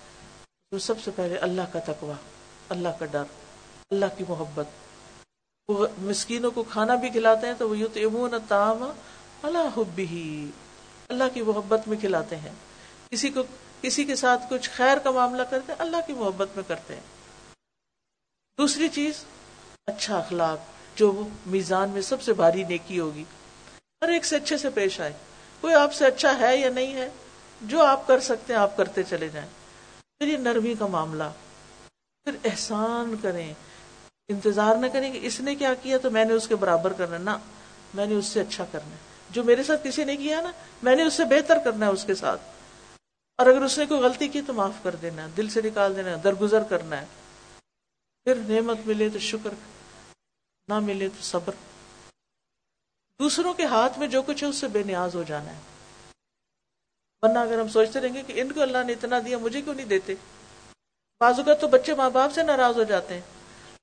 تو 0.70 0.78
سب 0.78 0.94
سے 1.04 1.10
پہلے 1.16 1.36
اللہ 1.36 1.62
کا 1.72 1.78
تقوی، 1.78 2.12
اللہ 2.68 2.88
کا 2.98 3.06
ڈر، 3.06 3.22
اللہ 3.90 4.06
کی 4.18 4.24
محبت۔ 4.28 4.66
وہ 5.68 5.86
مسکینوں 5.98 6.50
کو 6.50 6.62
کھانا 6.62 6.94
بھی 6.94 7.10
کھلاتے 7.10 7.46
ہیں 7.46 7.54
تو 7.58 7.70
وہ 7.70 7.78
یوں 7.78 7.88
تو 7.94 8.38
تام 8.48 8.92
اللہ 9.42 9.68
حب 9.76 9.98
ہی 9.98 10.50
اللہ 11.08 11.24
کی 11.34 11.42
محبت 11.42 11.88
میں 11.88 11.96
کھلاتے 11.98 12.36
ہیں۔ 12.36 12.52
کسی 13.10 13.30
کو، 13.30 13.42
کسی 13.80 14.04
کے 14.04 14.16
ساتھ 14.16 14.42
کچھ 14.50 14.70
خیر 14.70 14.98
کا 14.98 15.10
معاملہ 15.10 15.42
کرتے 15.42 15.72
ہیں، 15.72 15.76
اللہ 15.78 15.96
کی 16.06 16.12
محبت 16.12 16.48
میں 16.56 16.64
کرتے 16.68 16.94
ہیں۔ 16.94 17.00
دوسری 18.58 18.88
چیز 18.88 19.14
اچھا 19.86 20.18
اخلاق، 20.18 20.58
جو 20.98 21.28
میزان 21.46 21.90
میں 21.90 22.02
سب 22.02 22.22
سے 22.22 22.32
بھاری 22.32 22.64
نیکی 22.64 23.00
ہوگی۔ 23.00 23.24
ہر 24.02 24.08
ایک 24.08 24.24
سے 24.24 24.36
اچھے 24.36 24.58
سے 24.58 24.70
پیش 24.70 25.00
آئے۔ 25.00 25.12
کوئی 25.60 25.74
آپ 25.74 25.94
سے 25.94 26.06
اچھا 26.06 26.38
ہے 26.38 26.56
یا 26.56 26.70
نہیں 26.70 26.94
ہے؟ 26.94 27.08
جو 27.62 27.82
آپ 27.82 28.06
کر 28.06 28.20
سکتے 28.20 28.52
ہیں 28.52 28.60
آپ 28.60 28.76
کرتے 28.76 29.02
چلے 29.02 29.28
جائیں۔ 29.28 29.48
پھر 30.18 30.28
یہ 30.28 30.36
نرمی 30.36 30.74
کا 30.78 30.86
معاملہ۔ 30.86 31.24
پھر 32.24 32.36
احسان 32.44 33.14
کریں۔ 33.22 33.54
انتظار 34.28 34.76
نہ 34.76 34.86
کریں 34.92 35.12
کہ 35.12 35.18
اس 35.22 35.40
نے 35.40 35.54
کیا 35.54 35.74
کیا 35.74 35.98
تو 35.98 36.10
میں 36.10 36.24
نے 36.24 36.32
اس 36.32 36.48
کے 36.48 36.56
برابر 36.56 36.92
کرنا 36.92 37.18
نہ، 37.18 37.38
میں 37.94 38.06
نے 38.06 38.14
اس 38.14 38.26
سے 38.26 38.40
اچھا 38.40 38.64
کرنا 38.72 38.90
ہے۔ 38.90 38.96
جو 39.30 39.44
میرے 39.44 39.62
ساتھ 39.62 39.88
کسی 39.88 40.04
نے 40.04 40.16
کیا 40.16 40.40
نا، 40.40 40.52
میں 40.82 40.96
نے 40.96 41.02
اس 41.02 41.14
سے 41.14 41.24
بہتر 41.24 41.58
کرنا 41.58 41.86
ہے 41.86 41.90
اس 41.90 42.04
کے 42.04 42.14
ساتھ۔ 42.14 42.40
اور 43.38 43.46
اگر 43.46 43.62
اس 43.62 43.78
نے 43.78 43.86
کوئی 43.86 44.00
غلطی 44.00 44.28
کی 44.28 44.40
تو 44.42 44.52
معاف 44.52 44.72
کر 44.82 44.94
دینا 44.94 45.28
دل 45.36 45.48
سے 45.48 45.62
نکال 45.62 45.96
دینا 45.96 46.16
درگزر 46.24 46.62
کرنا 46.62 47.00
ہے۔ 47.00 47.06
پھر 48.24 48.34
نعمت 48.34 48.78
ملے 48.86 49.08
تو 49.08 49.18
شکر، 49.18 49.50
نہ 50.68 50.78
ملے 50.78 51.08
تو 51.08 51.22
صبر۔ 51.22 51.52
دوسروں 53.18 53.54
کے 53.54 53.64
ہاتھ 53.64 53.98
میں 53.98 54.08
جو 54.08 54.22
کچھ 54.22 54.44
ہے، 54.44 54.48
اس 54.48 54.56
سے 54.56 54.68
بے 54.68 54.82
نیاز 54.82 55.14
ہو 55.14 55.22
جانا 55.22 55.50
ہے۔ 55.50 55.75
ورنہ 57.22 57.38
اگر 57.38 57.58
ہم 57.58 57.68
سوچتے 57.68 58.00
رہیں 58.00 58.14
گے 58.14 58.22
کہ 58.26 58.40
ان 58.40 58.52
کو 58.52 58.62
اللہ 58.62 58.78
نے 58.86 58.92
اتنا 58.92 59.18
دیا، 59.26 59.38
مجھے 59.38 59.62
کیوں 59.62 59.74
نہیں 59.74 59.86
دیتے؟ 59.86 60.14
بازو 61.20 61.42
کا 61.42 61.54
تو 61.54 61.68
بچے 61.68 61.94
ماں 61.94 62.10
باپ 62.10 62.32
سے 62.32 62.42
ناراض 62.42 62.76
ہو 62.76 62.82
جاتے 62.82 63.14
ہیں۔ 63.14 63.20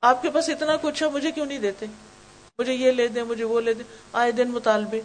آپ 0.02 0.22
کے 0.22 0.30
پاس 0.30 0.50
اتنا 0.50 0.78
کچھ 0.82 1.04
ہے، 1.04 1.10
مجھے 1.10 1.32
کیوں 1.32 1.46
نہیں 1.46 1.60
دیتے؟ 1.60 1.86
مجھے 2.58 2.74
یہ 2.74 2.92
لے 2.92 3.08
دیں، 3.08 3.24
مجھے 3.24 3.44
وہ 3.44 3.62
لے 3.62 3.74
دیں۔ 3.74 3.84
آئے 4.14 4.32
دن 4.32 4.52
مطالبے۔ 4.52 5.02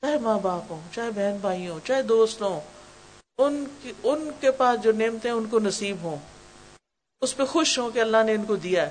چاہے 0.00 0.18
ماں 0.18 0.38
باپ 0.38 0.62
ہوں، 0.70 0.80
چاہے 0.94 1.10
بہن 1.10 1.36
بھائی 1.40 1.68
ہوں، 1.68 1.80
چاہے 1.84 2.02
دوست 2.02 2.42
ہوں، 2.42 2.60
ان 3.38 3.64
کی، 3.82 3.92
ان 4.02 4.30
کے 4.40 4.50
پاس 4.50 4.82
جو 4.82 4.92
نعمتیں 4.92 5.30
ان 5.30 5.46
کو 5.46 5.58
نصیب 5.58 5.96
ہوں، 6.02 6.16
اس 7.20 7.36
پہ 7.36 7.44
خوش 7.44 7.78
ہوں 7.78 7.90
کہ 7.90 7.98
اللہ 7.98 8.22
نے 8.26 8.34
ان 8.34 8.44
کو 8.44 8.56
دیا 8.56 8.86
ہے۔ 8.86 8.90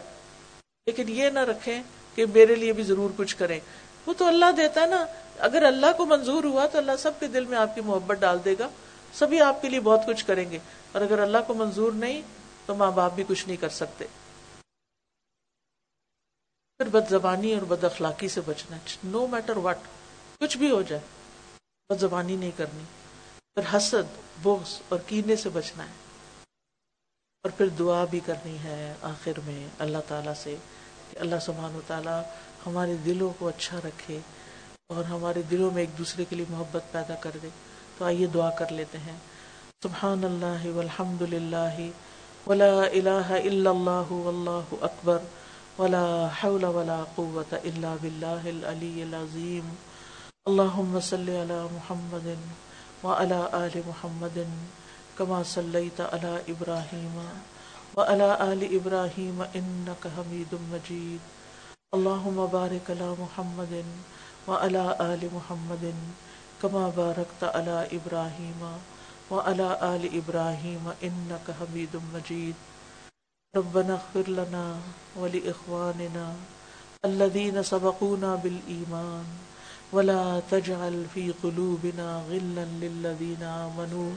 لیکن 0.86 1.10
یہ 1.10 1.30
نہ 1.30 1.40
رکھیں 1.40 1.84
کہ 2.16 2.26
میرے 2.26 2.56
لیے 2.56 2.74
بھی 2.74 2.84
ضرور 2.84 3.10
کچھ 3.18 3.36
کریں۔ 3.36 3.60
وہ 4.06 4.14
تو 4.18 4.26
اللہ 4.26 4.52
دیتا 4.58 4.82
ہے 4.82 4.86
نا۔ 4.86 5.06
اگر 5.40 5.64
اللہ 5.64 5.86
کو 5.98 6.06
منظور 6.06 6.44
ہوا 6.44 6.68
تو 6.68 6.78
اللہ 6.78 6.92
سب 7.00 7.12
کے 7.20 7.28
دل 7.28 7.46
میں 7.46 7.58
آپ 7.58 7.76
کی 7.76 7.82
محبت 7.82 8.18
ڈال 8.18 8.38
دے 8.46 8.56
گا۔ 8.60 8.70
سبھی 9.14 9.42
آپ 9.42 9.62
کے 9.62 9.70
لیے 9.70 9.80
بہت 9.80 10.00
کچھ 10.08 10.26
کریں 10.26 10.52
گے۔ 10.52 10.60
اور 10.92 11.02
اگر 11.02 11.20
اللہ 11.20 11.38
کو 11.48 11.54
منظور 11.54 11.92
نہیں 11.92 12.22
تو 12.66 12.76
ماں 12.76 12.92
باپ 12.92 13.14
بھی 13.14 13.24
کچھ 13.28 13.48
نہیں 13.48 13.58
کر 13.58 13.70
سکتے۔ 13.70 14.06
پھر 16.78 16.86
بد 16.90 17.10
زبانی 17.10 17.54
اور 17.54 17.62
بد 17.62 17.84
اخلاقی 17.84 18.28
سے 18.28 18.42
بچنا۔ 18.42 18.78
نو 19.04 19.28
میٹر 19.28 19.58
واٹ 19.58 19.78
کچھ 20.40 20.58
بھی 20.58 20.72
ہو 20.72 20.82
جائے 20.82 21.02
بد 21.90 22.02
زبانی 22.02 22.36
نہیں 22.36 22.52
کرنی۔ 22.58 22.84
پھر 23.56 23.78
حسد، 23.78 24.22
بغض 24.42 24.82
اور 24.90 25.00
کینے 25.08 25.36
سے 25.36 25.50
بچنا 25.50 25.84
ہے۔ 25.84 25.94
اور 27.44 27.50
پھر 27.50 27.68
دعا 27.68 28.06
بھی 28.06 28.20
کرنی 28.20 28.58
ہے 28.60 28.94
آخر 29.02 29.40
میں 29.46 29.68
اللہ 29.80 29.98
تعالیٰ 30.08 30.34
سے 30.34 30.56
کہ 31.12 31.20
اللہ 31.20 31.36
سبحان 31.42 31.76
و 31.76 31.82
تعالیٰ 31.88 32.24
ہمارے 32.66 32.96
دلوں 32.96 33.30
کو 33.40 33.48
اچھا 33.48 33.80
رکھے۔ 33.84 34.20
اور 34.88 35.04
ہمارے 35.04 35.42
دلوں 35.42 35.72
میں 35.72 35.82
ایک 35.82 35.98
دوسرے 35.98 36.26
کے 36.30 36.36
لیے 36.36 36.46
محبت 36.50 36.92
پیدا 36.92 37.16
کر 37.16 37.32
دے۔ 37.44 37.48
تو 37.98 38.06
آئیے 38.06 38.26
دعا 38.26 38.50
کر 38.50 38.72
لیتے 38.72 38.98
ہیں۔ 38.98 39.16
سبحان 39.84 40.24
اللہ 40.24 40.68
والحمد 40.76 41.22
للہ 41.22 41.90
ولا 42.48 42.82
الہ 42.82 43.28
الا 43.30 43.70
اللہ 43.70 44.12
واللہ 44.12 44.76
اکبر 44.82 45.18
ولا 45.80 46.28
حول 46.44 46.64
ولا 46.64 47.04
قوة 47.16 47.56
الا 47.64 47.96
باللہ 48.02 48.48
العلی 48.48 49.02
العظیم۔ 49.02 49.74
اللہم 50.46 51.00
صلی 51.04 51.42
علی 51.42 51.68
محمد 51.72 52.28
وعلى 53.04 53.44
آل 53.52 53.82
محمد 53.86 54.38
كما 55.18 55.42
صليت 55.44 56.02
على 56.02 56.36
إبراهيم 56.48 57.20
وعلى 57.98 58.30
آل 58.40 58.68
إبراهيم 58.72 59.44
إنك 59.56 60.08
حميد 60.18 60.54
مجيد 60.70 61.36
اللهم 61.92 62.46
بارك 62.52 62.92
على 62.92 63.14
محمد 63.20 63.74
وعلى 64.48 64.96
آل 65.02 65.22
محمد 65.28 65.86
كما 66.62 66.90
باركت 66.90 67.42
على 67.44 67.88
إبراهيم 67.92 68.62
وعلى 69.32 69.68
آل 69.84 70.04
إبراهيم 70.08 70.84
إنك 71.04 71.46
حميد 71.60 71.94
مجيد. 72.16 72.56
ربنا 73.56 73.94
اغفر 73.94 74.32
لنا 74.32 74.80
ولإخواننا 75.20 76.28
الذين 77.06 77.64
سبقونا 77.64 78.36
بالإيمان 78.36 79.28
ولا 79.92 80.40
تجعل 80.52 81.06
في 81.14 81.36
قلوبنا 81.44 82.24
غلا 82.32 82.66
للذين 82.82 83.44
آمنوا. 83.44 84.12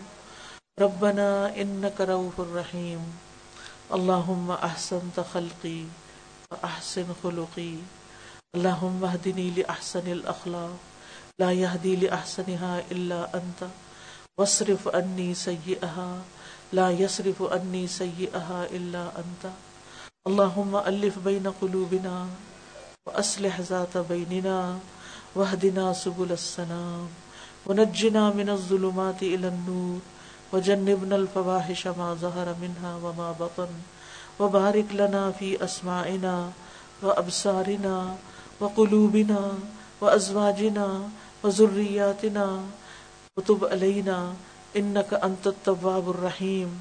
ربنا 0.81 1.59
انك 1.59 2.01
رؤوف 2.01 2.41
رحيم. 2.41 3.03
اللهم 3.91 4.49
احسنت 4.51 5.21
خلقي 5.35 5.81
واحسن 6.53 7.07
خلقي. 7.23 8.00
اللهم 8.55 9.05
اهدني 9.05 9.51
لاحسن 9.51 10.13
الاخلاق 10.13 10.77
لا 11.39 11.51
يهدي 11.53 11.97
لاحسنها 11.97 12.83
الا 12.91 13.35
انت 13.35 13.61
واصرف 14.39 14.89
عني 14.89 15.35
سيئها 15.35 16.19
لا 16.73 16.91
يصرف 16.91 17.43
عني 17.43 17.87
سيئها 17.87 18.67
الا 18.71 19.05
انت۔ 19.23 19.51
اللهم 20.27 20.77
الف 20.77 21.19
بين 21.25 21.47
قلوبنا 21.61 22.29
واصلح 23.07 23.61
ذات 23.61 23.97
بيننا 23.97 24.79
واهدنا 25.37 25.93
سبل 25.93 26.33
السلام۔ 26.33 27.09
ونجنا 27.67 28.31
من 28.31 28.49
الظلمات 28.51 29.23
الى 29.23 29.49
النور، 29.49 30.01
وجنبنا 30.53 31.17
الفواحش 31.17 31.87
ما 31.87 32.15
ظهر 32.15 32.55
منها 32.61 32.93
وما 32.99 33.33
بطن 33.39 33.71
وبارك 34.41 34.89
لنا 34.95 35.31
في 35.39 35.65
أسماعنا 35.65 36.51
وأبصارنا 37.03 38.17
وقلوبنا 38.61 39.59
وأزواجنا 40.01 41.11
وذرياتنا 41.45 42.47
وتب 43.37 43.65
علينا 43.65 44.35
إنك 44.77 45.15
أنت 45.15 45.47
التواب 45.47 46.11
الرحيم 46.11 46.81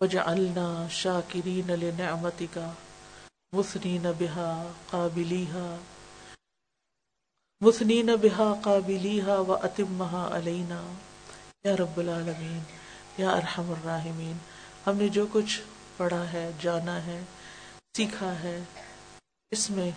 وجعلنا 0.00 0.88
شاكرين 0.88 1.70
لنعمتك 1.70 2.56
مثنين 3.52 4.12
بها 4.12 4.70
قابليها 4.92 5.78
مثنين 7.60 8.16
بها 8.16 8.52
قابليها 8.52 9.38
وأتمها 9.38 10.22
علينا 10.34 10.82
یا 11.64 11.74
رب 11.76 11.98
العالمین 11.98 12.58
یا 13.18 13.30
ارحم 13.30 13.70
الراحمین 13.70 14.38
ہم 14.86 14.96
نے 14.96 15.08
جو 15.08 15.24
کچھ 15.32 15.60
پڑھا 15.96 16.22
ہے 16.32 16.50
جانا 16.60 16.96
ہے 17.06 17.20
سیکھا 17.96 18.32
ہے 18.42 18.58
اس 19.50 19.70
میں 19.70 19.90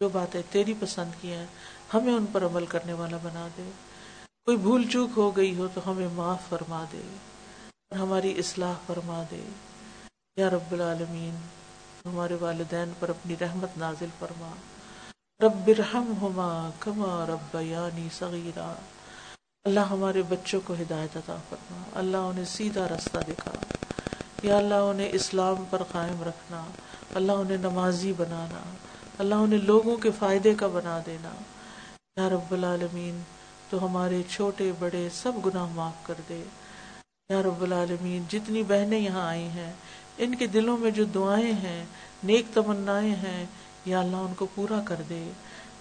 جو 0.00 0.08
باتیں 0.08 0.42
تیری 0.50 0.74
پسند 0.80 1.10
کی 1.20 1.32
ہیں، 1.32 1.46
ہمیں 1.94 2.14
ان 2.14 2.26
پر 2.32 2.44
عمل 2.44 2.66
کرنے 2.66 2.92
والا 2.92 3.16
بنا 3.22 3.48
دے۔ 3.56 3.70
کوئی 4.44 4.56
بھول 4.56 4.88
چوک 4.88 5.10
ہو 5.16 5.36
گئی 5.36 5.56
ہو 5.56 5.68
تو 5.74 5.90
ہمیں 5.90 6.08
معاف 6.12 6.48
فرما 6.48 6.84
دے۔ 6.92 7.16
اور 7.90 7.98
ہماری 7.98 8.38
اصلاح 8.38 8.72
فرما 8.86 9.22
دے۔ 9.30 9.48
یا 10.36 10.50
رب 10.50 10.72
العالمین، 10.72 11.36
ہمارے 12.04 12.36
والدین 12.40 12.92
پر 12.98 13.08
اپنی 13.08 13.34
رحمت 13.40 13.78
نازل 13.78 14.06
فرما۔ 14.18 14.50
رب 15.42 15.66
برہم 15.66 16.12
کما 16.78 17.26
رب 17.28 17.56
یعنی 17.60 18.08
صغیرہ 18.18 18.74
اللہ 19.64 19.80
ہمارے 19.80 20.22
بچوں 20.22 20.60
کو 20.64 20.74
ہدایت 20.74 21.16
عطا 21.16 21.36
فرما۔ 21.48 21.82
اللہ 21.94 22.16
انہیں 22.16 22.44
سیدھا 22.44 22.88
رستہ 22.88 23.18
دکھا۔ 23.28 23.50
یا 24.42 24.56
اللہ 24.56 24.74
انہیں 24.74 25.08
اسلام 25.12 25.64
پر 25.70 25.82
قائم 25.82 26.22
رکھنا۔ 26.22 26.64
اللہ 27.14 27.32
انہیں 27.32 27.56
نمازی 27.56 28.12
بنانا، 28.16 28.76
اللہ 29.18 29.34
انہیں 29.34 29.60
لوگوں 29.60 29.96
کے 29.96 30.10
فائدے 30.18 30.54
کا 30.54 30.66
بنا 30.66 31.00
دینا۔ 31.06 31.30
یا 32.16 32.28
رب 32.28 32.52
العالمین، 32.52 33.20
تو 33.70 33.84
ہمارے 33.84 34.22
چھوٹے، 34.30 34.72
بڑے 34.78 35.08
سب 35.12 35.32
گناہ 35.46 35.66
معاف 35.74 36.06
کر 36.06 36.14
دے۔ 36.28 36.42
یا 37.28 37.42
رب 37.42 37.62
العالمین، 37.62 38.22
جتنی 38.28 38.62
بہنیں 38.62 38.98
یہاں 38.98 39.28
آئی 39.28 39.48
ہیں، 39.48 39.72
ان 40.18 40.34
کے 40.34 40.46
دلوں 40.46 40.76
میں 40.76 40.90
جو 40.90 41.04
دعائیں 41.04 41.52
ہیں، 41.52 41.84
نیک 42.24 42.46
تمنائیں 42.54 43.14
ہیں، 43.14 43.46
یا 43.84 44.00
اللہ 44.00 44.16
ان 44.16 44.34
کو 44.34 44.46
پورا 44.54 44.80
کر 44.84 45.02
دے۔ 45.08 45.30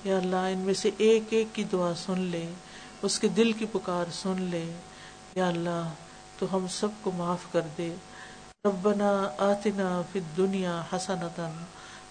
یا 0.03 0.17
اللہ، 0.17 0.35
ان 0.35 0.57
میں 0.57 0.73
سے 0.73 0.89
ایک 0.97 1.23
ایک 1.29 1.47
کی 1.53 1.63
دعا 1.63 1.93
سن 1.95 2.19
لے، 2.19 2.49
اس 3.01 3.19
کے 3.19 3.27
دل 3.27 3.51
کی 3.51 3.65
پکار 3.71 4.05
سن 4.11 4.41
لے۔ 4.41 4.73
یا 5.35 5.47
اللہ، 5.47 5.89
تو 6.39 6.55
ہم 6.55 6.65
سب 6.67 6.87
کو 7.01 7.11
معاف 7.11 7.51
کر 7.51 7.61
دے۔ 7.77 7.95
ربنا 8.65 9.29
آتنا 9.37 10.01
فی 10.11 10.19
الدنیا 10.19 10.81
حسنتا 10.93 11.51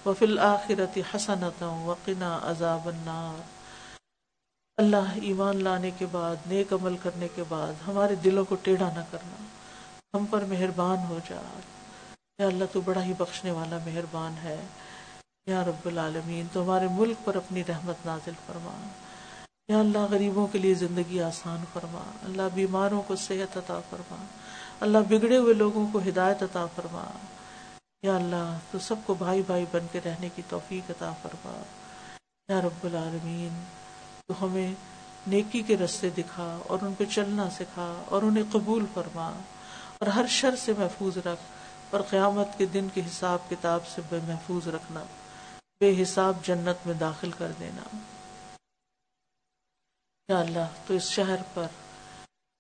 وفی 0.07 0.25
الآخرت 0.25 0.99
حسنتا 1.15 1.67
وقنا 1.67 2.39
عذاب 2.43 2.89
النار۔ 2.89 3.43
اللہ 4.77 5.19
ایمان 5.23 5.65
لانے 5.65 5.91
کے 5.99 6.07
بعد، 6.13 6.37
نیک 6.47 6.73
عمل 6.73 6.97
کرنے 7.03 7.29
کے 7.35 7.43
بعد 7.49 7.73
ہمارے 7.89 8.15
دلوں 8.15 8.45
کو 8.45 8.55
ٹیڑھا 8.55 8.89
نہ 8.89 9.03
کرنا، 9.11 9.45
ہم 10.15 10.27
پر 10.27 10.45
مہربان 10.45 10.99
ہو 11.09 11.19
جا۔ 11.31 11.61
یا 12.39 12.47
اللہ، 12.47 12.65
تو 12.73 12.81
بڑا 12.81 13.05
ہی 13.05 13.13
بخشنے 13.19 13.51
والا 13.51 13.79
مہربان 13.87 14.35
ہے۔ 14.43 14.61
یا 15.47 15.65
رب 15.65 15.87
العالمین، 15.87 16.47
تو 16.53 16.63
ہمارے 16.63 16.89
ملک 16.91 17.17
پر 17.25 17.35
اپنی 17.37 17.63
رحمت 17.69 18.07
نازل 18.07 18.33
فرما۔ 18.47 18.89
یا 19.69 19.79
اللہ، 19.79 20.07
غریبوں 20.11 20.47
کے 20.47 20.59
لیے 20.59 20.75
زندگی 20.75 21.23
آسان 21.23 21.65
فرما۔ 21.73 22.03
اللہ، 22.25 22.43
بیماروں 22.55 23.03
کو 23.03 23.17
صحت 23.17 23.57
عطا 23.57 23.81
فرما۔ 23.91 24.25
اللہ 24.81 24.99
بگڑے 24.99 25.37
ہوئے 25.37 25.55
لوگوں 25.55 25.87
کو 25.93 25.99
ہدایت 25.99 26.43
عطا 26.43 26.67
فرما۔ 26.67 27.05
یا 28.03 28.17
اللہ، 28.17 28.59
تو 28.71 28.79
سب 28.79 28.95
کو 29.07 29.15
بھائی 29.15 29.43
بھائی 29.43 29.65
بن 29.73 29.87
کے 29.93 30.01
رہنے 30.05 30.29
کی 30.35 30.43
توفیق 30.49 30.91
عطا 30.91 31.13
فرما۔ 31.23 31.63
یا 32.49 32.61
رب 32.61 32.85
العالمین، 32.85 33.65
تو 34.27 34.45
ہمیں 34.45 34.75
نیکی 35.27 35.63
کے 35.63 35.77
رستے 35.77 36.11
دکھا 36.11 36.59
اور 36.67 36.79
ان 36.83 36.95
پہ 36.99 37.05
چلنا 37.05 37.51
سکھا 37.51 38.03
اور 38.07 38.23
انہیں 38.23 38.45
قبول 38.53 38.87
فرما۔ 38.95 39.29
اور 39.99 40.07
ہر 40.07 40.27
شر 40.27 40.57
سے 40.57 40.73
محفوظ 40.79 41.19
رکھ 41.19 41.41
اور 41.91 42.01
قیامت 42.01 42.49
کے 42.59 42.67
دن 42.67 42.89
کے 42.95 43.01
حساب 43.01 43.39
کتاب 43.51 43.87
سے 43.87 44.03
بے 44.09 44.19
محفوظ 44.27 44.69
رکھنا۔ 44.69 45.05
بے 45.81 46.03
حساب 46.03 46.37
جنت 46.43 46.87
میں 46.87 46.95
داخل 46.95 47.31
کر 47.39 47.53
دینا۔ 47.61 47.97
یا 50.29 50.41
اللہ، 50.41 50.69
تو 50.87 50.95
اس 50.95 51.03
شہر 51.03 51.37
پر 51.55 51.67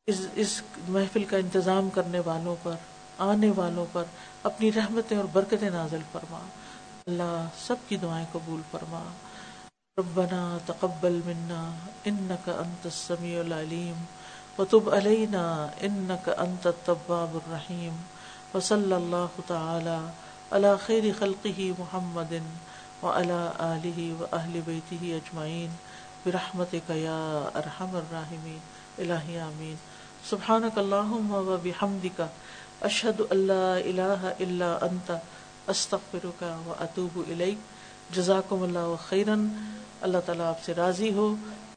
اس 0.08 0.20
اس 0.34 0.62
محفل 0.88 1.24
کا 1.24 1.36
انتظام 1.36 1.90
کرنے 1.90 2.20
والوں 2.20 2.56
پر، 2.62 2.74
آنے 3.18 3.50
والوں 3.56 3.86
پر، 3.92 4.04
اپنی 4.42 4.72
رحمتیں 4.72 5.16
اور 5.16 5.24
برکتیں 5.32 5.70
نازل 5.70 5.98
فرما۔ 6.12 6.38
اللہ 7.06 7.46
سب 7.66 7.76
کی 7.88 7.96
دعائیں 7.96 8.26
قبول 8.32 8.60
فرما۔ 8.70 9.02
ربنا 9.98 10.58
تقبل 10.66 11.20
منا 11.24 11.74
انك 12.04 12.48
انت 12.48 12.86
السميع 12.86 13.40
العليم 13.40 14.04
وتب 14.58 14.94
علينا 14.94 15.68
انك 15.80 16.30
انت 16.38 16.66
التواب 16.66 17.34
الرحيم 17.34 17.96
وصلى 18.54 18.94
الله 18.94 19.40
تعالى 19.46 20.10
على 20.50 20.74
خير 20.86 21.04
خلقه 21.18 21.72
محمد 21.78 22.32
وعلى 23.02 23.50
آله 23.58 24.14
وأهل 24.20 24.60
بيته 24.64 25.16
أجمعين 25.16 25.68
برحمتک 26.26 26.90
یا 26.90 27.48
ارحم 27.54 27.96
الراحمین۔ 27.96 28.58
الہی 28.98 29.38
آمین۔ 29.38 29.74
سبحانک 30.30 30.78
اللہم 30.78 31.34
و 31.34 31.56
بحمدک، 31.62 32.22
اشہد 32.80 33.20
اللہ 33.30 33.78
الہ 33.84 34.32
الا 34.40 34.78
انت، 34.82 35.12
استغفرک 35.66 36.42
و 36.42 36.74
اتوب 36.80 37.18
الیک. 37.28 37.58
جزاکم 38.14 38.62
اللہ 38.62 38.94
خیرن، 39.08 39.48
اللہ 40.00 40.18
تعالیٰ 40.26 40.46
آپ 40.46 40.64
سے 40.64 40.74
راضی 40.74 41.12
ہو۔ 41.12 41.34